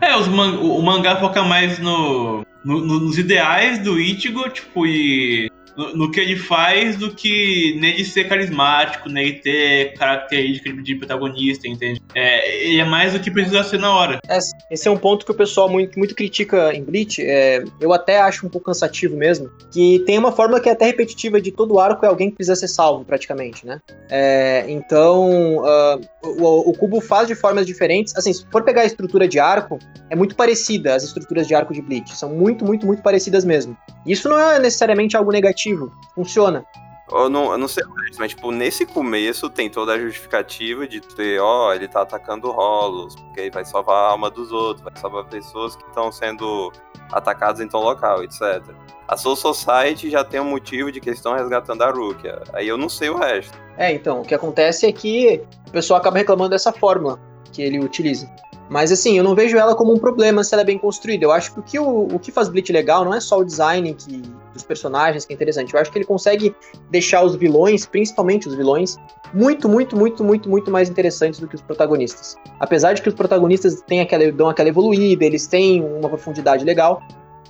É, 0.00 0.16
os 0.16 0.26
man- 0.28 0.58
o, 0.60 0.78
o 0.78 0.82
mangá 0.82 1.16
foca 1.16 1.42
mais 1.42 1.78
no, 1.78 2.44
no- 2.64 2.80
no- 2.80 3.00
nos 3.00 3.18
ideais 3.18 3.78
do 3.80 3.98
Ichigo, 4.00 4.48
tipo, 4.48 4.86
e 4.86 5.50
no, 5.94 6.10
que 6.10 6.18
ele 6.18 6.36
faz 6.36 6.96
do 6.96 7.14
que 7.14 7.76
nele 7.80 8.04
ser 8.04 8.28
carismático, 8.28 9.08
nele 9.08 9.34
ter 9.34 9.94
característica 9.94 10.72
de 10.72 10.94
protagonista, 10.96 11.68
entende? 11.68 12.02
É, 12.14 12.66
ele 12.66 12.80
é 12.80 12.84
mais 12.84 13.12
do 13.12 13.20
que 13.20 13.30
precisa 13.30 13.62
ser 13.62 13.78
na 13.78 13.94
hora. 13.94 14.18
É, 14.28 14.38
Esse 14.70 14.88
é 14.88 14.90
um 14.90 14.96
ponto 14.96 15.24
que 15.24 15.30
o 15.30 15.34
pessoal 15.34 15.68
muito, 15.68 15.96
muito 15.96 16.14
critica 16.14 16.74
em 16.74 16.82
Bleach. 16.82 17.22
é, 17.22 17.62
eu 17.80 17.92
até 17.92 18.20
acho 18.20 18.44
um 18.44 18.50
pouco 18.50 18.66
cansativo 18.66 19.16
mesmo. 19.16 19.50
Que 19.70 20.00
tem 20.00 20.18
uma 20.18 20.32
fórmula 20.32 20.60
que 20.60 20.68
é 20.68 20.72
até 20.72 20.86
repetitiva 20.86 21.40
de 21.40 21.52
todo 21.52 21.78
arco 21.78 22.04
é 22.04 22.08
alguém 22.08 22.30
que 22.30 22.36
precisa 22.36 22.56
ser 22.56 22.68
salvo, 22.68 23.04
praticamente, 23.04 23.64
né? 23.64 23.80
É, 24.10 24.64
então, 24.68 25.62
ah, 25.64 25.98
o, 26.22 26.70
o 26.70 26.72
Cubo 26.72 27.00
faz 27.00 27.28
de 27.28 27.34
formas 27.34 27.64
diferentes. 27.66 28.16
Assim, 28.16 28.32
se 28.32 28.44
for 28.50 28.64
pegar 28.64 28.82
a 28.82 28.86
estrutura 28.86 29.28
de 29.28 29.38
arco, 29.38 29.78
é 30.10 30.16
muito 30.16 30.34
parecida 30.34 30.94
as 30.94 31.04
estruturas 31.04 31.46
de 31.46 31.54
arco 31.54 31.72
de 31.72 31.80
Bleach. 31.80 32.16
São 32.16 32.30
muito, 32.30 32.64
muito, 32.64 32.86
muito 32.86 33.02
parecidas 33.02 33.44
mesmo. 33.44 33.76
Isso 34.06 34.28
não 34.28 34.38
é 34.38 34.58
necessariamente 34.58 35.16
algo 35.16 35.30
negativo. 35.30 35.67
Funciona. 36.14 36.64
Eu 37.10 37.30
não, 37.30 37.52
eu 37.52 37.58
não 37.58 37.68
sei 37.68 37.84
mais, 37.84 38.18
mas, 38.18 38.30
tipo, 38.34 38.52
nesse 38.52 38.84
começo 38.84 39.48
tem 39.48 39.70
toda 39.70 39.94
a 39.94 39.98
justificativa 39.98 40.86
de 40.86 41.00
ter, 41.00 41.40
ó, 41.40 41.72
ele 41.72 41.88
tá 41.88 42.02
atacando 42.02 42.50
rolos, 42.50 43.14
porque 43.16 43.40
aí 43.40 43.50
vai 43.50 43.64
salvar 43.64 43.96
a 43.96 44.08
alma 44.10 44.30
dos 44.30 44.52
outros, 44.52 44.84
vai 44.84 44.94
salvar 44.96 45.24
pessoas 45.24 45.74
que 45.74 45.84
estão 45.84 46.12
sendo 46.12 46.70
atacadas 47.10 47.60
em 47.62 47.68
tal 47.68 47.82
local, 47.82 48.22
etc. 48.22 48.62
A 49.06 49.16
Soul 49.16 49.36
Society 49.36 50.10
já 50.10 50.22
tem 50.22 50.38
um 50.38 50.50
motivo 50.50 50.92
de 50.92 51.00
que 51.00 51.08
eles 51.08 51.18
estão 51.18 51.32
resgatando 51.32 51.82
a 51.82 51.90
Rukia. 51.90 52.42
Aí 52.52 52.68
eu 52.68 52.76
não 52.76 52.90
sei 52.90 53.08
o 53.08 53.16
resto. 53.16 53.58
É, 53.78 53.90
então, 53.90 54.20
o 54.20 54.24
que 54.24 54.34
acontece 54.34 54.84
é 54.86 54.92
que 54.92 55.42
o 55.66 55.70
pessoal 55.70 55.98
acaba 55.98 56.18
reclamando 56.18 56.50
dessa 56.50 56.72
fórmula 56.72 57.18
que 57.50 57.62
ele 57.62 57.78
utiliza. 57.78 58.30
Mas 58.68 58.92
assim, 58.92 59.16
eu 59.16 59.24
não 59.24 59.34
vejo 59.34 59.56
ela 59.56 59.74
como 59.74 59.94
um 59.94 59.98
problema 59.98 60.44
se 60.44 60.54
ela 60.54 60.62
é 60.62 60.64
bem 60.64 60.78
construída. 60.78 61.24
Eu 61.24 61.32
acho 61.32 61.52
que 61.52 61.60
o 61.60 61.62
que, 61.62 61.78
o, 61.78 62.06
o 62.14 62.18
que 62.18 62.30
faz 62.30 62.48
Bleach 62.48 62.70
legal 62.72 63.04
não 63.04 63.14
é 63.14 63.20
só 63.20 63.38
o 63.38 63.44
design 63.44 63.94
que, 63.94 64.22
dos 64.52 64.62
personagens 64.62 65.24
que 65.24 65.32
é 65.32 65.34
interessante. 65.34 65.72
Eu 65.72 65.80
acho 65.80 65.90
que 65.90 65.98
ele 65.98 66.04
consegue 66.04 66.54
deixar 66.90 67.22
os 67.22 67.34
vilões, 67.34 67.86
principalmente 67.86 68.46
os 68.46 68.54
vilões, 68.54 68.96
muito, 69.32 69.68
muito, 69.68 69.96
muito, 69.96 70.22
muito, 70.22 70.48
muito 70.48 70.70
mais 70.70 70.88
interessantes 70.88 71.40
do 71.40 71.48
que 71.48 71.54
os 71.54 71.62
protagonistas. 71.62 72.36
Apesar 72.60 72.92
de 72.92 73.02
que 73.02 73.08
os 73.08 73.14
protagonistas 73.14 73.80
têm 73.86 74.00
aquela, 74.00 74.30
dão 74.32 74.48
aquela 74.48 74.68
evoluída, 74.68 75.24
eles 75.24 75.46
têm 75.46 75.82
uma 75.82 76.08
profundidade 76.08 76.64
legal, 76.64 77.02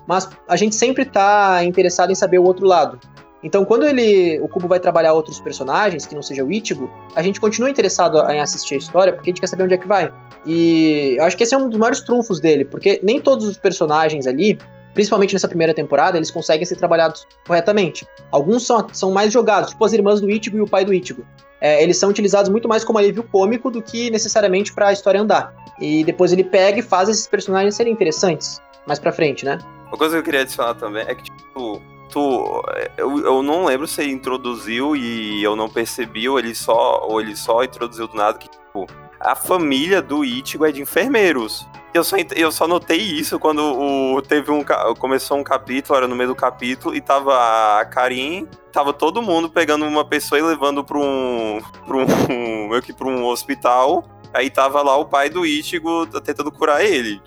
mas 0.06 0.28
a 0.48 0.56
gente 0.56 0.74
sempre 0.74 1.04
tá 1.04 1.64
interessado 1.64 2.10
em 2.10 2.14
saber 2.14 2.38
o 2.38 2.44
outro 2.44 2.66
lado. 2.66 2.98
Então, 3.42 3.64
quando 3.64 3.86
ele, 3.86 4.40
o 4.40 4.48
Kubo 4.48 4.66
vai 4.66 4.80
trabalhar 4.80 5.12
outros 5.12 5.38
personagens, 5.38 6.06
que 6.06 6.14
não 6.14 6.22
seja 6.22 6.44
o 6.44 6.50
Ichigo, 6.50 6.90
a 7.14 7.22
gente 7.22 7.40
continua 7.40 7.70
interessado 7.70 8.18
em 8.30 8.40
assistir 8.40 8.74
a 8.74 8.78
história, 8.78 9.12
porque 9.12 9.30
a 9.30 9.32
gente 9.32 9.40
quer 9.40 9.46
saber 9.46 9.64
onde 9.64 9.74
é 9.74 9.78
que 9.78 9.86
vai. 9.86 10.12
E 10.44 11.14
eu 11.18 11.24
acho 11.24 11.36
que 11.36 11.44
esse 11.44 11.54
é 11.54 11.58
um 11.58 11.68
dos 11.68 11.78
maiores 11.78 12.00
trunfos 12.00 12.40
dele, 12.40 12.64
porque 12.64 12.98
nem 13.02 13.20
todos 13.20 13.46
os 13.46 13.56
personagens 13.56 14.26
ali, 14.26 14.58
principalmente 14.92 15.34
nessa 15.34 15.46
primeira 15.46 15.72
temporada, 15.72 16.16
eles 16.16 16.30
conseguem 16.30 16.66
ser 16.66 16.76
trabalhados 16.76 17.26
corretamente. 17.46 18.06
Alguns 18.32 18.66
são, 18.66 18.86
são 18.92 19.12
mais 19.12 19.32
jogados, 19.32 19.70
tipo 19.70 19.84
as 19.84 19.92
irmãs 19.92 20.20
do 20.20 20.28
Ichigo 20.28 20.56
e 20.56 20.60
o 20.60 20.66
pai 20.66 20.84
do 20.84 20.92
Ichigo. 20.92 21.24
É, 21.60 21.82
eles 21.82 21.96
são 21.96 22.10
utilizados 22.10 22.50
muito 22.50 22.68
mais 22.68 22.84
como 22.84 22.98
alívio 22.98 23.22
cômico 23.22 23.70
do 23.70 23.82
que 23.82 24.10
necessariamente 24.10 24.72
pra 24.72 24.92
história 24.92 25.20
andar. 25.20 25.54
E 25.80 26.02
depois 26.02 26.32
ele 26.32 26.44
pega 26.44 26.80
e 26.80 26.82
faz 26.82 27.08
esses 27.08 27.26
personagens 27.26 27.74
serem 27.76 27.92
interessantes 27.92 28.60
mais 28.86 28.98
pra 28.98 29.12
frente, 29.12 29.44
né? 29.44 29.58
Uma 29.88 29.98
coisa 29.98 30.14
que 30.14 30.20
eu 30.20 30.24
queria 30.24 30.40
adicionar 30.40 30.74
também 30.74 31.04
é 31.06 31.14
que, 31.14 31.24
tipo, 31.24 31.82
tu. 32.08 32.62
Eu, 32.96 33.18
eu 33.18 33.42
não 33.42 33.66
lembro 33.66 33.86
se 33.86 34.02
ele 34.02 34.12
introduziu 34.12 34.96
e 34.96 35.42
eu 35.42 35.54
não 35.54 35.68
percebi, 35.68 36.28
ou 36.28 36.38
ele 36.38 36.54
só, 36.54 37.06
ou 37.06 37.20
ele 37.20 37.36
só 37.36 37.62
introduziu 37.62 38.08
do 38.08 38.16
nada 38.16 38.38
que, 38.38 38.48
tipo, 38.48 38.86
a 39.20 39.34
família 39.34 40.00
do 40.00 40.24
Ichigo 40.24 40.64
é 40.64 40.72
de 40.72 40.80
enfermeiros. 40.80 41.66
Eu 41.92 42.04
só, 42.04 42.16
eu 42.36 42.52
só 42.52 42.68
notei 42.68 42.98
isso 42.98 43.38
quando 43.38 43.60
o, 43.60 44.22
teve 44.22 44.50
um. 44.50 44.62
Começou 44.98 45.38
um 45.38 45.42
capítulo, 45.42 45.96
era 45.96 46.06
no 46.06 46.14
meio 46.14 46.28
do 46.28 46.36
capítulo, 46.36 46.94
e 46.94 47.00
tava 47.00 47.34
a 47.80 47.84
Karin, 47.84 48.46
tava 48.72 48.92
todo 48.92 49.22
mundo 49.22 49.48
pegando 49.48 49.86
uma 49.86 50.04
pessoa 50.04 50.38
e 50.38 50.42
levando 50.42 50.84
pra 50.84 50.98
um. 50.98 51.60
pra 51.86 51.96
um. 51.96 52.68
meio 52.68 52.82
que 52.82 52.92
pra 52.92 53.08
um 53.08 53.24
hospital. 53.24 54.04
Aí 54.32 54.50
tava 54.50 54.82
lá 54.82 54.96
o 54.96 55.06
pai 55.06 55.30
do 55.30 55.46
Ichigo 55.46 56.06
tentando 56.20 56.52
curar 56.52 56.84
ele. 56.84 57.20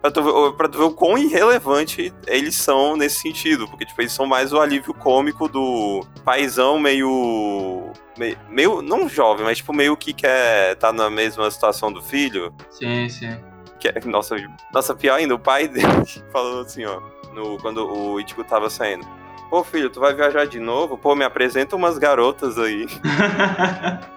Pra 0.00 0.10
tu, 0.10 0.22
ver, 0.22 0.52
pra 0.56 0.68
tu 0.68 0.78
ver 0.78 0.84
o 0.84 0.92
quão 0.92 1.18
irrelevante 1.18 2.12
eles 2.26 2.54
são 2.54 2.96
nesse 2.96 3.20
sentido. 3.20 3.66
Porque, 3.66 3.84
tipo, 3.84 4.00
eles 4.00 4.12
são 4.12 4.26
mais 4.26 4.52
o 4.52 4.60
alívio 4.60 4.94
cômico 4.94 5.48
do 5.48 6.06
paizão 6.24 6.78
meio. 6.78 7.90
meio, 8.16 8.38
meio 8.48 8.82
não 8.82 9.08
jovem, 9.08 9.44
mas, 9.44 9.58
tipo, 9.58 9.72
meio 9.72 9.96
que 9.96 10.12
quer 10.12 10.76
tá 10.76 10.92
na 10.92 11.10
mesma 11.10 11.50
situação 11.50 11.92
do 11.92 12.02
filho. 12.02 12.54
Sim, 12.70 13.08
sim. 13.08 13.36
Que 13.80 13.88
é, 13.88 14.00
nossa, 14.04 14.36
nossa, 14.72 14.94
pior 14.94 15.16
ainda, 15.16 15.34
o 15.34 15.38
pai 15.38 15.66
dele 15.68 15.86
falou 16.32 16.60
assim, 16.60 16.84
ó, 16.84 17.00
no, 17.34 17.58
quando 17.58 17.86
o 17.86 18.20
Ichigo 18.20 18.44
tava 18.44 18.70
saindo. 18.70 19.06
Pô, 19.50 19.62
filho, 19.62 19.90
tu 19.90 20.00
vai 20.00 20.14
viajar 20.14 20.46
de 20.46 20.58
novo? 20.58 20.98
Pô, 20.98 21.14
me 21.14 21.24
apresenta 21.24 21.76
umas 21.76 21.98
garotas 21.98 22.58
aí. 22.58 22.86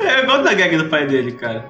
É 0.00 0.22
igual 0.22 0.42
da 0.42 0.54
gag 0.54 0.76
do 0.76 0.88
pai 0.88 1.06
dele, 1.06 1.32
cara. 1.32 1.68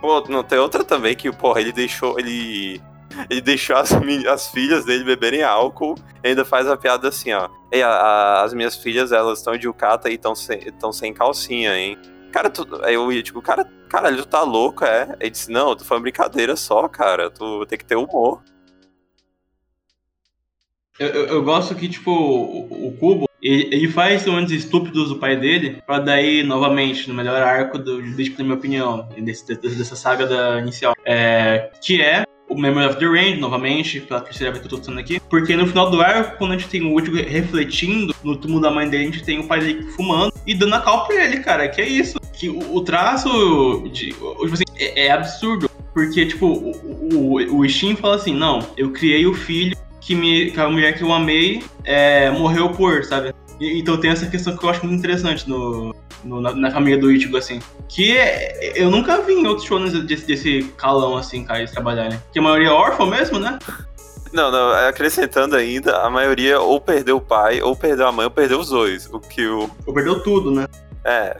Pô, 0.00 0.20
não, 0.28 0.42
tem 0.42 0.58
outra 0.58 0.82
também 0.84 1.14
que, 1.14 1.30
porra, 1.30 1.60
ele 1.60 1.72
deixou. 1.72 2.18
Ele. 2.18 2.80
Ele 3.28 3.42
deixou 3.42 3.76
as, 3.76 3.92
as 4.26 4.48
filhas 4.48 4.86
dele 4.86 5.04
beberem 5.04 5.42
álcool 5.42 5.96
e 6.24 6.28
ainda 6.28 6.46
faz 6.46 6.66
a 6.66 6.76
piada 6.78 7.08
assim, 7.08 7.30
ó. 7.32 7.50
Ei, 7.70 7.82
a- 7.82 7.88
a- 7.90 8.42
as 8.42 8.54
minhas 8.54 8.74
filhas, 8.74 9.12
elas 9.12 9.38
estão 9.40 9.54
de 9.54 9.66
Yukata 9.66 10.08
e 10.08 10.14
estão 10.14 10.34
sem, 10.34 10.58
tão 10.80 10.90
sem 10.92 11.12
calcinha, 11.12 11.76
hein? 11.76 11.98
Cara, 12.32 12.48
tu, 12.48 12.66
aí 12.82 12.94
eu 12.94 13.12
ia, 13.12 13.22
tipo, 13.22 13.42
cara, 13.42 13.70
caralho, 13.90 14.16
tu 14.16 14.26
tá 14.26 14.40
louco, 14.42 14.82
é? 14.86 15.14
Ele 15.20 15.28
disse, 15.28 15.50
não, 15.52 15.76
tu 15.76 15.84
foi 15.84 15.98
uma 15.98 16.02
brincadeira 16.04 16.56
só, 16.56 16.88
cara. 16.88 17.28
Tu 17.30 17.66
tem 17.66 17.76
que 17.78 17.84
ter 17.84 17.96
humor. 17.96 18.42
Eu, 20.98 21.08
eu, 21.08 21.26
eu 21.26 21.42
gosto 21.42 21.74
que, 21.74 21.88
tipo, 21.90 22.10
o, 22.10 22.88
o 22.88 22.96
Cubo, 22.96 23.26
ele, 23.42 23.68
ele 23.72 23.88
faz 23.88 24.24
momentos 24.24 24.52
estúpidos 24.52 25.08
do 25.08 25.16
pai 25.16 25.36
dele, 25.36 25.82
pra 25.84 25.98
daí, 25.98 26.42
novamente, 26.44 27.08
no 27.08 27.14
melhor 27.14 27.42
arco 27.42 27.76
do 27.76 28.00
Judicial, 28.00 28.38
na 28.38 28.44
minha 28.44 28.56
opinião, 28.56 29.08
desse, 29.18 29.54
dessa 29.56 29.96
saga 29.96 30.26
da 30.26 30.60
inicial, 30.60 30.94
é, 31.04 31.70
que 31.82 32.00
é 32.00 32.24
o 32.48 32.54
Memory 32.54 32.86
of 32.86 32.98
the 32.98 33.06
Range, 33.06 33.36
novamente, 33.36 34.00
pela 34.00 34.20
terceira 34.20 34.52
vez 34.52 34.60
que 34.60 34.66
eu 34.66 34.70
tô 34.70 34.76
citando 34.76 35.00
aqui, 35.00 35.18
porque 35.28 35.56
no 35.56 35.66
final 35.66 35.90
do 35.90 36.00
arco, 36.00 36.38
quando 36.38 36.52
a 36.52 36.56
gente 36.56 36.68
tem 36.68 36.82
o 36.82 36.92
último 36.92 37.16
refletindo 37.16 38.14
no 38.22 38.36
túmulo 38.36 38.60
da 38.60 38.70
mãe 38.70 38.88
dele, 38.88 39.04
a 39.04 39.06
gente 39.06 39.24
tem 39.24 39.40
o 39.40 39.48
pai 39.48 39.60
dele 39.60 39.82
fumando 39.92 40.32
e 40.46 40.54
dando 40.54 40.74
a 40.74 40.80
cal 40.80 41.06
pra 41.06 41.24
ele, 41.24 41.40
cara, 41.40 41.68
que 41.68 41.80
é 41.80 41.88
isso. 41.88 42.20
Que 42.32 42.48
o, 42.48 42.76
o 42.76 42.82
traço, 42.82 43.28
de, 43.92 44.08
tipo 44.10 44.44
assim, 44.52 44.64
é, 44.76 45.06
é 45.06 45.10
absurdo, 45.10 45.68
porque, 45.94 46.26
tipo, 46.26 46.46
o, 46.46 47.38
o, 47.40 47.60
o 47.60 47.96
fala 47.96 48.16
assim, 48.16 48.34
não, 48.34 48.60
eu 48.76 48.90
criei 48.90 49.26
o 49.26 49.34
filho 49.34 49.76
que, 50.04 50.14
me, 50.14 50.50
que 50.50 50.60
a 50.60 50.68
mulher 50.68 50.96
que 50.98 51.02
eu 51.02 51.12
amei 51.12 51.62
é, 51.84 52.28
morreu 52.30 52.68
por, 52.70 53.04
sabe? 53.04 53.32
E- 53.60 53.78
então 53.78 53.96
tem 53.96 54.10
essa 54.10 54.26
questão 54.26 54.56
que 54.56 54.64
eu 54.64 54.68
acho 54.68 54.84
muito 54.84 54.98
interessante 54.98 55.48
no, 55.48 55.94
no- 56.24 56.40
na, 56.40 56.52
na 56.54 56.70
família 56.70 56.98
do 56.98 57.10
Ichigo, 57.10 57.36
assim. 57.36 57.60
Que 57.88 58.16
é- 58.18 58.72
eu 58.74 58.90
nunca 58.90 59.20
vi 59.22 59.34
em 59.34 59.46
outros 59.46 59.66
shows 59.66 59.92
desse, 60.04 60.26
desse 60.26 60.62
calão, 60.76 61.16
assim, 61.16 61.44
cara, 61.44 61.60
eles 61.60 61.70
trabalharem. 61.70 62.20
Que 62.32 62.38
a 62.40 62.42
maioria 62.42 62.68
é 62.68 62.72
órfão 62.72 63.06
mesmo, 63.06 63.38
né? 63.38 63.58
Não, 64.32 64.50
não, 64.50 64.70
acrescentando 64.88 65.54
ainda, 65.56 65.98
a 65.98 66.08
maioria 66.08 66.58
ou 66.58 66.80
perdeu 66.80 67.18
o 67.18 67.20
pai, 67.20 67.60
ou 67.60 67.76
perdeu 67.76 68.08
a 68.08 68.12
mãe, 68.12 68.24
ou 68.24 68.30
perdeu 68.30 68.58
os 68.60 68.70
dois. 68.70 69.06
O 69.12 69.20
que 69.20 69.46
o. 69.46 69.70
Ou 69.86 69.92
perdeu 69.94 70.22
tudo, 70.22 70.50
né? 70.50 70.66
É. 71.04 71.36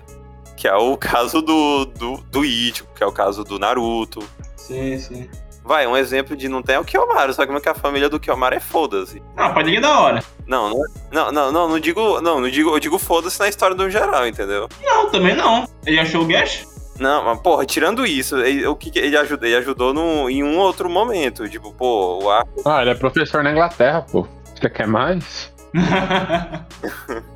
Que 0.57 0.69
é 0.69 0.75
o 0.77 0.95
caso 0.97 1.41
do, 1.41 1.87
do, 1.87 2.19
do 2.31 2.45
Ichigo, 2.45 2.87
que 2.95 3.03
é 3.03 3.07
o 3.07 3.11
caso 3.11 3.43
do 3.45 3.59
Naruto. 3.59 4.23
Sim, 4.57 4.99
sim. 4.99 5.29
Vai, 5.65 5.87
um 5.87 5.97
exemplo 5.97 6.37
de 6.37 6.49
não 6.49 6.61
tem 6.63 6.75
é 6.75 6.81
o 6.81 6.85
Kiyomaru, 6.85 7.33
só 7.33 7.43
que 7.43 7.47
como 7.47 7.59
é 7.59 7.61
que 7.61 7.69
a 7.69 7.75
família 7.75 8.09
do 8.09 8.19
Kiyomaru 8.19 8.57
é 8.57 8.61
foda-se. 8.61 9.23
Ah, 9.37 9.49
o 9.49 9.55
pai 9.55 9.65
dele 9.65 9.77
é 9.77 9.81
da 9.81 10.01
hora. 10.01 10.23
Não, 10.47 10.69
não, 10.69 10.85
não, 11.13 11.33
não, 11.33 11.53
não, 11.53 11.69
não 11.69 11.79
digo, 11.79 12.21
não, 12.21 12.41
não 12.41 12.51
digo, 12.51 12.71
eu 12.71 12.81
digo 12.81 12.99
foda-se 12.99 13.39
na 13.39 13.49
história 13.49 13.77
do 13.77 13.89
geral, 13.89 14.27
entendeu? 14.27 14.69
Não, 14.83 15.09
também 15.11 15.37
não. 15.37 15.69
Ele 15.87 16.01
achou 16.01 16.23
o 16.23 16.27
Gash? 16.27 16.67
Não, 16.99 17.25
mas 17.25 17.41
porra, 17.41 17.65
tirando 17.65 18.05
isso, 18.05 18.37
ele, 18.39 18.67
o 18.67 18.77
que 18.77 18.91
que 18.91 18.99
ele 18.99 19.17
ajudou? 19.17 19.47
Ele 19.47 19.57
ajudou 19.57 19.95
no, 19.95 20.29
em 20.29 20.43
um 20.43 20.59
outro 20.59 20.91
momento, 20.91 21.49
tipo, 21.49 21.73
pô, 21.73 22.25
o 22.25 22.31
arco. 22.31 22.63
Ah, 22.65 22.83
ele 22.83 22.91
é 22.91 22.95
professor 22.95 23.43
na 23.43 23.53
Inglaterra, 23.53 24.03
pô. 24.03 24.27
Você 24.55 24.69
quer 24.69 24.87
mais? 24.87 25.53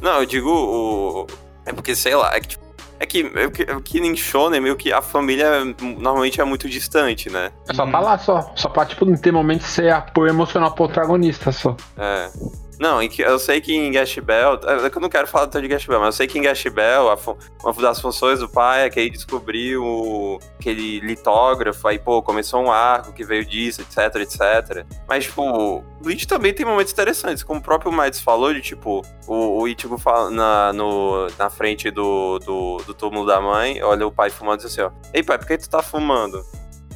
Não, 0.00 0.20
eu 0.20 0.26
digo 0.26 0.50
o. 0.50 1.26
É 1.64 1.72
porque, 1.72 1.94
sei 1.94 2.14
lá, 2.14 2.34
é 2.34 2.40
que, 2.40 2.48
tipo, 2.48 2.64
é 3.00 3.06
que, 3.06 3.32
é 3.34 3.50
que, 3.50 3.62
é 3.62 3.80
que 3.82 3.98
em 3.98 4.14
Shonen, 4.14 4.60
meio 4.60 4.76
que 4.76 4.92
a 4.92 5.00
família 5.00 5.64
normalmente 5.80 6.38
é 6.40 6.44
muito 6.44 6.68
distante, 6.68 7.30
né? 7.30 7.50
Só 7.72 7.84
Uhum. 7.84 7.90
tá 7.90 7.98
lá, 8.00 8.18
só. 8.18 8.52
Só 8.54 8.68
pra, 8.68 8.84
tipo, 8.84 9.06
não 9.06 9.16
ter 9.16 9.32
momento 9.32 9.62
de 9.62 9.68
ser 9.68 9.90
apoio 9.90 10.28
emocional 10.28 10.72
pro 10.72 10.84
protagonista, 10.86 11.50
só. 11.50 11.74
É. 11.96 12.30
Não, 12.80 12.98
eu 13.02 13.38
sei 13.38 13.60
que 13.60 13.74
em 13.74 13.92
Gash 13.92 14.18
Bell. 14.20 14.54
É 14.84 14.88
que 14.88 14.96
eu 14.96 15.02
não 15.02 15.10
quero 15.10 15.26
falar 15.26 15.48
tanto 15.48 15.60
de 15.60 15.68
Gash 15.68 15.84
Bell, 15.84 16.00
mas 16.00 16.06
eu 16.06 16.12
sei 16.12 16.26
que 16.26 16.38
em 16.38 16.42
Gash 16.42 16.64
Bell, 16.64 17.14
uma 17.62 17.72
das 17.74 18.00
funções 18.00 18.40
do 18.40 18.48
pai 18.48 18.86
é 18.86 18.90
que 18.90 18.98
ele 18.98 19.10
descobriu 19.10 20.38
aquele 20.58 20.98
litógrafo, 21.00 21.86
aí, 21.86 21.98
pô, 21.98 22.22
começou 22.22 22.62
um 22.62 22.72
arco 22.72 23.12
que 23.12 23.22
veio 23.22 23.44
disso, 23.44 23.82
etc, 23.82 24.22
etc. 24.22 24.86
Mas, 25.06 25.24
tipo, 25.24 25.84
Bleach 26.00 26.26
também 26.26 26.54
tem 26.54 26.64
momentos 26.64 26.90
interessantes, 26.90 27.42
como 27.42 27.60
o 27.60 27.62
próprio 27.62 27.92
Mides 27.92 28.20
falou, 28.20 28.54
de 28.54 28.62
tipo, 28.62 29.02
o, 29.26 29.60
o 29.60 29.68
Ichigo 29.68 29.98
fala 29.98 30.30
na, 30.30 30.72
no, 30.72 31.26
na 31.38 31.50
frente 31.50 31.90
do, 31.90 32.38
do, 32.38 32.78
do 32.78 32.94
túmulo 32.94 33.26
da 33.26 33.42
mãe, 33.42 33.82
olha 33.82 34.06
o 34.06 34.10
pai 34.10 34.30
fumando 34.30 34.60
e 34.60 34.64
diz 34.64 34.72
assim, 34.72 34.80
ó. 34.80 34.90
Ei, 35.12 35.22
pai, 35.22 35.36
por 35.36 35.46
que 35.46 35.58
tu 35.58 35.68
tá 35.68 35.82
fumando? 35.82 36.42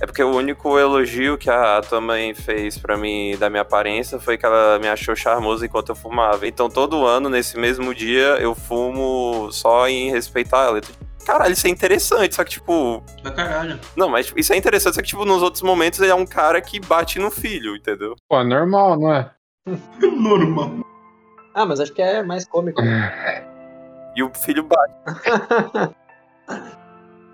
É 0.00 0.06
porque 0.06 0.22
o 0.22 0.34
único 0.34 0.78
elogio 0.78 1.38
que 1.38 1.48
a 1.48 1.80
tua 1.80 2.00
mãe 2.00 2.34
fez 2.34 2.76
pra 2.76 2.96
mim 2.96 3.36
da 3.38 3.48
minha 3.48 3.62
aparência 3.62 4.18
foi 4.18 4.36
que 4.36 4.44
ela 4.44 4.78
me 4.78 4.88
achou 4.88 5.14
charmoso 5.14 5.64
enquanto 5.64 5.90
eu 5.90 5.94
fumava. 5.94 6.46
Então 6.46 6.68
todo 6.68 7.06
ano, 7.06 7.28
nesse 7.28 7.56
mesmo 7.56 7.94
dia, 7.94 8.36
eu 8.40 8.54
fumo 8.54 9.50
só 9.52 9.88
em 9.88 10.10
respeitar 10.10 10.64
ela. 10.64 10.78
Então, 10.78 11.04
Caralho, 11.24 11.54
isso 11.54 11.66
é 11.66 11.70
interessante, 11.70 12.34
só 12.34 12.44
que 12.44 12.50
tipo. 12.50 13.02
Da 13.22 13.30
caralho. 13.30 13.80
Não, 13.96 14.10
mas 14.10 14.26
tipo, 14.26 14.38
isso 14.38 14.52
é 14.52 14.56
interessante, 14.56 14.94
só 14.94 15.00
que 15.00 15.08
tipo, 15.08 15.24
nos 15.24 15.42
outros 15.42 15.62
momentos 15.62 15.98
ele 16.00 16.10
é 16.10 16.14
um 16.14 16.26
cara 16.26 16.60
que 16.60 16.78
bate 16.78 17.18
no 17.18 17.30
filho, 17.30 17.74
entendeu? 17.74 18.14
Pô, 18.28 18.40
é 18.40 18.44
normal, 18.44 19.00
não 19.00 19.12
é? 19.12 19.30
Normal. 20.02 20.84
Ah, 21.54 21.64
mas 21.64 21.80
acho 21.80 21.92
que 21.94 22.02
é 22.02 22.22
mais 22.22 22.44
cômico. 22.46 22.80
E 24.16 24.22
o 24.22 24.30
filho 24.32 24.62
bate. 24.62 24.94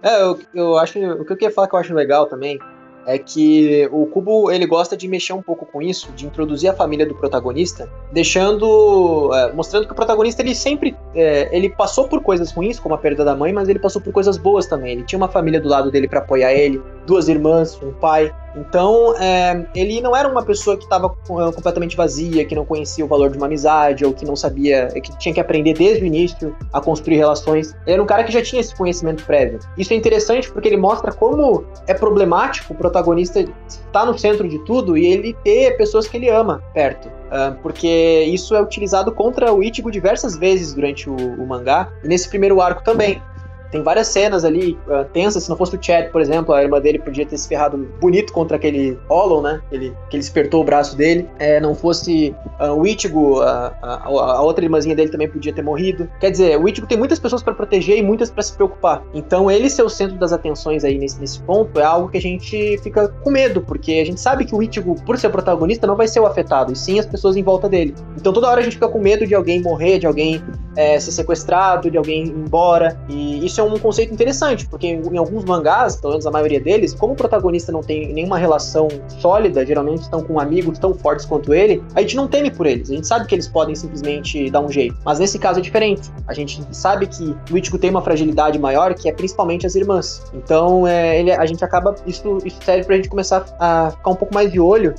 É, 0.03 0.23
eu, 0.23 0.39
eu 0.55 0.79
acho. 0.79 0.99
O 0.99 1.25
que 1.25 1.33
eu 1.33 1.37
queria 1.37 1.55
falar 1.55 1.69
que 1.69 1.75
eu 1.75 1.79
acho 1.81 1.95
legal 1.95 2.27
também 2.27 2.59
é 3.07 3.19
que 3.19 3.89
o 3.91 4.07
Kubo 4.07 4.51
ele 4.51 4.67
gosta 4.67 4.97
de 4.97 5.09
mexer 5.09 5.33
um 5.33 5.43
pouco 5.43 5.65
com 5.67 5.81
isso, 5.81 6.13
de 6.13 6.27
introduzir 6.27 6.71
a 6.71 6.75
família 6.75 7.07
do 7.07 7.15
protagonista, 7.15 7.91
deixando. 8.13 9.31
é, 9.35 9.53
mostrando 9.53 9.87
que 9.87 9.93
o 9.93 9.97
protagonista 9.97 10.43
ele 10.43 10.55
sempre. 10.55 10.97
é, 11.15 11.49
ele 11.55 11.71
passou 11.71 12.09
por 12.09 12.23
coisas 12.23 12.53
ruins, 12.53 12.79
como 12.79 12.95
a 12.95 12.99
perda 12.99 13.25
da 13.25 13.35
mãe, 13.35 13.53
mas 13.53 13.69
ele 13.69 13.79
passou 13.79 14.01
por 14.01 14.13
coisas 14.13 14.37
boas 14.37 14.67
também. 14.67 14.93
Ele 14.93 15.05
tinha 15.05 15.19
uma 15.19 15.29
família 15.29 15.61
do 15.61 15.69
lado 15.69 15.91
dele 15.91 16.09
pra 16.09 16.21
apoiar 16.21 16.53
ele, 16.53 16.81
duas 17.07 17.29
irmãs, 17.29 17.81
um 17.83 17.93
pai. 17.93 18.35
Então, 18.57 19.15
é, 19.19 19.65
ele 19.75 20.01
não 20.01 20.17
era 20.17 20.29
uma 20.29 20.43
pessoa 20.43 20.77
que 20.77 20.85
estava 20.85 21.09
completamente 21.09 21.97
vazia, 21.97 22.45
que 22.45 22.55
não 22.55 22.65
conhecia 22.65 23.05
o 23.05 23.09
valor 23.09 23.31
de 23.31 23.37
uma 23.37 23.47
amizade, 23.47 24.05
ou 24.05 24.13
que 24.13 24.25
não 24.25 24.37
sabia, 24.37 24.89
que 24.89 25.17
tinha 25.19 25.35
que 25.35 25.41
aprender 25.41 25.75
desde 25.75 26.03
o 26.03 26.07
início 26.07 26.57
a 26.73 26.81
construir 26.81 27.17
relações. 27.17 27.75
Ele 27.87 27.95
era 27.95 28.03
um 28.03 28.07
cara 28.07 28.25
que 28.25 28.33
já 28.33 28.43
tinha 28.43 28.61
esse 28.61 28.75
conhecimento 28.75 29.25
prévio. 29.25 29.61
Isso 29.79 29.93
é 29.93 29.97
interessante 29.97 30.51
porque 30.51 30.69
ele 30.69 30.77
mostra 30.77 31.13
como 31.13 31.65
é 31.87 31.95
problemático 31.95 32.73
o 32.73 32.77
protagonista 32.77 33.45
estar 33.69 34.05
no 34.05 34.19
centro 34.19 34.49
de 34.49 34.59
tudo 34.65 34.97
e 34.97 35.07
ele 35.07 35.37
ter 35.45 35.77
pessoas 35.77 36.07
que 36.07 36.17
ele 36.17 36.29
ama 36.29 36.63
perto. 36.75 37.11
Ah, 37.31 37.55
porque 37.63 38.25
isso 38.27 38.55
é 38.55 38.61
utilizado 38.61 39.13
contra 39.13 39.53
o 39.53 39.63
Ichigo 39.63 39.91
diversas 39.91 40.37
vezes 40.37 40.75
durante 40.75 41.09
o, 41.09 41.15
o 41.15 41.47
mangá, 41.47 41.93
e 42.03 42.09
nesse 42.09 42.29
primeiro 42.29 42.61
arco 42.61 42.83
também. 42.83 43.23
Tem 43.71 43.83
várias 43.83 44.09
cenas 44.09 44.45
ali 44.45 44.79
ah, 44.89 45.05
tensas. 45.13 45.45
Se 45.45 45.51
não 45.51 45.57
fosse 45.57 45.77
o 45.77 45.83
Chad, 45.83 46.11
por 46.11 46.21
exemplo, 46.21 46.55
a 46.55 46.63
irmã 46.63 46.81
dele 46.81 46.99
podia 46.99 47.25
ter 47.27 47.37
se 47.37 47.49
ferrado 47.49 47.77
bonito 48.01 48.33
contra 48.33 48.57
aquele 48.57 48.99
Hollow, 49.09 49.43
né? 49.43 49.61
Ele, 49.71 49.95
que 50.09 50.17
ele 50.17 50.23
espertou 50.23 50.63
o 50.63 50.65
braço 50.65 50.97
dele. 50.97 51.29
É, 51.39 51.61
não 51.61 51.75
fosse 51.75 52.35
ah, 52.59 52.73
o 52.73 52.87
Ichigo, 52.87 53.41
a, 53.41 53.73
a, 53.83 54.09
a 54.09 54.43
outra 54.43 54.65
irmãzinha 54.65 54.95
dele 54.95 55.11
também 55.11 55.29
podia 55.29 55.53
ter 55.53 55.63
morrido. 55.63 56.09
Quer 56.21 56.31
dizer, 56.31 56.59
o 56.59 56.69
Ichigo 56.69 56.87
tem 56.87 56.99
muitas 56.99 57.19
pessoas 57.19 57.43
para 57.43 57.55
proteger 57.55 57.97
e 57.97 58.03
muitas 58.03 58.31
para 58.31 58.43
se 58.43 58.53
preocupar. 58.53 59.03
Então, 59.15 59.51
ele 59.51 59.71
ser 59.71 59.83
o 59.83 59.89
centro 59.89 60.19
das 60.19 60.33
atenções 60.33 60.85
aí 60.85 60.99
nesse, 60.99 61.21
nesse 61.21 61.41
ponto 61.41 61.79
é 61.79 61.85
algo 61.85 62.09
que 62.09 62.19
a 62.19 62.21
gente 62.21 62.79
fica 62.79 63.09
com 63.09 63.31
medo, 63.31 63.61
porque 63.61 63.93
a 63.93 64.05
gente 64.05 64.21
sabe 64.21 64.45
que 64.45 64.55
o 64.55 64.63
Ichigo, 64.63 65.01
por 65.05 65.19
ser 65.19 65.31
protagonista, 65.31 65.87
não 65.87 65.97
vai 65.97 66.09
ser 66.09 66.21
o 66.21 66.27
afetado, 66.27 66.73
e 66.73 66.77
sim 66.77 66.99
as 66.99 67.07
pessoas 67.07 67.37
em 67.37 67.43
volta 67.43 67.69
dele. 67.69 67.95
Então, 68.17 68.33
toda 68.33 68.49
hora 68.49 68.61
a 68.61 68.65
gente 68.65 68.75
fica 68.75 68.89
com 68.89 68.99
medo 68.99 69.27
de 69.27 69.35
alguém 69.35 69.63
morrer, 69.63 69.99
de 69.99 70.07
alguém 70.07 70.43
é, 70.81 70.99
ser 70.99 71.13
sequestrado, 71.13 71.91
de 71.91 71.99
alguém 71.99 72.25
ir 72.25 72.31
embora. 72.31 72.99
E 73.09 73.45
isso 73.45 73.61
é 73.61 73.65
um 73.65 73.79
conceito 73.79 74.15
interessante, 74.15 74.67
porque 74.67 74.87
em, 74.87 75.19
alguns 75.19 75.45
mangás, 75.45 75.97
pelo 75.97 76.15
menos 76.15 76.27
a 76.27 76.31
maioria 76.31 76.59
deles, 76.59 76.95
como 76.95 77.13
o 77.13 77.17
protagonista 77.17 77.71
não 77.71 77.83
tem 77.83 78.13
nenhuma 78.15 78.39
relação 78.39 78.89
sólida, 79.19 79.65
geralmente 79.67 80.03
estão 80.03 80.23
com 80.23 80.41
amigos 80.41 80.79
tão 80.79 80.95
fortes 80.95 81.27
quanto 81.27 81.53
ele, 81.53 81.83
a 81.95 82.01
gente 82.01 82.17
não 82.17 82.27
teme 82.27 82.51
por 82.51 82.67
eles. 82.67 82.91
A 82.91 82.95
gente 82.95 83.07
sabe 83.07 83.27
que 83.27 83.35
eles 83.35 83.47
podem 83.47 83.75
simplesmente 83.75 84.51
dar 84.51 84.61
um 84.61 84.71
jeito. 84.71 84.97
Mas 85.05 85.19
nesse 85.19 85.39
caso 85.39 85.59
é 85.59 85.63
diferente. 85.63 86.11
A 86.27 86.33
gente 86.33 86.65
sabe 86.73 87.07
que 87.07 87.37
o 87.53 87.59
Ichigo 87.59 87.79
tem 87.79 87.91
uma 87.91 88.01
fragilidade 88.01 88.59
maior, 88.59 88.95
que 88.95 89.09
é 89.09 89.13
principalmente 89.13 89.67
as 89.67 89.75
irmãs. 89.75 90.23
Então, 90.33 90.87
é, 90.87 91.21
ele, 91.21 91.31
a 91.31 91.45
gente 91.45 91.63
acaba. 91.63 91.95
Isso, 92.07 92.39
isso 92.45 92.59
serve 92.65 92.85
pra 92.85 92.97
gente 92.97 93.09
começar 93.09 93.45
a 93.59 93.91
ficar 93.91 94.11
um 94.11 94.15
pouco 94.15 94.33
mais 94.33 94.51
de 94.51 94.59
olho 94.59 94.95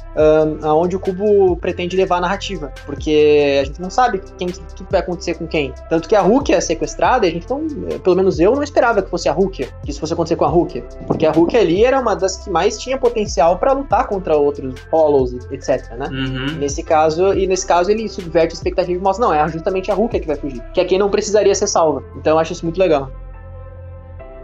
aonde 0.61 0.95
o 0.95 0.99
Cubo 0.99 1.55
pretende 1.57 1.95
levar 1.95 2.17
a 2.17 2.21
narrativa. 2.21 2.71
Porque 2.86 3.59
a 3.61 3.65
gente 3.65 3.82
não 3.82 3.89
sabe 3.89 4.21
quem 4.38 4.47
que, 4.47 4.59
que 4.75 4.84
vai 4.91 4.99
acontecer 4.99 5.36
com 5.36 5.47
quem. 5.47 5.70
Tanto 5.89 6.07
que 6.07 6.15
a 6.15 6.22
Rukia 6.22 6.57
é 6.57 6.61
sequestrada, 6.61 7.26
e 7.26 7.30
a 7.30 7.32
gente 7.32 7.49
não, 7.49 7.67
pelo 7.99 8.15
menos 8.15 8.39
eu 8.39 8.55
não 8.55 8.63
esperava 8.63 9.01
que 9.01 9.09
fosse 9.09 9.30
a 9.30 9.32
Rukia, 9.32 9.69
que 9.84 9.91
isso 9.91 9.99
fosse 9.99 10.13
acontecer 10.13 10.36
com 10.36 10.45
a 10.45 10.49
Rukia. 10.49 10.84
Porque 11.07 11.26
a 11.26 11.32
Rukia 11.32 11.59
ali 11.59 11.84
era 11.84 11.99
uma 11.99 12.15
das 12.15 12.38
que 12.38 12.49
mais 12.49 12.78
tinha 12.78 12.97
potencial 12.97 13.57
pra 13.57 13.74
lutar 13.74 14.07
contra 14.07 14.36
outros 14.36 14.76
Hollows, 14.91 15.34
etc, 15.51 15.91
né? 15.97 16.07
Uhum. 16.09 16.57
Nesse 16.57 16.84
caso, 16.84 17.34
e 17.34 17.47
nesse 17.47 17.65
caso 17.65 17.91
ele 17.91 18.07
subverte 18.07 18.53
a 18.53 18.55
expectativa 18.55 18.99
e 18.99 19.01
mostra, 19.01 19.26
não, 19.26 19.34
é 19.34 19.47
justamente 19.47 19.91
a 19.91 19.93
Rukia 19.93 20.19
que 20.19 20.28
vai 20.28 20.36
fugir. 20.36 20.61
Que 20.74 20.82
é 20.82 20.86
quem 20.86 20.97
não 20.97 21.09
precisaria 21.09 21.53
ser 21.55 21.67
salva. 21.67 22.03
Então 22.15 22.34
eu 22.34 22.39
acho 22.39 22.53
isso 22.53 22.65
muito 22.65 22.80
legal. 22.80 23.11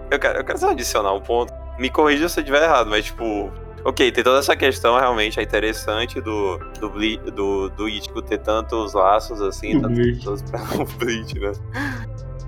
Eu 0.10 0.20
quero, 0.20 0.40
eu 0.40 0.46
quero 0.46 0.58
só 0.58 0.70
adicionar 0.72 1.14
um 1.14 1.22
ponto. 1.22 1.54
Me 1.78 1.90
corrija 1.90 2.30
se 2.30 2.40
eu 2.40 2.42
estiver 2.42 2.64
errado, 2.64 2.90
mas 2.90 3.06
tipo. 3.06 3.52
Ok, 3.88 4.12
tem 4.12 4.24
toda 4.24 4.40
essa 4.40 4.54
questão 4.56 5.00
realmente 5.00 5.40
é 5.40 5.44
interessante 5.44 6.20
do 6.20 6.58
do, 6.80 6.90
Ble- 6.90 7.18
do, 7.32 7.70
do 7.70 7.88
Ichigo 7.88 8.22
ter 8.22 8.38
tantos 8.40 8.94
laços 8.94 9.42
assim, 9.42 9.80
tantas 9.80 10.42
pra 10.44 10.60
o 10.82 10.86
Bleach, 11.00 11.40
né? 11.40 11.52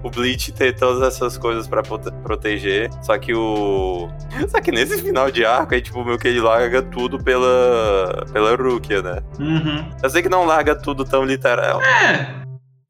O 0.03 0.09
Bleach 0.09 0.51
ter 0.51 0.75
todas 0.75 1.01
essas 1.01 1.37
coisas 1.37 1.65
pra 1.67 1.81
prote- 1.81 2.11
proteger, 2.23 2.89
só 3.01 3.17
que 3.17 3.33
o. 3.33 4.09
Só 4.49 4.59
que 4.61 4.71
nesse 4.71 5.01
final 5.01 5.29
de 5.31 5.43
arco, 5.45 5.73
aí, 5.73 5.81
tipo, 5.81 6.03
meio 6.05 6.17
que 6.17 6.27
ele 6.27 6.39
larga 6.41 6.81
tudo 6.81 7.17
pela. 7.21 8.25
pela 8.31 8.55
Rukia, 8.55 9.01
né? 9.01 9.19
Uhum. 9.39 9.89
Eu 10.01 10.09
sei 10.09 10.21
que 10.21 10.29
não 10.29 10.45
larga 10.45 10.73
tudo 10.75 11.03
tão 11.05 11.23
literal. 11.25 11.81
É. 11.81 12.33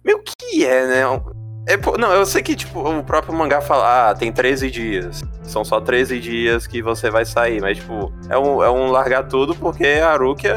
Meio 0.06 0.22
que 0.24 0.64
é, 0.66 0.86
né? 0.88 1.02
É, 1.70 1.78
não, 2.00 2.12
eu 2.12 2.26
sei 2.26 2.42
que, 2.42 2.56
tipo, 2.56 2.80
o 2.80 3.04
próprio 3.04 3.32
mangá 3.32 3.62
fala, 3.62 4.10
ah, 4.10 4.16
tem 4.16 4.32
13 4.32 4.72
dias. 4.72 5.24
São 5.44 5.64
só 5.64 5.80
13 5.80 6.20
dias 6.20 6.66
que 6.66 6.82
você 6.82 7.12
vai 7.12 7.26
sair. 7.26 7.62
Mas, 7.62 7.78
tipo, 7.78 8.12
é 8.28 8.36
um, 8.40 8.64
é 8.64 8.72
um 8.72 8.90
largar 8.90 9.28
tudo 9.28 9.54
porque 9.54 9.86
a 9.86 10.16
Rukia, 10.16 10.56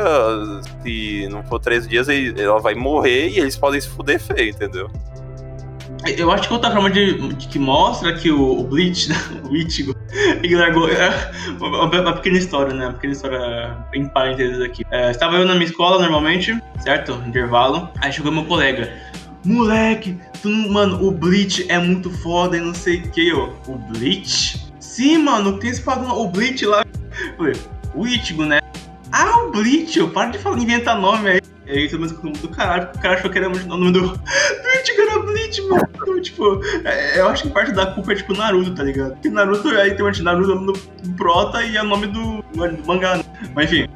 se 0.82 1.28
não 1.30 1.42
for 1.44 1.58
13 1.58 1.86
dias, 1.86 2.08
ela 2.08 2.58
vai 2.60 2.74
morrer 2.74 3.28
e 3.28 3.38
eles 3.40 3.58
podem 3.58 3.78
se 3.78 3.90
fuder 3.90 4.18
feio, 4.18 4.52
entendeu? 4.52 4.90
Eu 6.16 6.32
acho 6.32 6.48
que 6.48 6.54
outra 6.54 6.70
forma 6.70 6.90
de, 6.90 7.34
de 7.34 7.46
que 7.46 7.58
mostra 7.58 8.14
que 8.14 8.30
o, 8.30 8.60
o 8.60 8.64
Bleach, 8.64 9.10
né, 9.12 9.16
o 9.44 9.54
Ichigo, 9.54 9.94
ele 10.42 10.56
largou. 10.56 10.88
É, 10.88 11.30
uma, 11.60 11.84
uma 11.84 12.12
pequena 12.14 12.38
história, 12.38 12.72
né? 12.72 12.86
Uma 12.86 12.94
pequena 12.94 13.12
história 13.12 13.76
em 13.92 14.08
parênteses 14.08 14.62
aqui. 14.62 14.82
É, 14.90 15.10
estava 15.10 15.36
eu 15.36 15.46
na 15.46 15.54
minha 15.54 15.66
escola 15.66 16.00
normalmente, 16.00 16.58
certo? 16.80 17.12
Intervalo. 17.26 17.88
Aí 18.00 18.10
chegou 18.10 18.32
meu 18.32 18.44
colega. 18.46 18.90
Moleque, 19.44 20.16
tu 20.40 20.48
mano, 20.48 21.04
o 21.04 21.10
Bleach 21.10 21.66
é 21.68 21.78
muito 21.78 22.10
foda 22.10 22.56
e 22.56 22.60
não 22.60 22.74
sei 22.74 22.98
o 22.98 23.10
que, 23.10 23.32
ó. 23.32 23.50
O 23.66 23.76
Bleach? 23.76 24.72
Sim, 24.78 25.18
mano, 25.18 25.58
tem 25.58 25.70
esse 25.70 25.82
padrão, 25.82 26.16
o 26.16 26.28
Bleach 26.28 26.64
lá. 26.64 26.84
O 27.94 28.06
Ichigo, 28.06 28.44
né? 28.44 28.60
Ah, 29.10 29.44
o 29.44 29.50
Bleach, 29.50 29.98
eu 29.98 30.10
para 30.10 30.30
de 30.30 30.38
falar, 30.38 30.58
inventar 30.58 30.98
nome 30.98 31.28
aí. 31.28 31.40
Aí, 31.66 31.88
todo 31.88 32.00
mundo 32.00 32.14
ficou 32.14 32.32
do 32.32 32.48
caralho, 32.48 32.86
porque 32.86 32.98
o 32.98 33.02
cara 33.02 33.14
achou 33.14 33.30
que 33.30 33.38
era 33.38 33.48
o 33.48 33.66
nome 33.66 33.92
do, 33.92 34.00
do 34.12 34.68
Ichigo 34.82 35.02
era 35.02 35.18
Bleach, 35.20 35.62
mano. 35.62 35.88
Então, 35.94 36.20
tipo, 36.20 36.60
é, 36.84 37.18
eu 37.18 37.28
acho 37.28 37.44
que 37.44 37.50
parte 37.50 37.72
da 37.72 37.86
culpa 37.86 38.12
é 38.12 38.16
tipo 38.16 38.34
Naruto, 38.34 38.74
tá 38.74 38.82
ligado? 38.82 39.12
Porque 39.12 39.28
Naruto 39.28 39.68
aí 39.68 39.94
tem 39.94 40.04
o 40.04 40.22
Naruto 40.22 40.54
no 40.54 40.72
do 40.72 41.10
Prota 41.16 41.62
e 41.62 41.76
é 41.76 41.82
o 41.82 41.86
nome 41.86 42.06
do, 42.06 42.42
do 42.42 42.86
mangá, 42.86 43.16
né? 43.16 43.24
Mas 43.54 43.72
enfim. 43.72 43.88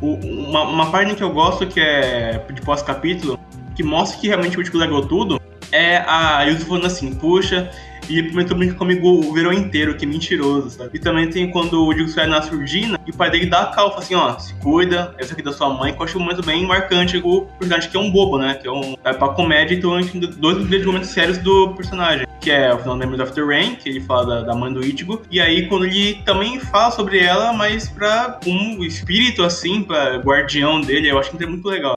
uma, 0.00 0.62
uma 0.62 1.14
que 1.14 1.22
eu 1.22 1.32
gosto 1.32 1.66
que 1.66 1.80
é 1.80 2.44
de 2.52 2.62
pós-capítulo, 2.62 3.38
que 3.80 3.82
mostra 3.82 4.20
que 4.20 4.28
realmente 4.28 4.58
o 4.58 4.60
Ichigo 4.60 4.76
legou 4.76 5.06
tudo, 5.06 5.40
é 5.72 6.04
a 6.06 6.42
Yuzu 6.42 6.66
falando 6.66 6.86
assim, 6.86 7.14
puxa, 7.14 7.70
e 8.10 8.18
ele 8.18 8.28
prometeu 8.28 8.54
brincar 8.54 8.76
comigo 8.76 9.08
o 9.08 9.32
verão 9.32 9.52
inteiro, 9.52 9.96
que 9.96 10.04
mentiroso, 10.04 10.68
sabe? 10.68 10.90
E 10.92 10.98
também 10.98 11.30
tem 11.30 11.50
quando 11.50 11.86
o 11.86 11.90
Ichigo 11.90 12.10
sai 12.10 12.26
na 12.26 12.42
surdina 12.42 13.00
e 13.06 13.10
o 13.10 13.16
pai 13.16 13.30
dele 13.30 13.46
dá 13.46 13.62
a 13.62 13.66
cal, 13.66 13.88
fala 13.88 14.02
assim, 14.02 14.14
ó, 14.14 14.38
se 14.38 14.52
cuida, 14.56 15.14
essa 15.16 15.32
aqui 15.32 15.40
da 15.40 15.52
sua 15.52 15.72
mãe, 15.72 15.94
que 15.94 15.98
eu 15.98 16.04
acho 16.04 16.18
um 16.18 16.20
momento 16.20 16.44
bem 16.44 16.66
marcante, 16.66 17.22
o 17.24 17.46
personagem 17.58 17.90
que 17.90 17.96
é 17.96 18.00
um 18.00 18.10
bobo, 18.10 18.36
né? 18.36 18.54
Que 18.54 18.68
é 18.68 18.70
um. 18.70 18.96
É 19.02 19.14
pra 19.14 19.28
comédia, 19.28 19.74
então 19.74 19.94
a 19.94 20.02
gente 20.02 20.12
tem 20.12 20.20
dois 20.20 20.58
grandes 20.66 20.86
momentos 20.86 21.08
sérios 21.08 21.38
do 21.38 21.72
personagem. 21.74 22.26
Que 22.38 22.50
é 22.50 22.74
o 22.74 22.78
final 22.78 22.96
do 22.96 22.98
Memories 22.98 23.30
the 23.30 23.42
Rain, 23.42 23.76
que 23.76 23.88
ele 23.88 24.00
fala 24.00 24.26
da, 24.26 24.42
da 24.42 24.54
mãe 24.54 24.72
do 24.72 24.84
Ichigo. 24.84 25.22
E 25.30 25.40
aí, 25.40 25.68
quando 25.68 25.86
ele 25.86 26.20
também 26.24 26.60
fala 26.60 26.90
sobre 26.90 27.18
ela, 27.18 27.52
mas 27.54 27.88
pra 27.88 28.38
um 28.46 28.84
espírito, 28.84 29.42
assim, 29.42 29.82
pra 29.82 30.16
guardião 30.16 30.82
dele, 30.82 31.10
eu 31.10 31.18
acho 31.18 31.30
que 31.30 31.42
é 31.42 31.46
muito 31.46 31.66
legal. 31.66 31.94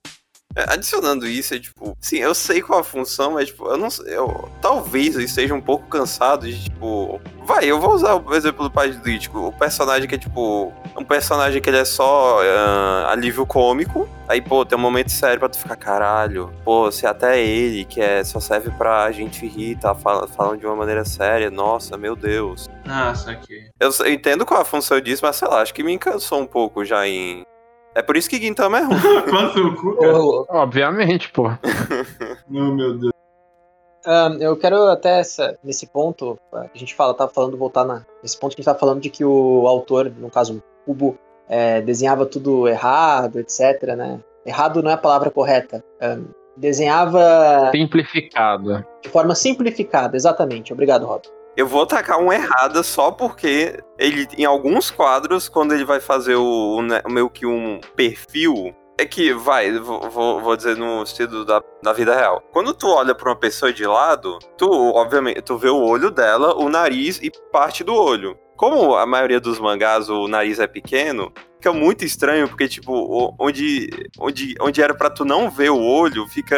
É, 0.55 0.73
Adicionando 0.73 1.25
isso, 1.27 1.53
é 1.55 1.59
tipo, 1.59 1.97
sim, 1.99 2.17
eu 2.17 2.33
sei 2.35 2.61
qual 2.61 2.79
a 2.79 2.83
função, 2.83 3.31
mas 3.31 3.47
tipo, 3.47 3.67
eu 3.67 3.77
não 3.77 3.89
sei, 3.89 4.15
eu, 4.15 4.49
talvez 4.61 5.15
eu 5.15 5.21
esteja 5.21 5.53
um 5.53 5.61
pouco 5.61 5.87
cansado 5.87 6.45
de, 6.47 6.63
tipo, 6.65 7.19
vai, 7.43 7.65
eu 7.65 7.79
vou 7.79 7.93
usar 7.93 8.15
o 8.15 8.35
exemplo 8.35 8.63
do 8.63 8.71
pai 8.71 8.91
do 8.91 9.09
Ichigo, 9.09 9.47
o 9.47 9.51
personagem 9.51 10.07
que 10.07 10.15
é, 10.15 10.17
tipo, 10.17 10.71
um 10.97 11.03
personagem 11.03 11.61
que 11.61 11.69
ele 11.69 11.77
é 11.77 11.85
só 11.85 12.39
ah, 12.43 13.11
alívio 13.11 13.45
cômico, 13.45 14.07
aí, 14.27 14.41
pô, 14.41 14.63
tem 14.65 14.77
um 14.77 14.81
momento 14.81 15.11
sério 15.11 15.39
pra 15.39 15.49
tu 15.49 15.57
ficar, 15.57 15.75
caralho, 15.75 16.53
pô, 16.63 16.91
se 16.91 17.05
até 17.07 17.41
ele, 17.41 17.83
que 17.85 17.99
é, 17.99 18.23
só 18.23 18.39
serve 18.39 18.69
pra 18.71 19.11
gente 19.11 19.45
rir, 19.47 19.75
tá 19.77 19.95
fal- 19.95 20.27
falando 20.27 20.59
de 20.59 20.65
uma 20.67 20.75
maneira 20.75 21.03
séria, 21.03 21.49
nossa, 21.49 21.97
meu 21.97 22.15
Deus. 22.15 22.69
Nossa, 22.85 23.31
aqui. 23.31 23.69
Eu, 23.79 23.89
eu 23.99 24.11
entendo 24.13 24.45
qual 24.45 24.61
a 24.61 24.65
função 24.65 24.99
disso, 25.01 25.23
mas 25.25 25.35
sei 25.35 25.47
lá, 25.47 25.61
acho 25.61 25.73
que 25.73 25.83
me 25.83 25.97
cansou 25.97 26.39
um 26.39 26.45
pouco 26.45 26.85
já 26.85 27.07
em... 27.07 27.43
É 27.95 28.01
por 28.01 28.17
isso 28.17 28.29
que 28.29 28.37
Gintama 28.37 28.79
é 28.79 28.81
ruim. 28.83 28.97
Quanto 29.29 29.53
seu 29.53 29.75
cu, 29.75 29.95
cara? 29.97 30.17
Obviamente, 30.61 31.31
pô. 31.31 31.49
Oh, 32.49 32.71
meu 32.71 32.97
Deus. 32.97 33.13
Ahn, 34.05 34.37
eu 34.41 34.55
quero 34.57 34.89
até 34.89 35.19
essa, 35.19 35.57
nesse 35.63 35.87
ponto, 35.87 36.37
a 36.51 36.67
gente 36.73 36.93
fala, 36.93 37.13
tava 37.13 37.31
falando, 37.31 37.57
voltar 37.57 37.85
na, 37.85 38.05
nesse 38.21 38.37
ponto 38.37 38.53
que 38.53 38.59
a 38.59 38.61
gente 38.61 38.65
tava 38.65 38.77
falando 38.79 38.99
de 38.99 39.09
que 39.09 39.23
o 39.23 39.65
autor, 39.65 40.11
no 40.17 40.29
caso 40.29 40.57
o 40.57 40.85
Kubo, 40.85 41.17
é, 41.47 41.81
desenhava 41.81 42.25
tudo 42.25 42.67
errado, 42.67 43.39
etc, 43.39 43.95
né? 43.95 44.19
Errado 44.45 44.83
não 44.83 44.91
é 44.91 44.93
a 44.93 44.97
palavra 44.97 45.31
correta. 45.31 45.83
Ahn, 46.01 46.25
desenhava 46.57 47.71
Simplificado. 47.71 48.85
de 49.01 49.09
forma 49.09 49.33
simplificada, 49.35 50.15
exatamente. 50.15 50.73
Obrigado, 50.73 51.05
Rob. 51.05 51.23
Eu 51.55 51.67
vou 51.67 51.85
tacar 51.85 52.19
um 52.19 52.33
errada 52.33 52.81
só 52.81 53.11
porque 53.11 53.79
ele, 53.99 54.27
em 54.37 54.45
alguns 54.45 54.89
quadros, 54.89 55.47
quando 55.47 55.73
ele 55.73 55.85
vai 55.85 55.99
fazer 55.99 56.35
o, 56.35 56.77
o 56.79 57.11
meio 57.11 57.29
que 57.29 57.45
um 57.45 57.79
perfil, 57.95 58.75
é 58.99 59.05
que, 59.05 59.33
vai, 59.33 59.71
vou, 59.77 60.09
vou- 60.39 60.55
dizer 60.55 60.75
no 60.77 61.03
estilo 61.03 61.45
da, 61.45 61.61
da 61.81 61.93
vida 61.93 62.15
real. 62.15 62.41
Quando 62.51 62.73
tu 62.73 62.87
olha 62.87 63.13
pra 63.13 63.29
uma 63.29 63.35
pessoa 63.35 63.71
de 63.73 63.85
lado, 63.85 64.39
tu, 64.57 64.67
obviamente, 64.95 65.41
tu 65.41 65.57
vê 65.57 65.69
o 65.69 65.81
olho 65.83 66.09
dela, 66.11 66.55
o 66.55 66.69
nariz 66.69 67.19
e 67.21 67.31
parte 67.51 67.83
do 67.83 67.93
olho. 67.93 68.37
Como 68.55 68.95
a 68.95 69.05
maioria 69.05 69.39
dos 69.39 69.59
mangás 69.59 70.09
o 70.09 70.27
nariz 70.27 70.59
é 70.59 70.67
pequeno, 70.67 71.31
fica 71.63 71.71
muito 71.71 72.03
estranho, 72.03 72.49
porque, 72.49 72.67
tipo, 72.67 73.33
onde, 73.39 73.89
onde, 74.19 74.53
onde 74.59 74.81
era 74.81 74.93
pra 74.93 75.09
tu 75.09 75.23
não 75.23 75.49
ver 75.49 75.71
o 75.71 75.79
olho, 75.81 76.27
fica 76.27 76.57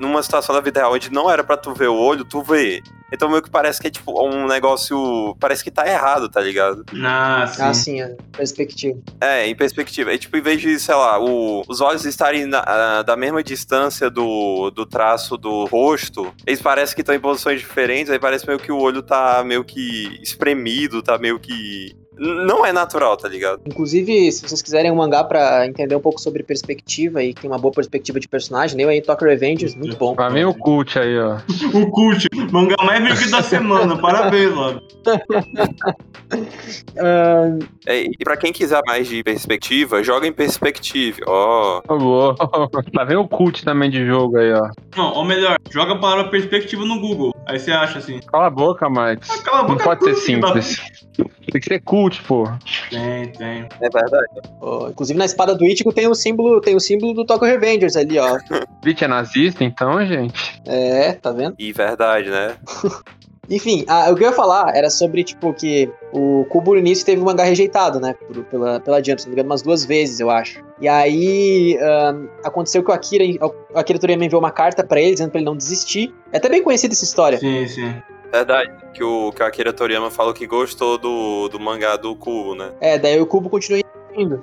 numa 0.00 0.20
situação 0.24 0.52
da 0.52 0.60
vida 0.60 0.80
real 0.80 0.92
onde 0.92 1.12
não 1.12 1.30
era 1.30 1.44
pra 1.44 1.56
tu 1.56 1.72
ver 1.72 1.86
o 1.88 1.94
olho, 1.94 2.24
tu 2.24 2.42
vê. 2.42 2.82
Então 3.12 3.28
meio 3.28 3.40
que 3.42 3.50
parece 3.50 3.80
que 3.80 3.86
é 3.86 3.90
tipo 3.90 4.10
um 4.28 4.48
negócio. 4.48 5.36
Parece 5.38 5.62
que 5.62 5.70
tá 5.70 5.86
errado, 5.86 6.28
tá 6.28 6.40
ligado? 6.40 6.84
Ah, 7.04 7.46
sim. 7.46 7.62
Ah, 7.62 7.72
sim, 7.74 8.00
a 8.02 8.08
perspectiva. 8.36 8.98
É, 9.20 9.46
em 9.46 9.54
perspectiva. 9.54 10.12
É 10.12 10.18
tipo, 10.18 10.36
em 10.36 10.40
vez 10.42 10.60
de, 10.60 10.80
sei 10.80 10.96
lá, 10.96 11.20
o- 11.22 11.62
os 11.68 11.80
olhos 11.80 12.04
estarem 12.04 12.44
na- 12.46 13.02
da 13.02 13.16
mesma 13.16 13.40
distância 13.40 14.10
do, 14.10 14.68
do 14.72 14.84
traço 14.84 15.36
do 15.36 15.64
rosto, 15.66 16.34
eles 16.44 16.60
parecem 16.60 16.96
que 16.96 17.02
estão 17.02 17.14
em 17.14 17.20
posições 17.20 17.60
diferentes, 17.60 18.10
aí 18.10 18.18
parece 18.18 18.44
meio 18.48 18.58
que 18.58 18.72
o 18.72 18.78
olho 18.78 19.00
tá 19.00 19.44
meio 19.46 19.62
que 19.62 20.18
espremido, 20.20 21.00
tá 21.00 21.16
meio 21.16 21.38
que. 21.38 21.94
Não 22.16 22.64
é 22.64 22.72
natural, 22.72 23.16
tá 23.16 23.28
ligado? 23.28 23.60
Inclusive, 23.66 24.30
se 24.30 24.46
vocês 24.48 24.62
quiserem 24.62 24.90
um 24.90 24.96
mangá 24.96 25.24
pra 25.24 25.66
entender 25.66 25.96
um 25.96 26.00
pouco 26.00 26.20
sobre 26.20 26.42
perspectiva 26.42 27.22
e 27.22 27.34
tem 27.34 27.50
uma 27.50 27.58
boa 27.58 27.72
perspectiva 27.72 28.20
de 28.20 28.28
personagem, 28.28 28.76
leiam 28.76 28.90
aí 28.90 29.02
Tokyo 29.02 29.26
Revengers, 29.28 29.74
muito 29.74 29.96
bom. 29.96 30.14
Vai 30.14 30.32
vir 30.32 30.46
o 30.46 30.54
cult 30.54 30.98
aí, 30.98 31.18
ó. 31.18 31.38
O 31.74 31.90
Cult, 31.90 32.28
mangá 32.52 32.76
mais 32.84 33.02
vendido 33.02 33.30
da 33.30 33.42
semana. 33.42 33.96
Parabéns, 33.98 34.50
Logo. 34.54 34.80
Ahn, 36.98 37.58
É, 37.86 38.02
e 38.04 38.16
pra 38.22 38.36
quem 38.36 38.52
quiser 38.52 38.80
mais 38.86 39.06
de 39.06 39.22
perspectiva, 39.22 40.02
joga 40.02 40.26
em 40.26 40.32
perspectiva. 40.32 41.18
Ó. 41.26 41.82
Ô, 41.88 41.98
boa. 41.98 42.34
Tá 42.92 43.04
vendo 43.04 43.20
o 43.20 43.28
cult 43.28 43.64
também 43.64 43.90
de 43.90 44.06
jogo 44.06 44.38
aí, 44.38 44.52
ó. 44.52 44.70
Não, 44.96 45.12
ou 45.14 45.24
melhor, 45.24 45.56
joga 45.70 45.92
a 45.92 45.98
palavra 45.98 46.28
perspectiva 46.30 46.84
no 46.84 47.00
Google. 47.00 47.34
Aí 47.46 47.58
você 47.58 47.72
acha 47.72 47.98
assim. 47.98 48.20
Cala 48.20 48.46
a 48.46 48.50
boca, 48.50 48.88
Max. 48.88 49.28
Cala 49.42 49.58
a 49.58 49.62
Não 49.62 49.70
boca, 49.70 49.84
pode 49.84 50.04
ser 50.04 50.14
simples. 50.14 50.80
Tem 51.50 51.60
que 51.60 51.68
ser 51.68 51.80
cult, 51.80 52.22
pô. 52.24 52.48
Tem, 52.90 53.28
tem. 53.32 53.68
É 53.80 53.88
verdade. 53.90 54.26
ó, 54.60 54.88
inclusive 54.88 55.18
na 55.18 55.24
espada 55.24 55.54
do 55.54 55.64
Ichigo 55.64 55.92
tem 55.92 56.06
o 56.08 56.14
símbolo, 56.14 56.60
tem 56.60 56.74
o 56.74 56.80
símbolo 56.80 57.14
do 57.14 57.24
Tokyo 57.24 57.46
Revengers 57.48 57.96
ali, 57.96 58.18
ó. 58.18 58.38
Bleach 58.82 59.04
é 59.04 59.08
nazista, 59.08 59.62
então, 59.64 60.04
gente? 60.06 60.60
É, 60.66 61.12
tá 61.12 61.30
vendo? 61.32 61.54
E 61.58 61.72
verdade, 61.72 62.30
né? 62.30 62.56
Enfim, 63.50 63.84
a- 63.86 64.10
o 64.10 64.14
que 64.16 64.24
eu 64.24 64.28
ia 64.28 64.32
falar 64.34 64.74
era 64.74 64.88
sobre, 64.88 65.22
tipo, 65.22 65.52
que 65.52 65.90
o 66.14 66.46
Kubo 66.48 66.72
no 66.72 66.78
início 66.78 67.04
teve 67.04 67.20
um 67.20 67.26
mangá 67.26 67.44
rejeitado, 67.44 68.00
né? 68.00 68.14
por- 68.14 68.42
pela, 68.44 68.80
pela 68.80 69.04
Jump, 69.04 69.20
se 69.20 69.26
não 69.26 69.32
me 69.32 69.34
engano, 69.34 69.50
umas 69.50 69.60
duas 69.60 69.84
vezes, 69.84 70.18
eu 70.18 70.30
acho. 70.30 70.64
E 70.80 70.88
aí, 70.88 71.76
aconteceu 72.42 72.82
que 72.82 72.90
o 72.90 72.94
Akira, 72.94 73.22
o 73.44 73.78
Akira 73.78 73.98
Toriyama 73.98 74.24
enviou 74.24 74.40
uma 74.40 74.50
carta 74.50 74.82
pra 74.82 74.98
ele, 74.98 75.12
dizendo 75.12 75.30
pra 75.30 75.38
ele 75.40 75.44
não 75.44 75.56
desistir. 75.56 76.10
É 76.32 76.38
até 76.38 76.48
bem 76.48 76.62
conhecida 76.62 76.94
essa 76.94 77.04
história. 77.04 77.36
Sim, 77.38 77.68
sim. 77.68 77.94
Verdade. 78.34 78.72
Que 78.92 79.04
o, 79.04 79.30
que 79.30 79.40
o 79.40 79.46
Akira 79.46 79.72
Toriyama 79.72 80.10
falou 80.10 80.34
que 80.34 80.44
gostou 80.44 80.98
do, 80.98 81.48
do 81.48 81.60
mangá 81.60 81.96
do 81.96 82.16
Kubo, 82.16 82.56
né? 82.56 82.72
É, 82.80 82.98
daí 82.98 83.20
o 83.20 83.26
Kubo 83.26 83.48
continua 83.48 83.80
indo. 84.16 84.42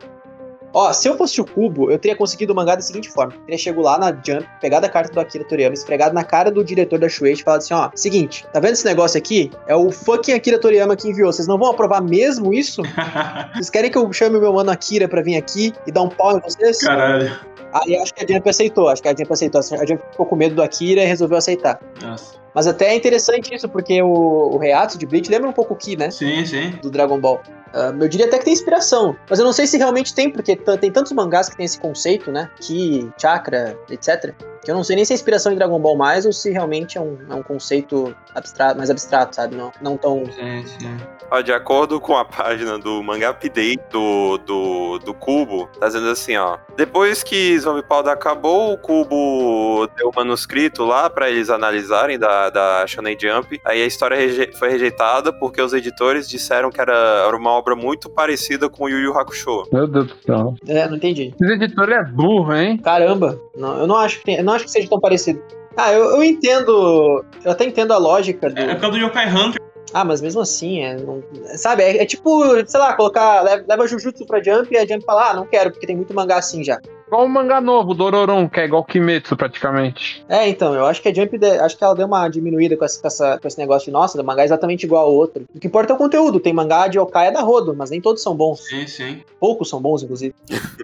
Ó, 0.73 0.93
se 0.93 1.09
eu 1.09 1.17
fosse 1.17 1.41
o 1.41 1.45
Cubo, 1.45 1.91
eu 1.91 1.99
teria 1.99 2.15
conseguido 2.15 2.53
o 2.53 2.55
mangá 2.55 2.75
da 2.75 2.81
seguinte 2.81 3.09
forma. 3.09 3.33
Eu 3.33 3.41
teria 3.41 3.57
chegado 3.57 3.83
lá 3.83 3.97
na 3.97 4.07
Jump, 4.11 4.47
pegado 4.61 4.85
a 4.85 4.89
carta 4.89 5.11
do 5.11 5.19
Akira 5.19 5.43
Toriyama, 5.43 5.73
esfregado 5.73 6.15
na 6.15 6.23
cara 6.23 6.49
do 6.49 6.63
diretor 6.63 6.97
da 6.97 7.09
Shueisha 7.09 7.41
e 7.41 7.43
falado 7.43 7.59
assim, 7.59 7.73
ó, 7.73 7.89
seguinte, 7.93 8.45
tá 8.53 8.61
vendo 8.61 8.71
esse 8.71 8.85
negócio 8.85 9.17
aqui? 9.17 9.51
É 9.67 9.75
o 9.75 9.91
fucking 9.91 10.31
Akira 10.31 10.57
Toriyama 10.57 10.95
que 10.95 11.09
enviou. 11.09 11.33
Vocês 11.33 11.45
não 11.45 11.57
vão 11.57 11.71
aprovar 11.71 12.01
mesmo 12.01 12.53
isso? 12.53 12.81
Vocês 13.53 13.69
querem 13.69 13.91
que 13.91 13.97
eu 13.97 14.13
chame 14.13 14.37
o 14.37 14.39
meu 14.39 14.53
mano 14.53 14.71
Akira 14.71 15.09
pra 15.09 15.21
vir 15.21 15.35
aqui 15.35 15.73
e 15.85 15.91
dar 15.91 16.03
um 16.03 16.09
pau 16.09 16.37
em 16.37 16.39
vocês? 16.39 16.79
Caralho. 16.79 17.37
Aí 17.73 17.97
acho 17.97 18.13
que 18.13 18.23
a 18.23 18.27
Jump 18.33 18.49
aceitou, 18.49 18.87
acho 18.87 19.01
que 19.01 19.09
a 19.09 19.11
Jump 19.11 19.33
aceitou. 19.33 19.59
A 19.59 19.85
Jump 19.85 20.01
ficou 20.11 20.25
com 20.25 20.35
medo 20.37 20.55
do 20.55 20.63
Akira 20.63 21.03
e 21.03 21.05
resolveu 21.05 21.37
aceitar. 21.37 21.79
Nossa. 22.01 22.39
Mas 22.53 22.67
até 22.67 22.87
é 22.87 22.95
interessante 22.95 23.53
isso, 23.53 23.69
porque 23.69 24.01
o, 24.01 24.07
o 24.07 24.57
Reato 24.57 24.97
de 24.97 25.05
Bleach 25.05 25.29
lembra 25.29 25.49
um 25.49 25.53
pouco 25.53 25.73
o 25.73 25.77
Ki, 25.77 25.95
né? 25.95 26.11
Sim, 26.11 26.45
sim. 26.45 26.71
Do 26.81 26.89
Dragon 26.89 27.19
Ball. 27.19 27.41
Ah, 27.73 27.93
eu 27.97 28.07
diria 28.07 28.25
até 28.25 28.37
que 28.37 28.45
tem 28.45 28.53
inspiração, 28.53 29.15
mas 29.29 29.39
eu 29.39 29.45
não 29.45 29.53
sei 29.53 29.65
se 29.65 29.77
realmente 29.77 30.13
tem, 30.13 30.29
porque 30.29 30.55
tem 30.55 30.91
tantos 30.91 31.11
mangás 31.13 31.47
que 31.49 31.55
tem 31.55 31.65
esse 31.65 31.79
conceito, 31.79 32.31
né? 32.31 32.49
Ki, 32.59 33.09
chakra, 33.17 33.77
etc. 33.89 34.33
Que 34.63 34.69
eu 34.69 34.75
não 34.75 34.83
sei 34.83 34.95
nem 34.95 35.05
se 35.05 35.13
é 35.13 35.15
inspiração 35.15 35.51
em 35.51 35.55
Dragon 35.55 35.79
Ball 35.79 35.95
mais 35.95 36.25
ou 36.25 36.33
se 36.33 36.51
realmente 36.51 36.97
é 36.97 37.01
um, 37.01 37.17
é 37.29 37.33
um 37.33 37.43
conceito 37.43 38.15
abstrato, 38.35 38.77
mais 38.77 38.89
abstrato, 38.89 39.35
sabe? 39.35 39.55
Não, 39.55 39.71
não 39.81 39.97
tão. 39.97 40.25
Sim, 40.25 40.65
sim. 40.65 40.97
Ó, 41.31 41.39
de 41.41 41.53
acordo 41.53 41.99
com 42.01 42.17
a 42.17 42.25
página 42.25 42.77
do 42.77 43.01
Manga 43.01 43.29
Update 43.29 43.79
do, 43.89 44.37
do, 44.39 44.99
do 44.99 45.13
Cubo, 45.13 45.67
tá 45.79 45.87
dizendo 45.87 46.09
assim, 46.09 46.35
ó. 46.35 46.57
Depois 46.75 47.23
que 47.23 47.57
Zombie 47.57 47.83
Powder 47.87 48.11
acabou, 48.11 48.73
o 48.73 48.77
Cubo 48.77 49.87
deu 49.95 50.09
o 50.09 50.11
manuscrito 50.15 50.83
lá 50.83 51.09
pra 51.09 51.29
eles 51.29 51.49
analisarem 51.49 52.19
da, 52.19 52.49
da 52.49 52.85
Shonen 52.85 53.17
Jump. 53.19 53.59
Aí 53.65 53.81
a 53.81 53.85
história 53.85 54.17
reje- 54.17 54.51
foi 54.59 54.69
rejeitada 54.69 55.31
porque 55.31 55.61
os 55.61 55.73
editores 55.73 56.27
disseram 56.27 56.69
que 56.69 56.81
era, 56.81 56.93
era 57.27 57.35
uma 57.37 57.51
obra 57.51 57.75
muito 57.75 58.09
parecida 58.09 58.69
com 58.69 58.89
Yu 58.89 58.99
Yu 58.99 59.17
Hakusho. 59.17 59.63
Meu 59.71 59.87
Deus 59.87 60.07
do 60.07 60.15
céu. 60.25 60.53
É, 60.67 60.87
não 60.89 60.97
entendi. 60.97 61.33
Esse 61.41 61.53
editor 61.53 61.89
é 61.91 62.03
burro, 62.03 62.53
hein? 62.53 62.77
Caramba, 62.77 63.39
não, 63.55 63.79
eu 63.79 63.87
não 63.87 63.95
acho 63.95 64.19
que 64.19 64.25
tem- 64.25 64.37
eu 64.37 64.43
não 64.43 64.53
acho 64.53 64.65
que 64.65 64.71
seja 64.71 64.89
tão 64.89 64.99
parecido. 64.99 65.41
Ah, 65.77 65.93
eu, 65.93 66.03
eu 66.17 66.23
entendo. 66.23 67.23
Eu 67.45 67.51
até 67.51 67.63
entendo 67.63 67.93
a 67.93 67.97
lógica 67.97 68.49
do. 68.49 68.59
É 68.59 68.75
por 68.75 68.81
causa 68.81 68.97
do 68.97 69.05
Yokai 69.05 69.29
Hunter. 69.29 69.61
Ah, 69.93 70.05
mas 70.05 70.21
mesmo 70.21 70.41
assim, 70.41 70.81
é, 70.83 70.95
não- 70.95 71.21
sabe, 71.57 71.83
é, 71.83 72.01
é 72.01 72.05
tipo, 72.05 72.43
sei 72.65 72.79
lá, 72.79 72.93
colocar, 72.93 73.41
leva, 73.41 73.65
leva 73.67 73.87
Jujutsu 73.87 74.25
pra 74.25 74.41
Jump 74.41 74.73
e 74.73 74.77
a 74.77 74.85
Jump 74.85 75.03
fala, 75.05 75.31
ah, 75.31 75.33
não 75.33 75.45
quero, 75.45 75.71
porque 75.71 75.85
tem 75.87 75.95
muito 75.95 76.13
mangá 76.13 76.37
assim 76.37 76.63
já. 76.63 76.79
Igual 77.07 77.25
o 77.25 77.29
mangá 77.29 77.59
novo, 77.59 77.93
Dororon, 77.93 78.47
que 78.47 78.61
é 78.61 78.65
igual 78.65 78.85
Kimetsu 78.85 79.35
praticamente. 79.35 80.23
É, 80.29 80.47
então, 80.47 80.73
eu 80.73 80.85
acho 80.85 81.01
que 81.01 81.09
a 81.09 81.13
Jump, 81.13 81.37
de- 81.37 81.59
acho 81.59 81.77
que 81.77 81.83
ela 81.83 81.93
deu 81.93 82.07
uma 82.07 82.29
diminuída 82.29 82.77
com, 82.77 82.85
essa, 82.85 83.01
com, 83.01 83.07
essa- 83.07 83.37
com 83.37 83.47
esse 83.49 83.57
negócio 83.57 83.85
de, 83.87 83.91
nossa, 83.91 84.21
o 84.21 84.23
mangá 84.25 84.43
é 84.43 84.45
exatamente 84.45 84.85
igual 84.85 85.07
ao 85.07 85.13
outro. 85.13 85.43
O 85.53 85.59
que 85.59 85.67
importa 85.67 85.91
é 85.91 85.95
o 85.95 85.99
conteúdo, 85.99 86.39
tem 86.39 86.53
mangá 86.53 86.87
de 86.87 86.97
Yokai 86.97 87.33
da 87.33 87.41
Rodo, 87.41 87.75
mas 87.75 87.89
nem 87.89 87.99
todos 87.99 88.23
são 88.23 88.33
bons. 88.33 88.61
Sim, 88.65 88.87
sim. 88.87 89.21
Poucos 89.41 89.67
são 89.69 89.81
bons, 89.81 90.03
inclusive. 90.03 90.33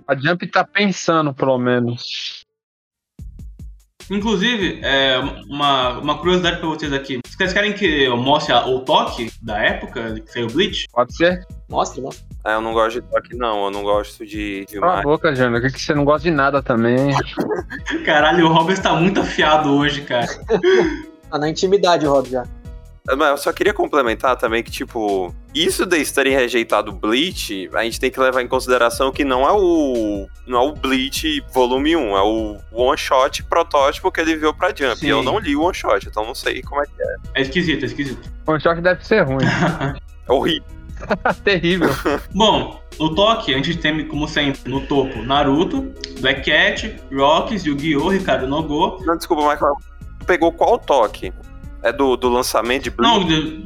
A 0.05 0.15
Jump 0.17 0.45
tá 0.47 0.65
pensando, 0.65 1.33
pelo 1.33 1.57
menos. 1.57 2.45
Inclusive, 4.09 4.79
é, 4.83 5.17
uma, 5.49 5.99
uma 5.99 6.17
curiosidade 6.17 6.57
pra 6.57 6.67
vocês 6.69 6.93
aqui. 6.93 7.19
Vocês 7.27 7.51
querem 7.53 7.73
que 7.73 7.85
eu 8.03 8.15
mostre 8.17 8.53
a- 8.53 8.65
o 8.65 8.79
toque 8.79 9.29
da 9.41 9.57
época 9.61 10.19
que 10.21 10.31
saiu 10.31 10.47
o 10.47 10.51
Bleach? 10.51 10.85
Pode 10.91 11.15
ser? 11.15 11.45
Mostra, 11.69 12.01
mostra. 12.01 12.25
Ah, 12.45 12.53
eu 12.53 12.61
não 12.61 12.73
gosto 12.73 13.01
de 13.01 13.07
toque, 13.09 13.35
não. 13.35 13.65
Eu 13.65 13.71
não 13.71 13.83
gosto 13.83 14.25
de, 14.25 14.65
de 14.65 14.79
Cala 14.79 14.99
a 14.99 15.01
boca, 15.01 15.35
Júnior. 15.35 15.61
Que 15.61 15.69
que 15.71 15.81
você 15.81 15.93
não 15.93 16.05
gosta 16.05 16.23
de 16.29 16.31
nada 16.33 16.63
também. 16.63 17.13
Caralho, 18.05 18.45
o 18.47 18.53
Robert 18.53 18.81
tá 18.81 18.93
muito 18.95 19.19
afiado 19.19 19.69
hoje, 19.73 20.01
cara. 20.01 20.27
Tá 21.29 21.37
na 21.37 21.49
intimidade, 21.49 22.05
Rob, 22.05 22.29
já. 22.29 22.43
Mas 23.15 23.29
eu 23.29 23.37
só 23.37 23.53
queria 23.53 23.73
complementar 23.73 24.35
também 24.35 24.61
que, 24.61 24.69
tipo, 24.69 25.33
isso 25.55 25.85
deles 25.85 26.11
terem 26.11 26.33
rejeitado 26.33 26.91
o 26.91 26.93
Bleach, 26.93 27.69
a 27.73 27.83
gente 27.83 27.99
tem 27.99 28.11
que 28.11 28.19
levar 28.19 28.41
em 28.41 28.47
consideração 28.47 29.11
que 29.11 29.23
não 29.23 29.47
é 29.47 29.51
o. 29.53 30.27
Não 30.45 30.59
é 30.59 30.67
o 30.67 30.73
Bleach 30.73 31.41
volume 31.53 31.95
1, 31.95 32.17
é 32.17 32.21
o 32.21 32.57
one 32.71 32.97
shot 32.97 33.43
protótipo 33.43 34.11
que 34.11 34.19
ele 34.19 34.35
viu 34.35 34.53
pra 34.53 34.69
Jump. 34.69 34.97
Sim. 34.97 35.07
E 35.07 35.09
eu 35.09 35.23
não 35.23 35.39
li 35.39 35.55
o 35.55 35.63
one 35.63 35.73
shot, 35.73 36.05
então 36.07 36.25
não 36.25 36.35
sei 36.35 36.61
como 36.61 36.81
é 36.81 36.85
que 36.85 37.01
é. 37.01 37.15
É 37.35 37.41
esquisito, 37.41 37.83
é 37.83 37.85
esquisito. 37.85 38.29
O 38.45 38.59
choque 38.59 38.81
deve 38.81 39.05
ser 39.05 39.21
ruim. 39.21 39.45
É 40.29 40.33
horrível. 40.33 40.67
Terrível. 41.45 41.89
Bom, 42.33 42.81
no 42.99 43.15
toque, 43.15 43.53
a 43.53 43.57
gente 43.57 43.77
tem, 43.77 44.05
como 44.07 44.27
sempre, 44.27 44.69
no 44.69 44.81
topo, 44.81 45.21
Naruto, 45.21 45.93
Black 46.19 46.49
Cat, 46.49 46.95
Rocks, 47.13 47.65
Yu-Gi-Oh!, 47.65 48.09
Ricardo 48.09 48.47
Nogô. 48.47 49.01
Não, 49.05 49.15
desculpa, 49.15 49.49
Michael. 49.49 49.75
Tu 50.19 50.25
pegou 50.25 50.51
qual 50.51 50.77
toque? 50.77 51.31
É 51.83 51.91
do, 51.91 52.15
do 52.17 52.29
lançamento 52.29 52.83
de 52.83 52.89
Bleach? 52.91 53.13
Não, 53.19 53.25
de- 53.25 53.65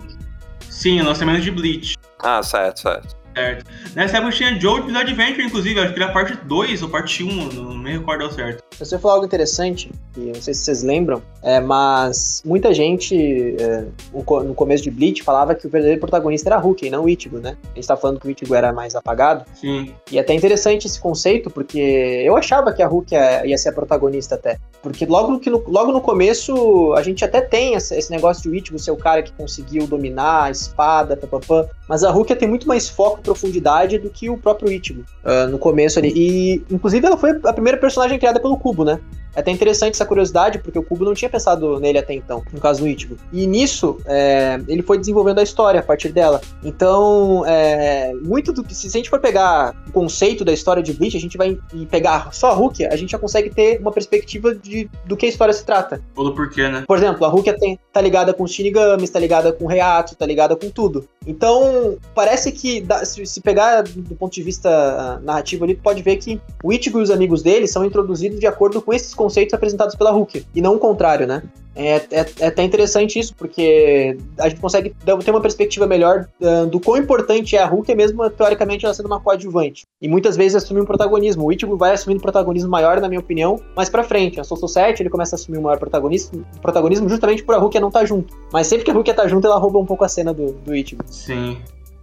sim, 0.69 1.01
lançamento 1.01 1.41
de 1.41 1.51
Bleach. 1.51 1.95
Ah, 2.19 2.41
certo, 2.43 2.81
certo. 2.81 3.21
Certo. 3.33 3.65
Nessa 3.95 4.17
época 4.17 4.33
tinha 4.33 4.59
Jojo's 4.59 4.93
Adventure, 4.93 5.41
inclusive, 5.45 5.79
acho 5.79 5.93
que 5.93 6.03
era 6.03 6.11
parte 6.11 6.35
2 6.45 6.83
ou 6.83 6.89
parte 6.89 7.23
1, 7.23 7.53
não 7.53 7.77
me 7.77 7.93
recordo 7.93 8.25
ao 8.25 8.31
certo. 8.31 8.61
Você 8.77 8.99
falou 8.99 9.13
algo 9.15 9.25
interessante, 9.25 9.89
que 10.13 10.19
eu 10.19 10.33
não 10.33 10.41
sei 10.41 10.53
se 10.53 10.65
vocês 10.65 10.83
lembram, 10.83 11.21
é, 11.41 11.61
mas 11.61 12.41
muita 12.45 12.73
gente 12.73 13.15
é, 13.57 13.85
no 14.13 14.21
co- 14.23 14.43
no 14.43 14.53
começo 14.53 14.83
de 14.83 14.91
Bleach 14.91 15.23
falava 15.23 15.55
que 15.55 15.65
o 15.65 15.69
verdadeiro 15.69 16.01
protagonista 16.01 16.49
era 16.49 16.57
Hulk 16.57 16.85
e 16.85 16.89
não 16.89 17.05
o 17.05 17.09
Ichigo, 17.09 17.37
né? 17.39 17.55
A 17.71 17.75
gente 17.75 17.87
tá 17.87 17.95
falando 17.95 18.19
que 18.19 18.27
o 18.27 18.31
Ichigo 18.31 18.53
era 18.53 18.73
mais 18.73 18.95
apagado. 18.95 19.45
Sim. 19.53 19.93
E 20.11 20.17
é 20.17 20.21
até 20.21 20.33
interessante 20.33 20.85
esse 20.87 20.99
conceito, 20.99 21.49
porque 21.49 21.79
eu 21.79 22.35
achava 22.35 22.73
que 22.73 22.83
a 22.83 22.87
Hulk 22.87 23.13
ia, 23.13 23.45
ia 23.47 23.57
ser 23.57 23.69
a 23.69 23.73
protagonista 23.73 24.35
até. 24.35 24.57
Porque 24.81 25.05
logo, 25.05 25.39
que 25.39 25.49
no, 25.49 25.63
logo 25.67 25.91
no 25.91 26.01
começo 26.01 26.93
a 26.95 27.03
gente 27.03 27.23
até 27.23 27.39
tem 27.39 27.75
esse, 27.75 27.95
esse 27.95 28.09
negócio 28.09 28.43
de 28.43 28.49
o 28.49 28.55
Ichigo 28.55 28.79
ser 28.79 28.91
o 28.91 28.97
cara 28.97 29.21
que 29.21 29.31
conseguiu 29.31 29.85
dominar 29.85 30.45
a 30.45 30.51
espada, 30.51 31.15
papapá. 31.15 31.67
Mas 31.87 32.03
a 32.03 32.09
Hulk 32.09 32.35
tem 32.35 32.47
muito 32.47 32.67
mais 32.67 32.89
foco 32.89 33.19
e 33.19 33.23
profundidade 33.23 33.99
do 33.99 34.09
que 34.09 34.29
o 34.29 34.37
próprio 34.37 34.71
Ichigo 34.71 35.03
ah, 35.23 35.45
no 35.47 35.59
começo 35.59 35.99
ali. 35.99 36.11
E 36.15 36.63
inclusive 36.71 37.05
ela 37.05 37.17
foi 37.17 37.39
a 37.43 37.53
primeira 37.53 37.77
personagem 37.77 38.17
criada 38.17 38.39
pelo 38.39 38.57
Cubo, 38.57 38.83
né? 38.83 38.99
É 39.35 39.39
até 39.39 39.51
interessante 39.51 39.93
essa 39.93 40.05
curiosidade, 40.05 40.59
porque 40.59 40.77
o 40.77 40.83
Cubo 40.83 41.05
não 41.05 41.13
tinha 41.13 41.29
pensado 41.29 41.79
nele 41.79 41.97
até 41.97 42.13
então, 42.13 42.43
no 42.51 42.59
caso 42.59 42.81
do 42.81 42.87
Ichigo. 42.87 43.17
E 43.31 43.47
nisso, 43.47 43.97
é, 44.05 44.59
ele 44.67 44.81
foi 44.81 44.97
desenvolvendo 44.97 45.39
a 45.39 45.43
história 45.43 45.79
a 45.79 45.83
partir 45.83 46.09
dela. 46.09 46.41
Então, 46.63 47.43
é, 47.45 48.13
muito 48.21 48.51
do 48.51 48.63
que. 48.63 48.75
Se 48.75 48.87
a 48.87 48.89
gente 48.89 49.09
for 49.09 49.19
pegar 49.19 49.75
o 49.87 49.91
conceito 49.91 50.43
da 50.43 50.51
história 50.51 50.83
de 50.83 50.93
Bleach, 50.93 51.15
a 51.15 51.19
gente 51.19 51.37
vai 51.37 51.57
pegar 51.89 52.33
só 52.33 52.51
a 52.51 52.53
Hulk, 52.53 52.85
a 52.85 52.95
gente 52.95 53.11
já 53.11 53.19
consegue 53.19 53.49
ter 53.49 53.79
uma 53.79 53.91
perspectiva 53.91 54.53
de, 54.53 54.89
do 55.05 55.15
que 55.15 55.25
a 55.25 55.29
história 55.29 55.53
se 55.53 55.65
trata. 55.65 56.01
Ou 56.15 56.25
do 56.25 56.35
porquê, 56.35 56.67
né? 56.67 56.83
Por 56.87 56.97
exemplo, 56.97 57.25
a 57.25 57.29
Hulk 57.29 57.59
tem, 57.59 57.79
tá 57.91 58.01
ligada 58.01 58.33
com 58.33 58.43
os 58.43 58.51
Shinigamis, 58.51 59.09
tá 59.09 59.19
ligada 59.19 59.51
com 59.51 59.65
o 59.65 59.67
Reato, 59.67 60.15
tá 60.15 60.25
ligada 60.25 60.55
com 60.55 60.69
tudo. 60.69 61.07
Então, 61.25 61.97
parece 62.15 62.51
que, 62.51 62.83
se, 63.03 63.41
pegar 63.41 63.83
do, 63.83 64.15
ponto 64.15 64.33
de 64.33 64.41
vista 64.41 64.69
ah, 64.69 65.19
narrativo 65.21 65.63
ali, 65.63 65.75
pode 65.75 66.01
ver 66.01 66.17
que 66.17 66.41
o 66.63 66.73
Ichigo 66.73 66.99
e 66.99 67.03
os 67.03 67.11
amigos 67.11 67.43
dele 67.43 67.67
são 67.67 67.85
introduzidos 67.85 68.39
de 68.39 68.47
acordo 68.47 68.81
com 68.81 68.91
esses 68.91 69.13
conceitos 69.21 69.53
apresentados 69.53 69.95
pela 69.95 70.09
Hulk, 70.11 70.45
e 70.55 70.61
não 70.61 70.75
o 70.75 70.79
contrário, 70.79 71.27
né? 71.27 71.43
É, 71.75 71.95
é- 72.11 72.25
é 72.39 72.47
até 72.47 72.63
interessante 72.63 73.17
isso, 73.19 73.33
porque 73.35 74.17
a 74.37 74.49
gente 74.49 74.59
consegue 74.59 74.93
ter 75.05 75.31
uma 75.31 75.39
perspectiva 75.39 75.85
melhor 75.85 76.27
ah, 76.43 76.65
do 76.65 76.79
quão 76.79 76.97
importante 76.97 77.55
é 77.55 77.61
a 77.61 77.65
Hulk, 77.67 77.93
mesmo 77.95 78.27
teoricamente 78.31 78.83
ela 78.83 78.93
sendo 78.93 79.05
uma 79.05 79.19
coadjuvante. 79.21 79.83
E 80.01 80.07
muitas 80.09 80.35
vezes 80.35 80.55
assumir 80.55 80.81
um 80.81 80.85
protagonismo. 80.85 81.45
O 81.45 81.51
Ichigo 81.51 81.77
vai 81.77 81.93
assumindo 81.93 82.19
um 82.19 82.21
protagonismo 82.21 82.69
maior, 82.69 82.99
na 82.99 83.07
minha 83.07 83.19
opinião, 83.21 83.59
mais 83.75 83.89
pra 83.89 84.03
frente. 84.03 84.39
A 84.39 84.43
Soul 84.43 84.67
7 84.67 85.01
ele 85.01 85.09
começa 85.09 85.35
a 85.35 85.37
assumir 85.37 85.59
um 85.59 85.61
maior 85.61 85.77
protagonismo, 85.77 86.43
protagonismo 86.61 87.07
justamente 87.07 87.43
por 87.43 87.55
a 87.55 87.59
Hulk 87.59 87.79
não 87.79 87.87
estar 87.87 88.05
junto. 88.05 88.35
Mas 88.51 88.67
sempre 88.67 88.83
que 88.83 88.91
a 88.91 88.93
Hulk 88.93 89.13
tá 89.13 89.27
junto, 89.27 89.45
ela 89.47 89.57
rouba 89.57 89.79
um 89.79 89.85
pouco 89.85 90.03
a 90.03 90.09
cena 90.09 90.33
do, 90.33 90.51
do 90.51 90.75
Ichigo. 90.75 91.03
Sim. 91.07 91.57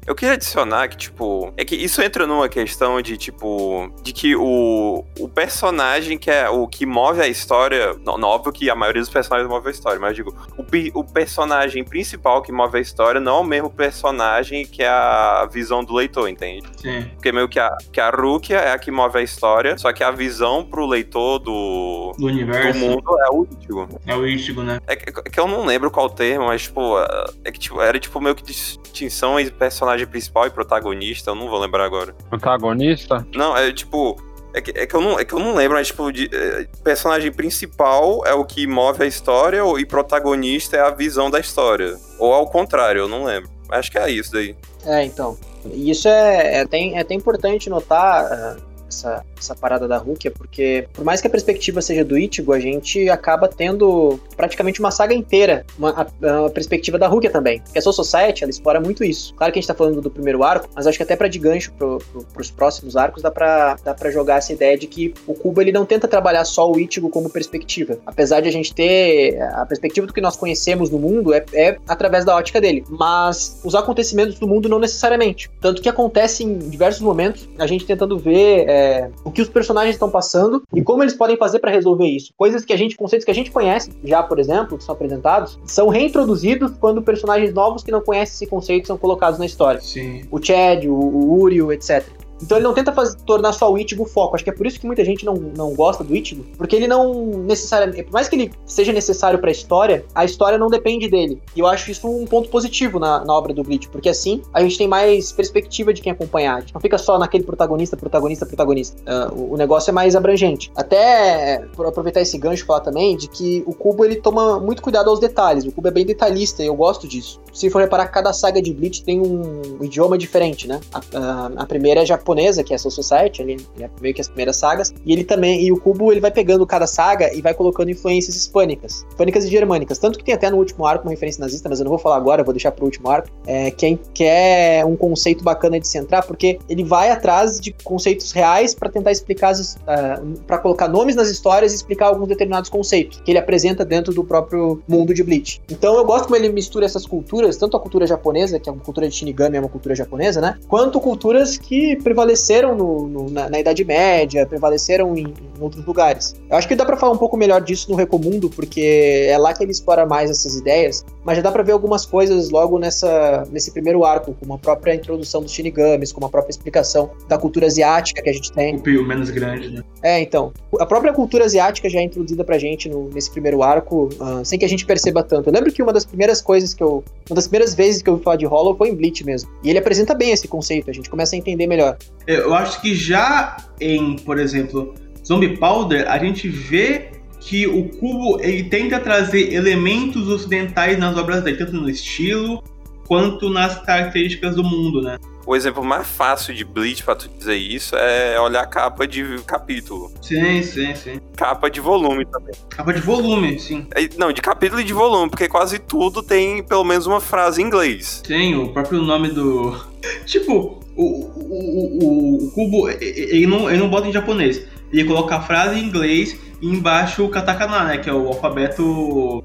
Eu 0.08 0.14
queria 0.14 0.32
adicionar 0.34 0.88
que, 0.88 0.96
tipo, 0.96 1.52
é 1.54 1.66
que 1.66 1.76
isso 1.76 2.00
entra 2.00 2.26
numa 2.26 2.48
questão 2.48 3.02
de, 3.02 3.18
tipo, 3.18 3.92
de 4.02 4.10
que 4.14 4.34
o, 4.34 5.04
o 5.20 5.28
personagem 5.28 6.16
que 6.16 6.30
é 6.30 6.48
o 6.48 6.66
que 6.66 6.86
move 6.86 7.20
a 7.20 7.28
história. 7.28 7.94
Não, 8.02 8.16
não, 8.16 8.26
óbvio 8.30 8.50
que 8.50 8.70
a 8.70 8.74
maioria 8.74 9.02
dos 9.02 9.10
personagens 9.10 9.50
move 9.50 9.68
a 9.68 9.70
história, 9.70 10.00
mas 10.00 10.16
digo, 10.16 10.34
o, 10.56 10.64
o 10.98 11.04
personagem 11.04 11.84
principal 11.84 12.40
que 12.40 12.50
move 12.50 12.78
a 12.78 12.80
história 12.80 13.20
não 13.20 13.36
é 13.36 13.40
o 13.40 13.44
mesmo 13.44 13.68
personagem 13.68 14.64
que 14.64 14.82
é 14.82 14.88
a 14.88 15.46
visão 15.52 15.84
do 15.84 15.92
leitor, 15.92 16.26
entende? 16.26 16.66
Sim. 16.78 17.02
Porque 17.14 17.30
meio 17.30 17.46
que 17.46 17.60
a, 17.60 17.76
que 17.92 18.00
a 18.00 18.08
Rukia 18.08 18.56
é 18.56 18.72
a 18.72 18.78
que 18.78 18.90
move 18.90 19.18
a 19.18 19.22
história, 19.22 19.76
só 19.76 19.92
que 19.92 20.02
a 20.02 20.10
visão 20.10 20.64
pro 20.64 20.86
leitor 20.86 21.38
do, 21.38 22.12
Do 22.16 22.20
do 22.20 22.26
universo. 22.28 22.78
mundo 22.78 23.18
é 23.20 23.30
o 23.30 23.46
Ichigo. 23.60 23.88
É 24.06 24.16
o 24.16 24.26
Ichigo, 24.26 24.62
né? 24.62 24.80
É 24.86 24.96
que, 24.96 25.10
é 25.10 25.30
que 25.30 25.38
eu 25.38 25.46
não 25.46 25.66
lembro 25.66 25.90
qual 25.90 26.08
termo, 26.08 26.46
mas, 26.46 26.62
tipo, 26.62 26.98
é 27.44 27.52
que 27.52 27.58
tipo, 27.58 27.78
era 27.82 28.00
tipo 28.00 28.18
meio 28.22 28.34
que 28.34 28.42
distinção 28.42 29.38
entre 29.38 29.52
personagem 29.52 29.97
principal 30.06 30.46
e 30.46 30.50
protagonista, 30.50 31.30
eu 31.30 31.34
não 31.34 31.48
vou 31.48 31.58
lembrar 31.58 31.84
agora. 31.84 32.14
Protagonista? 32.28 33.26
Não, 33.34 33.56
é 33.56 33.72
tipo. 33.72 34.16
É 34.54 34.62
que, 34.62 34.70
é 34.70 34.86
que, 34.86 34.96
eu, 34.96 35.00
não, 35.02 35.18
é 35.18 35.24
que 35.26 35.34
eu 35.34 35.38
não 35.38 35.54
lembro, 35.54 35.76
mas, 35.76 35.88
tipo, 35.88 36.10
de, 36.10 36.28
é, 36.32 36.66
personagem 36.82 37.30
principal 37.30 38.22
é 38.24 38.32
o 38.32 38.44
que 38.44 38.66
move 38.66 39.02
a 39.02 39.06
história 39.06 39.60
e 39.78 39.84
protagonista 39.84 40.76
é 40.76 40.80
a 40.80 40.90
visão 40.90 41.30
da 41.30 41.38
história. 41.38 41.96
Ou 42.18 42.32
ao 42.32 42.46
contrário, 42.46 43.02
eu 43.02 43.08
não 43.08 43.24
lembro. 43.24 43.50
Acho 43.68 43.90
que 43.90 43.98
é 43.98 44.10
isso 44.10 44.32
daí. 44.32 44.56
É, 44.86 45.04
então. 45.04 45.36
E 45.66 45.90
isso 45.90 46.08
é, 46.08 46.54
é, 46.54 46.60
até, 46.60 46.78
é 46.88 47.00
até 47.00 47.14
importante 47.14 47.68
notar 47.68 48.24
ah, 48.24 48.56
essa, 48.88 49.24
essa 49.38 49.54
parada 49.54 49.86
da 49.86 49.98
Rukia, 49.98 50.30
porque 50.30 50.88
por 50.92 51.04
mais 51.04 51.20
que 51.20 51.26
a 51.26 51.30
perspectiva 51.30 51.80
seja 51.80 52.04
do 52.04 52.18
Ichigo, 52.18 52.52
a 52.52 52.60
gente 52.60 53.08
acaba 53.08 53.48
tendo 53.48 54.18
praticamente 54.36 54.80
uma 54.80 54.90
saga 54.90 55.14
inteira, 55.14 55.64
uma, 55.78 55.90
a, 55.90 56.46
a 56.46 56.50
perspectiva 56.50 56.98
da 56.98 57.06
Rukia 57.06 57.30
também. 57.30 57.60
Porque 57.60 57.78
a 57.78 57.82
Soul 57.82 57.92
Society, 57.92 58.44
ela 58.44 58.50
explora 58.50 58.80
muito 58.80 59.04
isso. 59.04 59.34
Claro 59.34 59.52
que 59.52 59.58
a 59.58 59.60
gente 59.60 59.68
tá 59.68 59.74
falando 59.74 60.00
do 60.00 60.10
primeiro 60.10 60.42
arco, 60.42 60.68
mas 60.74 60.86
acho 60.86 60.96
que 60.96 61.02
até 61.02 61.16
para 61.16 61.28
de 61.28 61.38
gancho 61.38 61.72
pro, 61.72 61.98
pro, 61.98 62.24
pros 62.24 62.50
próximos 62.50 62.96
arcos 62.96 63.22
dá 63.22 63.30
pra, 63.30 63.76
dá 63.84 63.94
pra 63.94 64.10
jogar 64.10 64.38
essa 64.38 64.52
ideia 64.52 64.76
de 64.76 64.86
que 64.86 65.14
o 65.26 65.34
Kubo 65.34 65.60
ele 65.60 65.72
não 65.72 65.84
tenta 65.84 66.08
trabalhar 66.08 66.44
só 66.44 66.70
o 66.70 66.78
Ichigo 66.78 67.10
como 67.10 67.30
perspectiva. 67.30 67.98
Apesar 68.06 68.40
de 68.40 68.48
a 68.48 68.52
gente 68.52 68.74
ter 68.74 69.40
a 69.42 69.66
perspectiva 69.66 70.06
do 70.06 70.12
que 70.12 70.20
nós 70.20 70.36
conhecemos 70.36 70.90
no 70.90 70.98
mundo 70.98 71.34
é, 71.34 71.44
é 71.52 71.76
através 71.86 72.24
da 72.24 72.34
ótica 72.34 72.60
dele. 72.60 72.84
Mas 72.88 73.60
os 73.64 73.74
acontecimentos 73.74 74.38
do 74.38 74.46
mundo 74.46 74.68
não 74.68 74.78
necessariamente. 74.78 75.50
Tanto 75.60 75.82
que 75.82 75.88
acontece 75.88 76.44
em 76.44 76.58
diversos 76.58 77.00
momentos 77.00 77.48
a 77.58 77.66
gente 77.66 77.84
tentando 77.84 78.18
ver 78.18 78.68
é, 78.68 78.77
o 79.24 79.30
que 79.30 79.42
os 79.42 79.48
personagens 79.48 79.94
estão 79.94 80.10
passando 80.10 80.62
e 80.74 80.82
como 80.82 81.02
eles 81.02 81.14
podem 81.14 81.36
fazer 81.36 81.58
para 81.58 81.70
resolver 81.70 82.06
isso. 82.06 82.32
Coisas 82.36 82.64
que 82.64 82.72
a 82.72 82.76
gente, 82.76 82.96
conceitos 82.96 83.24
que 83.24 83.30
a 83.30 83.34
gente 83.34 83.50
conhece 83.50 83.90
já, 84.04 84.22
por 84.22 84.38
exemplo, 84.38 84.78
que 84.78 84.84
são 84.84 84.94
apresentados, 84.94 85.58
são 85.64 85.88
reintroduzidos 85.88 86.72
quando 86.78 87.02
personagens 87.02 87.52
novos 87.52 87.82
que 87.82 87.90
não 87.90 88.00
conhecem 88.00 88.34
esse 88.34 88.46
conceito 88.46 88.86
são 88.86 88.98
colocados 88.98 89.38
na 89.38 89.46
história. 89.46 89.80
Sim. 89.80 90.22
O 90.30 90.42
Chad, 90.42 90.84
o, 90.86 90.92
o 90.92 91.40
Uriel, 91.40 91.72
etc. 91.72 92.04
Então 92.42 92.58
ele 92.58 92.64
não 92.64 92.74
tenta 92.74 92.92
fazer, 92.92 93.16
tornar 93.22 93.52
só 93.52 93.70
o 93.70 93.78
Ichigo 93.78 94.04
o 94.04 94.06
foco. 94.06 94.34
Acho 94.34 94.44
que 94.44 94.50
é 94.50 94.52
por 94.52 94.66
isso 94.66 94.78
que 94.78 94.86
muita 94.86 95.04
gente 95.04 95.24
não, 95.24 95.34
não 95.34 95.74
gosta 95.74 96.04
do 96.04 96.14
Ichigo, 96.14 96.44
porque 96.56 96.76
ele 96.76 96.86
não 96.86 97.12
necessariamente, 97.14 98.04
por 98.04 98.12
mais 98.12 98.28
que 98.28 98.36
ele 98.36 98.52
seja 98.64 98.92
necessário 98.92 99.38
para 99.38 99.50
a 99.50 99.52
história, 99.52 100.04
a 100.14 100.24
história 100.24 100.58
não 100.58 100.68
depende 100.68 101.08
dele. 101.08 101.40
E 101.54 101.60
eu 101.60 101.66
acho 101.66 101.90
isso 101.90 102.08
um 102.08 102.24
ponto 102.24 102.48
positivo 102.48 102.98
na, 102.98 103.24
na 103.24 103.34
obra 103.34 103.52
do 103.52 103.62
Bleach, 103.62 103.88
porque 103.88 104.08
assim 104.08 104.42
a 104.52 104.62
gente 104.62 104.78
tem 104.78 104.88
mais 104.88 105.32
perspectiva 105.32 105.92
de 105.92 106.00
quem 106.00 106.12
acompanhar. 106.12 106.56
A 106.56 106.60
gente 106.60 106.74
não 106.74 106.80
fica 106.80 106.98
só 106.98 107.18
naquele 107.18 107.44
protagonista, 107.44 107.96
protagonista, 107.96 108.46
protagonista. 108.46 108.96
Uh, 109.02 109.40
o, 109.40 109.54
o 109.54 109.56
negócio 109.56 109.90
é 109.90 109.92
mais 109.92 110.14
abrangente. 110.14 110.70
Até 110.76 111.64
por 111.74 111.86
aproveitar 111.86 112.20
esse 112.20 112.38
gancho 112.38 112.64
falar 112.64 112.80
também 112.80 113.16
de 113.16 113.28
que 113.28 113.64
o 113.66 113.74
Kubo 113.74 114.04
ele 114.04 114.16
toma 114.16 114.60
muito 114.60 114.82
cuidado 114.82 115.10
aos 115.10 115.18
detalhes. 115.18 115.64
O 115.64 115.72
Kubo 115.72 115.88
é 115.88 115.90
bem 115.90 116.06
detalhista 116.06 116.62
e 116.62 116.66
eu 116.66 116.74
gosto 116.74 117.08
disso. 117.08 117.40
Se 117.52 117.68
for 117.70 117.80
reparar, 117.80 118.08
cada 118.08 118.32
saga 118.32 118.60
de 118.62 118.72
Bleach 118.72 119.02
tem 119.02 119.20
um 119.20 119.82
idioma 119.82 120.16
diferente, 120.16 120.68
né? 120.68 120.80
A, 120.92 121.50
a, 121.56 121.66
primeira 121.66 122.02
é 122.02 122.06
japonesa 122.06 122.27
japonesa, 122.28 122.62
que 122.62 122.72
é 122.72 122.76
a 122.76 122.78
Soul 122.78 122.92
Society, 122.92 123.42
ali, 123.42 123.56
é 123.80 123.88
meio 124.00 124.14
que 124.14 124.20
as 124.20 124.28
primeiras 124.28 124.56
sagas. 124.56 124.92
E 125.04 125.12
ele 125.12 125.24
também, 125.24 125.64
e 125.64 125.72
o 125.72 125.80
Cubo, 125.80 126.12
ele 126.12 126.20
vai 126.20 126.30
pegando 126.30 126.66
cada 126.66 126.86
saga 126.86 127.32
e 127.34 127.40
vai 127.40 127.54
colocando 127.54 127.90
influências 127.90 128.36
hispânicas, 128.36 129.06
hispânicas 129.08 129.44
e 129.44 129.48
germânicas. 129.48 129.98
Tanto 129.98 130.18
que 130.18 130.24
tem 130.24 130.34
até 130.34 130.50
no 130.50 130.58
último 130.58 130.86
arco 130.86 131.04
uma 131.04 131.10
referência 131.10 131.40
nazista, 131.40 131.68
mas 131.68 131.80
eu 131.80 131.84
não 131.84 131.90
vou 131.90 131.98
falar 131.98 132.16
agora, 132.16 132.44
vou 132.44 132.52
deixar 132.52 132.72
pro 132.72 132.84
último 132.84 133.08
arco, 133.08 133.28
é, 133.46 133.70
que, 133.70 133.86
é, 133.86 133.98
que 134.12 134.24
é 134.24 134.84
um 134.84 134.96
conceito 134.96 135.42
bacana 135.42 135.80
de 135.80 135.88
se 135.88 135.98
entrar, 135.98 136.22
porque 136.22 136.58
ele 136.68 136.84
vai 136.84 137.10
atrás 137.10 137.58
de 137.60 137.74
conceitos 137.84 138.32
reais 138.32 138.74
para 138.74 138.88
tentar 138.90 139.10
explicar, 139.10 139.54
uh, 139.54 139.76
ah, 139.86 140.20
para 140.46 140.58
colocar 140.58 140.88
nomes 140.88 141.16
nas 141.16 141.28
histórias 141.28 141.72
e 141.72 141.76
explicar 141.76 142.08
alguns 142.08 142.28
determinados 142.28 142.68
conceitos 142.68 143.20
que 143.24 143.30
ele 143.30 143.38
apresenta 143.38 143.84
dentro 143.84 144.12
do 144.12 144.24
próprio 144.24 144.82
mundo 144.88 145.14
de 145.14 145.22
Bleach. 145.22 145.60
Então 145.70 145.96
eu 145.96 146.04
gosto 146.04 146.24
como 146.24 146.36
ele 146.36 146.50
mistura 146.50 146.84
essas 146.84 147.06
culturas, 147.06 147.56
tanto 147.56 147.76
a 147.76 147.80
cultura 147.80 148.06
japonesa, 148.06 148.58
que 148.58 148.68
é 148.68 148.72
uma 148.72 148.82
cultura 148.82 149.08
de 149.08 149.14
Shinigami, 149.14 149.56
é 149.56 149.60
uma 149.60 149.68
cultura 149.68 149.94
japonesa, 149.94 150.40
né? 150.40 150.58
Quanto 150.68 151.00
culturas 151.00 151.56
que 151.56 151.96
prevaleceram 152.18 152.74
no, 152.74 153.06
no, 153.06 153.30
na, 153.30 153.48
na, 153.48 153.60
Idade 153.60 153.84
Média, 153.84 154.44
prevaleceram 154.44 155.16
em, 155.16 155.28
em, 155.28 155.34
outros 155.60 155.84
lugares. 155.84 156.34
Eu 156.50 156.56
acho 156.56 156.66
que 156.66 156.74
dá 156.74 156.84
para 156.84 156.96
falar 156.96 157.12
um 157.12 157.16
pouco 157.16 157.36
melhor 157.36 157.60
disso 157.60 157.88
no 157.90 157.96
Recomundo, 157.96 158.50
porque 158.50 159.26
é 159.28 159.38
lá 159.38 159.54
que 159.54 159.62
ele 159.62 159.70
explora 159.70 160.04
mais 160.04 160.30
essas 160.30 160.56
ideias, 160.56 161.04
mas 161.24 161.36
já 161.36 161.42
dá 161.42 161.52
para 161.52 161.62
ver 161.62 161.72
algumas 161.72 162.04
coisas 162.04 162.50
logo 162.50 162.78
nessa, 162.78 163.46
nesse 163.52 163.70
primeiro 163.70 164.04
arco, 164.04 164.34
como 164.34 164.54
a 164.54 164.58
própria 164.58 164.94
introdução 164.94 165.42
dos 165.42 165.52
Shinigamis, 165.52 166.12
como 166.12 166.26
a 166.26 166.28
própria 166.28 166.50
explicação 166.50 167.10
da 167.28 167.38
cultura 167.38 167.66
asiática 167.66 168.20
que 168.20 168.28
a 168.28 168.32
gente 168.32 168.50
tem. 168.52 168.76
O 168.76 168.80
pio 168.80 169.06
menos 169.06 169.30
grande, 169.30 169.70
né? 169.70 169.82
É, 170.02 170.20
então. 170.20 170.52
A 170.78 170.86
própria 170.86 171.12
cultura 171.12 171.44
asiática 171.44 171.88
já 171.88 172.00
é 172.00 172.02
introduzida 172.02 172.44
pra 172.44 172.58
gente 172.58 172.88
no, 172.88 173.08
nesse 173.10 173.30
primeiro 173.30 173.62
arco, 173.62 174.08
uh, 174.20 174.44
sem 174.44 174.58
que 174.58 174.64
a 174.64 174.68
gente 174.68 174.84
perceba 174.84 175.22
tanto. 175.22 175.48
Eu 175.48 175.52
lembro 175.52 175.72
que 175.72 175.82
uma 175.82 175.92
das 175.92 176.04
primeiras 176.04 176.40
coisas 176.40 176.74
que 176.74 176.82
eu. 176.82 177.04
Uma 177.28 177.36
das 177.36 177.46
primeiras 177.46 177.74
vezes 177.74 178.02
que 178.02 178.08
eu 178.08 178.14
ouvi 178.14 178.24
falar 178.24 178.36
de 178.36 178.46
Hollow 178.46 178.76
foi 178.76 178.88
em 178.88 178.94
Bleach 178.94 179.24
mesmo. 179.24 179.50
E 179.62 179.70
ele 179.70 179.78
apresenta 179.78 180.14
bem 180.14 180.30
esse 180.30 180.48
conceito, 180.48 180.90
a 180.90 180.92
gente 180.92 181.08
começa 181.10 181.36
a 181.36 181.38
entender 181.38 181.66
melhor. 181.66 181.96
Eu 182.26 182.54
acho 182.54 182.80
que 182.80 182.94
já 182.94 183.56
em, 183.80 184.16
por 184.16 184.38
exemplo, 184.38 184.94
Zombie 185.26 185.56
Powder, 185.56 186.10
a 186.10 186.18
gente 186.18 186.48
vê 186.48 187.10
que 187.40 187.66
o 187.66 187.88
cubo 187.88 188.40
ele 188.40 188.64
tenta 188.64 188.98
trazer 188.98 189.52
elementos 189.52 190.28
ocidentais 190.28 190.98
nas 190.98 191.16
obras 191.16 191.42
dele, 191.42 191.56
tanto 191.56 191.72
no 191.72 191.88
estilo 191.88 192.62
quanto 193.06 193.48
nas 193.48 193.80
características 193.82 194.54
do 194.54 194.62
mundo, 194.62 195.00
né? 195.00 195.16
O 195.46 195.56
exemplo 195.56 195.82
mais 195.82 196.06
fácil 196.06 196.54
de 196.54 196.62
Bleach 196.62 197.02
pra 197.02 197.14
tu 197.14 197.26
dizer 197.26 197.56
isso 197.56 197.96
é 197.96 198.38
olhar 198.38 198.60
a 198.60 198.66
capa 198.66 199.06
de 199.06 199.24
capítulo. 199.46 200.12
Sim, 200.20 200.62
sim, 200.62 200.94
sim. 200.94 201.20
Capa 201.34 201.70
de 201.70 201.80
volume 201.80 202.26
também. 202.26 202.54
Capa 202.68 202.92
de 202.92 203.00
volume, 203.00 203.58
sim. 203.58 203.86
É, 203.94 204.06
não, 204.18 204.30
de 204.30 204.42
capítulo 204.42 204.82
e 204.82 204.84
de 204.84 204.92
volume, 204.92 205.30
porque 205.30 205.48
quase 205.48 205.78
tudo 205.78 206.22
tem 206.22 206.62
pelo 206.62 206.84
menos 206.84 207.06
uma 207.06 207.18
frase 207.18 207.62
em 207.62 207.64
inglês. 207.64 208.22
Sim, 208.26 208.56
o 208.56 208.68
próprio 208.74 209.00
nome 209.00 209.28
do. 209.30 209.74
Tipo, 210.26 210.80
o, 210.98 211.04
o, 211.04 211.98
o, 212.02 212.44
o 212.44 212.50
cubo, 212.50 212.90
ele 212.90 213.46
não, 213.46 213.70
ele 213.70 213.78
não 213.78 213.88
bota 213.88 214.08
em 214.08 214.12
japonês. 214.12 214.66
Ele 214.92 215.04
coloca 215.04 215.36
a 215.36 215.40
frase 215.40 215.78
em 215.78 215.84
inglês 215.84 216.36
e 216.60 216.66
embaixo 216.66 217.24
o 217.24 217.28
katakana, 217.28 217.84
né? 217.84 217.98
Que 217.98 218.10
é 218.10 218.12
o 218.12 218.26
alfabeto. 218.26 218.82
O, 218.82 219.44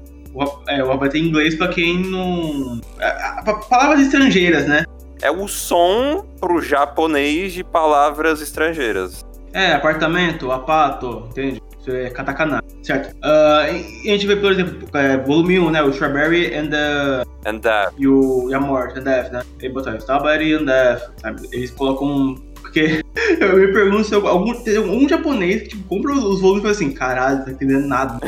é, 0.66 0.82
o 0.82 0.90
alfabeto 0.90 1.16
em 1.16 1.28
inglês 1.28 1.54
pra 1.54 1.68
quem 1.68 2.02
não. 2.02 2.80
É, 2.98 3.42
palavras 3.68 4.00
estrangeiras, 4.00 4.66
né? 4.66 4.84
É 5.22 5.30
o 5.30 5.46
som 5.46 6.24
pro 6.40 6.60
japonês 6.60 7.52
de 7.52 7.62
palavras 7.62 8.40
estrangeiras. 8.40 9.24
É, 9.52 9.72
apartamento, 9.72 10.50
apato, 10.50 11.28
entende? 11.30 11.62
É 11.86 12.10
katakana, 12.10 12.62
certo? 12.82 13.14
Uh, 13.16 14.04
e 14.04 14.08
a 14.08 14.12
gente 14.12 14.26
vê, 14.26 14.36
por 14.36 14.52
exemplo, 14.52 14.88
é, 14.94 15.18
volume 15.18 15.58
1, 15.58 15.70
né? 15.70 15.82
O 15.82 15.90
Strawberry 15.90 16.54
and 16.54 16.70
the... 16.70 17.24
And 17.46 17.58
Death. 17.58 17.92
E, 17.98 18.08
o, 18.08 18.48
e 18.48 18.54
a 18.54 18.60
Morte, 18.60 18.98
and 18.98 19.02
Death, 19.02 19.32
né? 19.32 19.42
Ele 19.60 19.72
botou 19.72 19.94
Strawberry 19.96 20.54
and 20.54 20.64
Death, 20.64 21.02
sabe? 21.20 21.48
Eles 21.52 21.70
colocam 21.70 22.36
porque 22.74 23.04
eu 23.40 23.56
me 23.56 23.72
pergunto 23.72 24.04
se 24.04 24.14
algum, 24.14 24.30
algum 24.30 25.08
japonês 25.08 25.62
que 25.62 25.68
tipo, 25.68 25.88
compra 25.88 26.12
os 26.12 26.40
volumes 26.40 26.60
e 26.60 26.62
fala 26.62 26.72
assim, 26.72 26.92
caralho, 26.92 27.38
não 27.38 27.44
tá 27.44 27.50
entendendo 27.52 27.86
nada 27.86 28.18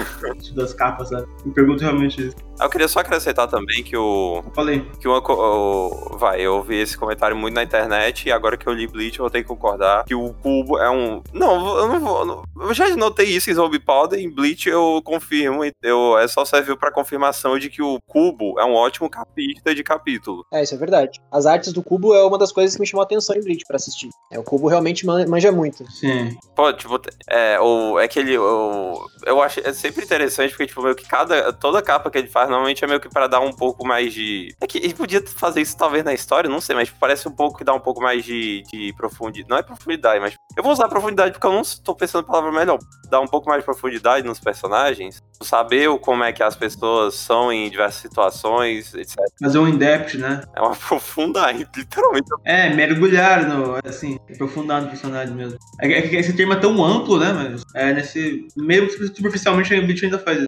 das 0.55 0.75
capas, 0.75 1.09
sabe? 1.09 1.27
Me 1.45 1.53
pergunto 1.53 1.83
realmente 1.83 2.29
isso. 2.29 2.37
Eu 2.61 2.71
queria 2.71 2.89
só 2.89 3.01
acrescentar 3.01 3.49
também 3.49 3.83
que 3.83 3.97
o. 3.97 4.43
Eu 4.45 4.53
falei. 4.55 4.81
Que 5.01 5.07
uma. 5.07 5.19
O, 5.19 6.17
vai, 6.17 6.41
eu 6.41 6.57
ouvi 6.57 6.77
esse 6.77 6.97
comentário 6.97 7.37
muito 7.37 7.55
na 7.55 7.63
internet 7.63 8.27
e 8.27 8.33
agora 8.33 8.57
que 8.57 8.67
eu 8.67 8.73
li 8.73 8.87
Bleach 8.87 9.19
eu 9.19 9.25
vou 9.25 9.31
ter 9.31 9.43
que 9.43 9.49
concordar 9.49 10.05
que 10.05 10.15
o 10.15 10.33
cubo 10.35 10.79
é 10.79 10.91
um. 10.91 11.23
Não, 11.33 11.79
eu 11.79 11.89
não 11.89 12.01
vou. 12.01 12.25
Não, 12.25 12.43
eu 12.61 12.75
já 12.75 12.95
notei 12.97 13.27
isso 13.27 13.51
em 13.51 13.55
Zombie 13.55 13.79
Powder, 13.79 14.19
em 14.19 14.31
Bleach 14.31 14.69
eu 14.69 15.01
confirmo. 15.05 15.63
Eu, 15.83 16.19
é 16.19 16.27
só 16.29 16.45
serviu 16.45 16.77
pra 16.77 16.91
confirmação 16.91 17.59
de 17.59 17.69
que 17.69 17.83
o 17.83 17.99
cubo 18.07 18.59
é 18.59 18.65
um 18.65 18.73
ótimo 18.73 19.09
capista 19.11 19.75
de 19.75 19.83
capítulo. 19.83 20.45
É, 20.53 20.63
isso 20.63 20.75
é 20.75 20.79
verdade. 20.79 21.21
As 21.31 21.47
artes 21.47 21.73
do 21.73 21.83
cubo 21.83 22.15
é 22.15 22.25
uma 22.25 22.39
das 22.39 22.53
coisas 22.53 22.75
que 22.75 22.81
me 22.81 22.87
chamou 22.87 23.03
a 23.03 23.05
atenção 23.05 23.37
em 23.37 23.43
Bleach 23.43 23.65
pra 23.67 23.77
assistir. 23.77 24.09
É, 24.31 24.39
o 24.39 24.43
cubo 24.43 24.69
realmente 24.69 25.05
manja 25.05 25.53
muito. 25.53 25.91
Sim. 25.91 26.37
Pô, 26.55 26.73
tipo, 26.73 27.01
é, 27.29 27.61
o, 27.61 27.99
é 27.99 28.09
que 28.09 28.19
ele. 28.19 28.39
O, 28.39 29.07
eu 29.25 29.43
acho 29.43 29.61
é 29.61 29.73
sempre 29.73 30.05
interessante 30.05 30.51
porque, 30.51 30.67
tipo, 30.67 30.83
meio 30.83 30.97
que 30.97 31.07
cada. 31.07 31.53
Toda 31.53 31.83
capa 31.83 32.11
que 32.11 32.19
ele 32.19 32.29
faz 32.29 32.46
normalmente 32.47 32.85
é 32.85 32.87
meio 32.87 33.01
que 33.01 33.09
para 33.09 33.27
dar 33.27 33.41
um 33.41 33.53
pouco 33.53 33.87
mais 33.87 34.13
de. 34.13 34.55
É 34.61 34.67
que 34.67 34.79
ele 34.79 34.95
podia 34.95 35.23
fazer 35.27 35.61
isso 35.61 35.77
talvez 35.77 36.05
na 36.05 36.15
história, 36.15 36.49
não 36.49 36.61
sei, 36.61 36.75
mas 36.75 36.91
parece 36.91 37.29
um 37.29 37.33
pouco 37.33 37.59
que 37.59 37.65
dá 37.65 37.75
um 37.75 37.81
pouco 37.81 38.01
mais 38.01 38.25
de, 38.25 38.63
de 38.73 38.93
profundidade. 38.97 39.49
Não 39.49 39.57
é 39.57 39.63
profundidade, 39.63 40.21
mas. 40.21 40.35
Eu 40.57 40.63
vou 40.63 40.73
usar 40.73 40.89
profundidade 40.89 41.33
porque 41.33 41.47
eu 41.47 41.53
não 41.53 41.61
estou 41.61 41.95
pensando 41.95 42.25
em 42.25 42.27
palavra 42.27 42.51
melhor. 42.51 42.79
Dar 43.11 43.21
um 43.21 43.27
pouco 43.27 43.49
mais 43.49 43.61
de 43.61 43.65
profundidade 43.65 44.27
nos 44.27 44.41
personagens. 44.41 45.23
Saber 45.43 45.89
como 45.99 46.25
é 46.25 46.33
que 46.33 46.43
as 46.43 46.57
pessoas 46.57 47.15
são 47.15 47.53
em 47.53 47.69
diversas 47.69 48.01
situações, 48.01 48.95
etc. 48.95 49.17
Fazer 49.41 49.59
um 49.59 49.69
in-depth, 49.69 50.15
né? 50.15 50.43
É 50.55 50.61
uma 50.61 50.73
aprofundar, 50.97 51.55
literalmente. 51.55 52.29
É, 52.45 52.71
mergulhar 52.71 53.47
no. 53.47 53.79
Assim, 53.85 54.19
aprofundar 54.33 54.83
no 54.83 54.89
personagem 54.89 55.35
mesmo. 55.35 55.59
É, 55.81 55.93
é 55.93 56.03
que 56.03 56.17
esse 56.17 56.35
termo 56.35 56.55
é 56.55 56.57
tão 56.57 56.85
amplo, 56.85 57.19
né? 57.19 57.33
Mas 57.33 57.63
é 57.75 57.93
nesse. 57.93 58.47
Meio 58.57 58.91
superficialmente 58.91 59.75
a 59.75 59.81
Bleach 59.81 60.05
ainda 60.05 60.19
faz 60.19 60.39
isso. 60.39 60.47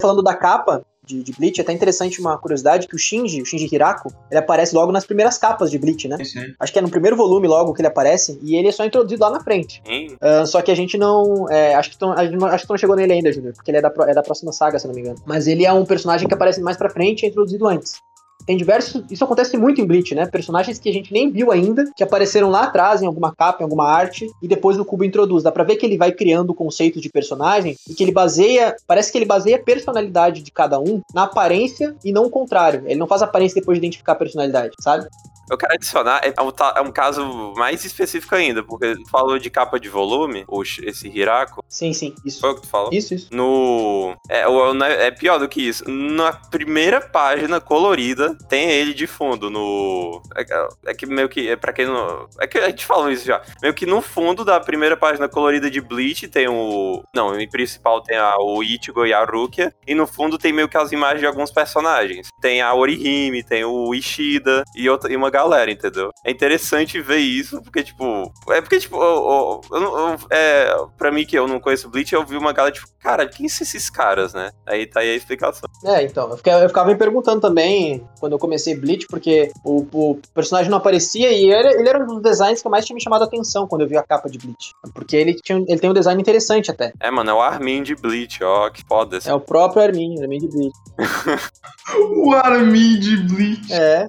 Falando 0.00 0.22
da 0.22 0.34
capa, 0.34 0.84
de, 1.06 1.22
de, 1.22 1.32
Bleach, 1.32 1.60
é 1.60 1.62
até 1.62 1.72
interessante 1.72 2.20
uma 2.20 2.36
curiosidade 2.36 2.88
que 2.88 2.96
o 2.96 2.98
Shinji, 2.98 3.40
o 3.40 3.46
Shinji 3.46 3.68
Hirako, 3.72 4.12
ele 4.30 4.38
aparece 4.38 4.74
logo 4.74 4.90
nas 4.90 5.06
primeiras 5.06 5.38
capas 5.38 5.70
de 5.70 5.78
Bleach, 5.78 6.08
né? 6.08 6.22
Sim. 6.24 6.52
Acho 6.58 6.72
que 6.72 6.78
é 6.78 6.82
no 6.82 6.90
primeiro 6.90 7.16
volume 7.16 7.46
logo 7.46 7.72
que 7.72 7.80
ele 7.80 7.88
aparece, 7.88 8.38
e 8.42 8.56
ele 8.56 8.68
é 8.68 8.72
só 8.72 8.84
introduzido 8.84 9.22
lá 9.22 9.30
na 9.30 9.40
frente. 9.40 9.82
Uh, 10.16 10.46
só 10.46 10.60
que 10.60 10.70
a 10.70 10.74
gente 10.74 10.98
não. 10.98 11.50
É, 11.50 11.74
acho, 11.74 11.90
que 11.90 11.98
tão, 11.98 12.12
acho 12.12 12.64
que 12.64 12.70
não 12.70 12.78
chegou 12.78 12.96
nele 12.96 13.12
ainda, 13.12 13.32
Júnior, 13.32 13.54
porque 13.54 13.70
ele 13.70 13.78
é 13.78 13.82
da, 13.82 13.92
é 14.08 14.14
da 14.14 14.22
próxima 14.22 14.52
saga, 14.52 14.78
se 14.78 14.86
não 14.86 14.94
me 14.94 15.00
engano. 15.00 15.16
Mas 15.24 15.46
ele 15.46 15.64
é 15.64 15.72
um 15.72 15.84
personagem 15.84 16.26
que 16.26 16.34
aparece 16.34 16.60
mais 16.60 16.76
pra 16.76 16.90
frente 16.90 17.22
e 17.22 17.26
é 17.26 17.28
introduzido 17.28 17.66
antes. 17.66 18.00
Tem 18.46 18.56
diversos. 18.56 19.02
Isso 19.10 19.24
acontece 19.24 19.56
muito 19.56 19.80
em 19.80 19.86
Bleach, 19.86 20.14
né? 20.14 20.26
Personagens 20.26 20.78
que 20.78 20.88
a 20.88 20.92
gente 20.92 21.12
nem 21.12 21.30
viu 21.30 21.50
ainda, 21.50 21.84
que 21.96 22.02
apareceram 22.02 22.48
lá 22.48 22.64
atrás 22.64 23.02
em 23.02 23.06
alguma 23.06 23.34
capa, 23.34 23.62
em 23.62 23.64
alguma 23.64 23.88
arte, 23.88 24.26
e 24.40 24.46
depois 24.46 24.76
no 24.76 24.84
cubo 24.84 25.04
introduz. 25.04 25.42
Dá 25.42 25.50
pra 25.50 25.64
ver 25.64 25.76
que 25.76 25.84
ele 25.84 25.96
vai 25.96 26.12
criando 26.12 26.54
conceitos 26.54 27.02
de 27.02 27.10
personagem 27.10 27.76
e 27.88 27.94
que 27.94 28.04
ele 28.04 28.12
baseia. 28.12 28.76
Parece 28.86 29.10
que 29.10 29.18
ele 29.18 29.24
baseia 29.24 29.56
a 29.56 29.62
personalidade 29.62 30.42
de 30.42 30.50
cada 30.52 30.78
um 30.78 31.00
na 31.12 31.24
aparência 31.24 31.96
e 32.04 32.12
não 32.12 32.26
o 32.26 32.30
contrário. 32.30 32.82
Ele 32.86 32.98
não 32.98 33.06
faz 33.06 33.22
aparência 33.22 33.60
depois 33.60 33.76
de 33.76 33.84
identificar 33.84 34.12
a 34.12 34.16
personalidade, 34.16 34.74
sabe? 34.80 35.06
Eu 35.50 35.56
quero 35.56 35.74
adicionar, 35.74 36.20
é 36.22 36.40
um, 36.42 36.50
ta- 36.50 36.74
é 36.76 36.80
um 36.80 36.90
caso 36.90 37.52
mais 37.56 37.84
específico 37.84 38.34
ainda, 38.34 38.62
porque 38.62 38.94
tu 38.96 39.08
falou 39.10 39.38
de 39.38 39.48
capa 39.50 39.78
de 39.78 39.88
volume, 39.88 40.44
o 40.48 40.64
Sh- 40.64 40.80
esse 40.84 41.08
Hirako. 41.08 41.64
Sim, 41.68 41.92
sim, 41.92 42.14
isso. 42.24 42.40
Foi 42.40 42.50
o 42.50 42.54
que 42.56 42.62
tu 42.62 42.68
falou? 42.68 42.90
Isso, 42.92 43.14
isso. 43.14 43.28
No. 43.32 44.16
É, 44.28 44.46
o- 44.48 44.74
é 44.84 45.10
pior 45.10 45.38
do 45.38 45.48
que 45.48 45.60
isso. 45.62 45.84
Na 45.88 46.32
primeira 46.32 47.00
página 47.00 47.60
colorida, 47.60 48.36
tem 48.48 48.70
ele 48.70 48.92
de 48.94 49.06
fundo. 49.06 49.50
No. 49.50 50.20
É, 50.34 50.44
que- 50.44 50.68
é 50.86 50.94
que 50.94 51.06
meio 51.06 51.28
que. 51.28 51.48
É 51.48 51.56
pra 51.56 51.72
quem 51.72 51.86
não. 51.86 52.28
É 52.40 52.46
que 52.46 52.58
a 52.58 52.68
gente 52.68 52.84
falou 52.84 53.10
isso 53.10 53.24
já. 53.24 53.40
Meio 53.62 53.74
que 53.74 53.86
no 53.86 54.00
fundo 54.02 54.44
da 54.44 54.58
primeira 54.60 54.96
página 54.96 55.28
colorida 55.28 55.70
de 55.70 55.80
Bleach 55.80 56.28
tem 56.28 56.48
o. 56.48 57.02
Não, 57.14 57.38
em 57.38 57.48
principal 57.48 58.00
tem 58.02 58.16
a, 58.16 58.36
o 58.38 58.62
Ichigo 58.62 59.06
e 59.06 59.12
a 59.12 59.24
Rukia. 59.24 59.72
E 59.86 59.94
no 59.94 60.06
fundo 60.06 60.38
tem 60.38 60.52
meio 60.52 60.68
que 60.68 60.76
as 60.76 60.92
imagens 60.92 61.20
de 61.20 61.26
alguns 61.26 61.50
personagens. 61.50 62.28
Tem 62.40 62.60
a 62.62 62.74
Orihime, 62.74 63.42
tem 63.44 63.64
o 63.64 63.94
Ishida 63.94 64.64
e, 64.74 64.88
outra, 64.88 65.12
e 65.12 65.16
uma 65.16 65.30
galera, 65.36 65.70
entendeu? 65.70 66.10
É 66.24 66.30
interessante 66.30 67.00
ver 67.00 67.18
isso, 67.18 67.60
porque, 67.62 67.82
tipo. 67.82 68.32
É 68.48 68.60
porque, 68.60 68.78
tipo, 68.78 68.96
eu, 68.96 69.60
eu, 69.70 69.80
eu 69.80 70.16
é, 70.30 70.74
pra 70.96 71.12
mim 71.12 71.26
que 71.26 71.38
eu 71.38 71.46
não 71.46 71.60
conheço 71.60 71.90
Bleach, 71.90 72.14
eu 72.14 72.24
vi 72.24 72.36
uma 72.36 72.52
galera, 72.52 72.74
tipo, 72.74 72.88
cara, 72.98 73.26
quem 73.28 73.48
são 73.48 73.64
esses 73.64 73.90
caras, 73.90 74.32
né? 74.32 74.50
Aí 74.66 74.86
tá 74.86 75.00
aí 75.00 75.10
a 75.10 75.14
explicação. 75.14 75.68
É, 75.84 76.02
então, 76.02 76.30
eu 76.30 76.36
ficava, 76.36 76.62
eu 76.62 76.68
ficava 76.68 76.88
me 76.88 76.96
perguntando 76.96 77.40
também, 77.40 78.06
quando 78.18 78.32
eu 78.32 78.38
comecei 78.38 78.74
Bleach, 78.74 79.06
porque 79.08 79.50
o, 79.64 79.86
o 79.92 80.20
personagem 80.34 80.70
não 80.70 80.78
aparecia 80.78 81.30
e 81.30 81.50
ele, 81.50 81.68
ele 81.68 81.88
era 81.88 82.02
um 82.02 82.06
dos 82.06 82.22
designs 82.22 82.62
que 82.62 82.68
mais 82.68 82.84
tinha 82.84 82.94
me 82.94 83.02
chamado 83.02 83.22
a 83.22 83.26
atenção 83.26 83.66
quando 83.66 83.82
eu 83.82 83.88
vi 83.88 83.96
a 83.96 84.02
capa 84.02 84.28
de 84.28 84.38
Bleach. 84.38 84.72
Porque 84.94 85.16
ele, 85.16 85.34
tinha, 85.34 85.58
ele 85.68 85.78
tem 85.78 85.90
um 85.90 85.94
design 85.94 86.20
interessante 86.20 86.70
até. 86.70 86.92
É, 87.00 87.10
mano, 87.10 87.30
é 87.30 87.34
o 87.34 87.40
Armin 87.40 87.82
de 87.82 87.94
Bleach, 87.94 88.42
ó, 88.42 88.70
que 88.70 88.82
foda. 88.86 89.18
É 89.24 89.34
o 89.34 89.40
próprio 89.40 89.82
Armin, 89.82 90.20
Armin 90.20 90.38
de 90.38 90.48
Bleach. 90.48 90.76
O 92.26 92.32
Armin 92.32 92.98
de 92.98 93.16
Bleach. 93.18 93.72
É. 93.72 94.06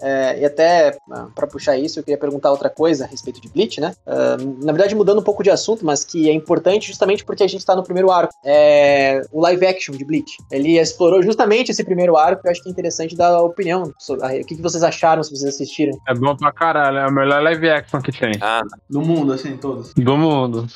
É, 0.00 0.40
e 0.40 0.44
até 0.44 0.96
ah, 1.10 1.26
pra 1.34 1.46
puxar 1.46 1.76
isso, 1.76 1.98
eu 1.98 2.02
queria 2.04 2.18
perguntar 2.18 2.50
outra 2.50 2.70
coisa 2.70 3.04
a 3.04 3.06
respeito 3.08 3.40
de 3.40 3.48
Bleach, 3.48 3.80
né? 3.80 3.94
Ah, 4.06 4.36
na 4.62 4.72
verdade, 4.72 4.94
mudando 4.94 5.18
um 5.20 5.24
pouco 5.24 5.42
de 5.42 5.50
assunto, 5.50 5.84
mas 5.84 6.04
que 6.04 6.28
é 6.28 6.32
importante 6.32 6.86
justamente 6.88 7.24
porque 7.24 7.42
a 7.42 7.48
gente 7.48 7.64
tá 7.64 7.74
no 7.74 7.82
primeiro 7.82 8.10
arco. 8.10 8.32
É 8.44 9.22
o 9.32 9.40
live 9.40 9.66
action 9.66 9.94
de 9.94 10.04
Bleach. 10.04 10.36
Ele 10.50 10.78
explorou 10.78 11.22
justamente 11.22 11.70
esse 11.70 11.82
primeiro 11.84 12.16
arco, 12.16 12.46
eu 12.46 12.50
acho 12.50 12.62
que 12.62 12.68
é 12.68 12.72
interessante 12.72 13.16
dar 13.16 13.28
a 13.28 13.42
opinião. 13.42 13.92
sobre- 13.98 14.24
a- 14.24 14.40
O 14.40 14.44
que 14.44 14.56
que 14.56 14.62
vocês 14.62 14.82
acharam 14.82 15.22
se 15.22 15.30
vocês 15.30 15.54
assistiram? 15.54 15.98
É 16.08 16.14
bom 16.14 16.34
pra 16.36 16.52
caralho, 16.52 16.98
é 16.98 17.06
o 17.06 17.12
melhor 17.12 17.42
live 17.42 17.68
action 17.70 18.00
que 18.00 18.12
tem. 18.12 18.32
Ah, 18.40 18.62
Do 18.88 19.00
mundo, 19.00 19.32
assim, 19.32 19.56
todos. 19.56 19.92
Do 19.94 20.16
mundo. 20.16 20.66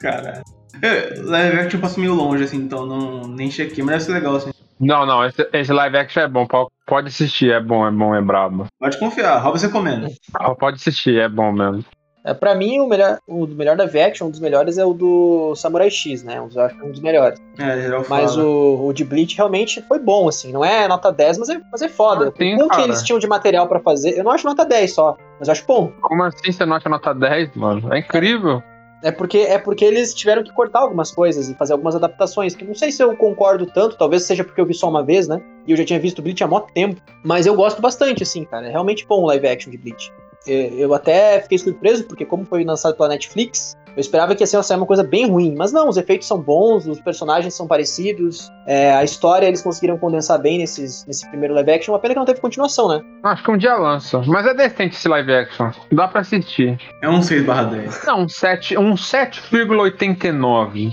Caralho. 0.00 0.42
Live 1.24 1.58
action 1.58 1.80
passa 1.80 2.00
meio 2.00 2.14
longe, 2.14 2.44
assim, 2.44 2.56
então 2.56 2.86
não, 2.86 3.26
nem 3.28 3.50
chequei, 3.50 3.84
mas 3.84 3.92
deve 3.94 4.04
ser 4.04 4.12
legal, 4.12 4.36
assim. 4.36 4.50
Não, 4.82 5.06
não, 5.06 5.24
esse, 5.24 5.48
esse 5.52 5.72
live 5.72 5.96
action 5.96 6.22
é 6.24 6.28
bom. 6.28 6.44
po- 6.46 6.70
Pode 6.86 7.06
assistir, 7.08 7.52
é 7.52 7.60
bom, 7.60 7.86
é 7.86 7.90
bom, 7.90 8.14
é 8.14 8.20
brabo. 8.20 8.66
Pode 8.80 8.98
confiar, 8.98 9.38
Rob 9.38 9.56
você 9.58 9.66
recomenda. 9.68 10.08
Ah, 10.34 10.54
Pode 10.54 10.76
assistir, 10.76 11.18
é 11.20 11.28
bom 11.28 11.52
mesmo. 11.52 11.84
É, 12.24 12.32
pra 12.34 12.54
mim, 12.54 12.78
o 12.78 12.86
melhor, 12.88 13.18
o 13.26 13.46
melhor 13.48 13.76
live 13.76 14.00
action, 14.00 14.28
um 14.28 14.30
dos 14.30 14.38
melhores 14.38 14.78
é 14.78 14.84
o 14.84 14.92
do 14.94 15.54
Samurai 15.56 15.90
X, 15.90 16.22
né? 16.22 16.40
Um 16.40 16.46
dos, 16.46 16.56
eu 16.56 16.62
acho 16.62 16.76
que 16.76 16.80
é 16.80 16.84
um 16.84 16.90
dos 16.92 17.00
melhores. 17.00 17.40
É, 17.58 17.80
geral 17.80 18.04
Mas 18.08 18.34
fala. 18.34 18.44
o, 18.46 18.86
o 18.86 18.92
de 18.92 19.04
Bleach 19.04 19.36
realmente 19.36 19.82
foi 19.82 19.98
bom, 19.98 20.28
assim. 20.28 20.52
Não 20.52 20.64
é 20.64 20.86
nota 20.86 21.10
10, 21.10 21.38
mas 21.38 21.48
é, 21.48 21.60
mas 21.70 21.82
é 21.82 21.88
foda. 21.88 22.28
Ah, 22.28 22.32
sim, 22.38 22.54
o 22.62 22.68
que 22.68 22.80
eles 22.80 23.02
tinham 23.02 23.18
de 23.18 23.26
material 23.26 23.66
pra 23.66 23.80
fazer, 23.80 24.16
eu 24.16 24.22
não 24.22 24.30
acho 24.30 24.46
nota 24.46 24.64
10 24.64 24.94
só, 24.94 25.16
mas 25.38 25.48
eu 25.48 25.52
acho 25.52 25.66
bom. 25.66 25.92
Como 26.00 26.22
assim 26.22 26.52
você 26.52 26.64
não 26.64 26.76
acha 26.76 26.88
nota 26.88 27.12
10, 27.12 27.56
mano? 27.56 27.92
É 27.92 27.98
incrível. 27.98 28.62
É 29.02 29.10
porque, 29.10 29.38
é 29.38 29.58
porque 29.58 29.84
eles 29.84 30.14
tiveram 30.14 30.44
que 30.44 30.52
cortar 30.52 30.80
algumas 30.80 31.10
coisas 31.10 31.48
e 31.48 31.54
fazer 31.54 31.72
algumas 31.72 31.96
adaptações, 31.96 32.54
que 32.54 32.64
não 32.64 32.74
sei 32.74 32.92
se 32.92 33.02
eu 33.02 33.16
concordo 33.16 33.66
tanto, 33.66 33.96
talvez 33.96 34.22
seja 34.22 34.44
porque 34.44 34.60
eu 34.60 34.66
vi 34.66 34.74
só 34.74 34.88
uma 34.88 35.02
vez, 35.02 35.26
né? 35.26 35.42
E 35.66 35.72
eu 35.72 35.76
já 35.76 35.84
tinha 35.84 35.98
visto 35.98 36.22
Bleach 36.22 36.42
há 36.44 36.46
mó 36.46 36.60
tempo, 36.60 37.00
mas 37.24 37.44
eu 37.46 37.54
gosto 37.54 37.82
bastante, 37.82 38.22
assim, 38.22 38.44
cara. 38.44 38.66
É 38.66 38.70
realmente 38.70 39.04
bom 39.06 39.22
o 39.22 39.26
live 39.26 39.48
action 39.48 39.70
de 39.70 39.78
Bleach. 39.78 40.12
Eu 40.46 40.92
até 40.94 41.40
fiquei 41.40 41.58
surpreso, 41.58 42.04
porque 42.04 42.24
como 42.24 42.44
foi 42.44 42.64
lançado 42.64 42.96
pela 42.96 43.08
Netflix, 43.08 43.76
eu 43.96 44.00
esperava 44.00 44.34
que 44.34 44.42
ia 44.42 44.46
ser 44.46 44.74
uma 44.74 44.86
coisa 44.86 45.04
bem 45.04 45.28
ruim. 45.30 45.54
Mas 45.56 45.70
não, 45.72 45.88
os 45.88 45.96
efeitos 45.96 46.26
são 46.26 46.40
bons, 46.40 46.86
os 46.86 47.00
personagens 47.00 47.54
são 47.54 47.66
parecidos, 47.66 48.50
é, 48.66 48.92
a 48.94 49.04
história 49.04 49.46
eles 49.46 49.60
conseguiram 49.62 49.98
condensar 49.98 50.40
bem 50.40 50.58
nesses, 50.58 51.04
nesse 51.06 51.28
primeiro 51.28 51.54
live 51.54 51.70
action. 51.72 51.92
Uma 51.92 52.00
pena 52.00 52.14
que 52.14 52.18
não 52.18 52.26
teve 52.26 52.40
continuação, 52.40 52.88
né? 52.88 53.02
Acho 53.22 53.44
que 53.44 53.50
um 53.50 53.58
dia 53.58 53.74
lança. 53.76 54.22
Mas 54.26 54.46
é 54.46 54.54
decente 54.54 54.96
esse 54.96 55.08
live 55.08 55.32
action. 55.32 55.70
Dá 55.92 56.08
pra 56.08 56.22
assistir. 56.22 56.78
É 57.02 57.08
um 57.08 57.22
6 57.22 57.44
barra 57.44 57.64
10. 57.64 58.04
Não, 58.06 58.22
um 58.22 58.28
7, 58.28 58.78
um 58.78 58.94
7,89. 58.94 60.92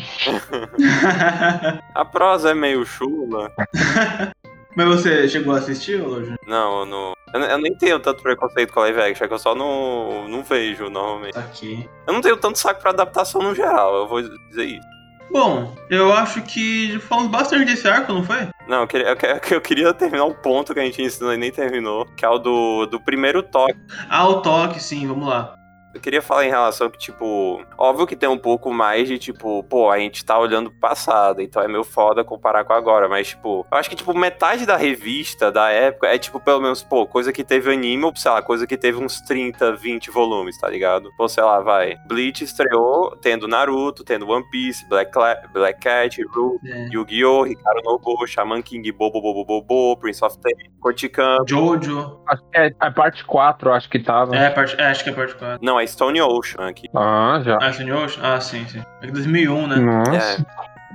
a 1.95 2.05
prosa 2.05 2.51
é 2.51 2.53
meio 2.53 2.85
chula. 2.85 3.51
Mas 4.79 4.87
você 5.01 5.27
chegou 5.27 5.53
a 5.53 5.57
assistir, 5.57 6.01
Lojo? 6.01 6.35
Não, 6.47 6.79
eu 6.79 6.85
não. 6.85 7.13
Eu, 7.33 7.41
eu 7.41 7.57
nem 7.57 7.75
tenho 7.75 7.99
tanto 7.99 8.23
preconceito 8.23 8.71
com 8.73 8.79
live 8.79 9.01
action, 9.01 9.25
é 9.25 9.27
que 9.27 9.33
eu 9.33 9.37
só 9.39 9.53
não, 9.53 10.25
não 10.29 10.41
vejo 10.41 10.89
normalmente. 10.89 11.37
Aqui. 11.37 11.85
Eu 12.07 12.13
não 12.13 12.21
tenho 12.21 12.37
tanto 12.37 12.57
saco 12.57 12.79
pra 12.81 12.91
adaptação 12.91 13.41
no 13.41 13.53
geral, 13.53 13.93
eu 13.97 14.07
vou 14.07 14.21
dizer 14.21 14.63
isso. 14.65 14.87
Bom, 15.31 15.75
eu 15.89 16.13
acho 16.13 16.41
que 16.43 16.97
falamos 17.01 17.29
bastante 17.29 17.65
desse 17.65 17.87
arco, 17.89 18.13
não 18.13 18.23
foi? 18.23 18.47
Não, 18.69 18.81
eu 18.81 18.87
queria, 18.87 19.09
eu, 19.09 19.15
que- 19.17 19.53
eu 19.55 19.61
queria 19.61 19.93
terminar 19.93 20.23
o 20.23 20.33
ponto 20.33 20.73
que 20.73 20.79
a 20.79 20.83
gente 20.83 21.01
ensinou 21.03 21.33
e 21.33 21.37
nem 21.37 21.51
terminou, 21.51 22.05
que 22.15 22.23
é 22.23 22.29
o 22.29 22.39
do, 22.39 22.85
do 22.85 23.01
primeiro 23.01 23.43
toque. 23.43 23.75
Ah, 24.09 24.27
o 24.29 24.41
toque, 24.41 24.81
sim, 24.81 25.05
vamos 25.05 25.27
lá. 25.27 25.55
Eu 25.93 25.99
queria 25.99 26.21
falar 26.21 26.45
em 26.45 26.49
relação 26.49 26.89
que, 26.89 26.97
tipo, 26.99 27.63
óbvio 27.77 28.05
que 28.05 28.15
tem 28.15 28.29
um 28.29 28.37
pouco 28.37 28.71
mais 28.71 29.07
de, 29.07 29.17
tipo, 29.17 29.63
pô, 29.63 29.89
a 29.89 29.97
gente 29.97 30.23
tá 30.23 30.37
olhando 30.37 30.69
pro 30.69 30.79
passado, 30.79 31.41
então 31.41 31.61
é 31.63 31.67
meio 31.67 31.83
foda 31.83 32.23
comparar 32.23 32.63
com 32.63 32.73
agora, 32.73 33.09
mas, 33.09 33.29
tipo, 33.29 33.65
eu 33.71 33.77
acho 33.77 33.89
que, 33.89 33.95
tipo, 33.95 34.13
metade 34.13 34.65
da 34.65 34.77
revista 34.77 35.51
da 35.51 35.69
época 35.71 36.07
é, 36.07 36.17
tipo, 36.17 36.39
pelo 36.39 36.61
menos, 36.61 36.83
pô, 36.83 37.07
coisa 37.07 37.33
que 37.33 37.43
teve 37.43 37.71
anime, 37.73 38.03
ou, 38.05 38.15
sei 38.15 38.29
lá, 38.29 38.41
coisa 38.41 38.67
que 38.67 38.77
teve 38.77 39.03
uns 39.03 39.19
30, 39.21 39.73
20 39.75 40.11
volumes, 40.11 40.59
tá 40.59 40.69
ligado? 40.69 41.09
Ou, 41.17 41.27
sei 41.27 41.43
lá, 41.43 41.59
vai. 41.59 41.95
Bleach 42.07 42.43
estreou 42.43 43.15
tendo 43.21 43.47
Naruto, 43.47 44.03
tendo 44.03 44.29
One 44.29 44.45
Piece, 44.51 44.87
Black, 44.87 45.11
Cla- 45.11 45.41
Black 45.51 45.79
Cat, 45.81 46.21
Ru, 46.33 46.59
É. 46.65 46.87
Yu-Gi-Oh!, 46.93 47.47
Hikaru 47.47 47.81
no 47.83 47.97
Go, 47.97 48.27
Shaman 48.27 48.61
King, 48.61 48.91
Bobo 48.91 49.19
Bobo 49.21 49.43
Bobo, 49.43 49.97
Prince 49.97 50.23
of 50.23 50.37
Tennis, 50.39 50.69
Kotikan. 50.79 51.37
Jojo. 51.47 52.19
Acho 52.27 52.43
que 52.51 52.57
é 52.59 52.71
a 52.79 52.91
parte 52.91 53.23
4, 53.25 53.71
acho 53.73 53.89
que 53.89 53.99
tava. 53.99 54.35
É, 54.35 54.49
parte, 54.51 54.75
é, 54.79 54.85
acho 54.85 55.03
que 55.03 55.09
é 55.09 55.13
parte 55.13 55.35
4. 55.35 55.59
Não, 55.61 55.78
é 55.79 55.87
Stone 55.87 56.21
Ocean 56.21 56.67
aqui. 56.67 56.87
Ah, 56.95 57.41
já. 57.43 57.57
Ah, 57.61 57.71
Stone 57.73 57.91
Ocean? 57.91 58.21
Ah, 58.23 58.39
sim, 58.41 58.65
sim. 58.67 58.81
É 59.01 59.05
que 59.05 59.11
2001, 59.11 59.67
né? 59.67 59.75
Nossa. 59.77 60.45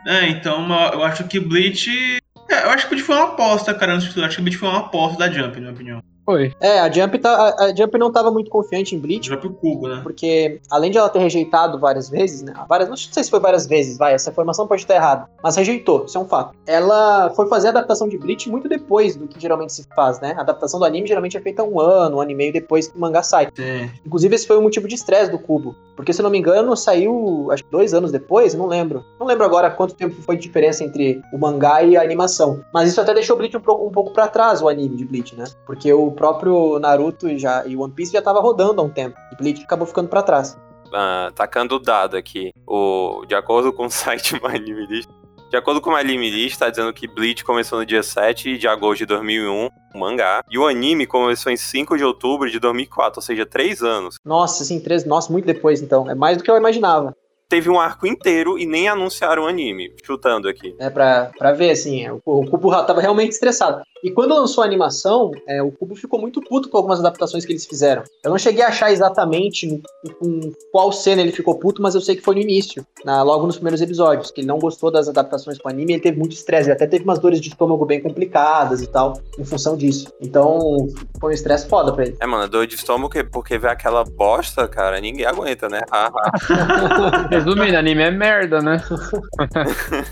É, 0.06 0.26
então 0.28 0.58
uma- 0.58 0.88
eu 0.88 1.02
acho 1.02 1.24
que 1.24 1.40
Bleach. 1.40 2.18
É, 2.50 2.64
eu 2.64 2.70
acho 2.70 2.84
que 2.84 2.90
Bleach 2.90 3.06
foi 3.06 3.16
uma 3.16 3.24
aposta, 3.32 3.72
cara, 3.74 3.98
tudo. 3.98 4.24
Acho 4.24 4.36
que 4.36 4.42
Bleach 4.42 4.58
foi 4.58 4.68
uma 4.68 4.80
aposta 4.80 5.18
da 5.18 5.30
Jump, 5.30 5.54
na 5.54 5.60
minha 5.60 5.72
opinião. 5.72 6.02
Foi. 6.24 6.52
É, 6.60 6.80
a 6.80 6.90
Jump, 6.90 7.18
tá, 7.18 7.54
a, 7.58 7.74
Jump 7.74 7.98
não 7.98 8.10
tava 8.10 8.30
muito 8.30 8.50
confiante 8.50 8.94
em 8.94 8.98
Bleach, 8.98 9.34
pro 9.36 9.50
cubo, 9.50 9.88
né? 9.88 10.00
porque 10.02 10.60
além 10.70 10.90
de 10.90 10.96
ela 10.98 11.08
ter 11.08 11.18
rejeitado 11.18 11.78
várias 11.78 12.08
vezes, 12.08 12.42
né? 12.42 12.54
Várias, 12.68 12.88
não 12.88 12.96
sei 12.96 13.22
se 13.22 13.30
foi 13.30 13.40
várias 13.40 13.66
vezes, 13.66 13.98
vai, 13.98 14.14
essa 14.14 14.30
informação 14.30 14.66
pode 14.66 14.82
estar 14.82 14.94
errada, 14.94 15.28
mas 15.42 15.56
rejeitou, 15.56 16.04
isso 16.06 16.16
é 16.16 16.20
um 16.20 16.24
fato. 16.26 16.54
Ela 16.66 17.30
foi 17.36 17.46
fazer 17.48 17.66
a 17.68 17.70
adaptação 17.70 18.08
de 18.08 18.16
Bleach 18.16 18.48
muito 18.50 18.68
depois 18.68 19.16
do 19.16 19.26
que 19.28 19.38
geralmente 19.40 19.72
se 19.72 19.86
faz, 19.94 20.18
né? 20.20 20.34
A 20.36 20.40
adaptação 20.40 20.80
do 20.80 20.86
anime 20.86 21.06
geralmente 21.06 21.36
é 21.36 21.40
feita 21.40 21.62
um 21.62 21.78
ano, 21.78 22.16
um 22.16 22.20
ano 22.20 22.30
e 22.30 22.34
meio 22.34 22.52
depois 22.52 22.88
que 22.88 22.96
o 22.96 23.00
mangá 23.00 23.22
sai. 23.22 23.48
Sim. 23.54 23.90
Inclusive, 24.06 24.34
esse 24.34 24.46
foi 24.46 24.56
o 24.56 24.62
motivo 24.62 24.88
de 24.88 24.94
estresse 24.94 25.30
do 25.30 25.38
Cubo. 25.38 25.74
Porque, 25.96 26.12
se 26.12 26.20
eu 26.20 26.24
não 26.24 26.30
me 26.30 26.38
engano, 26.38 26.76
saiu, 26.76 27.48
acho 27.52 27.62
que 27.64 27.70
dois 27.70 27.94
anos 27.94 28.10
depois, 28.10 28.52
não 28.54 28.66
lembro. 28.66 29.04
Não 29.20 29.26
lembro 29.26 29.44
agora 29.44 29.70
quanto 29.70 29.94
tempo 29.94 30.20
foi 30.22 30.36
de 30.36 30.42
diferença 30.42 30.82
entre 30.82 31.22
o 31.32 31.38
mangá 31.38 31.82
e 31.84 31.96
a 31.96 32.02
animação. 32.02 32.64
Mas 32.72 32.88
isso 32.88 33.00
até 33.00 33.14
deixou 33.14 33.36
o 33.36 33.38
Bleach 33.38 33.56
um, 33.56 33.60
pro- 33.60 33.86
um 33.86 33.90
pouco 33.90 34.10
pra 34.12 34.26
trás, 34.26 34.60
o 34.60 34.68
anime 34.68 34.96
de 34.96 35.04
Bleach, 35.04 35.36
né? 35.36 35.44
Porque 35.64 35.92
o 35.92 36.10
próprio 36.14 36.78
Naruto 36.78 37.28
e, 37.28 37.38
já, 37.38 37.66
e 37.66 37.76
One 37.76 37.92
Piece 37.92 38.12
já 38.12 38.22
tava 38.22 38.40
rodando 38.40 38.80
há 38.80 38.84
um 38.84 38.90
tempo. 38.90 39.16
E 39.32 39.36
Bleach 39.36 39.62
acabou 39.62 39.86
ficando 39.86 40.08
pra 40.08 40.22
trás. 40.22 40.56
ah, 40.92 41.30
tacando 41.34 41.76
o 41.76 41.78
dado 41.78 42.16
aqui. 42.16 42.52
O, 42.66 43.24
de 43.26 43.34
acordo 43.34 43.72
com 43.72 43.86
o 43.86 43.90
site 43.92 44.34
My 44.34 44.56
Anime 44.56 44.86
List, 44.86 45.08
de 45.50 45.56
acordo 45.56 45.80
com 45.80 45.90
o 45.90 45.92
My 45.92 46.00
Anime 46.00 46.30
List, 46.30 46.58
tá 46.58 46.68
dizendo 46.68 46.92
que 46.92 47.06
Bleach 47.06 47.44
começou 47.44 47.78
no 47.78 47.86
dia 47.86 48.02
7 48.02 48.58
de 48.58 48.66
agosto 48.66 48.98
de 49.00 49.06
2001, 49.06 49.68
o 49.94 49.98
mangá, 49.98 50.42
e 50.50 50.58
o 50.58 50.66
anime 50.66 51.06
começou 51.06 51.52
em 51.52 51.56
5 51.56 51.96
de 51.96 52.04
outubro 52.04 52.50
de 52.50 52.58
2004, 52.58 53.18
ou 53.18 53.22
seja, 53.22 53.46
3 53.46 53.82
anos. 53.82 54.16
Nossa, 54.24 54.64
assim, 54.64 54.80
três. 54.80 55.04
Nossa, 55.04 55.30
muito 55.30 55.44
depois, 55.44 55.80
então. 55.80 56.10
É 56.10 56.14
mais 56.14 56.36
do 56.38 56.42
que 56.42 56.50
eu 56.50 56.56
imaginava. 56.56 57.14
Teve 57.54 57.70
um 57.70 57.78
arco 57.78 58.04
inteiro 58.04 58.58
e 58.58 58.66
nem 58.66 58.88
anunciaram 58.88 59.44
o 59.44 59.46
anime, 59.46 59.92
chutando 60.02 60.48
aqui. 60.48 60.74
né, 60.76 60.90
pra, 60.90 61.30
pra 61.38 61.52
ver, 61.52 61.70
assim, 61.70 62.04
é, 62.04 62.12
o, 62.12 62.18
o 62.24 62.50
Cubo 62.50 62.68
tava 62.84 63.00
realmente 63.00 63.30
estressado. 63.30 63.80
E 64.02 64.10
quando 64.10 64.34
lançou 64.34 64.62
a 64.62 64.66
animação, 64.66 65.30
é, 65.48 65.62
o 65.62 65.70
Cubo 65.70 65.94
ficou 65.94 66.20
muito 66.20 66.42
puto 66.42 66.68
com 66.68 66.76
algumas 66.76 66.98
adaptações 67.00 67.46
que 67.46 67.52
eles 67.52 67.64
fizeram. 67.64 68.02
Eu 68.24 68.30
não 68.30 68.36
cheguei 68.36 68.62
a 68.62 68.68
achar 68.68 68.90
exatamente 68.92 69.66
no- 69.66 69.80
com 70.16 70.52
qual 70.72 70.90
cena 70.92 71.22
ele 71.22 71.30
ficou 71.32 71.54
puto, 71.58 71.80
mas 71.80 71.94
eu 71.94 72.00
sei 72.02 72.16
que 72.16 72.20
foi 72.22 72.34
no 72.34 72.40
início, 72.42 72.84
na- 73.04 73.22
logo 73.22 73.46
nos 73.46 73.54
primeiros 73.56 73.80
episódios, 73.80 74.30
que 74.32 74.40
ele 74.40 74.48
não 74.48 74.58
gostou 74.58 74.90
das 74.90 75.08
adaptações 75.08 75.56
pro 75.56 75.70
anime, 75.70 75.92
ele 75.94 76.02
teve 76.02 76.18
muito 76.18 76.32
estresse, 76.32 76.66
ele 76.68 76.74
até 76.74 76.86
teve 76.88 77.04
umas 77.04 77.18
dores 77.20 77.40
de 77.40 77.48
estômago 77.50 77.86
bem 77.86 78.02
complicadas 78.02 78.82
e 78.82 78.86
tal, 78.88 79.14
em 79.38 79.44
função 79.44 79.76
disso. 79.76 80.12
Então, 80.20 80.88
foi 81.20 81.30
um 81.30 81.34
estresse 81.34 81.66
foda 81.68 81.92
pra 81.92 82.04
ele. 82.04 82.16
É, 82.20 82.26
mano, 82.26 82.46
dor 82.48 82.66
de 82.66 82.74
estômago 82.74 83.08
porque- 83.08 83.24
porque 83.24 83.56
ver 83.58 83.68
aquela 83.68 84.02
bosta, 84.04 84.66
cara, 84.68 85.00
ninguém 85.00 85.24
aguenta, 85.24 85.68
né? 85.68 85.80
Ah, 85.90 86.10
ah. 86.14 87.28
Resumindo, 87.44 87.76
anime 87.76 88.02
é 88.02 88.10
merda, 88.10 88.60
né? 88.60 88.82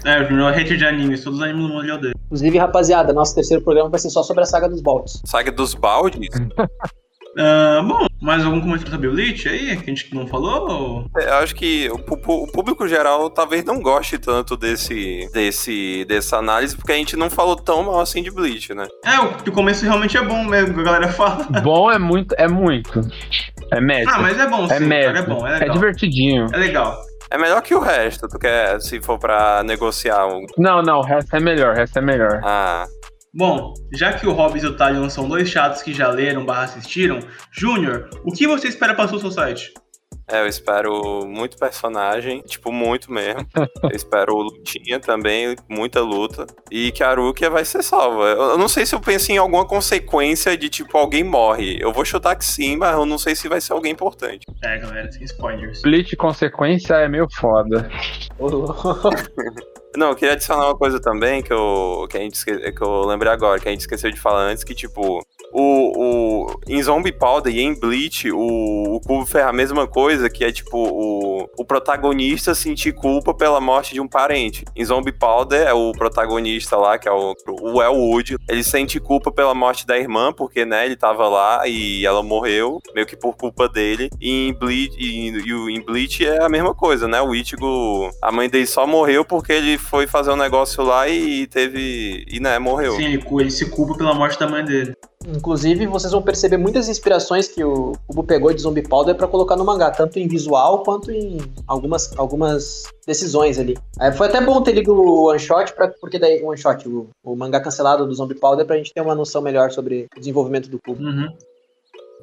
É, 0.05 0.21
o 0.21 0.49
é 0.49 0.53
hater 0.53 0.77
de 0.77 0.85
animes, 0.85 1.23
todos 1.23 1.39
os 1.39 1.45
animes 1.45 1.63
do 1.63 1.69
mundo 1.69 1.83
ele 1.83 1.93
odeia. 1.93 2.13
Inclusive, 2.27 2.59
rapaziada, 2.59 3.13
nosso 3.13 3.35
terceiro 3.35 3.63
programa 3.63 3.91
vai 3.91 4.01
ser 4.01 4.11
só 4.11 4.23
sobre 4.23 4.43
a 4.43 4.47
saga 4.47 4.69
dos 4.69 4.81
Baltos. 4.81 5.23
Saga 5.25 5.53
dos 5.53 5.75
baldes? 5.75 6.29
Ah, 7.39 7.83
bom, 7.83 8.07
mais 8.21 8.45
algum 8.45 8.61
comentário 8.61 8.93
sobre 8.93 9.09
Bleach 9.09 9.49
aí 9.49 9.77
que 9.77 9.91
a 9.91 9.95
gente 9.95 10.15
não 10.15 10.27
falou? 10.27 11.07
É, 11.17 11.29
Eu 11.31 11.35
acho 11.37 11.55
que 11.55 11.89
o, 11.91 11.95
o 11.97 12.47
público 12.53 12.87
geral 12.87 13.31
talvez 13.31 13.65
não 13.65 13.81
goste 13.81 14.19
tanto 14.19 14.57
desse, 14.57 15.29
desse, 15.33 16.05
dessa 16.07 16.37
análise, 16.37 16.77
porque 16.77 16.93
a 16.93 16.97
gente 16.97 17.17
não 17.17 17.31
falou 17.31 17.57
tão 17.57 17.85
mal 17.85 18.01
assim 18.01 18.23
de 18.23 18.31
Bleach, 18.31 18.75
né? 18.75 18.87
É, 19.05 19.19
o, 19.19 19.31
o 19.49 19.53
começo 19.53 19.85
realmente 19.85 20.17
é 20.17 20.23
bom 20.23 20.45
mesmo, 20.45 20.75
que 20.75 20.81
a 20.81 20.85
galera 20.85 21.09
fala. 21.09 21.45
Bom 21.63 21.91
é 21.91 21.99
muito, 21.99 22.35
é 22.37 22.49
muito. 22.49 23.01
É 23.73 23.81
médio. 23.81 24.11
Ah, 24.11 24.19
mas 24.19 24.39
é 24.39 24.47
bom, 24.47 24.69
sim, 24.69 24.75
é 24.75 24.81
médio. 24.81 25.17
é 25.17 25.23
bom, 25.23 25.47
é 25.47 25.57
é 25.57 25.59
legal. 25.61 25.75
divertidinho. 25.75 26.47
É 26.53 26.57
legal. 26.57 26.99
É 27.33 27.39
melhor 27.39 27.63
que 27.63 27.75
o 27.75 27.81
resto, 27.81 28.29
tu 28.29 28.39
quer, 28.39 28.79
se 28.83 29.01
for 29.01 29.19
pra 29.19 29.63
negociar 29.63 30.27
um. 30.27 30.45
Não, 30.59 30.83
não, 30.83 30.99
o 30.99 31.03
resto 31.03 31.35
é 31.35 31.41
melhor, 31.41 31.73
o 31.73 31.77
resto 31.77 31.99
é 31.99 32.03
melhor. 32.03 32.43
Ah, 32.45 32.85
Bom, 33.35 33.73
já 33.91 34.13
que 34.13 34.27
o 34.27 34.33
Hobbs 34.33 34.63
e 34.63 34.67
o 34.67 34.77
Talion 34.77 35.09
são 35.09 35.27
dois 35.27 35.49
chatos 35.49 35.81
que 35.81 35.95
já 35.95 36.09
leram 36.09 36.45
barra 36.45 36.65
assistiram, 36.65 37.21
Júnior, 37.51 38.11
o 38.23 38.31
que 38.31 38.47
você 38.47 38.69
espera 38.69 38.95
para 38.95 39.09
Soul 39.09 39.19
Society? 39.19 39.73
É, 40.33 40.41
eu 40.41 40.47
espero 40.47 41.27
muito 41.27 41.59
personagem, 41.59 42.41
tipo, 42.43 42.73
muito 42.73 43.13
mesmo. 43.13 43.47
Eu 43.83 43.91
espero 43.95 44.35
lutinha 44.37 44.99
também, 44.99 45.55
muita 45.69 46.01
luta. 46.01 46.47
E 46.71 46.91
que 46.93 47.03
a 47.03 47.13
Rukia 47.15 47.51
vai 47.51 47.65
ser 47.65 47.83
salva. 47.83 48.25
Eu 48.29 48.57
não 48.57 48.69
sei 48.69 48.87
se 48.87 48.95
eu 48.95 49.01
penso 49.01 49.31
em 49.33 49.37
alguma 49.37 49.67
consequência 49.67 50.57
de, 50.57 50.69
tipo, 50.69 50.97
alguém 50.97 51.25
morre. 51.25 51.77
Eu 51.81 51.93
vou 51.93 52.05
chutar 52.05 52.37
que 52.37 52.45
sim, 52.45 52.77
mas 52.77 52.95
eu 52.95 53.05
não 53.05 53.19
sei 53.19 53.35
se 53.35 53.49
vai 53.49 53.61
ser 53.61 53.73
alguém 53.73 53.93
importante. 53.93 54.47
É, 54.63 54.79
galera, 54.79 55.11
sem 55.11 55.25
spoilers. 55.25 55.83
Bleach 55.83 56.17
consequência 56.17 56.95
é 56.95 57.09
meio 57.09 57.29
foda. 57.31 57.91
Não, 59.97 60.09
eu 60.09 60.14
queria 60.14 60.32
adicionar 60.32 60.66
uma 60.66 60.77
coisa 60.77 60.98
também 60.98 61.43
que 61.43 61.52
eu, 61.52 62.06
que 62.09 62.16
a 62.16 62.20
gente 62.20 62.35
esque... 62.35 62.73
que 62.73 62.82
eu 62.82 63.05
lembrei 63.05 63.31
agora, 63.31 63.60
que 63.60 63.69
a 63.69 63.70
gente 63.70 63.81
esqueceu 63.81 64.10
de 64.10 64.19
falar 64.19 64.43
antes, 64.43 64.64
que 64.64 64.74
tipo, 64.74 65.23
o, 65.52 66.47
o, 66.47 66.60
em 66.66 66.82
Zombie 66.82 67.12
Powder 67.12 67.55
e 67.55 67.60
em 67.60 67.78
Bleach, 67.78 68.31
o, 68.32 68.97
o 68.97 69.01
Cubo 69.01 69.27
fez 69.27 69.44
a 69.44 69.52
mesma 69.52 69.86
coisa, 69.86 70.31
que 70.31 70.44
é 70.44 70.51
tipo, 70.51 70.78
o, 70.78 71.47
o 71.59 71.64
protagonista 71.64 72.55
sentir 72.55 72.93
culpa 72.94 73.35
pela 73.35 73.60
morte 73.60 73.93
de 73.93 74.01
um 74.01 74.09
parente. 74.09 74.64
Em 74.74 74.85
Zombie 74.85 75.12
Powder, 75.12 75.66
é 75.66 75.74
o 75.74 75.93
protagonista 75.93 76.77
lá, 76.77 76.98
que 76.98 77.06
é 77.06 77.12
o, 77.12 77.35
o 77.60 77.82
Elwood, 77.82 78.36
ele 78.48 78.64
sente 78.64 78.98
culpa 78.98 79.31
pela 79.31 79.55
morte 79.55 79.86
da 79.86 79.98
irmã, 79.98 80.32
porque, 80.32 80.64
né, 80.64 80.86
ele 80.86 80.97
tava 80.97 81.28
lá 81.28 81.69
e 81.69 82.06
ela 82.06 82.23
morreu, 82.23 82.81
meio 82.94 83.06
que 83.06 83.16
por 83.16 83.36
culpa 83.36 83.69
dele. 83.69 84.09
E 84.20 84.48
em 84.48 84.55
Bleach, 84.55 84.97
e, 84.98 85.28
e 85.28 85.77
em 85.77 85.85
Bleach 85.85 86.27
é 86.27 86.43
a 86.43 86.48
mesma 86.48 86.74
coisa, 86.74 87.06
né, 87.06 87.20
o 87.20 87.35
Ichigo, 87.35 88.10
a 88.23 88.32
mãe 88.32 88.48
dele 88.48 88.66
só 88.66 88.86
morreu 88.86 89.23
porque 89.23 89.52
ele 89.52 89.82
foi 89.83 90.07
fazer 90.07 90.31
um 90.31 90.37
negócio 90.37 90.83
lá 90.83 91.09
e 91.09 91.47
teve, 91.47 92.25
e 92.29 92.41
né, 92.41 92.59
morreu. 92.59 92.97
Sim, 92.97 93.21
ele, 93.39 93.51
se 93.51 93.69
culpa 93.69 93.97
pela 93.97 94.15
morte 94.15 94.39
da 94.39 94.49
mãe 94.49 94.65
dele. 94.65 94.95
Inclusive, 95.27 95.87
vocês 95.87 96.13
vão 96.13 96.23
perceber 96.23 96.57
muitas 96.57 96.89
inspirações 96.89 97.47
que 97.47 97.63
o 97.63 97.93
Kubo 98.07 98.25
pegou 98.25 98.53
de 98.53 98.61
Zombie 98.61 98.83
Powder 98.83 99.15
pra 99.15 99.29
colocar 99.29 99.57
no 99.57 99.65
mangá, 99.65 99.91
tanto 99.91 100.19
em 100.19 100.27
visual 100.27 100.83
quanto 100.83 101.11
em 101.11 101.39
algumas, 101.67 102.17
algumas 102.19 102.85
decisões 103.07 103.59
ali. 103.59 103.77
É, 104.01 104.11
foi 104.11 104.27
até 104.27 104.41
bom 104.41 104.61
ter 104.63 104.73
lido 104.73 104.95
o 104.95 105.29
One 105.29 105.39
Shot, 105.39 105.73
pra, 105.75 105.89
porque 105.89 106.19
daí 106.19 106.43
o 106.43 106.49
One 106.49 106.59
Shot, 106.59 106.89
o, 106.89 107.09
o 107.23 107.37
mangá 107.37 107.61
cancelado 107.61 108.07
do 108.07 108.15
Zombie 108.15 108.35
Powder, 108.35 108.67
pra 108.67 108.77
gente 108.77 108.93
ter 108.93 109.01
uma 109.01 109.15
noção 109.15 109.43
melhor 109.43 109.71
sobre 109.71 110.07
o 110.17 110.19
desenvolvimento 110.19 110.69
do 110.69 110.81
Kubo. 110.81 111.03
Uhum. 111.03 111.29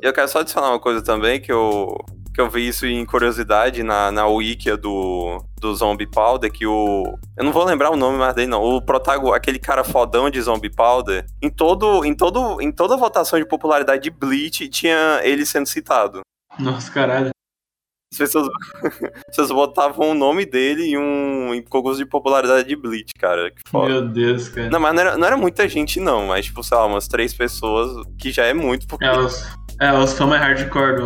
E 0.01 0.05
eu 0.05 0.13
quero 0.13 0.27
só 0.27 0.39
adicionar 0.39 0.69
uma 0.69 0.79
coisa 0.79 1.01
também, 1.01 1.39
que 1.39 1.51
eu, 1.51 1.97
que 2.39 2.41
eu 2.41 2.49
vi 2.49 2.69
isso 2.69 2.85
em 2.85 3.05
curiosidade 3.05 3.83
na, 3.83 4.09
na 4.13 4.25
Wikia 4.25 4.77
do, 4.77 5.43
do 5.59 5.75
Zombie 5.75 6.07
Powder, 6.07 6.49
que 6.49 6.65
o... 6.65 7.19
Eu 7.35 7.43
não 7.43 7.51
vou 7.51 7.65
lembrar 7.65 7.89
o 7.89 7.97
nome 7.97 8.17
mais 8.17 8.33
dele, 8.33 8.47
não. 8.47 8.63
O 8.63 8.81
protagonista, 8.81 9.35
aquele 9.35 9.59
cara 9.59 9.83
fodão 9.83 10.29
de 10.29 10.41
Zombie 10.41 10.73
Powder, 10.73 11.25
em, 11.41 11.49
todo, 11.49 12.05
em, 12.05 12.15
todo, 12.15 12.61
em 12.61 12.71
toda 12.71 12.95
votação 12.95 13.37
de 13.37 13.45
popularidade 13.45 14.03
de 14.03 14.09
Bleach, 14.09 14.69
tinha 14.69 15.19
ele 15.21 15.45
sendo 15.45 15.65
citado. 15.65 16.21
Nossa, 16.57 16.89
caralho. 16.89 17.31
As 18.13 18.17
pessoas, 18.17 18.47
as 19.37 19.51
botavam 19.51 20.11
o 20.11 20.13
nome 20.13 20.45
dele 20.45 20.91
em 20.91 20.97
um 20.97 21.53
em 21.53 21.61
concurso 21.61 21.99
de 21.99 22.05
popularidade 22.05 22.69
de 22.69 22.75
Bleach, 22.77 23.11
cara. 23.19 23.53
Meu 23.73 24.07
Deus, 24.07 24.47
cara. 24.47 24.69
Não, 24.69 24.79
mas 24.79 24.95
não 24.95 25.01
era, 25.01 25.17
não 25.17 25.27
era 25.27 25.35
muita 25.35 25.67
gente, 25.67 25.99
não. 25.99 26.27
Mas, 26.27 26.45
tipo, 26.45 26.63
sei 26.63 26.77
lá, 26.77 26.85
umas 26.85 27.07
três 27.07 27.33
pessoas, 27.33 28.07
que 28.17 28.31
já 28.31 28.45
é 28.45 28.53
muito. 28.53 28.87
Porque... 28.87 29.05
É, 29.05 29.11
os, 29.11 29.45
é, 29.79 29.93
os 29.93 30.13
fãs 30.13 30.27
mais 30.27 30.41
hardcore 30.41 30.99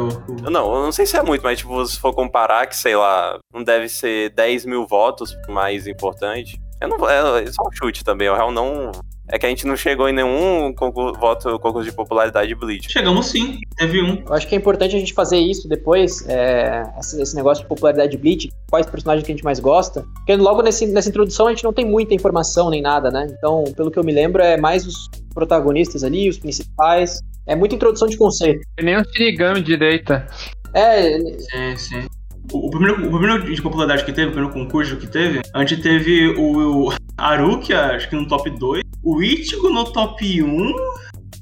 Não, 0.49 0.75
eu 0.75 0.83
não 0.83 0.91
sei 0.91 1.05
se 1.05 1.15
é 1.15 1.21
muito, 1.21 1.43
mas, 1.43 1.59
tipo, 1.59 1.85
se 1.85 1.99
for 1.99 2.13
comparar 2.13 2.65
que, 2.65 2.75
sei 2.75 2.95
lá, 2.95 3.39
não 3.53 3.63
deve 3.63 3.87
ser 3.87 4.31
10 4.31 4.65
mil 4.65 4.87
votos 4.87 5.37
mais 5.47 5.85
importante. 5.85 6.59
Eu 6.81 6.89
não, 6.89 7.09
é, 7.09 7.43
é 7.43 7.51
só 7.51 7.63
um 7.63 7.71
chute 7.71 8.03
também, 8.03 8.29
o 8.29 8.35
real 8.35 8.51
não... 8.51 8.91
É 9.29 9.39
que 9.39 9.45
a 9.45 9.49
gente 9.49 9.65
não 9.65 9.77
chegou 9.77 10.09
em 10.09 10.11
nenhum 10.11 10.73
concurso, 10.73 11.17
voto, 11.17 11.57
concurso 11.59 11.89
de 11.89 11.95
popularidade 11.95 12.49
de 12.49 12.55
Bleach. 12.55 12.91
Chegamos 12.91 13.27
sim, 13.27 13.57
teve 13.77 14.03
um. 14.03 14.21
Eu 14.27 14.33
acho 14.33 14.45
que 14.45 14.53
é 14.53 14.57
importante 14.57 14.97
a 14.97 14.99
gente 14.99 15.13
fazer 15.13 15.37
isso 15.37 15.65
depois, 15.69 16.27
é, 16.27 16.83
esse, 16.99 17.21
esse 17.21 17.33
negócio 17.33 17.63
de 17.63 17.69
popularidade 17.69 18.11
de 18.11 18.17
Bleach, 18.17 18.51
quais 18.69 18.85
personagens 18.85 19.25
que 19.25 19.31
a 19.31 19.35
gente 19.35 19.45
mais 19.45 19.61
gosta. 19.61 20.03
Porque 20.15 20.35
logo 20.35 20.61
nesse, 20.61 20.85
nessa 20.87 21.07
introdução 21.07 21.47
a 21.47 21.51
gente 21.51 21.63
não 21.63 21.71
tem 21.71 21.85
muita 21.85 22.13
informação 22.13 22.69
nem 22.69 22.81
nada, 22.81 23.09
né? 23.09 23.27
Então, 23.31 23.63
pelo 23.77 23.89
que 23.89 23.97
eu 23.97 24.03
me 24.03 24.11
lembro, 24.11 24.41
é 24.41 24.57
mais 24.57 24.85
os 24.85 25.09
protagonistas 25.33 26.03
ali, 26.03 26.27
os 26.27 26.37
principais. 26.37 27.21
É 27.45 27.55
muita 27.55 27.75
introdução 27.75 28.07
de 28.07 28.17
conceito. 28.17 28.61
E 28.79 28.83
nem 28.83 28.97
o 28.97 29.03
Shinigami 29.03 29.61
direita. 29.61 30.27
É, 30.73 31.19
Sim, 31.19 31.77
sim. 31.77 32.07
O, 32.51 32.67
o 32.67 32.69
primeiro, 32.69 33.07
o 33.07 33.19
primeiro 33.19 33.53
de 33.53 33.61
popularidade 33.61 34.03
que 34.03 34.11
teve, 34.11 34.29
o 34.29 34.31
primeiro 34.31 34.53
concurso 34.53 34.97
que 34.97 35.07
teve, 35.07 35.41
a 35.53 35.59
gente 35.59 35.81
teve 35.81 36.29
o, 36.37 36.87
o 36.87 36.93
Arukia, 37.17 37.95
acho 37.95 38.09
que 38.09 38.15
no 38.15 38.27
top 38.27 38.49
2, 38.49 38.83
o 39.03 39.21
Ichigo 39.21 39.69
no 39.69 39.85
top 39.85 40.43
1 40.43 40.73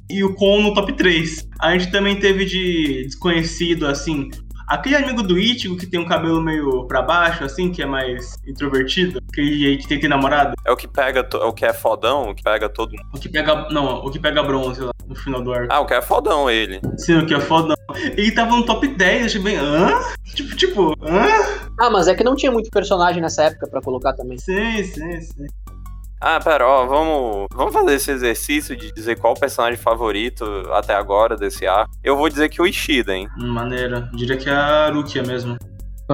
e 0.10 0.24
o 0.24 0.34
Kon 0.36 0.62
no 0.62 0.74
top 0.74 0.94
3. 0.94 1.48
A 1.60 1.78
gente 1.78 1.92
também 1.92 2.18
teve 2.18 2.46
de 2.46 3.04
desconhecido, 3.06 3.88
assim, 3.88 4.30
aquele 4.74 4.96
amigo 4.96 5.22
do 5.24 5.38
Ichigo 5.38 5.78
que 5.78 5.86
tem 5.86 6.00
um 6.00 6.08
cabelo 6.08 6.42
meio 6.42 6.86
pra 6.88 7.02
baixo, 7.02 7.44
assim, 7.44 7.72
que 7.72 7.82
é 7.82 7.86
mais 7.86 8.36
introvertido, 8.48 9.22
que, 9.34 9.78
que 9.78 9.88
tem, 9.88 10.00
tem 10.00 10.10
namorado. 10.10 10.54
É 10.66 10.72
o 10.72 10.76
que 10.78 10.88
pega, 10.88 11.24
to- 11.24 11.38
é 11.38 11.46
o 11.46 11.54
que 11.54 11.66
é 11.66 11.74
fodão, 11.74 12.30
o 12.30 12.36
que 12.36 12.44
pega 12.44 12.68
todo 12.70 12.92
mundo. 12.92 13.08
O 13.14 13.20
que 13.20 13.30
pega. 13.30 13.68
Não, 13.70 14.04
o 14.06 14.10
que 14.12 14.20
pega 14.20 14.42
bronze 14.44 14.82
lá 14.82 14.92
no 15.08 15.16
final 15.16 15.42
do 15.42 15.54
arco. 15.54 15.68
Ah, 15.72 15.80
o 15.80 15.86
que 15.86 15.94
é 15.94 16.02
fodão, 16.02 16.50
ele. 16.50 16.80
Sim, 16.98 17.18
o 17.20 17.26
que 17.26 17.34
é 17.34 17.40
fodão. 17.40 17.76
Ele 17.96 18.32
tava 18.32 18.56
no 18.56 18.66
top 18.66 18.88
10, 18.88 19.20
eu 19.22 19.26
achei 19.28 19.42
bem. 19.42 19.58
Hã? 19.58 20.00
Tipo, 20.34 20.56
tipo, 20.56 20.94
hã? 21.02 21.70
Ah, 21.80 21.90
mas 21.90 22.08
é 22.08 22.16
que 22.16 22.24
não 22.24 22.36
tinha 22.36 22.52
muito 22.52 22.70
personagem 22.70 23.22
nessa 23.22 23.44
época 23.44 23.68
pra 23.68 23.82
colocar 23.82 24.14
também. 24.14 24.38
Sim, 24.38 24.84
sim, 24.84 25.22
sim. 25.22 25.46
Ah, 26.24 26.40
pera, 26.40 26.68
ó, 26.68 26.86
vamos, 26.86 27.48
vamos 27.52 27.74
fazer 27.74 27.96
esse 27.96 28.12
exercício 28.12 28.78
de 28.78 28.92
dizer 28.92 29.18
qual 29.18 29.34
o 29.34 29.40
personagem 29.40 29.76
favorito 29.76 30.46
até 30.72 30.94
agora 30.94 31.36
desse 31.36 31.66
arco. 31.66 31.92
Eu 32.04 32.16
vou 32.16 32.30
dizer 32.30 32.48
que 32.48 32.62
o 32.62 32.68
Ishida, 32.68 33.16
hein? 33.16 33.28
Maneira. 33.36 34.08
Diria 34.14 34.38
que 34.38 34.48
é 34.48 34.54
a 34.54 34.92
Rukia 34.92 35.24
mesmo. 35.24 35.58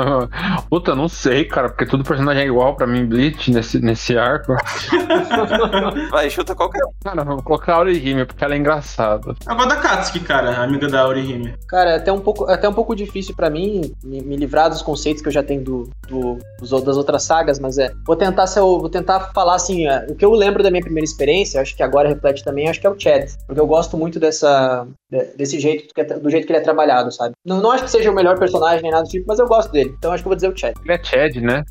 Puta, 0.69 0.95
não 0.95 1.07
sei, 1.07 1.45
cara, 1.45 1.69
porque 1.69 1.85
todo 1.85 2.03
personagem 2.03 2.43
é 2.43 2.45
igual 2.47 2.75
pra 2.75 2.85
mim, 2.87 3.05
Bleach, 3.05 3.51
nesse, 3.51 3.79
nesse 3.79 4.17
arco. 4.17 4.53
Vai, 6.11 6.29
chuta 6.29 6.55
qualquer 6.55 6.83
um. 6.85 6.91
Cara, 7.03 7.23
vou 7.23 7.41
colocar 7.41 7.75
a 7.75 7.79
Orihime, 7.79 8.25
porque 8.25 8.43
ela 8.43 8.53
é 8.53 8.57
engraçada. 8.57 9.35
Eu 9.47 9.55
gosto 9.55 9.69
da 9.69 9.75
Katsuki, 9.77 10.19
cara, 10.21 10.61
amiga 10.63 10.87
da 10.87 11.07
Orihime. 11.07 11.53
Cara, 11.67 11.91
é 11.91 11.95
até 11.97 12.11
um 12.11 12.19
pouco, 12.19 12.49
é 12.49 12.53
até 12.53 12.67
um 12.67 12.73
pouco 12.73 12.95
difícil 12.95 13.35
pra 13.35 13.49
mim 13.49 13.91
me, 14.03 14.21
me 14.21 14.35
livrar 14.35 14.69
dos 14.69 14.81
conceitos 14.81 15.21
que 15.21 15.27
eu 15.27 15.33
já 15.33 15.43
tenho 15.43 15.63
do, 15.63 15.89
do- 16.07 16.37
dos 16.59 16.69
das 16.83 16.97
outras 16.97 17.23
sagas, 17.23 17.59
mas 17.59 17.77
é. 17.77 17.91
Vou 18.05 18.15
tentar 18.15 18.47
ser 18.47 18.59
vou 18.61 18.89
tentar 18.89 19.31
falar 19.33 19.55
assim, 19.55 19.87
é, 19.87 20.05
o 20.09 20.15
que 20.15 20.25
eu 20.25 20.31
lembro 20.31 20.63
da 20.63 20.69
minha 20.71 20.81
primeira 20.83 21.05
experiência, 21.05 21.61
acho 21.61 21.75
que 21.75 21.83
agora 21.83 22.09
reflete 22.09 22.43
também, 22.43 22.67
acho 22.69 22.79
que 22.79 22.87
é 22.87 22.89
o 22.89 22.99
Chad, 22.99 23.29
porque 23.45 23.59
eu 23.59 23.67
gosto 23.67 23.97
muito 23.97 24.19
dessa 24.19 24.87
de- 25.11 25.25
desse 25.37 25.59
jeito 25.59 25.87
é 25.97 26.03
do 26.03 26.29
jeito 26.29 26.45
que 26.45 26.51
ele 26.51 26.59
é 26.59 26.63
trabalhado, 26.63 27.11
sabe? 27.11 27.33
Não, 27.45 27.61
não 27.61 27.71
acho 27.71 27.83
que 27.85 27.91
seja 27.91 28.11
o 28.11 28.15
melhor 28.15 28.37
personagem 28.37 28.81
nem 28.81 28.91
nada 28.91 29.03
do 29.03 29.09
tipo, 29.09 29.25
mas 29.27 29.39
eu 29.39 29.47
gosto 29.47 29.71
dele. 29.71 29.86
Então 29.87 30.11
acho 30.11 30.23
que 30.23 30.27
eu 30.27 30.31
vou 30.31 30.35
dizer 30.35 30.49
o 30.49 30.57
Chad. 30.57 30.73
Ele 30.83 30.93
é 30.93 31.03
Chad, 31.03 31.35
né? 31.37 31.63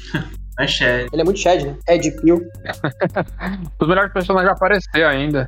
É 0.58 0.66
Shed. 0.66 1.08
Ele 1.12 1.22
é 1.22 1.24
muito 1.24 1.38
Chad, 1.38 1.62
né? 1.62 1.76
Ed 1.88 2.10
Peel. 2.22 2.40
Os 3.80 3.88
melhores 3.88 4.12
personagens 4.12 4.48
vão 4.48 4.56
aparecer 4.56 5.04
ainda. 5.04 5.46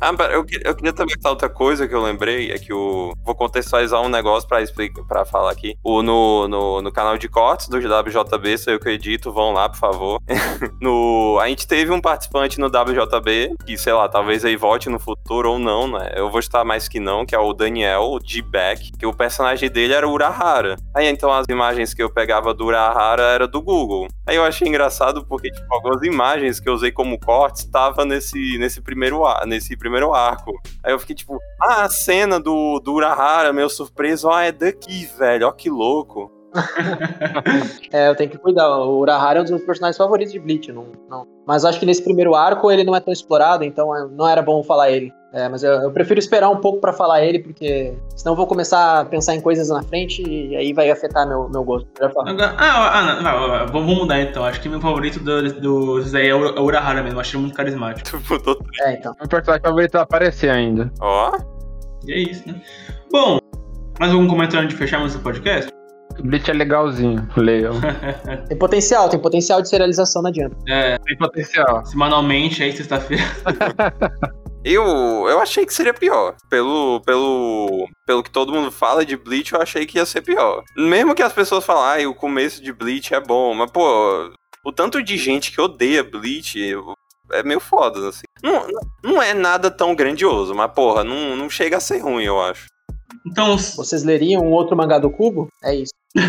Ah, 0.00 0.14
eu, 0.32 0.46
eu 0.64 0.74
queria 0.74 0.92
também 0.94 1.14
falar 1.20 1.34
outra 1.34 1.48
coisa 1.50 1.86
que 1.86 1.94
eu 1.94 2.02
lembrei, 2.02 2.50
é 2.50 2.58
que 2.58 2.72
o. 2.72 3.12
Vou 3.22 3.34
contextualizar 3.34 4.00
um 4.00 4.08
negócio 4.08 4.48
pra 4.48 4.62
explicar, 4.62 5.02
para 5.04 5.24
falar 5.26 5.50
aqui. 5.50 5.76
O, 5.84 6.02
no, 6.02 6.48
no, 6.48 6.80
no 6.80 6.90
canal 6.90 7.18
de 7.18 7.28
cortes 7.28 7.68
do 7.68 7.76
WJB, 7.76 8.56
sou 8.56 8.72
eu 8.72 8.80
que 8.80 8.88
edito, 8.88 9.30
vão 9.30 9.52
lá, 9.52 9.68
por 9.68 9.78
favor. 9.78 10.18
no, 10.80 11.38
a 11.38 11.48
gente 11.48 11.66
teve 11.66 11.92
um 11.92 12.00
participante 12.00 12.58
no 12.58 12.68
WJB, 12.68 13.56
que, 13.66 13.76
sei 13.76 13.92
lá, 13.92 14.08
talvez 14.08 14.42
aí 14.42 14.56
volte 14.56 14.88
no 14.88 14.98
futuro 14.98 15.52
ou 15.52 15.58
não, 15.58 15.86
né? 15.86 16.12
Eu 16.16 16.30
vou 16.30 16.40
estar 16.40 16.64
mais 16.64 16.88
que 16.88 16.98
não, 16.98 17.26
que 17.26 17.34
é 17.34 17.38
o 17.38 17.52
Daniel 17.52 18.18
G. 18.24 18.40
Beck, 18.40 18.92
que 18.98 19.04
o 19.04 19.12
personagem 19.12 19.68
dele 19.70 19.92
era 19.92 20.08
o 20.08 20.12
Urahara. 20.12 20.76
Aí 20.94 21.08
então 21.08 21.30
as 21.30 21.46
imagens 21.48 21.92
que 21.92 22.02
eu 22.02 22.08
pegava 22.08 22.54
do 22.54 22.64
Urahara 22.64 23.22
era 23.22 23.46
do 23.46 23.60
Google. 23.60 24.08
Aí 24.26 24.36
eu 24.36 24.44
achei 24.44 24.66
engraçado 24.66 25.26
porque, 25.26 25.50
tipo, 25.50 25.66
algumas 25.74 26.02
imagens 26.02 26.58
que 26.58 26.68
eu 26.68 26.72
usei 26.72 26.90
como 26.90 27.18
cortes 27.18 27.64
estavam 27.64 28.04
nesse, 28.04 28.56
nesse, 28.58 28.80
primeiro, 28.80 29.22
nesse 29.46 29.76
primeiro 29.76 29.89
arco. 30.14 30.52
Aí 30.82 30.92
eu 30.92 30.98
fiquei 30.98 31.14
tipo, 31.14 31.38
ah, 31.60 31.84
a 31.84 31.88
cena 31.88 32.38
do, 32.38 32.80
do 32.80 32.94
Urahara, 32.94 33.52
meio 33.52 33.68
surpreso, 33.68 34.30
ah, 34.30 34.44
é 34.44 34.52
daqui, 34.52 35.06
velho, 35.18 35.48
ó 35.48 35.52
que 35.52 35.68
louco. 35.68 36.39
é, 37.92 38.08
eu 38.08 38.14
tenho 38.14 38.30
que 38.30 38.38
cuidar. 38.38 38.68
O 38.68 38.98
Urahara 38.98 39.38
é 39.38 39.40
um 39.40 39.44
dos 39.44 39.50
meus 39.50 39.64
personagens 39.64 39.96
favoritos 39.96 40.32
de 40.32 40.40
Bleach. 40.40 40.72
Não, 40.72 40.86
não. 41.08 41.26
Mas 41.46 41.64
acho 41.64 41.78
que 41.78 41.86
nesse 41.86 42.02
primeiro 42.02 42.34
arco 42.34 42.70
ele 42.70 42.84
não 42.84 42.94
é 42.94 43.00
tão 43.00 43.12
explorado, 43.12 43.64
então 43.64 43.94
é, 43.94 44.06
não 44.08 44.28
era 44.28 44.42
bom 44.42 44.62
falar 44.62 44.90
ele. 44.90 45.12
É, 45.32 45.48
mas 45.48 45.62
eu, 45.62 45.72
eu, 45.74 45.92
prefiro 45.92 46.18
esperar 46.18 46.50
um 46.50 46.56
pouco 46.56 46.80
para 46.80 46.92
falar 46.92 47.24
ele, 47.24 47.38
porque 47.38 47.96
senão 48.16 48.32
eu 48.32 48.36
vou 48.36 48.48
começar 48.48 49.00
a 49.00 49.04
pensar 49.04 49.32
em 49.36 49.40
coisas 49.40 49.68
na 49.68 49.80
frente 49.80 50.28
e 50.28 50.56
aí 50.56 50.72
vai 50.72 50.90
afetar 50.90 51.26
meu, 51.26 51.48
meu 51.48 51.62
gosto. 51.62 51.88
Agora, 52.02 52.56
ah, 52.58 52.98
ah 52.98 53.22
não, 53.22 53.82
mudar 53.94 54.20
então. 54.20 54.44
Acho 54.44 54.60
que 54.60 54.68
meu 54.68 54.80
favorito 54.80 55.20
do, 55.20 55.60
do 55.60 56.02
Zé 56.02 56.26
é 56.26 56.34
o 56.34 56.64
Urahara 56.64 57.00
mesmo. 57.02 57.20
Acho 57.20 57.36
ele 57.36 57.42
muito 57.42 57.54
carismático. 57.54 58.20
é, 58.80 58.94
então. 58.94 59.14
Meu 59.20 59.28
personagem 59.28 59.62
favorito 59.62 59.92
vai 59.92 60.02
aparecer 60.02 60.50
ainda. 60.50 60.92
Ó. 61.00 61.30
Oh. 61.32 61.60
E 62.06 62.12
é 62.12 62.18
isso, 62.18 62.48
né? 62.48 62.60
Bom, 63.12 63.38
mais 64.00 64.12
algum 64.12 64.26
comentário 64.26 64.64
antes 64.64 64.76
de 64.76 64.82
fecharmos 64.82 65.14
o 65.14 65.20
podcast? 65.20 65.70
Bleach 66.22 66.50
é 66.50 66.54
legalzinho, 66.54 67.28
leiam. 67.36 67.74
tem 68.48 68.58
potencial, 68.58 69.08
tem 69.08 69.20
potencial 69.20 69.62
de 69.62 69.68
serialização, 69.68 70.22
não 70.22 70.30
adianta. 70.30 70.56
É, 70.68 70.98
tem 70.98 71.16
potencial. 71.16 71.84
Semanalmente, 71.86 72.62
aí 72.62 72.72
sexta-feira. 72.72 73.24
Eu, 74.62 74.84
eu 74.84 75.40
achei 75.40 75.64
que 75.64 75.72
seria 75.72 75.94
pior. 75.94 76.36
Pelo, 76.50 77.00
pelo, 77.00 77.88
pelo 78.06 78.22
que 78.22 78.30
todo 78.30 78.52
mundo 78.52 78.70
fala 78.70 79.06
de 79.06 79.16
Bleach, 79.16 79.54
eu 79.54 79.62
achei 79.62 79.86
que 79.86 79.96
ia 79.96 80.04
ser 80.04 80.20
pior. 80.20 80.62
Mesmo 80.76 81.14
que 81.14 81.22
as 81.22 81.32
pessoas 81.32 81.64
falem, 81.64 82.04
ah, 82.04 82.08
o 82.10 82.14
começo 82.14 82.62
de 82.62 82.72
Bleach 82.72 83.14
é 83.14 83.20
bom, 83.20 83.54
mas, 83.54 83.70
pô, 83.70 84.30
o 84.62 84.70
tanto 84.70 85.02
de 85.02 85.16
gente 85.16 85.50
que 85.50 85.60
odeia 85.60 86.04
Bleach 86.04 86.74
é 87.32 87.42
meio 87.42 87.60
foda, 87.60 88.08
assim. 88.08 88.24
Não, 88.42 88.66
não 89.02 89.22
é 89.22 89.32
nada 89.32 89.70
tão 89.70 89.94
grandioso, 89.94 90.54
mas, 90.54 90.70
porra, 90.72 91.04
não, 91.04 91.36
não 91.36 91.48
chega 91.48 91.78
a 91.78 91.80
ser 91.80 91.98
ruim, 91.98 92.24
eu 92.24 92.40
acho. 92.40 92.66
Então. 93.26 93.56
Vocês 93.56 94.04
leriam 94.04 94.42
um 94.42 94.52
outro 94.52 94.76
mangá 94.76 94.98
do 94.98 95.10
Cubo? 95.10 95.48
É 95.62 95.74
isso. 95.74 95.92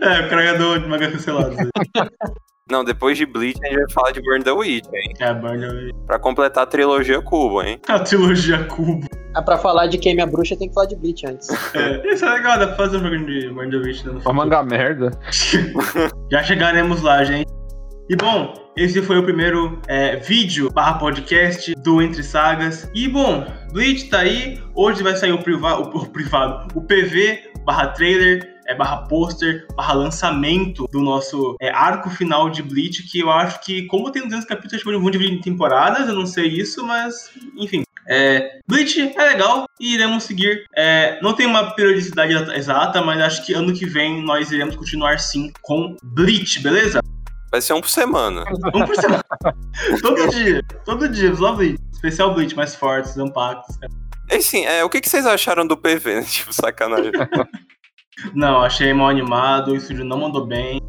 é, 0.00 0.20
o 0.20 0.28
criador 0.28 0.80
de 0.80 0.88
mangá 0.88 1.10
cancelado. 1.10 1.54
Não, 2.70 2.84
depois 2.84 3.18
de 3.18 3.26
Bleach 3.26 3.58
a 3.62 3.66
gente 3.66 3.76
vai 3.76 3.90
falar 3.90 4.12
de 4.12 4.22
Burn 4.22 4.42
the 4.42 4.52
Witch, 4.52 4.86
hein? 4.94 5.12
É, 5.20 5.34
Burn 5.34 5.60
the 5.60 5.68
Witch. 5.68 5.94
Pra 6.06 6.18
completar 6.18 6.62
a 6.62 6.66
trilogia 6.66 7.20
Cubo, 7.20 7.62
hein? 7.62 7.78
A 7.86 7.98
trilogia 7.98 8.64
Cubo. 8.64 9.06
Ah, 9.34 9.42
pra 9.42 9.58
falar 9.58 9.88
de 9.88 9.98
Queime 9.98 10.22
a 10.22 10.26
Bruxa 10.26 10.56
tem 10.56 10.68
que 10.68 10.74
falar 10.74 10.86
de 10.86 10.96
Bleach 10.96 11.26
antes. 11.26 11.48
É, 11.74 12.12
isso 12.12 12.24
é 12.24 12.30
legal, 12.30 12.58
dá 12.58 12.68
pra 12.68 12.76
fazer 12.76 12.96
um 12.96 13.00
programa 13.00 13.26
de 13.26 13.50
Burn 13.50 13.70
the 13.70 13.76
Witch. 13.76 14.04
Né, 14.04 14.18
Uma 14.24 14.32
manga 14.32 14.62
merda. 14.62 15.10
Já 16.32 16.42
chegaremos 16.42 17.02
lá, 17.02 17.22
gente. 17.24 17.50
E 18.10 18.16
bom, 18.16 18.52
esse 18.76 19.00
foi 19.00 19.16
o 19.18 19.22
primeiro 19.22 19.80
é, 19.86 20.16
vídeo 20.16 20.70
barra 20.72 20.94
podcast 20.94 21.72
do 21.76 22.02
Entre 22.02 22.22
Sagas. 22.22 22.90
E 22.94 23.06
bom, 23.08 23.46
Bleach 23.72 24.10
tá 24.10 24.20
aí. 24.20 24.60
Hoje 24.74 25.02
vai 25.02 25.16
sair 25.16 25.32
o, 25.32 25.38
priva 25.38 25.78
o, 25.78 25.84
o 25.84 26.06
privado, 26.08 26.66
o 26.74 26.82
PV 26.82 27.52
barra 27.64 27.88
trailer 27.88 28.52
é, 28.66 28.74
barra 28.74 29.06
pôster, 29.06 29.66
barra 29.76 29.92
lançamento 29.92 30.86
do 30.90 31.00
nosso 31.00 31.56
é, 31.60 31.70
arco 31.70 32.10
final 32.10 32.50
de 32.50 32.62
Bleach, 32.62 33.04
que 33.04 33.20
eu 33.20 33.30
acho 33.30 33.60
que, 33.60 33.86
como 33.86 34.10
tem 34.10 34.22
200 34.22 34.46
capítulos, 34.46 34.74
acho 34.74 34.84
que 34.84 34.98
vão 34.98 35.10
dividir 35.10 35.34
em 35.34 35.40
temporadas, 35.40 36.08
eu 36.08 36.14
não 36.14 36.26
sei 36.26 36.48
isso, 36.48 36.84
mas, 36.84 37.30
enfim. 37.56 37.82
É, 38.08 38.58
Bleach 38.66 39.00
é 39.00 39.28
legal 39.28 39.66
e 39.80 39.94
iremos 39.94 40.24
seguir. 40.24 40.64
É, 40.76 41.20
não 41.22 41.34
tem 41.34 41.46
uma 41.46 41.70
periodicidade 41.74 42.34
exata, 42.56 43.00
mas 43.00 43.20
acho 43.20 43.46
que 43.46 43.54
ano 43.54 43.72
que 43.72 43.86
vem 43.86 44.22
nós 44.24 44.50
iremos 44.50 44.74
continuar 44.74 45.20
sim 45.20 45.52
com 45.62 45.96
Bleach, 46.02 46.60
beleza? 46.60 47.00
Vai 47.52 47.60
ser 47.60 47.74
um 47.74 47.82
por 47.82 47.90
semana. 47.90 48.44
Um 48.74 48.86
por 48.86 48.96
semana. 48.96 49.22
todo 50.00 50.30
dia. 50.30 50.62
Todo 50.86 51.08
dia, 51.08 51.36
só 51.36 51.52
Bleach. 51.52 51.78
Especial 51.92 52.32
Bleach 52.32 52.56
mais 52.56 52.74
fortes, 52.74 53.14
impactos. 53.18 53.76
E 54.30 54.40
sim, 54.40 54.64
é, 54.64 54.82
o 54.82 54.88
que, 54.88 55.02
que 55.02 55.08
vocês 55.08 55.26
acharam 55.26 55.66
do 55.66 55.76
PV, 55.76 56.14
né? 56.14 56.22
Tipo, 56.24 56.52
sacanagem. 56.52 57.12
não, 58.34 58.62
achei 58.62 58.94
mal 58.94 59.10
animado, 59.10 59.72
o 59.72 59.76
estúdio 59.76 60.04
não 60.04 60.18
mandou 60.18 60.46
bem. 60.46 60.80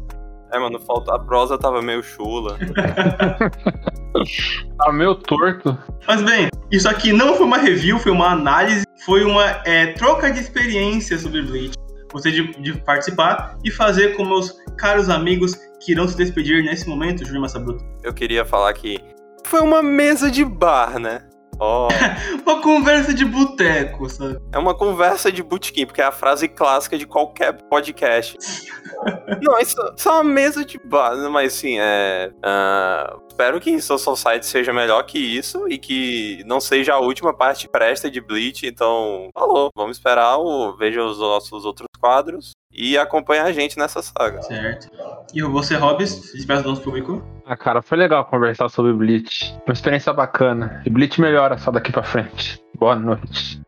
É, 0.52 0.58
mano, 0.58 0.80
falta, 0.80 1.14
a 1.14 1.18
prosa 1.18 1.58
tava 1.58 1.82
meio 1.82 2.02
chula. 2.02 2.56
tava 4.78 4.92
meio 4.92 5.14
torto. 5.16 5.76
Mas 6.06 6.22
bem, 6.22 6.48
isso 6.70 6.88
aqui 6.88 7.12
não 7.12 7.34
foi 7.34 7.44
uma 7.44 7.58
review, 7.58 7.98
foi 7.98 8.12
uma 8.12 8.30
análise, 8.30 8.84
foi 9.04 9.24
uma 9.24 9.44
é, 9.66 9.88
troca 9.88 10.30
de 10.30 10.40
experiência 10.40 11.18
sobre 11.18 11.42
Bleach. 11.42 11.74
Gostei 12.10 12.32
de, 12.32 12.52
de 12.62 12.72
participar 12.80 13.58
e 13.64 13.70
fazer 13.70 14.16
com 14.16 14.24
meus 14.24 14.54
caros 14.78 15.10
amigos 15.10 15.58
que 15.84 15.92
irão 15.92 16.08
se 16.08 16.16
despedir 16.16 16.64
nesse 16.64 16.88
momento, 16.88 17.24
Júlio 17.24 17.42
Massabruto? 17.42 17.84
Eu 18.02 18.14
queria 18.14 18.44
falar 18.44 18.72
que 18.72 18.98
foi 19.44 19.60
uma 19.60 19.82
mesa 19.82 20.30
de 20.30 20.44
bar, 20.44 20.98
né? 20.98 21.28
Oh. 21.60 21.86
uma 22.44 22.60
conversa 22.60 23.14
de 23.14 23.24
boteco, 23.24 24.08
sabe? 24.08 24.40
É 24.52 24.58
uma 24.58 24.74
conversa 24.74 25.30
de 25.30 25.42
botequim, 25.42 25.86
porque 25.86 26.00
é 26.00 26.04
a 26.04 26.10
frase 26.10 26.48
clássica 26.48 26.98
de 26.98 27.06
qualquer 27.06 27.52
podcast. 27.68 28.36
Não, 29.40 29.58
isso, 29.58 29.76
isso, 29.96 30.08
é 30.08 30.12
uma 30.12 30.24
mesa 30.24 30.64
de 30.64 30.78
bar, 30.78 31.16
mas 31.30 31.54
assim, 31.54 31.76
é. 31.78 32.32
Uh, 32.38 33.20
espero 33.28 33.60
que 33.60 33.80
Soul 33.80 33.98
Society 33.98 34.46
seja 34.46 34.72
melhor 34.72 35.02
que 35.04 35.18
isso 35.18 35.68
e 35.68 35.76
que 35.76 36.42
não 36.46 36.60
seja 36.60 36.94
a 36.94 37.00
última 37.00 37.36
parte 37.36 37.68
presta 37.68 38.10
de 38.10 38.20
Bleach. 38.20 38.66
Então, 38.66 39.28
falou. 39.34 39.70
Vamos 39.76 39.98
esperar 39.98 40.38
o. 40.38 40.74
Veja 40.76 41.02
os 41.04 41.18
nossos 41.18 41.64
outros 41.64 41.88
quadros 42.00 42.52
e 42.74 42.98
acompanha 42.98 43.44
a 43.44 43.52
gente 43.52 43.78
nessa 43.78 44.02
saga. 44.02 44.42
Certo. 44.42 44.90
E 45.32 45.42
você, 45.42 45.76
Hobbs, 45.76 46.34
espera 46.34 46.62
do 46.62 46.70
nosso 46.70 46.82
público? 46.82 47.22
Ah, 47.46 47.56
cara, 47.56 47.80
foi 47.80 47.96
legal 47.98 48.24
conversar 48.24 48.68
sobre 48.68 48.92
Bleach. 48.92 49.56
Uma 49.66 49.72
experiência 49.72 50.12
bacana. 50.12 50.82
E 50.84 50.90
Bleach 50.90 51.20
melhora 51.20 51.56
só 51.58 51.70
daqui 51.70 51.92
pra 51.92 52.02
frente. 52.02 52.60
Boa 52.76 52.96
noite. 52.96 53.60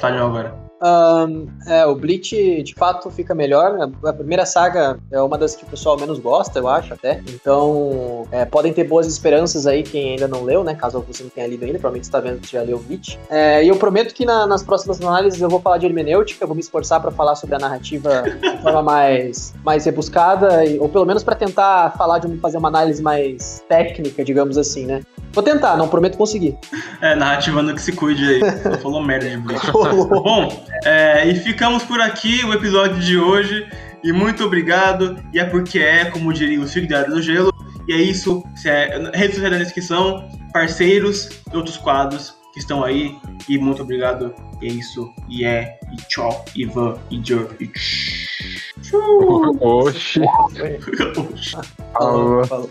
Tá 0.00 0.08
legal 0.08 0.28
agora. 0.28 0.64
Um, 0.84 1.46
é, 1.66 1.86
o 1.86 1.94
Bleach 1.94 2.62
de 2.62 2.74
fato 2.74 3.10
fica 3.10 3.34
melhor. 3.34 3.90
A 4.04 4.12
primeira 4.12 4.44
saga 4.44 4.98
é 5.10 5.20
uma 5.20 5.38
das 5.38 5.56
que 5.56 5.64
o 5.64 5.66
pessoal 5.66 5.98
menos 5.98 6.18
gosta, 6.18 6.58
eu 6.58 6.68
acho, 6.68 6.92
até. 6.92 7.22
Então, 7.28 8.26
é, 8.30 8.44
podem 8.44 8.72
ter 8.72 8.84
boas 8.84 9.06
esperanças 9.06 9.66
aí 9.66 9.82
quem 9.82 10.10
ainda 10.10 10.28
não 10.28 10.42
leu, 10.42 10.62
né? 10.62 10.74
Caso 10.74 11.00
você 11.00 11.22
não 11.22 11.30
tenha 11.30 11.46
lido 11.46 11.64
ainda, 11.64 11.78
provavelmente 11.78 12.06
você 12.06 12.12
tá 12.12 12.20
vendo 12.20 12.40
que 12.40 12.52
já 12.52 12.60
leu 12.60 12.76
o 12.76 12.80
Bleach. 12.80 13.18
É, 13.30 13.64
e 13.64 13.68
eu 13.68 13.76
prometo 13.76 14.14
que 14.14 14.26
na, 14.26 14.46
nas 14.46 14.62
próximas 14.62 15.00
análises 15.00 15.40
eu 15.40 15.48
vou 15.48 15.60
falar 15.60 15.78
de 15.78 15.86
hermenêutica, 15.86 16.44
vou 16.44 16.54
me 16.54 16.60
esforçar 16.60 17.00
para 17.00 17.10
falar 17.10 17.34
sobre 17.34 17.54
a 17.54 17.58
narrativa 17.58 18.22
de 18.22 18.62
forma 18.62 18.82
mais, 18.84 19.54
mais 19.64 19.86
rebuscada, 19.86 20.60
ou 20.80 20.88
pelo 20.88 21.06
menos 21.06 21.24
para 21.24 21.34
tentar 21.34 21.94
falar 21.96 22.18
de 22.18 22.36
fazer 22.38 22.58
uma 22.58 22.68
análise 22.68 23.02
mais 23.02 23.64
técnica, 23.68 24.22
digamos 24.22 24.58
assim, 24.58 24.84
né? 24.84 25.00
Vou 25.32 25.42
tentar, 25.42 25.76
não 25.76 25.88
prometo 25.88 26.16
conseguir. 26.16 26.56
É, 27.00 27.16
narrativa 27.16 27.60
no 27.60 27.74
que 27.74 27.82
se 27.82 27.90
cuide 27.90 28.24
aí. 28.24 28.80
falou 28.80 29.02
merda 29.02 29.28
de 29.28 29.36
Bleach. 29.38 29.66
Bom, 29.72 30.48
é, 30.84 31.28
e 31.28 31.34
ficamos 31.36 31.82
por 31.82 32.00
aqui 32.00 32.44
o 32.44 32.52
episódio 32.52 33.00
de 33.00 33.18
hoje. 33.18 33.66
E 34.02 34.12
muito 34.12 34.44
obrigado. 34.44 35.18
E 35.32 35.38
é 35.38 35.44
porque 35.44 35.78
é, 35.78 36.04
como 36.04 36.32
diria 36.32 36.60
o 36.60 36.68
Chico 36.68 36.86
do 37.08 37.22
Gelo. 37.22 37.52
E 37.88 37.92
é 37.92 37.96
isso. 37.96 38.42
É, 38.64 38.98
redes 39.14 39.36
sociais 39.36 39.52
na 39.52 39.58
descrição, 39.58 40.28
parceiros 40.52 41.30
e 41.52 41.56
outros 41.56 41.76
quadros 41.76 42.34
que 42.52 42.60
estão 42.60 42.84
aí. 42.84 43.16
E 43.48 43.58
muito 43.58 43.82
obrigado. 43.82 44.34
E 44.60 44.66
é 44.66 44.70
isso. 44.70 45.12
E 45.28 45.44
é. 45.44 45.78
E 45.92 45.96
tchau. 46.08 46.44
E 46.54 46.66
van. 46.66 46.98
E 47.10 47.20
jor. 47.24 47.56
E 47.58 47.66
tchau. 47.66 49.56
Oxi. 49.60 50.20
Oxi. 50.20 51.56
Falou. 51.92 52.44
Falou. 52.46 52.70